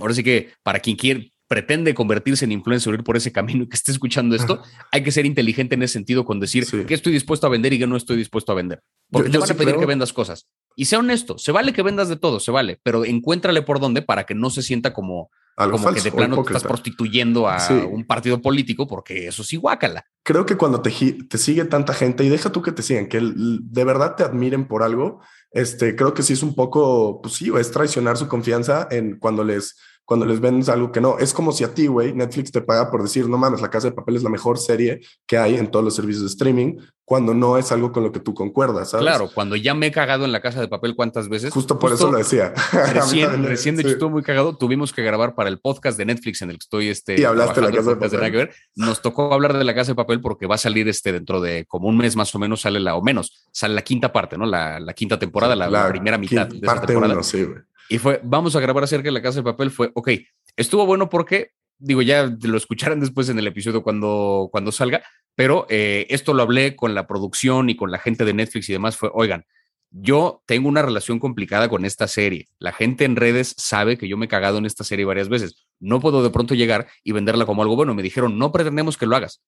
ahora 0.00 0.14
sí 0.14 0.22
que 0.22 0.52
para 0.62 0.80
quien 0.80 0.96
quiere, 0.96 1.32
pretende 1.52 1.92
convertirse 1.92 2.46
en 2.46 2.52
influencer 2.52 2.90
o 2.90 2.96
ir 2.96 3.04
por 3.04 3.14
ese 3.14 3.30
camino 3.30 3.64
y 3.64 3.68
que 3.68 3.76
esté 3.76 3.92
escuchando 3.92 4.34
esto, 4.34 4.62
hay 4.90 5.02
que 5.02 5.12
ser 5.12 5.26
inteligente 5.26 5.74
en 5.74 5.82
ese 5.82 5.92
sentido 5.92 6.24
con 6.24 6.40
decir 6.40 6.64
qué 6.86 6.94
estoy 6.94 7.12
dispuesto 7.12 7.46
a 7.46 7.50
vender 7.50 7.74
y 7.74 7.78
qué 7.78 7.86
no 7.86 7.94
estoy 7.94 8.16
dispuesto 8.16 8.52
a 8.52 8.54
vender. 8.54 8.82
Porque 9.10 9.28
te 9.28 9.36
van 9.36 9.50
a 9.50 9.54
pedir 9.54 9.76
que 9.76 9.84
vendas 9.84 10.14
cosas. 10.14 10.46
Y 10.76 10.86
sea 10.86 11.00
honesto, 11.00 11.36
se 11.36 11.52
vale 11.52 11.74
que 11.74 11.82
vendas 11.82 12.08
de 12.08 12.16
todo, 12.16 12.40
se 12.40 12.50
vale, 12.50 12.80
pero 12.82 13.04
encuéntrale 13.04 13.60
por 13.60 13.80
dónde 13.80 14.00
para 14.00 14.24
que 14.24 14.34
no 14.34 14.48
se 14.48 14.62
sienta 14.62 14.94
como 14.94 15.30
como 15.54 15.92
que 15.92 16.00
de 16.00 16.10
plano 16.10 16.36
te 16.36 16.40
estás 16.40 16.62
prostituyendo 16.62 17.46
a 17.46 17.58
un 17.90 18.06
partido 18.06 18.40
político 18.40 18.88
porque 18.88 19.26
eso 19.26 19.44
sí 19.44 19.58
guácala. 19.58 20.06
Creo 20.22 20.46
que 20.46 20.56
cuando 20.56 20.80
te, 20.80 20.90
te 20.90 21.36
sigue 21.36 21.66
tanta 21.66 21.92
gente 21.92 22.24
y 22.24 22.30
deja 22.30 22.50
tú 22.50 22.62
que 22.62 22.72
te 22.72 22.82
sigan, 22.82 23.08
que 23.08 23.20
de 23.20 23.84
verdad 23.84 24.16
te 24.16 24.22
admiren 24.22 24.66
por 24.66 24.82
algo, 24.82 25.20
este, 25.50 25.94
creo 25.96 26.14
que 26.14 26.22
sí 26.22 26.32
es 26.32 26.42
un 26.42 26.54
poco, 26.54 27.20
pues 27.20 27.34
sí, 27.34 27.52
es 27.58 27.70
traicionar 27.70 28.16
su 28.16 28.28
confianza 28.28 28.88
en 28.90 29.18
cuando 29.18 29.44
les 29.44 29.76
cuando 30.04 30.26
les 30.26 30.40
vendes 30.40 30.68
algo 30.68 30.92
que 30.92 31.00
no. 31.00 31.18
Es 31.18 31.32
como 31.32 31.52
si 31.52 31.64
a 31.64 31.74
ti, 31.74 31.86
güey, 31.86 32.12
Netflix 32.12 32.52
te 32.52 32.60
paga 32.60 32.90
por 32.90 33.02
decir, 33.02 33.28
no 33.28 33.38
mames, 33.38 33.60
La 33.60 33.70
Casa 33.70 33.88
de 33.88 33.94
Papel 33.94 34.16
es 34.16 34.22
la 34.22 34.30
mejor 34.30 34.58
serie 34.58 35.00
que 35.26 35.38
hay 35.38 35.56
en 35.56 35.70
todos 35.70 35.84
los 35.84 35.94
servicios 35.94 36.22
de 36.22 36.28
streaming, 36.28 36.76
cuando 37.04 37.34
no 37.34 37.58
es 37.58 37.72
algo 37.72 37.92
con 37.92 38.02
lo 38.04 38.12
que 38.12 38.20
tú 38.20 38.32
concuerdas, 38.32 38.90
¿sabes? 38.90 39.04
Claro, 39.04 39.30
cuando 39.34 39.56
ya 39.56 39.74
me 39.74 39.88
he 39.88 39.92
cagado 39.92 40.24
en 40.24 40.32
La 40.32 40.40
Casa 40.40 40.60
de 40.60 40.68
Papel 40.68 40.94
cuántas 40.94 41.28
veces. 41.28 41.52
Justo 41.52 41.78
por 41.78 41.92
eso 41.92 42.10
lo 42.10 42.18
decía. 42.18 42.54
Recién, 42.92 43.44
recién 43.44 43.76
de 43.76 43.82
hecho, 43.82 43.90
estuvo 43.90 44.10
muy 44.10 44.22
cagado. 44.22 44.56
Tuvimos 44.56 44.92
que 44.92 45.02
grabar 45.02 45.34
para 45.34 45.48
el 45.48 45.58
podcast 45.58 45.98
de 45.98 46.06
Netflix 46.06 46.42
en 46.42 46.50
el 46.50 46.56
que 46.56 46.64
estoy. 46.64 46.88
Este, 46.88 47.20
y 47.20 47.24
hablaste 47.24 47.60
de 47.60 47.66
La 47.68 47.76
Casa 47.76 47.90
de 47.90 47.96
Papel. 47.96 48.50
Nos 48.76 49.02
tocó 49.02 49.32
hablar 49.32 49.56
de 49.56 49.64
La 49.64 49.74
Casa 49.74 49.92
de 49.92 49.96
Papel 49.96 50.20
porque 50.20 50.46
va 50.46 50.54
a 50.54 50.58
salir 50.58 50.88
este 50.88 51.12
dentro 51.12 51.40
de 51.40 51.66
como 51.66 51.88
un 51.88 51.96
mes 51.96 52.16
más 52.16 52.34
o 52.34 52.38
menos, 52.38 52.62
sale 52.62 52.80
la, 52.80 52.94
o 52.94 53.02
menos, 53.02 53.46
sale 53.52 53.74
la 53.74 53.82
quinta 53.82 54.12
parte, 54.12 54.38
¿no? 54.38 54.46
La, 54.46 54.80
la 54.80 54.94
quinta 54.94 55.18
temporada, 55.18 55.54
la, 55.54 55.88
primera 55.88 56.18
mitad 56.18 56.46
de 56.46 56.58
esa 56.66 56.80
temporada. 56.80 57.22
sí, 57.22 57.44
güey. 57.44 57.58
Y 57.88 57.98
fue, 57.98 58.20
vamos 58.22 58.56
a 58.56 58.60
grabar 58.60 58.84
acerca 58.84 59.08
de 59.08 59.12
La 59.12 59.22
Casa 59.22 59.40
de 59.40 59.44
Papel. 59.44 59.70
Fue, 59.70 59.90
ok, 59.94 60.10
Estuvo 60.56 60.84
bueno 60.84 61.08
porque, 61.08 61.52
digo, 61.78 62.02
ya 62.02 62.30
lo 62.42 62.56
escucharán 62.56 63.00
después 63.00 63.28
en 63.28 63.38
el 63.38 63.46
episodio 63.46 63.82
cuando, 63.82 64.48
cuando 64.52 64.70
salga, 64.70 65.02
pero 65.34 65.66
eh, 65.70 66.06
esto 66.10 66.34
lo 66.34 66.42
hablé 66.42 66.76
con 66.76 66.94
la 66.94 67.06
producción 67.06 67.70
y 67.70 67.76
con 67.76 67.90
la 67.90 67.98
gente 67.98 68.24
de 68.24 68.34
Netflix 68.34 68.68
y 68.68 68.74
demás. 68.74 68.96
Fue, 68.96 69.10
oigan, 69.14 69.46
yo 69.90 70.42
tengo 70.46 70.68
una 70.68 70.82
relación 70.82 71.18
complicada 71.18 71.68
con 71.70 71.86
esta 71.86 72.06
serie. 72.06 72.48
La 72.58 72.72
gente 72.72 73.04
en 73.04 73.16
redes 73.16 73.54
sabe 73.56 73.96
que 73.96 74.08
yo 74.08 74.16
me 74.18 74.26
he 74.26 74.28
cagado 74.28 74.58
en 74.58 74.66
esta 74.66 74.84
serie 74.84 75.06
varias 75.06 75.28
veces. 75.28 75.66
No 75.80 76.00
puedo 76.00 76.22
de 76.22 76.30
pronto 76.30 76.54
llegar 76.54 76.88
y 77.02 77.12
venderla 77.12 77.46
como 77.46 77.62
algo 77.62 77.76
bueno. 77.76 77.94
Me 77.94 78.02
dijeron, 78.02 78.38
no 78.38 78.52
pretendemos 78.52 78.98
que 78.98 79.06
lo 79.06 79.16
hagas. 79.16 79.42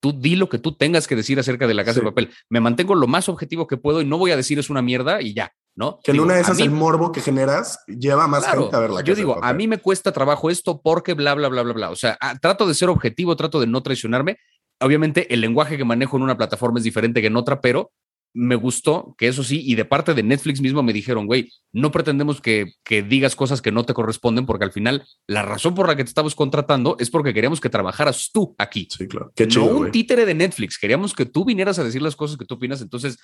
Tú 0.00 0.18
di 0.18 0.36
lo 0.36 0.48
que 0.48 0.58
tú 0.58 0.76
tengas 0.76 1.06
que 1.06 1.16
decir 1.16 1.38
acerca 1.38 1.66
de 1.66 1.74
la 1.74 1.84
casa 1.84 2.00
de 2.00 2.06
papel. 2.06 2.30
Me 2.48 2.60
mantengo 2.60 2.94
lo 2.94 3.06
más 3.06 3.28
objetivo 3.28 3.66
que 3.66 3.76
puedo 3.76 4.00
y 4.00 4.06
no 4.06 4.16
voy 4.16 4.30
a 4.30 4.36
decir 4.36 4.58
es 4.58 4.70
una 4.70 4.80
mierda 4.82 5.20
y 5.20 5.34
ya. 5.34 5.52
¿No? 5.80 5.98
Que 6.04 6.10
en 6.10 6.20
una 6.20 6.34
de 6.34 6.42
esas 6.42 6.60
el 6.60 6.70
morbo 6.70 7.10
que 7.10 7.22
generas 7.22 7.82
lleva 7.86 8.28
más 8.28 8.46
gente 8.46 8.76
a 8.76 8.78
verla. 8.78 9.00
Yo 9.00 9.14
digo, 9.14 9.42
a 9.42 9.52
mí 9.54 9.66
me 9.66 9.78
cuesta 9.78 10.12
trabajo 10.12 10.50
esto 10.50 10.82
porque 10.82 11.14
bla, 11.14 11.34
bla, 11.34 11.48
bla, 11.48 11.62
bla, 11.62 11.72
bla. 11.72 11.90
O 11.90 11.96
sea, 11.96 12.18
ah, 12.20 12.36
trato 12.40 12.68
de 12.68 12.74
ser 12.74 12.90
objetivo, 12.90 13.34
trato 13.34 13.58
de 13.58 13.66
no 13.66 13.82
traicionarme. 13.82 14.36
Obviamente 14.78 15.32
el 15.32 15.40
lenguaje 15.40 15.78
que 15.78 15.84
manejo 15.84 16.18
en 16.18 16.22
una 16.22 16.36
plataforma 16.36 16.78
es 16.78 16.84
diferente 16.84 17.22
que 17.22 17.28
en 17.28 17.36
otra, 17.36 17.62
pero 17.62 17.92
me 18.32 18.56
gustó 18.56 19.14
que 19.18 19.26
eso 19.26 19.42
sí, 19.42 19.62
y 19.64 19.74
de 19.74 19.84
parte 19.84 20.14
de 20.14 20.22
Netflix 20.22 20.60
mismo 20.60 20.82
me 20.82 20.92
dijeron, 20.92 21.26
güey, 21.26 21.50
no 21.72 21.90
pretendemos 21.90 22.40
que, 22.40 22.74
que, 22.84 23.02
digas 23.02 23.34
cosas 23.34 23.60
que 23.60 23.72
no 23.72 23.84
te 23.84 23.94
corresponden, 23.94 24.46
porque 24.46 24.64
al 24.64 24.72
final 24.72 25.04
la 25.26 25.42
razón 25.42 25.74
por 25.74 25.88
la 25.88 25.96
que 25.96 26.04
te 26.04 26.10
estamos 26.10 26.34
contratando 26.34 26.96
es 27.00 27.10
porque 27.10 27.34
queríamos 27.34 27.60
que 27.60 27.70
trabajaras 27.70 28.30
tú 28.32 28.54
aquí. 28.58 28.86
Sí, 28.90 29.08
claro. 29.08 29.32
Qué 29.34 29.48
chido, 29.48 29.66
no 29.66 29.78
un 29.78 29.90
títere 29.90 30.26
de 30.26 30.34
Netflix, 30.34 30.78
queríamos 30.78 31.14
que 31.14 31.26
tú 31.26 31.44
vinieras 31.44 31.78
a 31.78 31.84
decir 31.84 32.02
las 32.02 32.14
cosas 32.14 32.36
que 32.36 32.44
tú 32.44 32.54
opinas, 32.54 32.82
entonces 32.82 33.18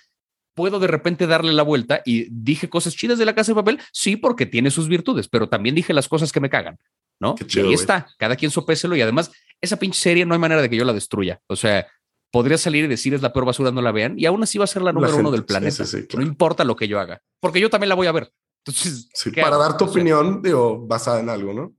puedo 0.56 0.80
de 0.80 0.88
repente 0.88 1.26
darle 1.26 1.52
la 1.52 1.62
vuelta 1.62 2.02
y 2.04 2.26
dije 2.30 2.68
cosas 2.68 2.96
chidas 2.96 3.18
de 3.18 3.26
la 3.26 3.34
casa 3.34 3.52
de 3.52 3.56
papel, 3.56 3.78
sí, 3.92 4.16
porque 4.16 4.46
tiene 4.46 4.70
sus 4.70 4.88
virtudes, 4.88 5.28
pero 5.28 5.48
también 5.48 5.74
dije 5.74 5.92
las 5.92 6.08
cosas 6.08 6.32
que 6.32 6.40
me 6.40 6.50
cagan, 6.50 6.78
¿no? 7.20 7.34
Chido, 7.34 7.66
y 7.66 7.68
ahí 7.68 7.74
está, 7.74 8.08
cada 8.18 8.34
quien 8.34 8.50
sopéselo 8.50 8.96
y 8.96 9.02
además 9.02 9.30
esa 9.60 9.76
pinche 9.76 10.00
serie 10.00 10.24
no 10.24 10.34
hay 10.34 10.40
manera 10.40 10.62
de 10.62 10.70
que 10.70 10.76
yo 10.76 10.84
la 10.84 10.94
destruya, 10.94 11.40
o 11.46 11.56
sea, 11.56 11.86
podría 12.32 12.56
salir 12.56 12.86
y 12.86 12.88
decir 12.88 13.12
es 13.12 13.20
la 13.20 13.34
peor 13.34 13.44
basura, 13.44 13.70
no 13.70 13.82
la 13.82 13.92
vean, 13.92 14.18
y 14.18 14.24
aún 14.24 14.42
así 14.42 14.56
va 14.56 14.64
a 14.64 14.68
ser 14.68 14.80
la 14.80 14.92
número 14.92 15.16
uno 15.16 15.30
del 15.30 15.44
planeta. 15.44 15.84
No 16.14 16.22
importa 16.22 16.64
lo 16.64 16.74
que 16.74 16.88
yo 16.88 16.98
haga, 16.98 17.20
porque 17.38 17.60
yo 17.60 17.68
también 17.68 17.90
la 17.90 17.94
voy 17.94 18.06
a 18.06 18.12
ver. 18.12 18.32
Entonces, 18.64 19.08
para 19.40 19.58
dar 19.58 19.76
tu 19.76 19.84
opinión, 19.84 20.40
digo, 20.42 20.86
basada 20.86 21.20
en 21.20 21.28
algo, 21.28 21.52
¿no? 21.52 21.74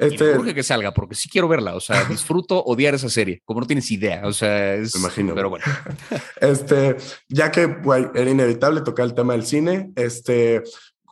Este... 0.00 0.34
Y 0.46 0.54
que 0.54 0.62
salga, 0.62 0.94
porque 0.94 1.14
sí 1.14 1.28
quiero 1.28 1.46
verla. 1.46 1.74
O 1.74 1.80
sea, 1.80 2.04
disfruto 2.08 2.62
odiar 2.64 2.94
esa 2.94 3.10
serie, 3.10 3.42
como 3.44 3.60
no 3.60 3.66
tienes 3.66 3.90
idea. 3.90 4.22
O 4.24 4.32
sea, 4.32 4.74
es. 4.74 4.94
Me 4.94 5.00
imagino. 5.00 5.34
Pero 5.34 5.50
bueno. 5.50 5.64
este, 6.40 6.96
ya 7.28 7.50
que 7.50 7.76
era 8.14 8.30
inevitable 8.30 8.80
tocar 8.80 9.04
el 9.04 9.14
tema 9.14 9.34
del 9.34 9.44
cine, 9.44 9.92
este, 9.96 10.62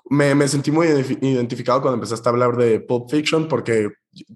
me, 0.09 0.35
me, 0.35 0.49
sentí 0.49 0.71
muy 0.71 0.87
identificado 0.89 1.83
cuando 1.83 1.97
empezaste 1.97 2.29
a 2.29 2.33
hablar 2.33 2.57
de 2.57 2.81
Pulp 2.81 3.11
Fiction, 3.11 3.47
porque 3.47 3.91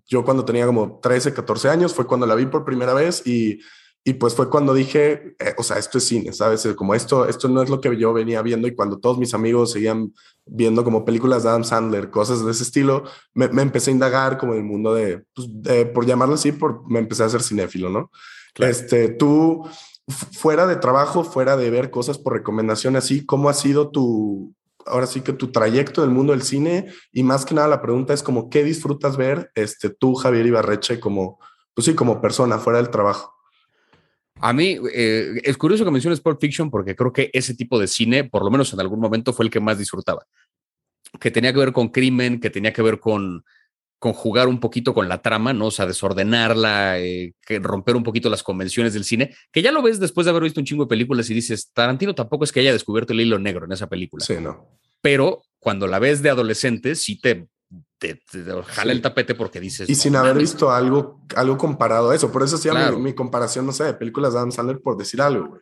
yo 0.06 0.24
cuando 0.24 0.44
tenía 0.44 0.66
como 0.66 1.00
13, 1.00 1.32
14 1.32 1.70
años 1.70 1.94
fue 1.94 2.06
cuando 2.06 2.26
la 2.26 2.34
vi 2.34 2.46
por 2.46 2.64
primera 2.64 2.92
vez 2.92 3.26
y 3.26 3.58
y 4.04 4.14
pues 4.14 4.34
fue 4.34 4.50
cuando 4.50 4.74
dije, 4.74 5.36
eh, 5.38 5.54
o 5.56 5.62
sea, 5.62 5.78
esto 5.78 5.98
es 5.98 6.04
cine, 6.04 6.32
¿sabes? 6.32 6.66
Como 6.76 6.94
esto, 6.94 7.28
esto 7.28 7.48
no 7.48 7.62
es 7.62 7.70
lo 7.70 7.80
que 7.80 7.96
yo 7.96 8.12
venía 8.12 8.42
viendo 8.42 8.66
y 8.66 8.74
cuando 8.74 8.98
todos 8.98 9.16
mis 9.18 9.32
amigos 9.32 9.72
seguían 9.72 10.12
viendo 10.44 10.82
como 10.82 11.04
películas 11.04 11.44
de 11.44 11.50
Adam 11.50 11.62
Sandler, 11.62 12.10
cosas 12.10 12.44
de 12.44 12.50
ese 12.50 12.64
estilo, 12.64 13.04
me, 13.34 13.46
empecé 13.62 13.90
a 13.90 13.94
indagar 13.94 14.38
como 14.38 14.54
en 14.54 14.58
el 14.58 14.64
mundo 14.64 14.92
de, 14.94 15.24
pues, 15.34 15.48
por 15.94 16.04
llamarlo 16.04 16.34
así, 16.34 16.50
por, 16.50 16.82
me 16.90 16.98
empecé 16.98 17.22
a 17.22 17.26
hacer 17.26 17.42
cinéfilo, 17.42 17.90
¿no? 17.90 18.10
Este, 18.58 19.08
tú, 19.08 19.64
fuera 20.08 20.66
de 20.66 20.76
trabajo, 20.76 21.22
fuera 21.22 21.56
de 21.56 21.70
ver 21.70 21.90
cosas 21.90 22.18
por 22.18 22.32
recomendación 22.32 22.96
así, 22.96 23.24
¿cómo 23.24 23.48
ha 23.48 23.54
sido 23.54 23.90
tu, 23.90 24.52
ahora 24.84 25.06
sí 25.06 25.20
que 25.20 25.32
tu 25.32 25.52
trayecto 25.52 26.02
en 26.02 26.10
el 26.10 26.14
mundo 26.14 26.32
del 26.32 26.42
cine? 26.42 26.88
Y 27.12 27.22
más 27.22 27.44
que 27.44 27.54
nada 27.54 27.68
la 27.68 27.82
pregunta 27.82 28.12
es 28.12 28.24
como, 28.24 28.50
¿qué 28.50 28.64
disfrutas 28.64 29.16
ver 29.16 29.52
este, 29.54 29.90
tú, 29.90 30.14
Javier 30.14 30.46
Ibarreche, 30.46 30.98
como, 30.98 31.38
pues 31.72 31.84
sí, 31.84 31.94
como 31.94 32.20
persona, 32.20 32.58
fuera 32.58 32.78
del 32.78 32.90
trabajo? 32.90 33.31
A 34.42 34.52
mí 34.52 34.76
eh, 34.92 35.40
es 35.44 35.56
curioso 35.56 35.84
que 35.84 35.90
menciones 35.90 36.20
Pulp 36.20 36.40
Fiction 36.40 36.68
porque 36.68 36.96
creo 36.96 37.12
que 37.12 37.30
ese 37.32 37.54
tipo 37.54 37.78
de 37.78 37.86
cine, 37.86 38.24
por 38.24 38.44
lo 38.44 38.50
menos 38.50 38.72
en 38.72 38.80
algún 38.80 38.98
momento, 38.98 39.32
fue 39.32 39.44
el 39.44 39.50
que 39.50 39.60
más 39.60 39.78
disfrutaba. 39.78 40.26
Que 41.20 41.30
tenía 41.30 41.52
que 41.52 41.60
ver 41.60 41.72
con 41.72 41.88
crimen, 41.88 42.40
que 42.40 42.50
tenía 42.50 42.72
que 42.72 42.82
ver 42.82 42.98
con, 42.98 43.44
con 44.00 44.12
jugar 44.12 44.48
un 44.48 44.58
poquito 44.58 44.94
con 44.94 45.08
la 45.08 45.22
trama, 45.22 45.52
¿no? 45.52 45.66
O 45.66 45.70
sea, 45.70 45.86
desordenarla, 45.86 46.98
eh, 46.98 47.34
que 47.46 47.60
romper 47.60 47.94
un 47.94 48.02
poquito 48.02 48.28
las 48.30 48.42
convenciones 48.42 48.94
del 48.94 49.04
cine, 49.04 49.32
que 49.52 49.62
ya 49.62 49.70
lo 49.70 49.80
ves 49.80 50.00
después 50.00 50.24
de 50.24 50.30
haber 50.30 50.42
visto 50.42 50.58
un 50.58 50.66
chingo 50.66 50.84
de 50.84 50.88
películas 50.88 51.30
y 51.30 51.34
dices, 51.34 51.70
Tarantino 51.72 52.12
tampoco 52.12 52.42
es 52.42 52.50
que 52.50 52.58
haya 52.58 52.72
descubierto 52.72 53.12
el 53.12 53.20
hilo 53.20 53.38
negro 53.38 53.66
en 53.66 53.72
esa 53.72 53.88
película. 53.88 54.24
Sí, 54.24 54.34
no. 54.40 54.76
Pero 55.00 55.42
cuando 55.60 55.86
la 55.86 56.00
ves 56.00 56.20
de 56.20 56.30
adolescente, 56.30 56.96
sí 56.96 57.20
te 57.20 57.46
te, 58.02 58.20
jala 58.66 58.92
el 58.92 59.00
tapete 59.00 59.34
porque 59.34 59.60
dices. 59.60 59.88
Y 59.88 59.94
sin 59.94 60.16
haber 60.16 60.36
visto 60.36 60.70
algo, 60.70 61.20
algo 61.36 61.56
comparado 61.56 62.10
a 62.10 62.14
eso. 62.14 62.32
Por 62.32 62.42
eso 62.42 62.56
hacía 62.56 62.90
mi, 62.92 63.14
comparación, 63.14 63.64
no 63.64 63.72
sé, 63.72 63.84
de 63.84 63.94
películas 63.94 64.32
de 64.32 64.40
Adam 64.40 64.50
Sandler, 64.50 64.80
por 64.80 64.96
decir 64.96 65.22
algo, 65.22 65.58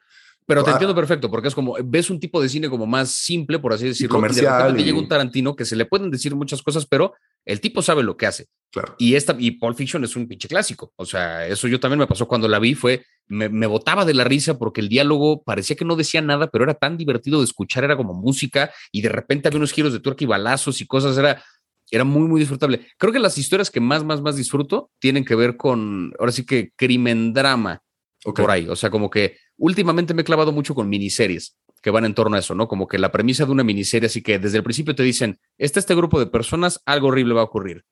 Pero 0.46 0.64
te 0.64 0.70
ah. 0.70 0.72
entiendo 0.74 0.94
perfecto, 0.94 1.30
porque 1.30 1.48
es 1.48 1.54
como, 1.54 1.76
ves 1.84 2.08
un 2.08 2.18
tipo 2.18 2.40
de 2.40 2.48
cine 2.48 2.70
como 2.70 2.86
más 2.86 3.10
simple, 3.10 3.58
por 3.58 3.74
así 3.74 3.86
decirlo. 3.86 4.16
comercial. 4.16 4.78
Y 4.78 4.84
llega 4.84 4.98
un 4.98 5.08
Tarantino 5.08 5.54
que 5.54 5.64
se 5.64 5.76
le 5.76 5.84
pueden 5.84 6.10
decir 6.10 6.34
muchas 6.34 6.62
cosas, 6.62 6.86
pero 6.86 7.12
el 7.44 7.60
tipo 7.60 7.82
sabe 7.82 8.02
lo 8.02 8.16
que 8.16 8.26
hace. 8.26 8.46
Claro. 8.72 8.94
Y 8.98 9.14
esta, 9.14 9.36
y 9.38 9.52
Pulp 9.52 9.76
Fiction 9.76 10.04
es 10.04 10.16
un 10.16 10.26
pinche 10.26 10.48
clásico. 10.48 10.92
O 10.96 11.04
sea, 11.04 11.46
eso 11.46 11.68
yo 11.68 11.78
también 11.80 11.98
me 11.98 12.06
pasó 12.06 12.26
cuando 12.26 12.48
la 12.48 12.58
vi, 12.58 12.74
fue, 12.74 13.04
me, 13.26 13.48
me 13.48 13.66
botaba 13.66 14.04
de 14.04 14.14
la 14.14 14.24
risa 14.24 14.58
porque 14.58 14.80
el 14.80 14.88
diálogo 14.88 15.42
parecía 15.42 15.76
que 15.76 15.84
no 15.84 15.96
decía 15.96 16.22
nada, 16.22 16.50
pero 16.50 16.64
era 16.64 16.74
tan 16.74 16.96
divertido 16.96 17.40
de 17.40 17.44
escuchar, 17.44 17.84
era 17.84 17.96
como 17.96 18.14
música, 18.14 18.72
y 18.92 19.02
de 19.02 19.10
repente 19.10 19.48
había 19.48 19.58
unos 19.58 19.72
giros 19.72 19.92
de 19.92 20.00
tuerca 20.00 20.24
y 20.24 20.26
balazos 20.26 20.80
y 20.80 20.86
cosas, 20.86 21.18
era, 21.18 21.42
era 21.90 22.04
muy, 22.04 22.28
muy 22.28 22.40
disfrutable. 22.40 22.86
Creo 22.98 23.12
que 23.12 23.18
las 23.18 23.38
historias 23.38 23.70
que 23.70 23.80
más, 23.80 24.04
más, 24.04 24.20
más 24.20 24.36
disfruto 24.36 24.90
tienen 24.98 25.24
que 25.24 25.34
ver 25.34 25.56
con, 25.56 26.12
ahora 26.18 26.32
sí 26.32 26.44
que 26.44 26.72
crimen 26.76 27.32
drama 27.32 27.82
por 28.24 28.50
ahí. 28.50 28.68
O 28.68 28.76
sea, 28.76 28.90
como 28.90 29.10
que 29.10 29.36
últimamente 29.56 30.14
me 30.14 30.22
he 30.22 30.24
clavado 30.24 30.52
mucho 30.52 30.74
con 30.74 30.88
miniseries 30.88 31.56
que 31.82 31.90
van 31.90 32.04
en 32.04 32.14
torno 32.14 32.36
a 32.36 32.40
eso, 32.40 32.54
¿no? 32.54 32.68
Como 32.68 32.86
que 32.86 32.98
la 32.98 33.10
premisa 33.10 33.46
de 33.46 33.52
una 33.52 33.64
miniserie, 33.64 34.06
así 34.06 34.22
que 34.22 34.38
desde 34.38 34.58
el 34.58 34.62
principio 34.62 34.94
te 34.94 35.02
dicen, 35.02 35.38
está 35.56 35.80
este 35.80 35.94
grupo 35.94 36.20
de 36.20 36.26
personas, 36.26 36.82
algo 36.84 37.08
horrible 37.08 37.32
va 37.32 37.40
a 37.40 37.44
ocurrir. 37.44 37.84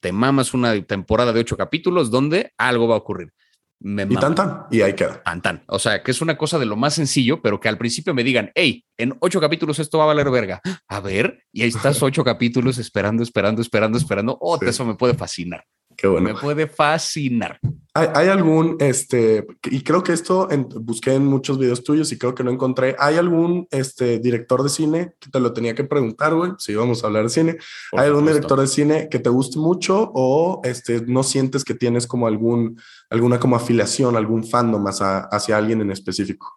Te 0.00 0.12
mamas 0.12 0.54
una 0.54 0.80
temporada 0.82 1.32
de 1.32 1.40
ocho 1.40 1.56
capítulos 1.56 2.10
donde 2.10 2.52
algo 2.56 2.88
va 2.88 2.94
a 2.94 2.98
ocurrir 2.98 3.32
y 3.80 4.16
tan 4.16 4.34
tan, 4.34 4.62
y 4.70 4.80
ahí 4.80 4.94
queda. 4.94 5.22
Tan 5.22 5.42
tan. 5.42 5.62
O 5.66 5.78
sea, 5.78 6.02
que 6.02 6.10
es 6.10 6.22
una 6.22 6.36
cosa 6.36 6.58
de 6.58 6.66
lo 6.66 6.76
más 6.76 6.94
sencillo, 6.94 7.42
pero 7.42 7.60
que 7.60 7.68
al 7.68 7.78
principio 7.78 8.14
me 8.14 8.24
digan, 8.24 8.50
hey, 8.54 8.84
en 8.96 9.16
ocho 9.20 9.40
capítulos 9.40 9.78
esto 9.78 9.98
va 9.98 10.04
a 10.04 10.08
valer 10.08 10.30
verga. 10.30 10.60
A 10.88 11.00
ver, 11.00 11.44
y 11.52 11.62
ahí 11.62 11.68
estás 11.68 12.02
ocho 12.02 12.24
capítulos 12.24 12.78
esperando, 12.78 13.22
esperando, 13.22 13.60
esperando, 13.60 13.98
esperando. 13.98 14.38
Oh, 14.40 14.58
eso 14.62 14.84
me 14.84 14.94
puede 14.94 15.14
fascinar. 15.14 15.64
Qué 16.04 16.08
bueno. 16.08 16.34
Me 16.34 16.38
puede 16.38 16.66
fascinar. 16.66 17.58
¿Hay, 17.94 18.28
algún, 18.28 18.76
este, 18.78 19.46
y 19.70 19.80
creo 19.80 20.02
que 20.02 20.12
esto 20.12 20.46
busqué 20.82 21.14
en 21.14 21.24
muchos 21.24 21.58
videos 21.58 21.82
tuyos 21.82 22.12
y 22.12 22.18
creo 22.18 22.34
que 22.34 22.44
no 22.44 22.50
encontré, 22.50 22.94
¿hay 22.98 23.16
algún 23.16 23.66
este, 23.70 24.18
director 24.18 24.62
de 24.62 24.68
cine 24.68 25.14
que 25.18 25.30
te 25.30 25.40
lo 25.40 25.54
tenía 25.54 25.74
que 25.74 25.84
preguntar, 25.84 26.34
güey? 26.34 26.52
Si 26.58 26.74
vamos 26.74 27.02
a 27.02 27.06
hablar 27.06 27.22
de 27.22 27.30
cine, 27.30 27.56
¿hay 27.92 28.08
algún 28.08 28.26
director 28.26 28.60
de 28.60 28.66
cine 28.66 29.08
que 29.10 29.18
te 29.18 29.30
guste 29.30 29.58
mucho 29.58 30.10
o 30.14 30.60
este, 30.62 31.00
no 31.06 31.22
sientes 31.22 31.64
que 31.64 31.72
tienes 31.72 32.06
como 32.06 32.26
algún, 32.26 32.78
alguna 33.08 33.40
como 33.40 33.56
afiliación, 33.56 34.14
algún 34.14 34.44
fandom 34.44 34.86
hacia, 34.86 35.20
hacia 35.20 35.56
alguien 35.56 35.80
en 35.80 35.90
específico? 35.90 36.52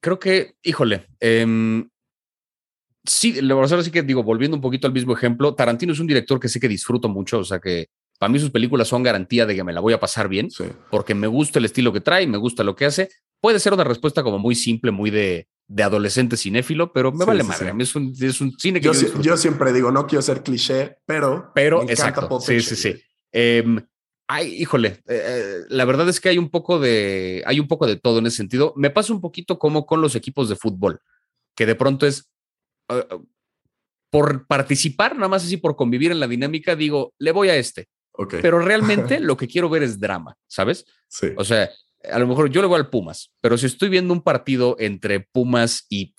Creo 0.00 0.18
que, 0.18 0.54
híjole, 0.62 1.06
eh, 1.20 1.84
sí, 3.04 3.42
la 3.42 3.54
verdad 3.56 3.82
sí 3.82 3.90
que 3.90 4.02
digo, 4.02 4.22
volviendo 4.22 4.56
un 4.56 4.62
poquito 4.62 4.86
al 4.86 4.94
mismo 4.94 5.12
ejemplo, 5.12 5.54
Tarantino 5.54 5.92
es 5.92 6.00
un 6.00 6.06
director 6.06 6.40
que 6.40 6.48
sé 6.48 6.58
que 6.58 6.68
disfruto 6.68 7.10
mucho, 7.10 7.40
o 7.40 7.44
sea 7.44 7.58
que 7.58 7.90
para 8.18 8.32
mí 8.32 8.38
sus 8.38 8.50
películas 8.50 8.88
son 8.88 9.02
garantía 9.02 9.46
de 9.46 9.54
que 9.54 9.64
me 9.64 9.72
la 9.72 9.80
voy 9.80 9.92
a 9.92 10.00
pasar 10.00 10.28
bien, 10.28 10.48
porque 10.90 11.14
me 11.14 11.26
gusta 11.26 11.58
el 11.58 11.64
estilo 11.64 11.92
que 11.92 12.00
trae, 12.00 12.26
me 12.26 12.38
gusta 12.38 12.64
lo 12.64 12.74
que 12.74 12.86
hace. 12.86 13.10
Puede 13.40 13.60
ser 13.60 13.74
una 13.74 13.84
respuesta 13.84 14.22
como 14.22 14.38
muy 14.38 14.54
simple, 14.54 14.90
muy 14.90 15.10
de, 15.10 15.48
de 15.68 15.82
adolescente 15.82 16.36
cinéfilo, 16.36 16.92
pero 16.92 17.12
me 17.12 17.24
vale 17.24 17.42
más. 17.42 17.60
A 17.60 17.74
mí 17.74 17.82
es 17.82 17.94
un, 17.94 18.14
es 18.18 18.40
un 18.40 18.58
cine 18.58 18.80
que 18.80 18.86
yo, 18.86 19.20
yo, 19.20 19.36
siempre 19.36 19.72
digo, 19.72 19.90
no 19.90 20.06
quiero 20.06 20.22
ser 20.22 20.42
cliché, 20.42 20.98
pero... 21.04 21.50
Pero, 21.54 21.82
exacto. 21.82 22.40
Sí, 22.40 22.60
sí, 22.60 22.76
sí. 22.76 22.94
Em, 23.32 23.84
ay, 24.28 24.54
híjole, 24.54 25.02
eh, 25.06 25.22
eh, 25.24 25.56
la 25.68 25.84
verdad 25.84 26.08
es 26.08 26.20
que 26.20 26.28
hay 26.28 26.38
un 26.38 26.50
poco 26.50 26.78
de, 26.78 27.42
hay 27.46 27.60
un 27.60 27.68
poco 27.68 27.86
de 27.86 27.96
todo 27.96 28.20
en 28.20 28.26
ese 28.26 28.38
sentido. 28.38 28.72
Me 28.76 28.90
pasa 28.90 29.12
un 29.12 29.20
poquito 29.20 29.58
como 29.58 29.86
con 29.86 30.00
los 30.00 30.14
equipos 30.14 30.48
de 30.48 30.56
fútbol, 30.56 31.00
que 31.54 31.66
de 31.66 31.74
pronto 31.74 32.06
es, 32.06 32.30
uh, 32.88 33.22
por 34.10 34.46
participar, 34.46 35.16
nada 35.16 35.28
más 35.28 35.44
así 35.44 35.56
por 35.56 35.76
convivir 35.76 36.12
en 36.12 36.20
la 36.20 36.28
dinámica, 36.28 36.76
digo, 36.76 37.12
le 37.18 37.32
voy 37.32 37.48
a 37.48 37.56
este. 37.56 37.88
Pero 38.30 38.58
realmente 38.58 39.20
lo 39.20 39.36
que 39.36 39.48
quiero 39.48 39.68
ver 39.68 39.82
es 39.82 40.00
drama, 40.00 40.36
¿sabes? 40.46 40.86
Sí. 41.08 41.28
O 41.36 41.44
sea, 41.44 41.70
a 42.10 42.18
lo 42.18 42.26
mejor 42.26 42.50
yo 42.50 42.60
le 42.60 42.68
voy 42.68 42.78
al 42.78 42.90
Pumas, 42.90 43.32
pero 43.40 43.58
si 43.58 43.66
estoy 43.66 43.88
viendo 43.88 44.12
un 44.12 44.22
partido 44.22 44.76
entre 44.78 45.20
Pumas 45.20 45.86
y 45.88 46.14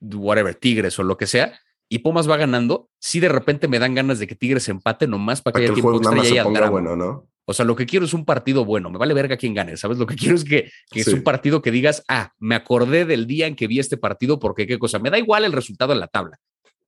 whatever, 0.00 0.54
Tigres 0.54 0.98
o 0.98 1.02
lo 1.02 1.16
que 1.16 1.26
sea, 1.26 1.60
y 1.88 1.98
Pumas 1.98 2.28
va 2.28 2.36
ganando, 2.36 2.88
sí 2.98 3.20
de 3.20 3.28
repente 3.28 3.68
me 3.68 3.78
dan 3.78 3.94
ganas 3.94 4.18
de 4.18 4.26
que 4.26 4.34
Tigres 4.34 4.68
empate 4.68 5.06
nomás 5.06 5.42
para 5.42 5.58
que 5.58 5.64
haya 5.64 5.74
tiempo 5.74 5.96
extra 5.96 6.16
y 6.16 6.26
haya 6.32 6.44
drama. 6.44 6.70
Bueno, 6.70 6.96
¿no? 6.96 7.28
O 7.46 7.52
sea, 7.52 7.64
lo 7.64 7.74
que 7.74 7.84
quiero 7.84 8.04
es 8.04 8.14
un 8.14 8.24
partido 8.24 8.64
bueno. 8.64 8.90
Me 8.90 8.98
vale 8.98 9.12
verga 9.12 9.36
quién 9.36 9.54
gane, 9.54 9.76
¿sabes? 9.76 9.98
Lo 9.98 10.06
que 10.06 10.14
quiero 10.14 10.36
es 10.36 10.44
que, 10.44 10.70
que 10.88 11.00
es 11.00 11.08
un 11.08 11.24
partido 11.24 11.60
que 11.62 11.72
digas, 11.72 12.04
ah, 12.06 12.32
me 12.38 12.54
acordé 12.54 13.04
del 13.04 13.26
día 13.26 13.48
en 13.48 13.56
que 13.56 13.66
vi 13.66 13.80
este 13.80 13.96
partido 13.96 14.38
porque 14.38 14.68
qué 14.68 14.78
cosa. 14.78 15.00
Me 15.00 15.10
da 15.10 15.18
igual 15.18 15.44
el 15.44 15.50
resultado 15.50 15.92
en 15.92 15.98
la 15.98 16.06
tabla. 16.06 16.38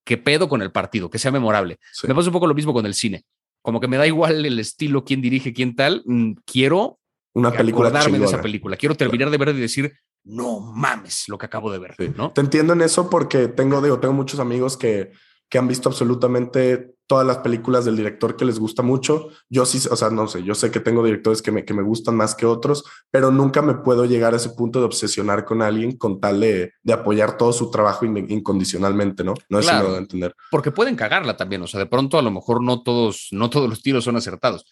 ¿Qué 0.05 0.18
pedo 0.18 0.49
con 0.49 0.62
el 0.62 0.70
partido? 0.70 1.11
Que 1.11 1.18
sea 1.18 1.32
memorable. 1.32 1.78
Me 2.07 2.14
pasa 2.14 2.28
un 2.28 2.32
poco 2.32 2.47
lo 2.47 2.55
mismo 2.55 2.72
con 2.72 2.86
el 2.86 2.95
cine 2.95 3.24
como 3.62 3.80
que 3.80 3.88
me 3.88 3.96
da 3.96 4.06
igual 4.06 4.44
el 4.44 4.58
estilo, 4.58 5.04
quién 5.04 5.22
dirige, 5.22 5.52
quién 5.52 5.74
tal. 5.74 6.02
Mm, 6.04 6.32
quiero 6.44 6.98
una 7.34 7.52
película 7.52 7.88
acordarme 7.88 8.18
de 8.18 8.26
esa 8.26 8.42
película. 8.42 8.76
Quiero 8.76 8.94
terminar 8.94 9.30
de 9.30 9.38
ver 9.38 9.48
y 9.50 9.60
decir, 9.60 9.92
no 10.24 10.60
mames 10.60 11.24
lo 11.28 11.38
que 11.38 11.46
acabo 11.46 11.72
de 11.72 11.78
ver. 11.78 11.96
¿no? 12.16 12.32
Te 12.32 12.40
entiendo 12.40 12.72
en 12.72 12.82
eso 12.82 13.08
porque 13.08 13.48
tengo, 13.48 13.80
digo, 13.80 13.98
tengo 14.00 14.14
muchos 14.14 14.40
amigos 14.40 14.76
que 14.76 15.12
que 15.53 15.59
han 15.59 15.68
visto 15.68 15.90
absolutamente 15.90 16.94
todas 17.07 17.26
las 17.26 17.36
películas 17.38 17.84
del 17.84 17.94
director 17.94 18.38
que 18.38 18.46
les 18.46 18.59
gusta 18.59 18.82
mucho. 18.82 19.28
Yo 19.50 19.66
sí, 19.66 19.86
o 19.90 19.96
sea, 19.96 20.09
no 20.09 20.26
sé, 20.26 20.42
yo 20.44 20.55
sé 20.55 20.70
que 20.70 20.80
tengo 20.80 21.05
directores 21.05 21.42
que 21.42 21.53
me, 21.53 21.66
que 21.66 21.74
me 21.74 21.82
gustan 21.82 22.16
más 22.16 22.34
que 22.34 22.46
otros, 22.46 22.84
pero 23.11 23.30
nunca 23.30 23.61
me 23.61 23.74
puedo 23.74 24.07
llegar 24.07 24.32
a 24.32 24.38
ese 24.38 24.48
punto 24.48 24.78
de 24.78 24.86
obsesionar 24.86 25.44
con 25.44 25.61
alguien 25.61 25.98
con 25.98 26.20
tal 26.20 26.40
de, 26.40 26.72
de 26.82 26.92
apoyar 26.94 27.36
todo 27.36 27.53
su 27.53 27.70
trabajo 27.70 28.07
incondicionalmente, 28.07 29.24
¿no? 29.24 29.34
No 29.50 29.59
es 29.59 29.66
claro, 29.66 29.98
entender. 29.98 30.34
Porque 30.50 30.70
pueden 30.70 30.96
cagarla 30.96 31.36
también, 31.36 31.61
o 31.61 31.66
sea, 31.66 31.80
de 31.80 31.86
pronto 31.86 32.18
a 32.18 32.22
lo 32.22 32.30
mejor 32.30 32.62
no 32.62 32.82
todos, 32.82 33.28
no 33.30 33.50
todos 33.50 33.68
los 33.68 33.82
tiros 33.82 34.05
son 34.05 34.16
acertados. 34.16 34.64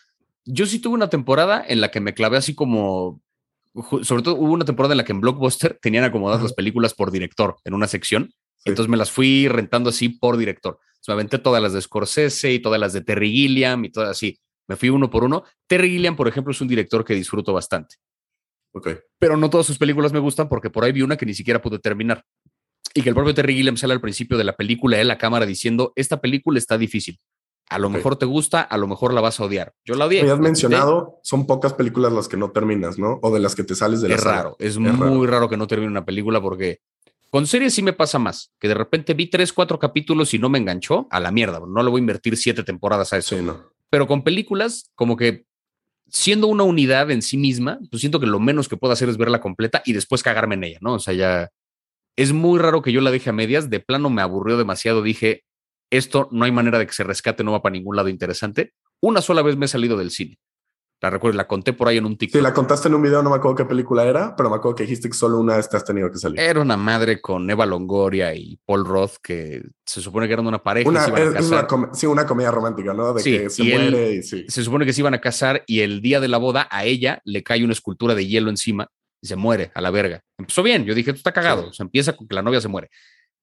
Yo 0.46 0.64
sí 0.64 0.78
tuve 0.78 0.94
una 0.94 1.10
temporada 1.10 1.62
en 1.68 1.82
la 1.82 1.90
que 1.90 2.00
me 2.00 2.14
clavé 2.14 2.38
así 2.38 2.54
como 2.54 3.20
sobre 4.02 4.22
todo 4.22 4.34
hubo 4.36 4.52
una 4.52 4.64
temporada 4.64 4.94
en 4.94 4.98
la 4.98 5.04
que 5.04 5.12
en 5.12 5.20
Blockbuster 5.20 5.78
tenían 5.80 6.04
acomodadas 6.04 6.42
las 6.42 6.54
películas 6.54 6.94
por 6.94 7.10
director 7.10 7.56
en 7.64 7.74
una 7.74 7.86
sección. 7.86 8.32
Entonces 8.64 8.90
me 8.90 8.96
las 8.96 9.10
fui 9.10 9.48
rentando 9.48 9.90
así 9.90 10.08
por 10.08 10.36
director. 10.36 10.78
me 11.08 11.14
aventé 11.14 11.38
todas 11.38 11.62
las 11.62 11.72
de 11.72 11.80
Scorsese 11.80 12.52
y 12.52 12.60
todas 12.60 12.78
las 12.78 12.92
de 12.92 13.00
Terry 13.00 13.30
Gilliam 13.30 13.84
y 13.84 13.90
todas 13.90 14.10
así. 14.10 14.38
Me 14.68 14.76
fui 14.76 14.90
uno 14.90 15.10
por 15.10 15.24
uno. 15.24 15.44
Terry 15.66 15.90
Gilliam, 15.90 16.16
por 16.16 16.28
ejemplo, 16.28 16.52
es 16.52 16.60
un 16.60 16.68
director 16.68 17.04
que 17.04 17.14
disfruto 17.14 17.52
bastante. 17.52 17.96
Okay. 18.72 18.98
Pero 19.18 19.36
no 19.36 19.50
todas 19.50 19.66
sus 19.66 19.78
películas 19.78 20.12
me 20.12 20.20
gustan 20.20 20.48
porque 20.48 20.70
por 20.70 20.84
ahí 20.84 20.92
vi 20.92 21.02
una 21.02 21.16
que 21.16 21.26
ni 21.26 21.34
siquiera 21.34 21.60
pude 21.60 21.78
terminar. 21.78 22.24
Y 22.94 23.02
que 23.02 23.08
el 23.08 23.14
propio 23.14 23.34
Terry 23.34 23.54
Gilliam 23.54 23.76
sale 23.76 23.94
al 23.94 24.00
principio 24.00 24.36
de 24.36 24.44
la 24.44 24.56
película 24.56 25.00
en 25.00 25.08
la 25.08 25.18
cámara 25.18 25.46
diciendo, 25.46 25.92
esta 25.96 26.20
película 26.20 26.58
está 26.58 26.76
difícil. 26.76 27.18
A 27.68 27.78
lo 27.78 27.88
mejor 27.88 28.16
te 28.16 28.26
gusta, 28.26 28.62
a 28.62 28.76
lo 28.76 28.88
mejor 28.88 29.14
la 29.14 29.20
vas 29.20 29.38
a 29.38 29.44
odiar. 29.44 29.72
Yo 29.84 29.94
la 29.94 30.06
odié. 30.06 30.24
Me 30.24 30.32
has 30.32 30.40
mencionado, 30.40 31.20
son 31.22 31.46
pocas 31.46 31.72
películas 31.72 32.12
las 32.12 32.26
que 32.26 32.36
no 32.36 32.50
terminas, 32.50 32.98
¿no? 32.98 33.20
O 33.22 33.32
de 33.32 33.38
las 33.38 33.54
que 33.54 33.62
te 33.62 33.76
sales 33.76 34.00
de 34.00 34.08
la 34.08 34.16
Es 34.16 34.24
raro, 34.24 34.56
es, 34.58 34.76
muy 34.78 35.26
raro. 35.28 35.48
que 35.48 35.56
no 35.56 35.68
termine 35.68 35.88
una 35.88 36.04
película 36.04 36.40
porque 36.40 36.80
con 37.30 37.46
series 37.46 37.74
sí 37.74 37.82
me 37.82 37.92
pasa 37.92 38.18
más, 38.18 38.52
que 38.58 38.68
de 38.68 38.74
repente 38.74 39.14
vi 39.14 39.28
tres, 39.28 39.52
cuatro 39.52 39.78
capítulos 39.78 40.34
y 40.34 40.38
no 40.38 40.48
me 40.48 40.58
enganchó, 40.58 41.06
a 41.10 41.20
la 41.20 41.30
mierda, 41.30 41.60
no 41.66 41.82
le 41.82 41.90
voy 41.90 42.00
a 42.00 42.02
invertir 42.02 42.36
siete 42.36 42.64
temporadas 42.64 43.12
a 43.12 43.18
eso. 43.18 43.36
Pero 43.88 44.06
con 44.06 44.22
películas, 44.22 44.90
como 44.96 45.16
que 45.16 45.44
siendo 46.08 46.48
una 46.48 46.64
unidad 46.64 47.10
en 47.10 47.22
sí 47.22 47.36
misma, 47.36 47.78
pues 47.90 48.00
siento 48.00 48.18
que 48.18 48.26
lo 48.26 48.40
menos 48.40 48.68
que 48.68 48.76
puedo 48.76 48.92
hacer 48.92 49.08
es 49.08 49.16
verla 49.16 49.40
completa 49.40 49.82
y 49.84 49.92
después 49.92 50.22
cagarme 50.22 50.56
en 50.56 50.64
ella, 50.64 50.78
¿no? 50.80 50.94
O 50.94 50.98
sea, 50.98 51.14
ya 51.14 51.50
es 52.16 52.32
muy 52.32 52.58
raro 52.58 52.82
que 52.82 52.92
yo 52.92 53.00
la 53.00 53.12
deje 53.12 53.30
a 53.30 53.32
medias, 53.32 53.70
de 53.70 53.80
plano 53.80 54.10
me 54.10 54.22
aburrió 54.22 54.56
demasiado, 54.56 55.02
dije, 55.02 55.44
esto 55.90 56.28
no 56.32 56.44
hay 56.44 56.52
manera 56.52 56.78
de 56.78 56.86
que 56.86 56.92
se 56.92 57.04
rescate, 57.04 57.44
no 57.44 57.52
va 57.52 57.62
para 57.62 57.72
ningún 57.72 57.96
lado 57.96 58.08
interesante. 58.08 58.74
Una 59.00 59.22
sola 59.22 59.42
vez 59.42 59.56
me 59.56 59.66
he 59.66 59.68
salido 59.68 59.96
del 59.96 60.10
cine. 60.10 60.38
La 61.02 61.08
recuerdo, 61.08 61.36
la 61.36 61.48
conté 61.48 61.72
por 61.72 61.88
ahí 61.88 61.96
en 61.96 62.04
un 62.04 62.16
TikTok. 62.16 62.38
Sí, 62.38 62.42
la 62.42 62.52
contaste 62.52 62.88
en 62.88 62.94
un 62.94 63.02
video, 63.02 63.22
no 63.22 63.30
me 63.30 63.36
acuerdo 63.36 63.56
qué 63.56 63.64
película 63.64 64.04
era, 64.04 64.36
pero 64.36 64.50
me 64.50 64.56
acuerdo 64.56 64.76
que 64.76 64.82
dijiste 64.82 65.08
que 65.08 65.16
solo 65.16 65.38
una 65.38 65.56
vez 65.56 65.66
te 65.68 65.78
has 65.78 65.84
tenido 65.84 66.10
que 66.10 66.18
salir. 66.18 66.38
Era 66.38 66.60
una 66.60 66.76
madre 66.76 67.22
con 67.22 67.48
Eva 67.48 67.64
Longoria 67.64 68.34
y 68.34 68.58
Paul 68.66 68.84
Roth, 68.84 69.14
que 69.22 69.62
se 69.86 70.02
supone 70.02 70.26
que 70.26 70.34
eran 70.34 70.46
una 70.46 70.62
pareja. 70.62 70.88
Una, 70.88 71.06
sí, 71.94 72.06
una 72.06 72.26
comedia 72.26 72.50
romántica, 72.50 72.92
¿no? 72.92 73.14
De 73.14 73.22
que 73.22 73.48
se 73.48 73.64
muere 73.64 74.12
y 74.12 74.22
sí. 74.22 74.44
Se 74.48 74.62
supone 74.62 74.84
que 74.84 74.92
se 74.92 75.00
iban 75.00 75.14
a 75.14 75.20
casar 75.22 75.64
y 75.66 75.80
el 75.80 76.02
día 76.02 76.20
de 76.20 76.28
la 76.28 76.36
boda 76.36 76.68
a 76.70 76.84
ella 76.84 77.22
le 77.24 77.42
cae 77.42 77.64
una 77.64 77.72
escultura 77.72 78.14
de 78.14 78.26
hielo 78.26 78.50
encima 78.50 78.88
y 79.22 79.26
se 79.26 79.36
muere 79.36 79.70
a 79.74 79.80
la 79.80 79.90
verga. 79.90 80.22
Empezó 80.38 80.62
bien, 80.62 80.84
yo 80.84 80.94
dije, 80.94 81.10
esto 81.10 81.18
está 81.18 81.32
cagado. 81.32 81.68
O 81.68 81.72
sea, 81.72 81.84
empieza 81.84 82.14
con 82.14 82.28
que 82.28 82.34
la 82.34 82.42
novia 82.42 82.60
se 82.60 82.68
muere. 82.68 82.90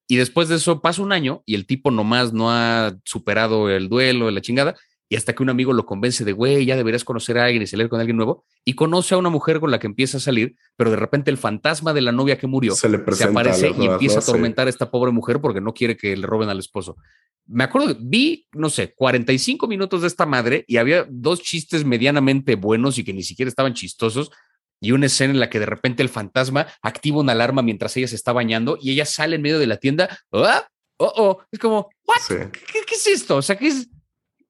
Y 0.08 0.18
después 0.18 0.48
de 0.48 0.56
eso 0.56 0.80
pasa 0.80 1.02
un 1.02 1.12
año 1.12 1.42
y 1.46 1.56
el 1.56 1.66
tipo 1.66 1.90
nomás 1.90 2.34
no 2.34 2.52
ha 2.52 2.96
superado 3.04 3.70
el 3.70 3.90
duelo, 3.90 4.30
la 4.32 4.42
chingada. 4.42 4.76
Y 5.10 5.16
hasta 5.16 5.34
que 5.34 5.44
un 5.44 5.50
amigo 5.50 5.74
lo 5.74 5.86
convence 5.86 6.26
de, 6.26 6.34
güey, 6.34 6.66
ya 6.66 6.76
deberías 6.76 7.04
conocer 7.04 7.38
a 7.38 7.46
alguien 7.46 7.64
y 7.64 7.68
salir 7.68 7.88
con 7.88 8.00
alguien 8.00 8.18
nuevo. 8.18 8.44
Y 8.66 8.74
conoce 8.74 9.16
a 9.16 9.18
una 9.18 9.30
mujer 9.30 9.60
con 9.60 9.72
la 9.72 9.80
que 9.80 9.88
empieza 9.88 10.18
a 10.18 10.20
salir, 10.20 10.56
pero 10.76 10.92
de 10.92 10.98
repente 10.98 11.32
el 11.32 11.38
fantasma 11.38 11.94
de 11.94 12.02
la 12.02 12.12
novia 12.12 12.38
que 12.38 12.48
murió 12.48 12.76
se, 12.76 12.90
le 12.90 12.98
aparece 12.98 13.72
y 13.78 13.86
empieza 13.86 14.20
a 14.20 14.22
atormentar 14.22 14.68
a 14.68 14.70
esta 14.70 14.92
pobre 14.92 15.12
mujer 15.12 15.40
porque 15.40 15.62
no 15.62 15.74
quiere 15.74 15.96
que 15.96 16.16
le 16.18 16.28
roben 16.28 16.50
al 16.50 16.60
esposo. 16.60 16.98
Me 17.46 17.64
acuerdo, 17.64 17.96
vi, 18.00 18.46
no 18.52 18.70
sé, 18.70 18.94
45 18.94 19.68
minutos 19.68 20.02
de 20.02 20.08
esta 20.08 20.26
madre 20.26 20.66
y 20.68 20.78
había 20.78 21.08
dos 21.10 21.42
chistes 21.42 21.86
medianamente 21.86 22.56
buenos 22.56 22.98
y 22.98 23.06
que 23.06 23.14
ni 23.14 23.24
siquiera 23.24 23.48
estaban 23.48 23.74
chistosos, 23.74 24.32
y 24.80 24.92
una 24.92 25.08
escena 25.08 25.34
en 25.34 25.40
la 25.40 25.50
que 25.50 25.60
de 25.60 25.66
repente 25.66 26.04
el 26.04 26.10
fantasma 26.10 26.68
activa 26.82 27.20
una 27.20 27.32
alarma 27.32 27.62
mientras 27.62 27.96
ella 27.98 28.08
se 28.08 28.16
está 28.16 28.32
bañando 28.32 28.78
y 28.80 28.92
ella 28.92 29.06
sale 29.06 29.36
en 29.36 29.42
medio 29.42 29.60
de 29.60 29.68
la 29.68 29.78
tienda. 29.78 30.20
¡Ah! 30.32 30.68
¡Oh, 30.98 31.14
oh! 31.16 31.44
Es 31.52 31.60
como, 31.60 31.90
¿What? 32.06 32.52
¿Qué, 32.52 32.80
es 32.92 33.08
esto? 33.08 33.38
O 33.38 33.42
sea, 33.42 33.56
¿qué 33.56 33.68
es? 33.68 33.88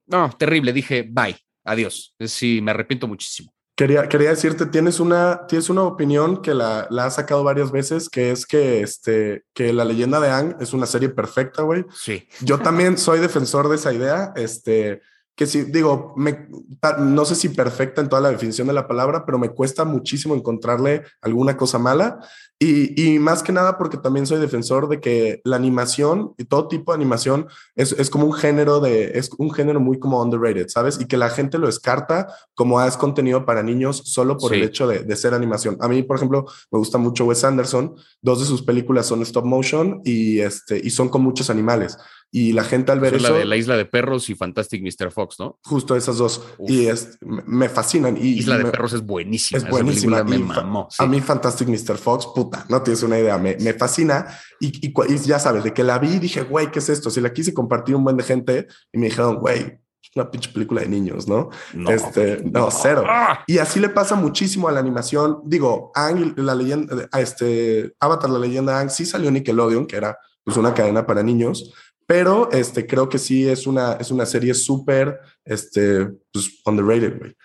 No, 0.08 0.30
terrible. 0.38 0.74
Dije, 0.74 1.08
bye, 1.08 1.38
adiós. 1.64 2.16
Sí, 2.20 2.62
me 2.62 2.72
arrepiento 2.72 3.08
muchísimo. 3.08 3.54
Quería, 3.76 4.10
quería 4.10 4.30
decirte, 4.30 4.66
tienes 4.66 5.00
una, 5.00 5.46
tienes 5.46 5.70
una 5.70 5.84
opinión 5.84 6.42
que 6.42 6.56
la, 6.56 6.88
la 6.90 7.06
has 7.06 7.16
sacado 7.16 7.44
varias 7.44 7.72
veces, 7.72 8.10
que 8.10 8.32
es 8.32 8.48
que, 8.48 8.82
este, 8.82 9.44
que 9.54 9.72
la 9.72 9.86
leyenda 9.86 10.20
de 10.20 10.32
Ang 10.32 10.56
es 10.60 10.74
una 10.74 10.88
serie 10.88 11.10
perfecta, 11.10 11.62
güey. 11.62 11.86
Sí. 11.94 12.28
Yo 12.42 12.58
también 12.58 12.98
soy 12.98 13.20
defensor 13.20 13.70
de 13.70 13.76
esa 13.76 13.94
idea. 13.94 14.34
Este, 14.36 15.02
que 15.38 15.46
sí, 15.46 15.66
digo, 15.66 16.14
me, 16.18 16.50
no 16.98 17.24
sé 17.24 17.36
si 17.36 17.50
perfecta 17.50 18.02
en 18.02 18.10
toda 18.10 18.24
la 18.24 18.32
definición 18.32 18.66
de 18.66 18.74
la 18.74 18.88
palabra, 18.88 19.24
pero 19.24 19.38
me 19.38 19.50
cuesta 19.50 19.86
muchísimo 19.86 20.34
encontrarle 20.34 21.04
alguna 21.22 21.56
cosa 21.56 21.78
mala. 21.78 22.20
Y, 22.60 23.00
y, 23.00 23.20
más 23.20 23.44
que 23.44 23.52
nada 23.52 23.78
porque 23.78 23.98
también 23.98 24.26
soy 24.26 24.40
defensor 24.40 24.90
de 24.90 25.00
que 25.00 25.42
la 25.44 25.58
animación 25.58 26.34
y 26.40 26.46
todo 26.46 26.68
tipo 26.68 26.92
de 26.92 26.96
animación 26.96 27.46
es, 27.76 27.92
es, 27.92 28.10
como 28.10 28.26
un 28.26 28.34
género 28.34 28.80
de, 28.80 29.12
es 29.14 29.30
un 29.38 29.54
género 29.54 29.80
muy 29.80 30.00
como 30.00 30.20
underrated, 30.24 30.68
¿sabes? 30.70 31.00
Y 31.00 31.06
que 31.06 31.18
la 31.18 31.30
gente 31.30 31.60
lo 31.60 31.68
descarta 31.68 32.34
como 32.56 32.80
ah, 32.80 32.88
es 32.88 32.98
contenido 32.98 33.46
para 33.46 33.62
niños 33.62 34.02
solo 34.06 34.38
por 34.38 34.56
el 34.56 34.64
hecho 34.64 34.88
de, 34.88 35.04
de, 35.04 35.16
ser 35.16 35.36
animación. 35.36 35.78
A 35.82 35.88
mí, 35.88 36.02
por 36.02 36.16
ejemplo, 36.18 36.48
me 36.72 36.80
gusta 36.80 36.98
mucho 36.98 37.26
Wes 37.26 37.44
Anderson. 37.44 37.96
Dos 38.24 38.40
de 38.40 38.46
sus 38.48 38.64
películas 38.64 39.06
son 39.06 39.22
stop 39.22 39.46
motion 39.46 40.02
y, 40.04 40.40
este, 40.40 40.82
y 40.84 40.90
son 40.90 41.10
con 41.10 41.22
muchos 41.22 41.52
animales. 41.52 41.96
Y 42.32 42.52
la 42.54 42.64
gente 42.64 42.92
al 42.92 43.00
ver 43.00 43.16
eso... 43.16 43.30
La 43.32 43.38
de 43.38 43.46
la 43.46 43.56
Isla 43.56 43.78
de 43.78 43.86
Perros 43.86 44.30
y 44.30 44.36
Fantastic 44.36 44.84
Mr. 44.84 45.12
Fox, 45.12 45.40
¿no? 45.40 45.60
Justo 45.64 45.96
esas 45.96 46.18
dos. 46.18 46.44
Y 46.68 46.88
es, 46.88 47.18
me 47.22 47.70
fascinan. 47.70 48.18
Y, 48.18 48.40
Isla 48.40 48.58
de 48.58 48.66
Perros 48.66 48.94
es 48.94 49.02
buenísima. 49.02 49.58
Es 49.58 49.70
buenísima. 49.70 50.24
Me 50.24 50.38
mamó, 50.38 50.90
A 50.98 51.06
mí 51.06 51.22
Fantastic 51.22 51.68
Mr. 51.68 51.98
Fox, 51.98 52.28
puta, 52.36 52.66
no 52.70 52.82
tienes 52.82 53.02
una 53.04 53.18
idea, 53.18 53.38
me, 53.38 53.56
me 53.58 53.74
fascina. 53.74 54.28
Y, 54.60 54.88
y, 54.88 55.18
ya 55.20 55.40
sabes, 55.40 55.64
de 55.64 55.74
que 55.74 55.84
la 55.84 56.00
vi 56.00 56.20
dije, 56.20 56.42
güey, 56.44 56.70
¿qué 56.72 56.80
es 56.80 56.90
esto? 56.90 57.10
Si 57.10 57.22
la 57.22 57.32
quise 57.32 57.54
compartir 57.54 57.96
un 57.96 58.04
buen 58.04 58.18
de 58.18 58.24
gente 58.24 58.68
y 58.92 58.98
me 58.98 59.06
dijeron, 59.06 59.38
güey, 59.38 59.80
una 60.16 60.30
pinche 60.32 60.52
película 60.52 60.82
de 60.82 60.88
niños, 60.88 61.28
¿no? 61.28 61.50
No, 61.74 61.90
este, 61.90 62.42
no, 62.44 62.70
cero. 62.72 63.04
Ah. 63.08 63.44
Y 63.48 63.58
así 63.60 63.80
le 63.80 63.90
pasa 63.90 64.16
muchísimo 64.16 64.68
a 64.68 64.72
la 64.72 64.80
animación. 64.80 65.40
Digo, 65.46 65.92
Ang, 65.96 66.34
la 66.38 66.56
leyenda, 66.56 67.08
este, 67.18 67.94
Avatar, 68.00 68.30
la 68.30 68.40
leyenda 68.40 68.80
Ang, 68.80 68.90
sí 68.90 69.06
salió 69.06 69.32
Nickelodeon, 69.32 69.86
que 69.86 69.96
era 69.96 70.18
pues 70.44 70.56
una 70.56 70.74
cadena 70.74 71.06
para 71.06 71.24
niños, 71.24 71.74
pero 72.08 72.50
este, 72.52 72.88
creo 72.88 73.10
que 73.10 73.20
sí 73.20 73.48
es 73.48 73.68
una, 73.68 73.94
es 74.00 74.12
una 74.12 74.26
serie 74.26 74.54
súper 74.54 75.20
este, 75.44 76.08
pues, 76.32 76.62
underrated, 76.66 77.20
güey. 77.20 77.36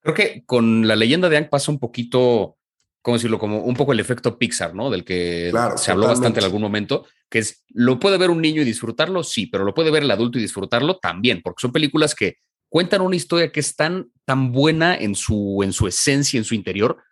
Creo 0.00 0.14
que 0.14 0.42
con 0.46 0.88
la 0.88 0.96
leyenda 0.96 1.28
de 1.28 1.36
Ang 1.36 1.50
pasa 1.50 1.70
un 1.70 1.78
poquito, 1.78 2.56
¿cómo 3.02 3.16
decirlo? 3.18 3.38
Como 3.38 3.60
un 3.60 3.74
poco 3.74 3.92
el 3.92 4.00
efecto 4.00 4.38
Pixar, 4.38 4.74
¿no? 4.74 4.88
Del 4.88 5.04
que 5.04 5.52
se 5.76 5.90
habló 5.90 6.06
bastante 6.06 6.40
en 6.40 6.46
algún 6.46 6.62
momento, 6.62 7.06
que 7.28 7.40
es, 7.40 7.64
¿lo 7.68 8.00
puede 8.00 8.16
ver 8.16 8.30
un 8.30 8.40
niño 8.40 8.62
y 8.62 8.64
disfrutarlo? 8.64 9.22
Sí, 9.22 9.46
pero 9.46 9.64
¿lo 9.64 9.74
puede 9.74 9.90
ver 9.90 10.04
el 10.04 10.10
adulto 10.10 10.38
y 10.38 10.42
disfrutarlo? 10.42 10.96
También, 10.96 11.42
porque 11.42 11.60
son 11.60 11.72
películas 11.72 12.14
que 12.14 12.38
cuentan 12.70 13.02
una 13.02 13.16
historia 13.16 13.52
que 13.52 13.60
es 13.60 13.76
tan, 13.76 14.10
tan 14.24 14.50
buena 14.50 14.96
en 14.96 15.14
su, 15.14 15.60
en 15.62 15.74
su 15.74 15.86
esencia, 15.86 16.38
en 16.38 16.44
su 16.44 16.54
interior, 16.54 17.02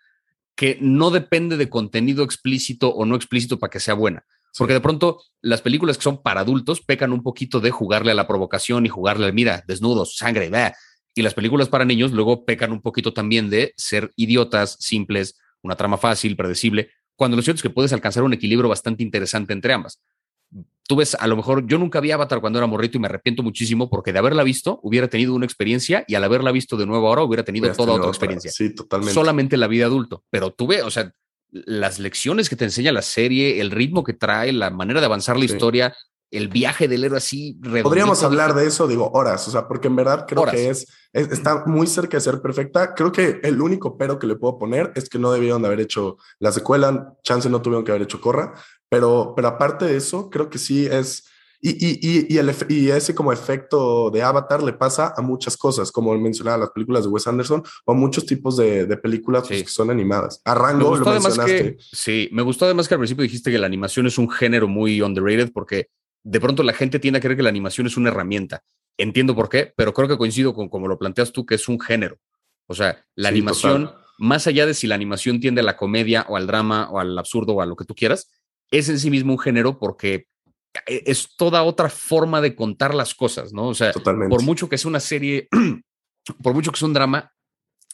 que 0.56 0.78
no 0.80 1.10
depende 1.10 1.58
de 1.58 1.68
contenido 1.68 2.24
explícito 2.24 2.88
o 2.88 3.04
no 3.04 3.14
explícito 3.14 3.58
para 3.58 3.70
que 3.70 3.80
sea 3.80 3.94
buena. 3.94 4.24
Porque 4.56 4.74
de 4.74 4.80
pronto 4.80 5.22
las 5.40 5.62
películas 5.62 5.96
que 5.96 6.04
son 6.04 6.22
para 6.22 6.40
adultos 6.40 6.80
pecan 6.80 7.12
un 7.12 7.22
poquito 7.22 7.60
de 7.60 7.70
jugarle 7.70 8.12
a 8.12 8.14
la 8.14 8.28
provocación 8.28 8.86
y 8.86 8.88
jugarle, 8.88 9.32
mira, 9.32 9.64
desnudos, 9.66 10.16
sangre. 10.16 10.50
Y 11.14 11.22
las 11.22 11.34
películas 11.34 11.68
para 11.68 11.84
niños 11.84 12.12
luego 12.12 12.44
pecan 12.44 12.72
un 12.72 12.80
poquito 12.80 13.12
también 13.12 13.50
de 13.50 13.74
ser 13.76 14.12
idiotas, 14.16 14.76
simples, 14.80 15.36
una 15.62 15.76
trama 15.76 15.96
fácil, 15.96 16.36
predecible, 16.36 16.90
cuando 17.16 17.36
lo 17.36 17.42
cierto 17.42 17.58
es 17.58 17.62
que 17.62 17.70
puedes 17.70 17.92
alcanzar 17.92 18.22
un 18.22 18.32
equilibrio 18.32 18.68
bastante 18.68 19.02
interesante 19.02 19.52
entre 19.52 19.72
ambas. 19.72 20.00
Tú 20.86 20.96
ves, 20.96 21.14
a 21.14 21.26
lo 21.26 21.36
mejor 21.36 21.66
yo 21.66 21.78
nunca 21.78 22.00
vi 22.00 22.10
Avatar 22.10 22.40
cuando 22.40 22.58
era 22.58 22.66
morrito 22.66 22.98
y 22.98 23.00
me 23.00 23.06
arrepiento 23.06 23.42
muchísimo 23.42 23.88
porque 23.88 24.12
de 24.12 24.18
haberla 24.18 24.42
visto 24.42 24.80
hubiera 24.82 25.08
tenido 25.08 25.34
una 25.34 25.46
experiencia 25.46 26.04
y 26.06 26.14
al 26.14 26.24
haberla 26.24 26.52
visto 26.52 26.76
de 26.76 26.84
nuevo 26.84 27.08
ahora 27.08 27.22
hubiera 27.22 27.42
tenido 27.42 27.72
toda 27.72 27.94
otra 27.94 28.08
experiencia. 28.08 28.50
Sí, 28.50 28.74
totalmente. 28.74 29.14
Solamente 29.14 29.56
la 29.56 29.66
vida 29.66 29.86
adulto. 29.86 30.24
Pero 30.28 30.52
tuve, 30.52 30.82
o 30.82 30.90
sea, 30.90 31.10
las 31.54 32.00
lecciones 32.00 32.48
que 32.48 32.56
te 32.56 32.64
enseña 32.64 32.92
la 32.92 33.02
serie, 33.02 33.60
el 33.60 33.70
ritmo 33.70 34.02
que 34.02 34.12
trae, 34.12 34.52
la 34.52 34.70
manera 34.70 35.00
de 35.00 35.06
avanzar 35.06 35.38
la 35.38 35.44
historia, 35.44 35.94
el 36.32 36.48
viaje 36.48 36.88
del 36.88 37.04
héroe 37.04 37.18
así. 37.18 37.58
Podríamos 37.82 38.22
hablar 38.24 38.54
de 38.54 38.66
eso, 38.66 38.88
digo, 38.88 39.10
horas, 39.12 39.46
o 39.46 39.50
sea, 39.52 39.68
porque 39.68 39.86
en 39.86 39.94
verdad 39.94 40.26
creo 40.26 40.44
que 40.46 40.68
es, 40.68 40.88
está 41.12 41.64
muy 41.66 41.86
cerca 41.86 42.16
de 42.16 42.22
ser 42.22 42.42
perfecta. 42.42 42.92
Creo 42.94 43.12
que 43.12 43.40
el 43.44 43.60
único 43.60 43.96
pero 43.96 44.18
que 44.18 44.26
le 44.26 44.34
puedo 44.34 44.58
poner 44.58 44.92
es 44.96 45.08
que 45.08 45.18
no 45.18 45.30
debieron 45.30 45.62
de 45.62 45.68
haber 45.68 45.80
hecho 45.80 46.16
la 46.40 46.50
secuela, 46.50 47.14
chance 47.22 47.48
no 47.48 47.62
tuvieron 47.62 47.84
que 47.84 47.92
haber 47.92 48.02
hecho 48.02 48.20
Corra, 48.20 48.52
pero, 48.88 49.32
pero 49.36 49.48
aparte 49.48 49.84
de 49.84 49.96
eso, 49.96 50.28
creo 50.28 50.50
que 50.50 50.58
sí 50.58 50.86
es 50.86 51.24
y, 51.66 51.70
y, 51.70 52.26
y, 52.28 52.36
el, 52.36 52.54
y, 52.68 52.90
ese 52.90 53.14
como 53.14 53.32
efecto 53.32 54.10
de 54.10 54.22
Avatar 54.22 54.62
le 54.62 54.74
pasa 54.74 55.14
a 55.16 55.22
muchas 55.22 55.56
cosas, 55.56 55.90
como 55.90 56.14
mencionaba 56.18 56.58
las 56.58 56.70
películas 56.72 57.04
de 57.04 57.08
Wes 57.08 57.26
Anderson 57.26 57.62
o 57.86 57.92
a 57.92 57.94
muchos 57.94 58.26
tipos 58.26 58.58
de, 58.58 58.84
de 58.84 58.96
películas 58.98 59.48
pues, 59.48 59.62
que 59.62 59.68
son 59.70 59.90
animadas. 59.90 60.42
A 60.44 60.54
Rango 60.54 60.94
lo 60.94 61.06
mencionaste. 61.06 61.76
Que, 61.76 61.76
sí, 61.80 62.28
me 62.32 62.42
gustó 62.42 62.66
además 62.66 62.86
que 62.86 62.92
al 62.92 63.00
principio 63.00 63.22
dijiste 63.22 63.50
que 63.50 63.58
la 63.58 63.64
animación 63.64 64.06
es 64.06 64.18
un 64.18 64.28
género 64.28 64.68
muy 64.68 65.00
underrated 65.00 65.52
porque 65.54 65.88
de 66.22 66.38
pronto 66.38 66.62
la 66.62 66.74
gente 66.74 66.98
tiende 66.98 67.16
a 67.16 67.22
creer 67.22 67.38
que 67.38 67.42
la 67.42 67.48
animación 67.48 67.86
es 67.86 67.96
una 67.96 68.10
herramienta. 68.10 68.62
Entiendo 68.98 69.34
por 69.34 69.48
qué, 69.48 69.72
pero 69.74 69.94
creo 69.94 70.06
que 70.06 70.18
coincido 70.18 70.52
con 70.52 70.68
como 70.68 70.86
lo 70.86 70.98
planteas 70.98 71.32
tú, 71.32 71.46
que 71.46 71.54
es 71.54 71.66
un 71.66 71.80
género. 71.80 72.18
O 72.66 72.74
sea, 72.74 73.06
la 73.14 73.30
animación, 73.30 73.90
más 74.18 74.46
allá 74.46 74.66
de 74.66 74.74
si 74.74 74.86
la 74.86 74.96
animación 74.96 75.40
tiende 75.40 75.62
a 75.62 75.64
la 75.64 75.78
comedia 75.78 76.26
o 76.28 76.36
al 76.36 76.46
drama 76.46 76.90
o 76.90 77.00
al 77.00 77.18
absurdo 77.18 77.54
o 77.54 77.62
a 77.62 77.66
lo 77.66 77.74
que 77.74 77.86
tú 77.86 77.94
quieras, 77.94 78.28
es 78.70 78.90
en 78.90 78.98
sí 78.98 79.10
mismo 79.10 79.32
un 79.32 79.38
género 79.38 79.78
porque 79.78 80.26
es 80.86 81.36
toda 81.36 81.62
otra 81.62 81.88
forma 81.88 82.40
de 82.40 82.54
contar 82.54 82.94
las 82.94 83.14
cosas, 83.14 83.52
¿no? 83.52 83.68
O 83.68 83.74
sea, 83.74 83.92
por 83.92 84.42
mucho 84.42 84.68
que 84.68 84.78
sea 84.78 84.88
una 84.88 85.00
serie, 85.00 85.48
por 86.42 86.54
mucho 86.54 86.72
que 86.72 86.78
sea 86.78 86.88
un 86.88 86.94
drama, 86.94 87.32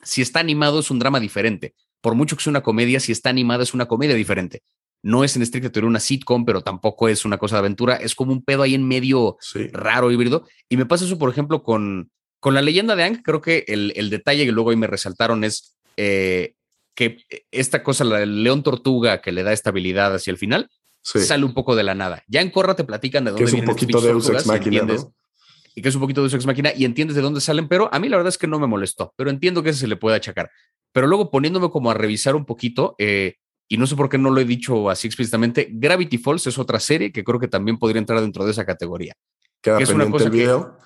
si 0.02 0.22
está 0.22 0.40
animado 0.40 0.80
es 0.80 0.90
un 0.90 0.98
drama 0.98 1.20
diferente. 1.20 1.74
por 2.00 2.14
mucho 2.14 2.36
que 2.36 2.42
sea 2.42 2.50
una 2.50 2.62
comedia, 2.62 2.98
si 2.98 3.12
está 3.12 3.28
animada 3.28 3.62
es 3.62 3.74
una 3.74 3.86
comedia 3.86 4.14
diferente. 4.14 4.62
No 5.02 5.24
es 5.24 5.36
en 5.36 5.42
estricta 5.42 5.70
teoría 5.70 5.88
una 5.88 6.00
sitcom, 6.00 6.44
pero 6.44 6.62
tampoco 6.62 7.08
es 7.08 7.24
una 7.24 7.38
cosa 7.38 7.56
de 7.56 7.60
aventura. 7.60 7.96
Es 7.96 8.14
como 8.14 8.32
un 8.32 8.42
pedo 8.42 8.62
ahí 8.62 8.74
en 8.74 8.86
medio 8.86 9.36
raro, 9.72 10.10
híbrido. 10.10 10.46
Y 10.68 10.76
me 10.76 10.86
pasa 10.86 11.04
eso, 11.04 11.18
por 11.18 11.30
ejemplo, 11.30 11.62
con, 11.62 12.10
con 12.38 12.54
la 12.54 12.62
leyenda 12.62 12.96
de 12.96 13.04
Ang. 13.04 13.22
Creo 13.22 13.40
que 13.40 13.64
el, 13.68 13.92
el 13.96 14.10
detalle 14.10 14.44
que 14.44 14.52
luego 14.52 14.70
ahí 14.70 14.76
me 14.76 14.86
resaltaron 14.86 15.44
es 15.44 15.78
eh, 15.96 16.54
que 16.94 17.18
esta 17.50 17.82
cosa, 17.82 18.04
la 18.04 18.18
del 18.18 18.42
león 18.42 18.62
tortuga 18.62 19.22
que 19.22 19.32
le 19.32 19.42
da 19.42 19.52
estabilidad 19.52 20.14
hacia 20.14 20.30
el 20.30 20.38
final, 20.38 20.70
sale 21.02 21.44
un 21.44 21.54
poco 21.54 21.74
de 21.74 21.82
la 21.82 21.94
nada. 21.94 22.22
Ya 22.28 22.40
en 22.40 22.50
Corra 22.50 22.74
te 22.74 22.84
platican 22.84 23.24
de 23.24 23.30
dónde 23.30 23.44
que 23.44 23.50
es 23.50 23.54
un 23.54 23.64
poquito 23.64 24.00
de 24.00 24.10
Ex 24.10 24.46
Máquina, 24.46 24.86
Y 25.74 25.82
que 25.82 25.88
es 25.88 25.94
un 25.94 26.00
poquito 26.00 26.26
de 26.26 26.34
Ex 26.34 26.46
Máquina 26.46 26.72
y 26.74 26.84
entiendes 26.84 27.16
de 27.16 27.22
dónde 27.22 27.40
salen, 27.40 27.68
pero 27.68 27.88
a 27.92 27.98
mí 27.98 28.08
la 28.08 28.16
verdad 28.16 28.30
es 28.30 28.38
que 28.38 28.46
no 28.46 28.58
me 28.58 28.66
molestó, 28.66 29.14
pero 29.16 29.30
entiendo 29.30 29.62
que 29.62 29.72
se 29.72 29.86
le 29.86 29.96
puede 29.96 30.16
achacar. 30.16 30.50
Pero 30.92 31.06
luego 31.06 31.30
poniéndome 31.30 31.70
como 31.70 31.90
a 31.90 31.94
revisar 31.94 32.34
un 32.34 32.44
poquito, 32.44 32.94
eh, 32.98 33.36
y 33.68 33.76
no 33.76 33.86
sé 33.86 33.94
por 33.96 34.08
qué 34.08 34.18
no 34.18 34.30
lo 34.30 34.40
he 34.40 34.44
dicho 34.44 34.90
así 34.90 35.06
explícitamente, 35.06 35.68
Gravity 35.70 36.18
Falls 36.18 36.46
es 36.46 36.58
otra 36.58 36.80
serie 36.80 37.12
que 37.12 37.22
creo 37.22 37.38
que 37.38 37.48
también 37.48 37.78
podría 37.78 38.00
entrar 38.00 38.20
dentro 38.20 38.44
de 38.44 38.50
esa 38.50 38.66
categoría. 38.66 39.14
Queda 39.60 39.78
que 39.78 39.84
es 39.84 39.90
una 39.90 40.10
cosa 40.10 40.24
el 40.24 40.30
video. 40.30 40.76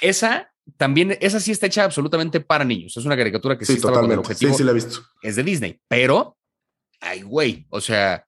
esa 0.00 0.52
también, 0.76 1.16
esa 1.20 1.40
sí 1.40 1.50
está 1.50 1.66
hecha 1.66 1.84
absolutamente 1.84 2.40
para 2.40 2.64
niños. 2.64 2.96
Es 2.96 3.04
una 3.04 3.16
caricatura 3.16 3.58
que 3.58 3.64
sí, 3.64 3.78
sí 3.78 3.86
el 3.86 4.18
objetivo. 4.18 4.52
Sí, 4.52 4.58
sí 4.58 4.64
la 4.64 4.70
he 4.70 4.74
visto. 4.74 5.00
Es 5.20 5.36
de 5.36 5.42
Disney, 5.42 5.80
pero, 5.88 6.38
ay, 7.00 7.22
güey, 7.22 7.66
o 7.70 7.80
sea, 7.80 8.24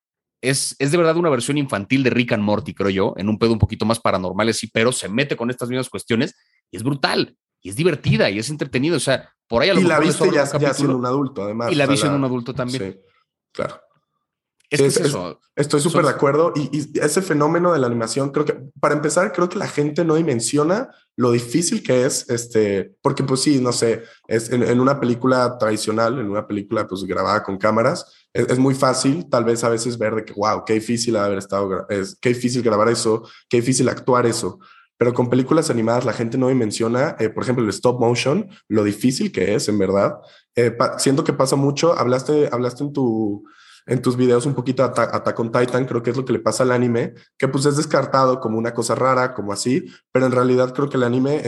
es, 0.49 0.77
es 0.79 0.91
de 0.91 0.97
verdad 0.97 1.17
una 1.17 1.31
versión 1.31 1.59
infantil 1.59 2.03
de 2.03 2.11
Rick 2.11 2.33
and 2.33 2.43
Morty, 2.43 2.75
creo 2.75 2.91
yo, 2.91 3.15
en 3.17 3.29
un 3.29 3.39
pedo 3.39 3.53
un 3.53 3.59
poquito 3.59 3.85
más 3.85 3.99
paranormal, 3.99 4.53
sí, 4.55 4.69
pero 4.73 4.93
se 4.93 5.09
mete 5.09 5.37
con 5.37 5.51
estas 5.51 5.69
mismas 5.69 5.89
cuestiones 5.89 6.35
y 6.71 6.77
es 6.77 6.83
brutal 6.83 7.37
y 7.61 7.71
es 7.71 7.77
divertida 7.77 8.31
y 8.31 8.39
es 8.39 8.51
entretenido. 8.51 8.97
O 8.97 9.01
sea, 9.01 9.33
por 9.49 9.63
ahí 9.63 9.71
a 9.71 9.75
lo 9.75 9.81
Y 9.81 9.85
la 9.85 9.99
viste 9.99 10.31
ya, 10.31 10.45
ya 10.59 10.75
siendo 10.75 10.97
un 10.97 11.07
adulto, 11.07 11.43
además. 11.43 11.73
Y 11.73 11.75
la 11.75 11.87
vi 11.87 11.97
siendo 11.97 12.17
un 12.17 12.25
adulto 12.25 12.55
también. 12.55 12.93
Sí, 12.93 13.01
claro. 13.53 13.81
Es, 14.75 14.99
es, 14.99 15.07
eso. 15.07 15.41
estoy 15.55 15.81
súper 15.81 16.05
de 16.05 16.11
acuerdo. 16.11 16.53
Y, 16.57 16.99
ese 16.99 17.22
fenómeno 17.22 17.72
de 17.72 17.79
la 17.79 17.87
animación, 17.87 18.31
creo 18.31 18.45
que, 18.45 18.55
para 18.81 18.95
empezar, 18.95 19.33
creo 19.33 19.49
que 19.49 19.59
la 19.59 19.68
gente 19.68 20.05
no 20.05 20.16
dimensiona 20.16 20.91
lo 21.16 21.31
difícil 21.31 21.83
que 21.83 22.05
es, 22.05 22.29
este, 22.29 22.97
porque 23.01 23.22
pues 23.22 23.41
sí, 23.41 23.61
no 23.61 23.72
sé, 23.72 24.03
es 24.27 24.51
en, 24.51 24.81
una 24.81 24.99
película 24.99 25.57
tradicional, 25.59 26.18
en 26.18 26.29
una 26.29 26.47
película 26.47 26.87
pues 26.89 27.05
grabada 27.05 27.43
con 27.45 27.57
cámaras, 27.57 28.27
es, 28.33 28.59
muy 28.59 28.75
fácil 28.75 29.29
tal 29.31 29.45
vez 29.45 29.62
a 29.62 29.68
veces 29.68 29.97
ver 29.97 30.16
de 30.16 30.25
que, 30.25 30.33
wow, 30.33 30.64
qué 30.64 30.75
difícil 30.75 31.16
haber 31.16 31.39
estado, 31.39 31.87
es, 31.89 32.18
qué 32.20 32.31
difícil 32.31 32.62
grabar 32.62 32.89
eso, 32.89 33.22
qué 33.49 33.59
difícil 33.59 33.89
actuar 33.89 34.27
eso. 34.27 34.59
Pero 34.97 35.12
con 35.12 35.29
películas 35.29 35.70
animadas 35.70 36.05
la 36.05 36.12
gente 36.12 36.39
no 36.39 36.49
dimensiona, 36.49 37.16
eh, 37.18 37.29
por 37.29 37.43
ejemplo, 37.43 37.64
el 37.64 37.70
stop 37.70 38.01
motion, 38.01 38.49
lo 38.68 38.85
difícil 38.85 39.31
que 39.33 39.55
es, 39.55 39.68
en 39.68 39.79
verdad. 39.79 40.18
Eh, 40.57 40.77
siento 40.99 41.25
que 41.25 41.33
pasa 41.33 41.57
mucho, 41.57 41.97
hablaste, 41.99 42.49
hablaste 42.51 42.85
en 42.85 42.93
tu 42.93 43.45
en 43.87 44.01
tus 44.01 44.16
videos 44.16 44.47
un 44.47 44.55
poquito 44.55 44.82
Attack 44.82 45.39
on 45.39 45.53
Titan, 45.53 45.85
creo 45.85 46.03
que 46.03 46.11
es 46.11 46.16
lo 46.16 46.24
que 46.24 46.32
le 46.32 46.39
pasa 46.39 46.62
al 46.62 46.72
anime, 46.72 47.14
que 47.39 47.49
pues 47.49 47.66
es 47.66 47.76
descartado 47.76 48.41
como 48.41 48.57
una 48.57 48.72
cosa 48.72 48.95
rara, 48.95 49.35
como 49.35 49.53
así, 49.53 49.85
pero 50.11 50.26
en 50.26 50.32
realidad 50.32 50.72
creo 50.72 50.89
que 50.89 50.97
el 50.97 51.03
anime 51.03 51.43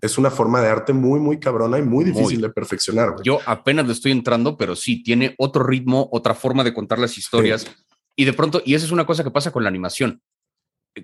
es 0.00 0.18
una 0.18 0.30
forma 0.30 0.60
de 0.60 0.68
arte 0.68 0.92
muy, 0.92 1.20
muy 1.20 1.38
cabrona 1.38 1.78
y 1.78 1.82
muy 1.82 2.04
difícil 2.04 2.40
de 2.40 2.50
perfeccionar. 2.50 3.16
Yo 3.22 3.40
apenas 3.46 3.86
le 3.86 3.92
estoy 3.92 4.12
entrando, 4.12 4.56
pero 4.56 4.74
sí, 4.74 5.02
tiene 5.02 5.34
otro 5.38 5.64
ritmo, 5.64 6.08
otra 6.12 6.34
forma 6.34 6.64
de 6.64 6.72
contar 6.72 6.98
las 6.98 7.18
historias. 7.18 7.66
Y 8.16 8.24
de 8.24 8.32
pronto, 8.32 8.62
y 8.64 8.74
esa 8.74 8.86
es 8.86 8.92
una 8.92 9.06
cosa 9.06 9.24
que 9.24 9.30
pasa 9.30 9.50
con 9.50 9.64
la 9.64 9.68
animación, 9.68 10.22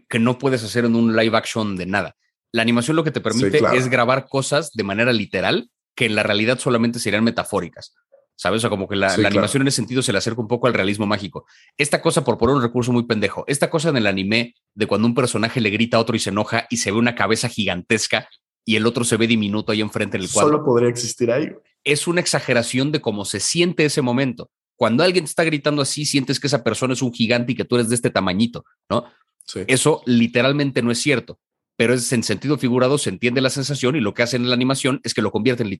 que 0.08 0.18
no 0.18 0.38
puedes 0.38 0.62
hacer 0.64 0.84
en 0.84 0.94
un 0.94 1.16
live 1.16 1.36
action 1.36 1.76
de 1.76 1.86
nada. 1.86 2.16
La 2.52 2.62
animación 2.62 2.96
lo 2.96 3.04
que 3.04 3.10
te 3.10 3.20
permite 3.20 3.60
es 3.74 3.88
grabar 3.88 4.26
cosas 4.28 4.72
de 4.72 4.84
manera 4.84 5.12
literal 5.12 5.70
que 5.94 6.06
en 6.06 6.14
la 6.14 6.22
realidad 6.22 6.58
solamente 6.58 6.98
serían 6.98 7.24
metafóricas. 7.24 7.94
¿Sabes? 8.40 8.56
O 8.56 8.60
sea, 8.60 8.70
como 8.70 8.88
que 8.88 8.96
la, 8.96 9.12
animación 9.12 9.60
en 9.60 9.68
ese 9.68 9.76
sentido 9.76 10.00
se 10.00 10.12
le 10.12 10.18
acerca 10.18 10.40
un 10.40 10.48
poco 10.48 10.66
al 10.66 10.72
realismo 10.72 11.04
mágico. 11.04 11.44
Esta 11.76 12.00
cosa, 12.00 12.24
por 12.24 12.38
poner 12.38 12.56
un 12.56 12.62
recurso 12.62 12.90
muy 12.90 13.02
pendejo, 13.02 13.44
esta 13.46 13.68
cosa 13.68 13.90
en 13.90 13.98
el 13.98 14.06
anime 14.06 14.54
de 14.74 14.86
cuando 14.86 15.06
un 15.06 15.14
personaje 15.14 15.60
le 15.60 15.68
grita 15.68 15.98
a 15.98 16.00
otro 16.00 16.16
y 16.16 16.20
se 16.20 16.30
enoja 16.30 16.66
y 16.70 16.78
se 16.78 16.90
ve 16.90 16.96
una 16.96 17.14
cabeza 17.14 17.50
gigantesca 17.50 18.30
y 18.64 18.76
el 18.76 18.86
otro 18.86 19.04
se 19.04 19.18
ve 19.18 19.26
diminuto 19.26 19.72
ahí 19.72 19.82
enfrente 19.82 20.16
del 20.16 20.30
cuadro. 20.30 20.52
Solo 20.52 20.64
podría 20.64 20.88
existir 20.88 21.30
ahí. 21.30 21.50
Es 21.84 22.06
una 22.06 22.22
exageración 22.22 22.92
de 22.92 23.02
cómo 23.02 23.26
se 23.26 23.40
siente 23.40 23.84
ese 23.84 24.00
momento. 24.00 24.50
Cuando 24.74 25.04
alguien 25.04 25.26
te 25.26 25.28
está 25.28 25.44
gritando 25.44 25.82
así, 25.82 26.06
sientes 26.06 26.40
que 26.40 26.46
esa 26.46 26.64
persona 26.64 26.94
es 26.94 27.02
un 27.02 27.12
gigante 27.12 27.52
y 27.52 27.56
que 27.56 27.66
tú 27.66 27.76
eres 27.76 27.90
de 27.90 27.94
este 27.94 28.08
tamañito, 28.08 28.64
¿no? 28.88 29.04
Eso 29.66 30.00
literalmente 30.06 30.80
no 30.80 30.90
es 30.90 30.98
cierto 30.98 31.38
pero 31.80 31.94
es 31.94 32.12
en 32.12 32.22
sentido 32.22 32.58
figurado, 32.58 32.98
se 32.98 33.08
entiende 33.08 33.40
la 33.40 33.48
sensación 33.48 33.96
y 33.96 34.00
lo 34.00 34.12
que 34.12 34.22
hacen 34.22 34.42
en 34.42 34.50
la 34.50 34.54
animación 34.54 35.00
es 35.02 35.14
que 35.14 35.22
lo 35.22 35.30
convierte 35.30 35.62
en 35.62 35.70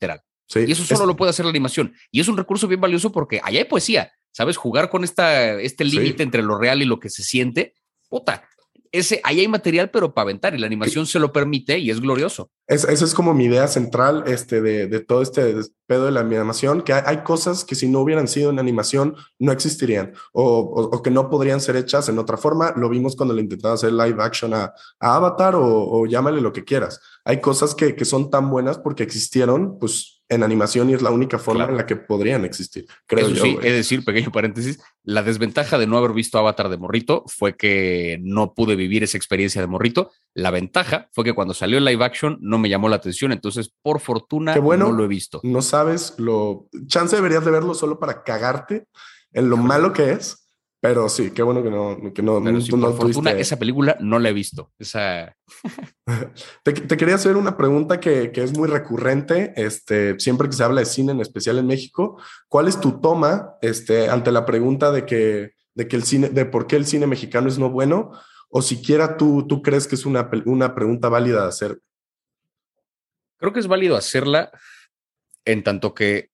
y 0.54 0.72
eso 0.72 0.84
solo 0.84 1.06
lo 1.06 1.16
puede 1.16 1.30
hacer 1.30 1.44
la 1.44 1.50
animación. 1.50 1.94
Y 2.10 2.20
es 2.20 2.28
un 2.28 2.36
recurso 2.36 2.66
bien 2.66 2.80
valioso 2.80 3.12
porque 3.12 3.40
allá 3.42 3.58
hay 3.58 3.64
poesía, 3.64 4.12
¿sabes? 4.32 4.56
Jugar 4.56 4.90
con 4.90 5.04
esta, 5.04 5.60
este 5.60 5.84
límite 5.84 6.22
entre 6.22 6.42
lo 6.42 6.58
real 6.58 6.82
y 6.82 6.86
lo 6.86 6.98
que 6.98 7.10
se 7.10 7.22
siente, 7.22 7.74
puta, 8.08 8.44
ese, 8.92 9.20
ahí 9.22 9.38
hay 9.38 9.46
material, 9.46 9.90
pero 9.90 10.12
para 10.12 10.24
aventar 10.24 10.54
y 10.54 10.58
la 10.58 10.66
animación 10.66 11.06
se 11.06 11.20
lo 11.20 11.32
permite 11.32 11.78
y 11.78 11.90
es 11.90 12.00
glorioso. 12.00 12.50
esa 12.66 12.92
es 12.92 13.14
como 13.14 13.34
mi 13.34 13.44
idea 13.44 13.68
central 13.68 14.24
este, 14.26 14.60
de, 14.60 15.00
todo 15.00 15.22
este 15.22 15.54
pedo 15.86 16.06
de 16.06 16.10
la 16.10 16.20
animación, 16.20 16.82
que 16.82 16.92
hay, 16.92 17.18
cosas 17.18 17.64
que 17.64 17.76
si 17.76 17.88
no 17.88 18.00
hubieran 18.00 18.26
sido 18.26 18.50
en 18.50 18.58
animación 18.58 19.14
no 19.38 19.52
existirían 19.52 20.14
o, 20.32 21.00
que 21.02 21.10
no 21.10 21.30
podrían 21.30 21.60
ser 21.60 21.76
hechas 21.76 22.08
en 22.08 22.18
otra 22.18 22.36
forma. 22.36 22.72
Lo 22.76 22.88
vimos 22.88 23.14
cuando 23.14 23.34
le 23.34 23.42
intentaban 23.42 23.74
hacer 23.74 23.92
live 23.92 24.20
action 24.20 24.54
a, 24.54 24.74
Avatar 24.98 25.54
o, 25.56 26.04
llámale 26.06 26.40
lo 26.40 26.52
que 26.52 26.64
quieras. 26.64 27.00
Hay 27.24 27.40
cosas 27.40 27.74
que, 27.74 27.94
que 27.94 28.04
son 28.04 28.28
tan 28.28 28.50
buenas 28.50 28.78
porque 28.78 29.04
existieron, 29.04 29.78
pues 29.78 30.19
en 30.30 30.44
animación 30.44 30.88
y 30.88 30.94
es 30.94 31.02
la 31.02 31.10
única 31.10 31.38
forma 31.38 31.64
en 31.64 31.76
la 31.76 31.84
que 31.84 31.96
podrían 31.96 32.44
existir. 32.44 32.86
Creo 33.06 33.26
Eso 33.26 33.42
sí, 33.42 33.58
es 33.62 33.72
decir, 33.72 34.04
pequeño 34.04 34.30
paréntesis, 34.30 34.80
la 35.02 35.24
desventaja 35.24 35.76
de 35.76 35.88
no 35.88 35.98
haber 35.98 36.12
visto 36.12 36.38
Avatar 36.38 36.68
de 36.68 36.78
Morrito 36.78 37.24
fue 37.26 37.56
que 37.56 38.18
no 38.22 38.54
pude 38.54 38.76
vivir 38.76 39.02
esa 39.02 39.18
experiencia 39.18 39.60
de 39.60 39.66
Morrito. 39.66 40.12
La 40.32 40.52
ventaja 40.52 41.08
fue 41.12 41.24
que 41.24 41.32
cuando 41.32 41.52
salió 41.52 41.78
el 41.78 41.84
live 41.84 42.04
action 42.04 42.38
no 42.40 42.58
me 42.58 42.68
llamó 42.68 42.88
la 42.88 42.96
atención, 42.96 43.32
entonces 43.32 43.74
por 43.82 43.98
fortuna 43.98 44.54
no 44.54 44.92
lo 44.92 45.04
he 45.04 45.08
visto. 45.08 45.40
No 45.42 45.62
sabes 45.62 46.14
lo 46.18 46.68
chance 46.86 47.16
deberías 47.16 47.44
de 47.44 47.50
verlo 47.50 47.74
solo 47.74 47.98
para 47.98 48.22
cagarte 48.22 48.86
en 49.32 49.50
lo 49.50 49.56
malo 49.56 49.92
que 49.92 50.12
es 50.12 50.49
pero 50.80 51.10
sí, 51.10 51.30
qué 51.32 51.42
bueno 51.42 51.62
que 51.62 51.70
no, 51.70 52.12
que 52.14 52.22
no, 52.22 52.42
por 52.42 52.96
fortuna, 52.96 53.32
esa 53.32 53.58
película 53.58 53.98
no 54.00 54.18
la 54.18 54.30
he 54.30 54.32
visto. 54.32 54.72
Esa... 54.78 55.36
te, 56.64 56.74
quería 56.74 57.16
hacer 57.16 57.36
una 57.36 57.58
pregunta 57.58 58.00
que, 58.00 58.32
que, 58.32 58.42
es 58.42 58.56
muy 58.56 58.66
recurrente, 58.66 59.52
este, 59.56 60.18
siempre 60.18 60.48
que 60.48 60.54
se 60.54 60.64
habla 60.64 60.80
de 60.80 60.86
cine, 60.86 61.12
en 61.12 61.20
especial 61.20 61.58
en 61.58 61.66
México. 61.66 62.18
¿Cuál 62.48 62.66
es 62.66 62.80
tu 62.80 62.98
toma 62.98 63.56
este, 63.60 64.08
ante 64.08 64.32
la 64.32 64.46
pregunta 64.46 64.90
de 64.90 65.04
que, 65.04 65.52
de 65.74 65.86
que 65.86 65.96
el 65.96 66.04
cine, 66.04 66.30
de 66.30 66.46
por 66.46 66.66
qué 66.66 66.76
el 66.76 66.86
cine 66.86 67.06
mexicano 67.06 67.48
es 67.48 67.58
no 67.58 67.68
bueno? 67.68 68.12
O 68.48 68.62
siquiera 68.62 69.18
tú, 69.18 69.46
tú 69.46 69.60
crees 69.60 69.86
que 69.86 69.96
es 69.96 70.06
una, 70.06 70.30
una 70.46 70.74
pregunta 70.74 71.10
válida 71.10 71.42
de 71.42 71.48
hacer. 71.48 71.80
Creo 73.36 73.52
que 73.52 73.60
es 73.60 73.68
válido 73.68 73.96
hacerla 73.96 74.50
en 75.44 75.62
tanto 75.62 75.92
que 75.92 76.30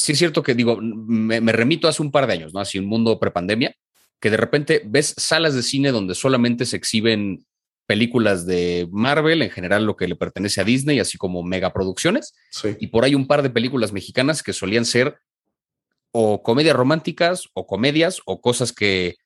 sí 0.00 0.12
es 0.12 0.18
cierto 0.18 0.42
que 0.42 0.54
digo, 0.54 0.78
me, 0.80 1.40
remito 1.52 1.88
hace 1.88 2.02
un 2.02 2.10
par 2.10 2.26
de 2.26 2.34
años, 2.34 2.54
¿no? 2.54 2.60
Así 2.60 2.78
un 2.78 2.86
mundo 2.86 3.18
prepandemia, 3.20 3.74
que 4.20 4.30
de 4.30 4.36
repente 4.36 4.82
ves 4.84 5.14
salas 5.16 5.54
de 5.54 5.62
cine 5.62 5.92
donde 5.92 6.14
solamente 6.14 6.66
se 6.66 6.76
exhiben 6.76 7.44
películas 7.86 8.46
de 8.46 8.88
Marvel, 8.92 9.42
en 9.42 9.50
general 9.50 9.84
lo 9.84 9.96
que 9.96 10.06
le 10.06 10.16
pertenece 10.16 10.60
a 10.60 10.64
Disney, 10.64 11.00
así 11.00 11.18
como 11.18 11.42
megaproducciones. 11.42 12.34
Y 12.78 12.88
por 12.88 13.04
ahí 13.04 13.14
un 13.14 13.26
par 13.26 13.42
de 13.42 13.50
películas 13.50 13.92
mexicanas 13.92 14.42
que 14.42 14.52
solían 14.52 14.84
ser 14.84 15.18
o 16.12 16.42
comedias 16.42 16.76
románticas 16.76 17.48
o 17.52 17.66
comedias 17.66 18.20
o 18.26 18.40
cosas 18.40 18.72
que 18.72 19.16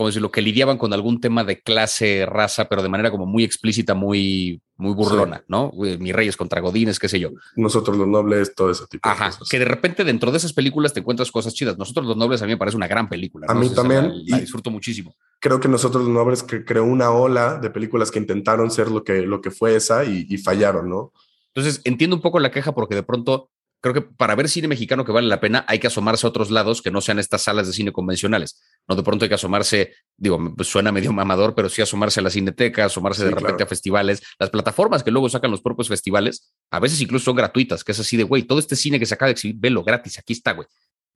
como 0.00 0.08
lo 0.08 0.30
que 0.30 0.40
lidiaban 0.40 0.78
con 0.78 0.94
algún 0.94 1.20
tema 1.20 1.44
de 1.44 1.60
clase, 1.60 2.24
raza, 2.24 2.70
pero 2.70 2.82
de 2.82 2.88
manera 2.88 3.10
como 3.10 3.26
muy 3.26 3.44
explícita, 3.44 3.92
muy, 3.92 4.62
muy 4.78 4.94
burlona, 4.94 5.44
¿no? 5.46 5.72
Mis 5.74 6.14
reyes 6.14 6.38
contra 6.38 6.62
godines, 6.62 6.98
qué 6.98 7.06
sé 7.06 7.20
yo. 7.20 7.28
Nosotros 7.54 7.98
los 7.98 8.08
nobles, 8.08 8.54
todo 8.54 8.70
ese 8.70 8.86
tipo 8.86 9.06
Ajá, 9.06 9.26
de 9.26 9.30
cosas. 9.32 9.48
que 9.50 9.58
de 9.58 9.66
repente 9.66 10.02
dentro 10.04 10.30
de 10.30 10.38
esas 10.38 10.54
películas 10.54 10.94
te 10.94 11.00
encuentras 11.00 11.30
cosas 11.30 11.52
chidas. 11.52 11.76
Nosotros 11.76 12.06
los 12.06 12.16
nobles 12.16 12.40
a 12.40 12.46
mí 12.46 12.52
me 12.52 12.56
parece 12.56 12.78
una 12.78 12.88
gran 12.88 13.10
película. 13.10 13.46
A 13.50 13.52
mí 13.52 13.68
también. 13.74 14.10
La, 14.24 14.38
disfruto 14.38 14.70
muchísimo. 14.70 15.14
Creo 15.38 15.60
que 15.60 15.68
nosotros 15.68 16.04
los 16.04 16.14
nobles 16.14 16.42
que 16.44 16.64
creó 16.64 16.84
una 16.84 17.10
ola 17.10 17.58
de 17.58 17.68
películas 17.68 18.10
que 18.10 18.20
intentaron 18.20 18.70
ser 18.70 18.90
lo 18.90 19.04
que, 19.04 19.20
lo 19.20 19.42
que 19.42 19.50
fue 19.50 19.76
esa 19.76 20.06
y, 20.06 20.26
y 20.30 20.38
fallaron, 20.38 20.88
¿no? 20.88 21.12
Entonces 21.54 21.82
entiendo 21.84 22.16
un 22.16 22.22
poco 22.22 22.40
la 22.40 22.50
queja 22.50 22.72
porque 22.72 22.94
de 22.94 23.02
pronto 23.02 23.50
creo 23.80 23.94
que 23.94 24.02
para 24.02 24.34
ver 24.34 24.48
cine 24.48 24.68
mexicano 24.68 25.04
que 25.04 25.12
vale 25.12 25.28
la 25.28 25.40
pena 25.40 25.64
hay 25.68 25.78
que 25.78 25.86
asomarse 25.86 26.26
a 26.26 26.30
otros 26.30 26.50
lados 26.50 26.82
que 26.82 26.90
no 26.90 27.00
sean 27.00 27.18
estas 27.18 27.42
salas 27.42 27.66
de 27.66 27.72
cine 27.72 27.92
convencionales. 27.92 28.60
No 28.90 28.96
de 28.96 29.04
pronto 29.04 29.24
hay 29.24 29.28
que 29.28 29.36
asomarse, 29.36 29.94
digo, 30.16 30.52
suena 30.64 30.90
medio 30.90 31.12
mamador, 31.12 31.54
pero 31.54 31.68
sí 31.68 31.80
asomarse 31.80 32.18
a 32.18 32.24
la 32.24 32.30
cineteca, 32.30 32.86
asomarse 32.86 33.24
de 33.24 33.30
repente 33.30 33.62
a 33.62 33.66
festivales. 33.66 34.20
Las 34.36 34.50
plataformas 34.50 35.04
que 35.04 35.12
luego 35.12 35.28
sacan 35.28 35.52
los 35.52 35.60
propios 35.60 35.86
festivales, 35.86 36.52
a 36.72 36.80
veces 36.80 37.00
incluso 37.00 37.26
son 37.26 37.36
gratuitas, 37.36 37.84
que 37.84 37.92
es 37.92 38.00
así 38.00 38.16
de, 38.16 38.24
güey, 38.24 38.42
todo 38.42 38.58
este 38.58 38.74
cine 38.74 38.98
que 38.98 39.06
se 39.06 39.14
acaba 39.14 39.28
de 39.28 39.34
exhibir, 39.34 39.54
velo 39.60 39.84
gratis, 39.84 40.18
aquí 40.18 40.32
está, 40.32 40.54
güey. 40.54 40.66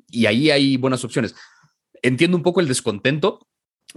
Y 0.09 0.27
ahí 0.27 0.53
hay 0.53 0.77
buenas 0.77 1.05
opciones. 1.05 1.35
Entiendo 2.01 2.37
un 2.37 2.45
poco 2.45 2.61
el 2.61 2.69
descontento 2.69 3.45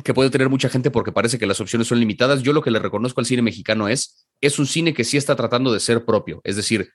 que 0.03 0.15
puede 0.15 0.31
tener 0.31 0.49
mucha 0.49 0.69
gente 0.69 0.89
porque 0.89 1.11
parece 1.11 1.37
que 1.37 1.45
las 1.45 1.61
opciones 1.61 1.87
son 1.87 1.99
limitadas. 1.99 2.41
Yo 2.41 2.53
lo 2.53 2.63
que 2.63 2.71
le 2.71 2.79
reconozco 2.79 3.21
al 3.21 3.27
cine 3.27 3.43
mexicano 3.43 3.89
es, 3.89 4.27
es 4.41 4.57
un 4.57 4.65
cine 4.65 4.95
que 4.95 5.03
sí 5.03 5.17
está 5.17 5.35
tratando 5.35 5.71
de 5.71 5.79
ser 5.79 6.03
propio. 6.03 6.41
Es 6.43 6.55
decir, 6.55 6.89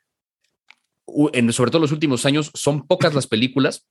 en, 1.33 1.53
sobre 1.53 1.71
todo 1.71 1.79
en 1.79 1.83
los 1.83 1.93
últimos 1.93 2.27
años, 2.27 2.51
son 2.55 2.89
pocas 2.89 3.15
las 3.15 3.29
películas 3.29 3.87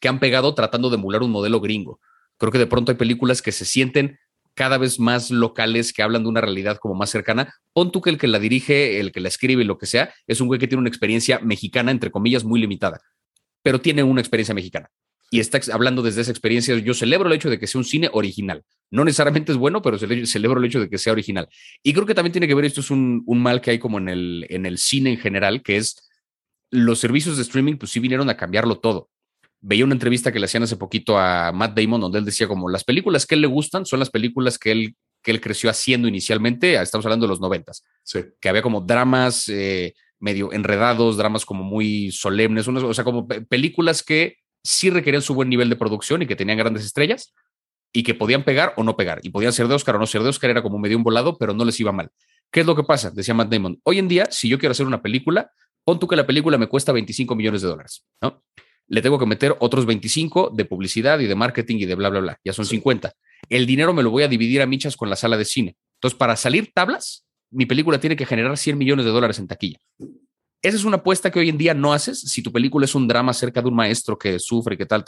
que 0.00 0.08
han 0.08 0.20
pegado 0.20 0.54
tratando 0.54 0.90
de 0.90 0.96
emular 0.96 1.22
un 1.22 1.30
modelo 1.30 1.60
gringo. 1.60 1.98
Creo 2.38 2.52
que 2.52 2.58
de 2.58 2.66
pronto 2.66 2.92
hay 2.92 2.98
películas 2.98 3.42
que 3.42 3.52
se 3.52 3.64
sienten 3.64 4.18
cada 4.56 4.78
vez 4.78 4.98
más 4.98 5.30
locales 5.30 5.92
que 5.92 6.02
hablan 6.02 6.22
de 6.22 6.30
una 6.30 6.40
realidad 6.40 6.78
como 6.78 6.94
más 6.94 7.10
cercana. 7.10 7.54
Pon 7.72 7.92
tú 7.92 8.00
que 8.00 8.10
el 8.10 8.18
que 8.18 8.26
la 8.26 8.38
dirige, 8.38 8.98
el 8.98 9.12
que 9.12 9.20
la 9.20 9.28
escribe 9.28 9.64
lo 9.64 9.78
que 9.78 9.86
sea, 9.86 10.12
es 10.26 10.40
un 10.40 10.48
güey 10.48 10.58
que 10.58 10.66
tiene 10.66 10.80
una 10.80 10.88
experiencia 10.88 11.38
mexicana, 11.40 11.90
entre 11.90 12.10
comillas, 12.10 12.42
muy 12.42 12.58
limitada, 12.58 13.00
pero 13.62 13.80
tiene 13.80 14.02
una 14.02 14.20
experiencia 14.20 14.54
mexicana. 14.54 14.88
Y 15.30 15.40
está 15.40 15.60
hablando 15.72 16.02
desde 16.02 16.22
esa 16.22 16.30
experiencia. 16.30 16.76
Yo 16.78 16.94
celebro 16.94 17.28
el 17.28 17.34
hecho 17.34 17.50
de 17.50 17.58
que 17.58 17.66
sea 17.66 17.80
un 17.80 17.84
cine 17.84 18.08
original. 18.12 18.64
No 18.90 19.04
necesariamente 19.04 19.52
es 19.52 19.58
bueno, 19.58 19.82
pero 19.82 19.98
celebro 19.98 20.60
el 20.60 20.64
hecho 20.64 20.80
de 20.80 20.88
que 20.88 20.98
sea 20.98 21.12
original. 21.12 21.48
Y 21.82 21.92
creo 21.92 22.06
que 22.06 22.14
también 22.14 22.32
tiene 22.32 22.46
que 22.46 22.54
ver, 22.54 22.64
esto 22.64 22.80
es 22.80 22.90
un, 22.90 23.24
un 23.26 23.42
mal 23.42 23.60
que 23.60 23.72
hay 23.72 23.78
como 23.78 23.98
en 23.98 24.08
el, 24.08 24.46
en 24.48 24.64
el 24.64 24.78
cine 24.78 25.10
en 25.10 25.18
general, 25.18 25.62
que 25.62 25.76
es 25.78 26.08
los 26.70 27.00
servicios 27.00 27.36
de 27.36 27.42
streaming, 27.42 27.76
pues 27.76 27.90
sí 27.90 28.00
vinieron 28.00 28.30
a 28.30 28.36
cambiarlo 28.36 28.78
todo 28.78 29.10
veía 29.60 29.84
una 29.84 29.94
entrevista 29.94 30.32
que 30.32 30.38
le 30.38 30.46
hacían 30.46 30.62
hace 30.62 30.76
poquito 30.76 31.18
a 31.18 31.52
Matt 31.52 31.78
Damon, 31.78 32.00
donde 32.00 32.18
él 32.18 32.24
decía 32.24 32.48
como 32.48 32.68
las 32.68 32.84
películas 32.84 33.26
que 33.26 33.34
él 33.34 33.40
le 33.40 33.46
gustan 33.46 33.86
son 33.86 33.98
las 33.98 34.10
películas 34.10 34.58
que 34.58 34.70
él, 34.70 34.96
que 35.22 35.30
él 35.30 35.40
creció 35.40 35.70
haciendo 35.70 36.08
inicialmente, 36.08 36.80
estamos 36.80 37.06
hablando 37.06 37.26
de 37.26 37.30
los 37.30 37.40
noventas, 37.40 37.84
sí. 38.02 38.20
que 38.40 38.48
había 38.48 38.62
como 38.62 38.80
dramas 38.80 39.48
eh, 39.48 39.94
medio 40.18 40.52
enredados, 40.52 41.16
dramas 41.16 41.44
como 41.44 41.64
muy 41.64 42.12
solemnes, 42.12 42.68
o 42.68 42.94
sea, 42.94 43.04
como 43.04 43.26
películas 43.26 44.02
que 44.02 44.36
sí 44.62 44.90
requerían 44.90 45.22
su 45.22 45.34
buen 45.34 45.48
nivel 45.48 45.68
de 45.68 45.76
producción 45.76 46.22
y 46.22 46.26
que 46.26 46.36
tenían 46.36 46.58
grandes 46.58 46.84
estrellas 46.84 47.34
y 47.92 48.02
que 48.02 48.14
podían 48.14 48.44
pegar 48.44 48.74
o 48.76 48.82
no 48.82 48.96
pegar, 48.96 49.20
y 49.22 49.30
podían 49.30 49.52
ser 49.52 49.68
de 49.68 49.74
Oscar 49.74 49.96
o 49.96 49.98
no 49.98 50.06
ser 50.06 50.22
de 50.22 50.28
Oscar, 50.28 50.50
era 50.50 50.62
como 50.62 50.78
medio 50.78 50.96
un 50.96 51.02
volado, 51.02 51.38
pero 51.38 51.54
no 51.54 51.64
les 51.64 51.80
iba 51.80 51.92
mal. 51.92 52.10
¿Qué 52.50 52.60
es 52.60 52.66
lo 52.66 52.76
que 52.76 52.82
pasa? 52.82 53.10
Decía 53.10 53.34
Matt 53.34 53.50
Damon. 53.50 53.80
Hoy 53.84 53.98
en 53.98 54.08
día, 54.08 54.28
si 54.30 54.48
yo 54.48 54.58
quiero 54.58 54.72
hacer 54.72 54.86
una 54.86 55.02
película, 55.02 55.50
pon 55.84 55.98
tú 55.98 56.06
que 56.06 56.16
la 56.16 56.26
película 56.26 56.58
me 56.58 56.66
cuesta 56.66 56.92
25 56.92 57.34
millones 57.34 57.62
de 57.62 57.68
dólares, 57.68 58.04
¿no? 58.20 58.42
Le 58.88 59.02
tengo 59.02 59.18
que 59.18 59.26
meter 59.26 59.56
otros 59.60 59.86
25 59.86 60.50
de 60.54 60.64
publicidad 60.64 61.18
y 61.20 61.26
de 61.26 61.34
marketing 61.34 61.76
y 61.78 61.86
de 61.86 61.94
bla, 61.94 62.08
bla, 62.08 62.20
bla. 62.20 62.40
Ya 62.44 62.52
son 62.52 62.66
50. 62.66 63.12
El 63.48 63.66
dinero 63.66 63.92
me 63.92 64.02
lo 64.02 64.10
voy 64.10 64.22
a 64.22 64.28
dividir 64.28 64.62
a 64.62 64.66
michas 64.66 64.96
con 64.96 65.10
la 65.10 65.16
sala 65.16 65.36
de 65.36 65.44
cine. 65.44 65.76
Entonces, 65.96 66.16
para 66.18 66.36
salir 66.36 66.72
tablas, 66.72 67.24
mi 67.50 67.66
película 67.66 67.98
tiene 67.98 68.16
que 68.16 68.26
generar 68.26 68.56
100 68.56 68.78
millones 68.78 69.04
de 69.04 69.10
dólares 69.10 69.38
en 69.38 69.48
taquilla. 69.48 69.78
Esa 70.62 70.76
es 70.76 70.84
una 70.84 70.96
apuesta 70.96 71.30
que 71.30 71.38
hoy 71.38 71.48
en 71.48 71.58
día 71.58 71.74
no 71.74 71.92
haces 71.92 72.20
si 72.20 72.42
tu 72.42 72.52
película 72.52 72.84
es 72.86 72.94
un 72.94 73.06
drama 73.06 73.30
acerca 73.30 73.62
de 73.62 73.68
un 73.68 73.74
maestro 73.74 74.18
que 74.18 74.38
sufre 74.38 74.74
y 74.74 74.78
qué 74.78 74.86
tal, 74.86 75.04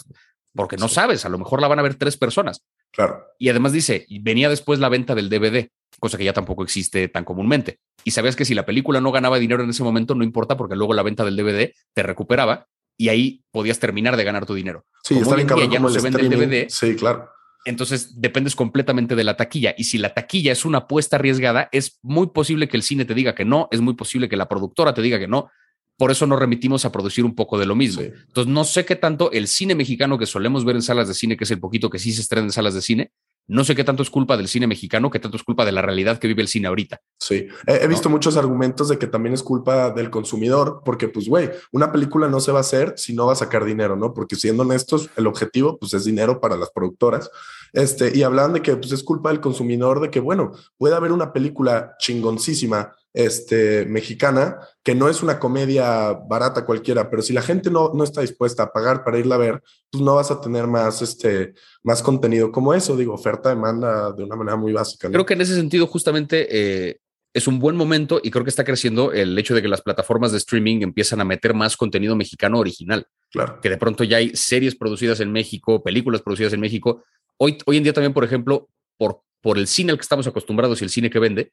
porque 0.55 0.77
no 0.77 0.89
sabes, 0.89 1.25
a 1.25 1.29
lo 1.29 1.39
mejor 1.39 1.61
la 1.61 1.69
van 1.69 1.79
a 1.79 1.83
ver 1.83 1.95
tres 1.95 2.17
personas. 2.17 2.65
Claro. 2.93 3.25
Y 3.39 3.49
además 3.49 3.73
dice, 3.73 4.07
venía 4.21 4.49
después 4.49 4.79
la 4.79 4.89
venta 4.89 5.15
del 5.15 5.29
DVD, 5.29 5.69
cosa 5.99 6.17
que 6.17 6.25
ya 6.25 6.33
tampoco 6.33 6.63
existe 6.63 7.09
tan 7.09 7.25
comúnmente. 7.25 7.81
Y 8.05 8.13
sabías 8.13 8.37
que 8.37 8.45
si 8.45 8.55
la 8.55 8.67
película 8.67 9.01
no 9.01 9.11
ganaba 9.11 9.39
dinero 9.39 9.63
en 9.63 9.71
ese 9.71 9.83
momento, 9.83 10.15
no 10.15 10.25
importa 10.25 10.57
porque 10.57 10.77
luego 10.77 10.95
la 10.95 11.03
venta 11.03 11.25
del 11.25 11.37
DVD 11.37 11.73
te 11.93 12.03
recuperaba 12.03 12.67
y 12.99 13.09
ahí 13.09 13.45
podías 13.53 13.79
terminar 13.79 14.17
de 14.17 14.25
ganar 14.25 14.45
tu 14.45 14.55
dinero. 14.55 14.85
Sí, 15.05 15.15
está 15.15 15.37
bien 15.37 15.47
cabrón 15.47 15.71
ya 15.71 15.79
no 15.79 15.89
se 15.89 16.01
vende 16.01 16.21
el 16.21 16.29
DVD. 16.29 16.69
Sí, 16.69 16.97
claro. 16.97 17.31
Entonces 17.65 18.21
dependes 18.21 18.57
completamente 18.57 19.15
de 19.15 19.25
la 19.25 19.37
taquilla. 19.37 19.75
Y 19.79 19.85
si 19.85 19.99
la 19.99 20.13
taquilla 20.13 20.53
es 20.53 20.65
una 20.65 20.79
apuesta 20.79 21.17
arriesgada, 21.17 21.69
es 21.71 21.99
muy 22.03 22.29
posible 22.29 22.69
que 22.69 22.77
el 22.77 22.83
cine 22.83 23.05
te 23.05 23.15
diga 23.15 23.35
que 23.35 23.45
no, 23.45 23.69
es 23.71 23.81
muy 23.81 23.95
posible 23.95 24.29
que 24.29 24.37
la 24.37 24.49
productora 24.49 24.93
te 24.93 25.03
diga 25.03 25.19
que 25.19 25.29
no. 25.29 25.51
Por 25.97 26.11
eso 26.11 26.27
nos 26.27 26.39
remitimos 26.39 26.85
a 26.85 26.93
producir 26.93 27.25
un 27.25 27.35
poco 27.35 27.59
de 27.59 27.67
lo 27.67 27.75
mismo. 27.75 28.03
Entonces, 28.03 28.53
no 28.53 28.65
sé 28.65 28.85
qué 28.85 28.97
tanto 28.97 29.33
el 29.33 29.49
cine 29.49 29.75
mexicano 29.75 30.19
que 30.19 30.27
solemos 30.27 30.65
ver 30.65 30.77
en 30.77 30.83
salas 30.83 31.09
de 31.09 31.15
cine, 31.15 31.37
que 31.37 31.45
es 31.45 31.51
el 31.51 31.61
poquito 31.61 31.91
que 31.91 31.99
sí 31.99 32.13
se 32.13 32.21
estrena 32.21 32.47
en 32.47 32.53
salas 32.53 32.75
de 32.75 32.83
cine, 32.83 33.13
no 33.49 33.65
sé 33.65 33.75
qué 33.75 33.83
tanto 33.83 34.03
es 34.03 34.11
culpa 34.11 34.37
del 34.37 34.47
cine 34.47 34.67
mexicano, 34.67 35.11
qué 35.11 35.19
tanto 35.19 35.37
es 35.37 35.43
culpa 35.43 35.65
de 35.65 35.73
la 35.73 35.83
realidad 35.83 36.19
que 36.19 36.29
vive 36.29 36.43
el 36.43 36.49
cine 36.49 36.69
ahorita. 36.69 37.01
Sí, 37.19 37.49
he, 37.67 37.89
visto 37.89 38.11
muchos 38.11 38.37
argumentos 38.37 38.89
de 38.89 38.99
que 38.99 39.07
también 39.07 39.35
es 39.35 39.43
culpa 39.43 39.91
del 39.91 40.11
consumidor, 40.11 40.83
porque 40.85 41.09
pues, 41.09 41.29
güey, 41.29 41.51
una 41.73 41.91
película 41.91 42.29
no 42.29 42.41
se 42.41 42.53
va 42.53 42.59
a 42.59 42.61
hacer 42.61 42.95
si 42.97 43.15
no 43.15 43.27
va 43.27 43.33
a 43.33 43.37
sacar 43.37 43.65
dinero, 43.65 43.97
¿no? 43.97 44.13
Porque 44.13 44.37
siendo 44.37 44.63
honestos, 44.63 45.09
el 45.17 45.27
objetivo 45.27 45.79
pues 45.79 45.95
es 45.95 46.05
dinero 46.05 46.41
para 46.41 46.57
las 46.57 46.71
productoras. 46.71 47.31
Este, 47.73 48.17
y 48.17 48.23
hablan 48.23 48.53
de 48.53 48.63
que 48.63 48.77
pues 48.77 48.93
es 48.93 49.03
culpa 49.03 49.31
del 49.31 49.41
consumidor, 49.41 50.01
de 50.01 50.11
que, 50.11 50.21
bueno, 50.21 50.53
puede 50.77 50.95
haber 50.95 51.13
una 51.13 51.33
película 51.33 51.95
chingoncísima 51.99 52.95
este, 53.13 53.85
mexicana, 53.87 54.59
que 54.83 54.95
no 54.95 55.09
es 55.09 55.23
una 55.23 55.39
comedia 55.39 56.13
barata 56.13 56.65
cualquiera, 56.65 57.11
pero 57.11 57.23
si 57.23 57.33
la 57.33 57.43
gente 57.43 57.71
no, 57.71 57.93
no 57.95 58.05
está 58.05 58.21
dispuesta 58.21 58.65
a 58.65 58.73
pagar 58.73 59.03
para 59.03 59.19
irla 59.19 59.35
a 59.35 59.39
ver, 59.39 59.63
pues 59.91 60.03
no 60.03 60.15
vas 60.15 60.31
a 60.31 60.41
tener 60.41 60.67
más, 60.67 61.03
este, 61.03 61.55
más 61.83 62.03
contenido 62.03 62.53
como 62.53 62.75
eso, 62.75 62.97
digo, 62.97 63.15
oferta-demanda 63.15 64.13
de 64.13 64.25
una 64.25 64.37
manera 64.37 64.57
muy 64.57 64.73
básica. 64.73 65.11
Creo 65.11 65.27
que 65.27 65.35
en 65.35 65.41
ese 65.41 65.55
sentido 65.55 65.87
justamente 65.87 66.47
eh, 66.51 67.01
es 67.35 67.47
un 67.47 67.59
buen 67.59 67.77
momento 67.77 68.21
y 68.23 68.31
creo 68.31 68.45
que 68.45 68.51
está 68.51 68.65
creciendo 68.65 69.13
el 69.13 69.39
hecho 69.39 69.55
de 69.55 69.63
que 69.63 69.69
las 69.69 69.83
plataformas 69.83 70.33
de 70.33 70.39
streaming 70.39 70.83
empiezan 70.83 71.21
a 71.21 71.25
meter 71.25 71.55
más 71.55 71.77
contenido 71.77 72.17
mexicano 72.17 72.59
original. 72.59 73.07
Claro. 73.31 73.61
Que 73.61 73.71
de 73.71 73.77
pronto 73.77 74.05
ya 74.05 74.19
hay 74.19 74.35
series 74.35 74.75
producidas 74.75 75.21
en 75.21 75.33
México, 75.33 75.83
películas 75.83 76.23
producidas 76.23 76.53
en 76.53 76.61
México. 76.61 77.05
Hoy, 77.39 77.59
hoy 77.67 77.77
en 77.77 77.85
día 77.85 77.93
también, 77.93 78.13
por 78.13 78.25
ejemplo, 78.25 78.69
por, 78.97 79.23
por 79.41 79.59
el 79.59 79.67
cine 79.67 79.93
al 79.93 79.99
que 79.99 80.03
estamos 80.03 80.27
acostumbrados 80.27 80.81
y 80.81 80.85
el 80.85 80.91
cine 80.91 81.09
que 81.09 81.19
vende, 81.19 81.53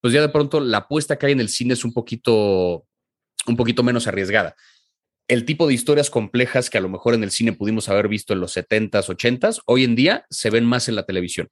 pues 0.00 0.12
ya 0.12 0.20
de 0.20 0.28
pronto 0.28 0.60
la 0.60 0.78
apuesta 0.78 1.16
que 1.16 1.26
hay 1.26 1.32
en 1.32 1.40
el 1.40 1.48
cine 1.48 1.74
es 1.74 1.84
un 1.84 1.92
poquito, 1.92 2.86
un 3.46 3.56
poquito 3.56 3.82
menos 3.82 4.06
arriesgada. 4.06 4.54
El 5.26 5.46
tipo 5.46 5.66
de 5.66 5.74
historias 5.74 6.10
complejas 6.10 6.68
que 6.68 6.76
a 6.76 6.80
lo 6.82 6.90
mejor 6.90 7.14
en 7.14 7.24
el 7.24 7.30
cine 7.30 7.52
pudimos 7.52 7.88
haber 7.88 8.08
visto 8.08 8.34
en 8.34 8.40
los 8.40 8.54
70s, 8.56 9.06
80s, 9.06 9.62
hoy 9.66 9.84
en 9.84 9.96
día 9.96 10.26
se 10.28 10.50
ven 10.50 10.66
más 10.66 10.88
en 10.88 10.96
la 10.96 11.06
televisión. 11.06 11.48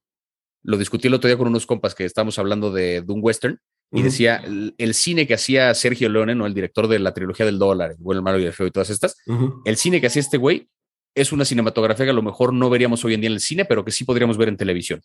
Lo 0.63 0.77
discutí 0.77 1.09
el 1.09 1.15
otro 1.15 1.29
día 1.29 1.39
con 1.39 1.49
unos 1.49 1.67
compas 1.67 1.95
que 1.95 2.05
estábamos 2.05 2.39
hablando 2.39 2.71
de, 2.71 3.03
un 3.09 3.21
western 3.23 3.59
y 3.91 4.03
decía 4.03 4.43
el, 4.79 4.95
cine 4.95 5.27
que 5.27 5.35
hacía 5.35 5.75
Sergio 5.75 6.09
Leone, 6.09 6.35
¿no? 6.35 6.47
el 6.47 6.55
director 6.55 6.89
de 6.89 6.99
la 6.99 7.13
trilogía 7.13 7.45
del 7.45 7.59
dólar, 7.59 7.93
el 7.93 7.97
bueno, 7.99 8.21
el 8.21 8.25
malo 8.25 8.39
y 8.39 8.45
el 8.45 8.53
feo 8.53 8.67
y 8.67 8.71
todas 8.71 8.91
estas, 8.91 9.17
el 9.65 9.77
cine 9.77 10.01
que 10.01 10.07
hacía 10.07 10.21
este 10.21 10.39
güey 10.39 10.69
es 11.15 11.33
una 11.33 11.45
cinematografía 11.45 12.07
que 12.07 12.11
a 12.11 12.15
lo 12.15 12.23
mejor 12.23 12.53
no 12.53 12.71
veríamos 12.71 13.05
hoy 13.05 13.15
en 13.15 13.21
día 13.21 13.29
en 13.29 13.35
el 13.35 13.41
cine, 13.41 13.65
pero 13.65 13.85
que 13.85 13.93
sí 13.93 14.05
podríamos 14.05 14.37
ver 14.37 14.49
en 14.49 14.57
televisión 14.57 15.03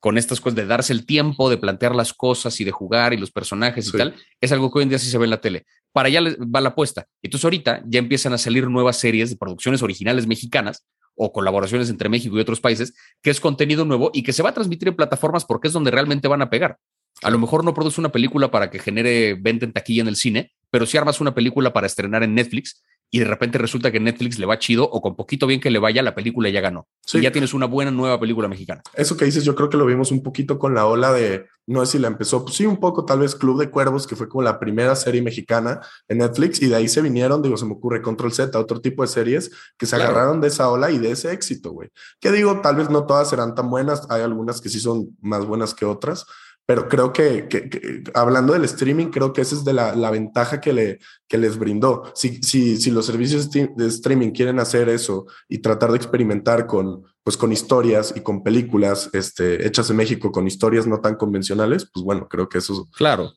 con 0.00 0.18
estas 0.18 0.40
cosas 0.40 0.54
de 0.56 0.66
darse 0.66 0.92
el 0.92 1.04
tiempo, 1.04 1.50
de 1.50 1.58
plantear 1.58 1.94
las 1.94 2.12
cosas 2.12 2.60
y 2.60 2.64
de 2.64 2.70
jugar 2.70 3.12
y 3.12 3.16
los 3.16 3.30
personajes 3.30 3.88
y 3.88 3.92
tal, 3.96 4.14
es 4.40 4.52
algo 4.52 4.70
que 4.70 4.78
hoy 4.78 4.82
en 4.84 4.88
día 4.90 4.98
sí 4.98 5.10
se 5.10 5.18
ve 5.18 5.24
en 5.24 5.30
la 5.30 5.40
tele. 5.40 5.66
Para 5.92 6.08
allá 6.08 6.20
va 6.22 6.60
la 6.60 6.68
apuesta. 6.70 7.08
Entonces 7.22 7.44
ahorita 7.44 7.82
ya 7.86 7.98
empiezan 7.98 8.32
a 8.32 8.38
salir 8.38 8.68
nuevas 8.68 8.98
series 8.98 9.30
de 9.30 9.36
producciones 9.36 9.82
originales 9.82 10.26
mexicanas 10.26 10.86
o 11.16 11.32
colaboraciones 11.32 11.88
entre 11.88 12.08
México 12.08 12.36
y 12.36 12.40
otros 12.40 12.60
países, 12.60 12.94
que 13.22 13.30
es 13.30 13.40
contenido 13.40 13.84
nuevo 13.84 14.10
y 14.12 14.22
que 14.22 14.32
se 14.32 14.42
va 14.42 14.50
a 14.50 14.54
transmitir 14.54 14.88
en 14.88 14.96
plataformas 14.96 15.44
porque 15.44 15.68
es 15.68 15.72
donde 15.72 15.90
realmente 15.90 16.28
van 16.28 16.42
a 16.42 16.50
pegar. 16.50 16.78
A 17.22 17.30
lo 17.30 17.38
mejor 17.38 17.64
no 17.64 17.72
produce 17.72 18.00
una 18.00 18.12
película 18.12 18.50
para 18.50 18.70
que 18.70 18.78
genere 18.78 19.34
venta 19.34 19.64
en 19.64 19.72
taquilla 19.72 20.02
en 20.02 20.08
el 20.08 20.16
cine, 20.16 20.52
pero 20.70 20.84
si 20.84 20.98
armas 20.98 21.20
una 21.20 21.34
película 21.34 21.72
para 21.72 21.86
estrenar 21.86 22.22
en 22.22 22.34
Netflix 22.34 22.84
y 23.10 23.20
de 23.20 23.24
repente 23.24 23.58
resulta 23.58 23.92
que 23.92 24.00
Netflix 24.00 24.38
le 24.38 24.46
va 24.46 24.58
chido 24.58 24.84
o 24.84 25.00
con 25.00 25.14
poquito 25.14 25.46
bien 25.46 25.60
que 25.60 25.70
le 25.70 25.78
vaya, 25.78 26.02
la 26.02 26.14
película 26.14 26.48
ya 26.48 26.60
ganó. 26.60 26.88
Y 27.12 27.20
ya 27.20 27.30
tienes 27.30 27.54
una 27.54 27.66
buena 27.66 27.90
nueva 27.90 28.18
película 28.18 28.48
mexicana. 28.48 28.82
Eso 28.94 29.16
que 29.16 29.24
dices, 29.24 29.44
yo 29.44 29.54
creo 29.54 29.70
que 29.70 29.76
lo 29.76 29.86
vimos 29.86 30.10
un 30.10 30.22
poquito 30.22 30.58
con 30.58 30.74
la 30.74 30.86
ola 30.86 31.12
de, 31.12 31.46
no 31.66 31.86
sé 31.86 31.92
si 31.92 31.98
la 31.98 32.08
empezó, 32.08 32.44
pues 32.44 32.56
sí, 32.56 32.66
un 32.66 32.78
poco 32.78 33.04
tal 33.04 33.20
vez 33.20 33.34
Club 33.34 33.60
de 33.60 33.70
Cuervos, 33.70 34.06
que 34.06 34.16
fue 34.16 34.28
como 34.28 34.42
la 34.42 34.58
primera 34.58 34.96
serie 34.96 35.22
mexicana 35.22 35.80
en 36.08 36.18
Netflix 36.18 36.60
y 36.60 36.66
de 36.66 36.74
ahí 36.74 36.88
se 36.88 37.00
vinieron, 37.00 37.42
digo, 37.42 37.56
se 37.56 37.64
me 37.64 37.72
ocurre 37.72 38.02
Control 38.02 38.32
Z, 38.32 38.58
otro 38.58 38.80
tipo 38.80 39.02
de 39.02 39.08
series 39.08 39.50
que 39.78 39.86
se 39.86 39.94
agarraron 39.96 40.40
de 40.40 40.48
esa 40.48 40.68
ola 40.68 40.90
y 40.90 40.98
de 40.98 41.12
ese 41.12 41.32
éxito, 41.32 41.70
güey. 41.70 41.90
Que 42.20 42.32
digo, 42.32 42.60
tal 42.60 42.76
vez 42.76 42.90
no 42.90 43.06
todas 43.06 43.30
serán 43.30 43.54
tan 43.54 43.70
buenas, 43.70 44.06
hay 44.10 44.22
algunas 44.22 44.60
que 44.60 44.68
sí 44.68 44.80
son 44.80 45.16
más 45.20 45.46
buenas 45.46 45.74
que 45.74 45.84
otras, 45.84 46.26
pero 46.66 46.88
creo 46.88 47.12
que, 47.12 47.46
que, 47.48 48.02
hablando 48.12 48.52
del 48.52 48.64
streaming, 48.64 49.06
creo 49.06 49.32
que 49.32 49.40
esa 49.40 49.54
es 49.54 49.64
de 49.64 49.72
la, 49.72 49.94
la 49.94 50.10
ventaja 50.10 50.60
que, 50.60 50.72
le, 50.72 50.98
que 51.28 51.38
les 51.38 51.56
brindó. 51.56 52.12
Si, 52.14 52.42
si, 52.42 52.76
si, 52.76 52.90
los 52.90 53.06
servicios 53.06 53.50
de 53.50 53.86
streaming 53.86 54.32
quieren 54.32 54.58
hacer 54.58 54.88
eso 54.88 55.26
y 55.48 55.58
tratar 55.58 55.92
de 55.92 55.96
experimentar 55.96 56.66
con, 56.66 57.04
pues, 57.22 57.36
con 57.36 57.52
historias 57.52 58.12
y 58.16 58.20
con 58.20 58.42
películas 58.42 59.08
este, 59.12 59.64
hechas 59.64 59.88
en 59.90 59.96
México, 59.96 60.32
con 60.32 60.48
historias 60.48 60.88
no 60.88 61.00
tan 61.00 61.14
convencionales, 61.14 61.88
pues 61.92 62.04
bueno, 62.04 62.26
creo 62.28 62.48
que 62.48 62.58
eso... 62.58 62.88
Claro, 62.96 63.32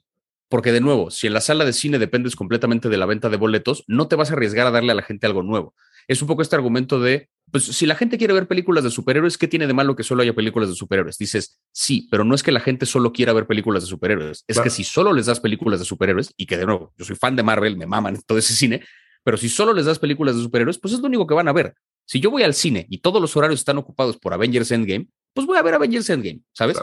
porque 0.50 0.72
de 0.72 0.82
nuevo, 0.82 1.12
si 1.12 1.28
en 1.28 1.34
la 1.34 1.42
sala 1.42 1.64
de 1.64 1.74
cine 1.74 2.00
dependes 2.00 2.36
completamente 2.36 2.90
de 2.90 2.98
la 2.98 3.06
venta 3.06 3.30
de 3.30 3.38
boletos, 3.38 3.84
no 3.88 4.08
te 4.08 4.16
vas 4.16 4.32
a 4.32 4.34
arriesgar 4.34 4.66
a 4.66 4.72
darle 4.72 4.92
a 4.92 4.96
la 4.96 5.04
gente 5.04 5.28
algo 5.28 5.44
nuevo. 5.44 5.76
Es 6.08 6.24
un 6.24 6.28
poco 6.28 6.42
este 6.42 6.56
argumento 6.56 7.00
de 7.00 7.30
pues 7.52 7.66
si 7.66 7.86
la 7.86 7.96
gente 7.96 8.18
quiere 8.18 8.34
ver 8.34 8.48
películas 8.48 8.84
de 8.84 8.90
superhéroes, 8.90 9.38
¿qué 9.38 9.48
tiene 9.48 9.68
de 9.68 9.74
malo 9.74 9.96
que 9.96 10.04
solo 10.04 10.22
haya 10.24 10.34
películas 10.34 10.70
de 10.70 10.76
superhéroes? 10.76 11.18
Dices, 11.18 11.60
sí, 11.72 12.08
pero 12.12 12.24
no 12.24 12.36
es 12.36 12.44
que 12.44 12.52
la 12.52 12.60
gente 12.60 12.86
solo 12.86 13.12
quiera 13.12 13.34
ver 13.34 13.48
películas 13.48 13.84
de 13.84 13.90
superhéroes, 13.90 14.44
es 14.48 14.60
que 14.60 14.70
si 14.70 14.84
solo 14.84 15.14
les 15.14 15.26
das 15.26 15.40
películas 15.40 15.80
de 15.80 15.86
superhéroes, 15.86 16.34
y 16.38 16.46
que 16.46 16.58
de 16.58 16.66
nuevo, 16.66 16.94
yo 16.98 17.06
soy 17.06 17.16
fan 17.16 17.36
de 17.36 17.44
Marvel, 17.44 17.78
me 17.78 17.86
maman 17.86 18.20
todo 18.26 18.38
ese 18.38 18.54
cine, 18.54 18.84
pero 19.24 19.38
si 19.38 19.50
solo 19.50 19.74
les 19.74 19.86
das 19.86 20.00
películas 20.00 20.36
de 20.36 20.42
superhéroes, 20.42 20.80
pues 20.80 20.94
es 20.94 21.00
lo 21.00 21.08
único 21.08 21.28
que 21.28 21.34
van 21.34 21.48
a 21.48 21.54
ver. 21.54 21.76
Si 22.06 22.20
yo 22.20 22.32
voy 22.32 22.44
al 22.44 22.54
cine 22.54 22.88
y 22.90 23.00
todos 23.00 23.22
los 23.22 23.36
horarios 23.38 23.60
están 23.60 23.78
ocupados 23.78 24.18
por 24.18 24.34
Avengers 24.34 24.72
Endgame, 24.72 25.08
pues 25.34 25.46
voy 25.46 25.58
a 25.58 25.62
ver 25.62 25.76
Avengers 25.76 26.10
Endgame, 26.10 26.42
¿sabes? 26.54 26.78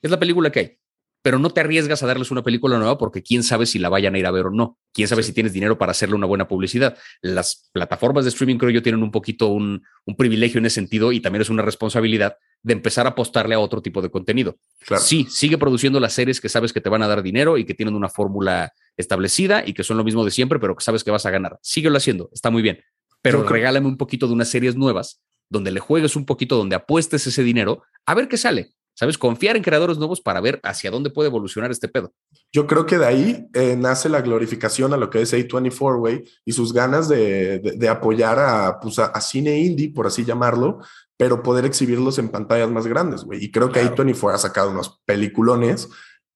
Es 0.00 0.10
la 0.10 0.18
película 0.18 0.50
que 0.50 0.58
hay 0.60 0.78
pero 1.22 1.38
no 1.38 1.50
te 1.50 1.60
arriesgas 1.60 2.02
a 2.02 2.06
darles 2.06 2.30
una 2.30 2.42
película 2.42 2.78
nueva 2.78 2.98
porque 2.98 3.22
quién 3.22 3.44
sabe 3.44 3.66
si 3.66 3.78
la 3.78 3.88
vayan 3.88 4.14
a 4.14 4.18
ir 4.18 4.26
a 4.26 4.32
ver 4.32 4.46
o 4.46 4.50
no. 4.50 4.76
Quién 4.92 5.06
sabe 5.06 5.22
si 5.22 5.32
tienes 5.32 5.52
dinero 5.52 5.78
para 5.78 5.92
hacerle 5.92 6.16
una 6.16 6.26
buena 6.26 6.48
publicidad. 6.48 6.98
Las 7.22 7.70
plataformas 7.72 8.24
de 8.24 8.30
streaming 8.30 8.58
creo 8.58 8.70
yo 8.70 8.82
tienen 8.82 9.02
un 9.02 9.12
poquito 9.12 9.46
un, 9.46 9.82
privilegio 10.18 10.58
en 10.58 10.66
ese 10.66 10.74
sentido 10.74 11.12
y 11.12 11.20
también 11.20 11.42
es 11.42 11.48
una 11.48 11.62
responsabilidad 11.62 12.36
de 12.62 12.72
empezar 12.72 13.06
a 13.06 13.10
apostarle 13.10 13.54
a 13.54 13.60
otro 13.60 13.82
tipo 13.82 14.02
de 14.02 14.10
contenido. 14.10 14.56
Sí, 14.98 15.26
sigue 15.30 15.58
produciendo 15.58 16.00
las 16.00 16.12
series 16.12 16.40
que 16.40 16.48
sabes 16.48 16.72
que 16.72 16.80
te 16.80 16.88
van 16.88 17.02
a 17.02 17.08
dar 17.08 17.22
dinero 17.22 17.56
y 17.56 17.64
que 17.64 17.74
tienen 17.74 17.94
una 17.94 18.08
fórmula 18.08 18.72
establecida 18.96 19.62
y 19.64 19.74
que 19.74 19.84
son 19.84 19.96
lo 19.96 20.04
mismo 20.04 20.24
de 20.24 20.32
siempre, 20.32 20.58
pero 20.58 20.76
que 20.76 20.84
sabes 20.84 21.04
que 21.04 21.10
vas 21.10 21.24
a 21.24 21.30
ganar. 21.30 21.58
Síguelo 21.62 21.96
haciendo, 21.96 22.30
está 22.32 22.50
muy 22.50 22.62
bien. 22.62 22.80
Pero 23.22 23.44
regálame 23.44 23.86
un 23.86 23.96
poquito 23.96 24.26
de 24.26 24.32
unas 24.32 24.48
series 24.48 24.74
nuevas 24.74 25.22
donde 25.48 25.70
le 25.70 25.80
juegues 25.80 26.16
un 26.16 26.24
poquito, 26.24 26.56
donde 26.56 26.74
apuestes 26.74 27.26
ese 27.26 27.44
dinero, 27.44 27.82
a 28.06 28.14
ver 28.14 28.26
qué 28.26 28.38
sale. 28.38 28.72
¿Sabes? 28.94 29.16
Confiar 29.16 29.56
en 29.56 29.62
creadores 29.62 29.98
nuevos 29.98 30.20
para 30.20 30.40
ver 30.40 30.60
hacia 30.62 30.90
dónde 30.90 31.10
puede 31.10 31.28
evolucionar 31.28 31.70
este 31.70 31.88
pedo. 31.88 32.12
Yo 32.52 32.66
creo 32.66 32.84
que 32.84 32.98
de 32.98 33.06
ahí 33.06 33.46
eh, 33.54 33.74
nace 33.76 34.10
la 34.10 34.20
glorificación 34.20 34.92
a 34.92 34.98
lo 34.98 35.08
que 35.08 35.22
es 35.22 35.32
A24, 35.32 35.98
güey, 35.98 36.24
y 36.44 36.52
sus 36.52 36.74
ganas 36.74 37.08
de, 37.08 37.88
apoyar 37.90 38.38
a, 38.38 38.80
pues, 38.80 38.98
a, 38.98 39.18
cine 39.20 39.58
indie, 39.60 39.92
por 39.92 40.06
así 40.06 40.24
llamarlo, 40.24 40.80
pero 41.16 41.42
poder 41.42 41.64
exhibirlos 41.64 42.18
en 42.18 42.28
pantallas 42.28 42.70
más 42.70 42.86
grandes, 42.86 43.24
güey. 43.24 43.42
Y 43.42 43.50
creo 43.50 43.72
que 43.72 43.82
A24 43.82 44.34
ha 44.34 44.38
sacado 44.38 44.70
unos 44.70 45.00
peliculones 45.06 45.88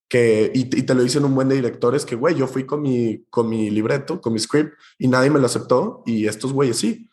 que, 0.08 0.50
y, 0.54 0.64
te 0.64 0.94
lo 0.94 1.02
dicen 1.02 1.24
un 1.24 1.34
buen 1.34 1.48
de 1.48 1.56
directores, 1.56 2.06
que, 2.06 2.14
güey, 2.14 2.34
yo 2.34 2.46
fui 2.46 2.64
con 2.64 2.80
mi, 2.80 3.24
con 3.28 3.50
mi 3.50 3.70
libreto, 3.70 4.20
con 4.20 4.32
mi 4.32 4.38
script, 4.38 4.72
y 4.98 5.08
nadie 5.08 5.28
me 5.28 5.40
lo 5.40 5.46
aceptó, 5.46 6.02
y 6.06 6.26
estos 6.26 6.52
güeyes 6.52 6.78
sí. 6.78 7.10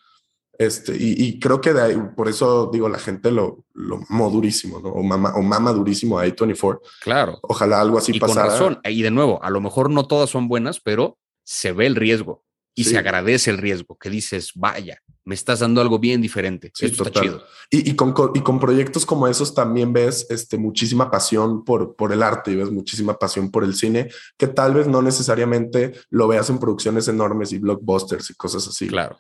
Este, 0.58 0.96
y, 0.96 1.40
creo 1.40 1.60
que 1.62 1.74
de 1.74 1.82
ahí, 1.82 1.98
por 2.16 2.30
eso 2.30 2.70
digo, 2.72 2.88
la 2.88 3.00
gente 3.00 3.32
lo, 3.32 3.66
lo 3.74 4.00
mamó 4.10 4.30
durísimo, 4.30 4.80
¿no? 4.80 4.90
O 4.90 5.02
mama, 5.02 5.34
o 5.36 5.42
mama 5.42 5.74
durísimo 5.74 6.20
a 6.20 6.26
A24. 6.26 6.80
Claro. 7.02 7.40
Ojalá 7.42 7.82
algo 7.82 7.98
así 7.98 8.12
y 8.16 8.20
pasara. 8.20 8.44
Con 8.44 8.52
razón. 8.52 8.80
Y 8.84 9.02
de 9.02 9.12
nuevo, 9.12 9.44
a 9.44 9.50
lo 9.50 9.62
mejor 9.62 9.90
no 9.90 10.06
todas 10.06 10.30
son 10.30 10.48
buenas, 10.48 10.80
pero 10.80 11.18
se 11.44 11.72
ve 11.72 11.88
el 11.88 11.96
riesgo 11.96 12.44
y 12.76 12.86
se 12.86 12.98
agradece 12.98 13.52
el 13.52 13.60
riesgo, 13.60 13.98
que 13.98 14.10
dices, 14.10 14.52
vaya, 14.56 15.00
me 15.26 15.36
estás 15.36 15.60
dando 15.60 15.80
algo 15.80 16.00
bien 16.00 16.22
diferente. 16.22 16.72
Esto 16.80 17.04
está 17.04 17.22
chido. 17.22 17.44
Y, 17.70 17.92
y, 17.92 17.96
con, 17.96 18.14
y, 18.34 18.42
con, 18.42 18.60
proyectos 18.60 19.06
como 19.06 19.28
esos 19.28 19.54
también 19.54 19.94
ves 19.94 20.26
este, 20.30 20.58
muchísima 20.58 21.12
pasión 21.12 21.64
por, 21.64 21.96
por 21.96 22.12
el 22.12 22.24
arte 22.24 22.52
y 22.52 22.56
ves 22.56 22.72
muchísima 22.72 23.18
pasión 23.18 23.52
por 23.52 23.64
el 23.64 23.76
cine, 23.76 24.10
que 24.38 24.48
tal 24.48 24.74
vez 24.74 24.88
no 24.88 25.02
necesariamente 25.02 25.94
lo 26.10 26.28
veas 26.28 26.50
en 26.50 26.58
producciones 26.58 27.08
enormes 27.08 27.54
y 27.54 27.60
blockbusters 27.60 28.32
y 28.32 28.34
cosas 28.34 28.68
así. 28.68 28.88
Claro. 28.88 29.18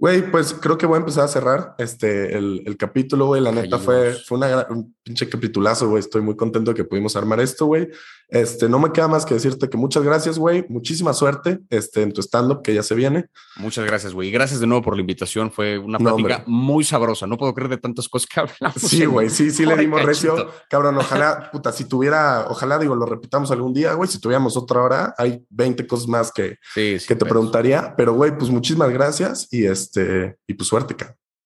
Güey, 0.00 0.30
pues 0.30 0.54
creo 0.54 0.78
que 0.78 0.86
voy 0.86 0.96
a 0.96 1.00
empezar 1.00 1.24
a 1.24 1.28
cerrar 1.28 1.74
este, 1.78 2.36
el, 2.38 2.62
el 2.64 2.76
capítulo, 2.76 3.26
güey. 3.26 3.42
La 3.42 3.50
neta 3.50 3.78
fue, 3.78 4.12
fue 4.12 4.38
una, 4.38 4.64
un 4.70 4.94
pinche 5.02 5.28
capitulazo, 5.28 5.88
güey. 5.88 6.00
Estoy 6.00 6.22
muy 6.22 6.36
contento 6.36 6.70
de 6.70 6.76
que 6.76 6.84
pudimos 6.84 7.16
armar 7.16 7.40
esto, 7.40 7.66
güey. 7.66 7.88
Este, 8.28 8.68
no 8.68 8.78
me 8.78 8.92
queda 8.92 9.08
más 9.08 9.24
que 9.24 9.34
decirte 9.34 9.70
que 9.70 9.78
muchas 9.78 10.02
gracias, 10.02 10.38
güey. 10.38 10.66
Muchísima 10.68 11.14
suerte 11.14 11.60
este, 11.70 12.02
en 12.02 12.12
tu 12.12 12.20
stand-up 12.20 12.62
que 12.62 12.74
ya 12.74 12.82
se 12.82 12.94
viene. 12.94 13.26
Muchas 13.56 13.86
gracias, 13.86 14.12
güey. 14.12 14.28
Y 14.28 14.30
gracias 14.30 14.60
de 14.60 14.66
nuevo 14.66 14.82
por 14.82 14.94
la 14.94 15.00
invitación. 15.00 15.50
Fue 15.50 15.78
una 15.78 15.98
plática 15.98 16.44
muy 16.46 16.84
sabrosa. 16.84 17.26
No 17.26 17.38
puedo 17.38 17.54
creer 17.54 17.70
de 17.70 17.78
tantas 17.78 18.08
cosas 18.08 18.28
que 18.28 18.40
hablamos. 18.40 18.82
Sí, 18.82 19.06
güey. 19.06 19.30
Sí, 19.30 19.50
sí 19.50 19.64
le 19.64 19.76
dimos 19.76 20.02
recio. 20.02 20.50
Cabrón, 20.68 20.98
ojalá, 20.98 21.50
puta, 21.50 21.72
si 21.72 21.84
tuviera, 21.84 22.46
ojalá, 22.48 22.78
digo, 22.78 22.94
lo 22.94 23.06
repitamos 23.06 23.50
algún 23.50 23.72
día, 23.72 23.94
güey. 23.94 24.08
Si 24.08 24.20
tuviéramos 24.20 24.56
otra 24.56 24.82
hora, 24.82 25.14
hay 25.16 25.42
20 25.48 25.86
cosas 25.86 26.06
más 26.06 26.30
que, 26.30 26.56
que 26.74 26.98
te 26.98 27.24
preguntaría. 27.24 27.94
Pero, 27.96 28.12
güey, 28.12 28.36
pues 28.36 28.50
muchísimas 28.50 28.90
gracias 28.90 29.48
y 29.50 29.64
este, 29.64 30.36
y 30.46 30.54
pues 30.54 30.68
suerte, 30.68 30.96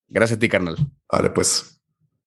Gracias 0.09 0.37
a 0.37 0.41
ti, 0.41 0.49
carnal. 0.49 0.77
Vale, 1.11 1.31
pues. 1.31 1.82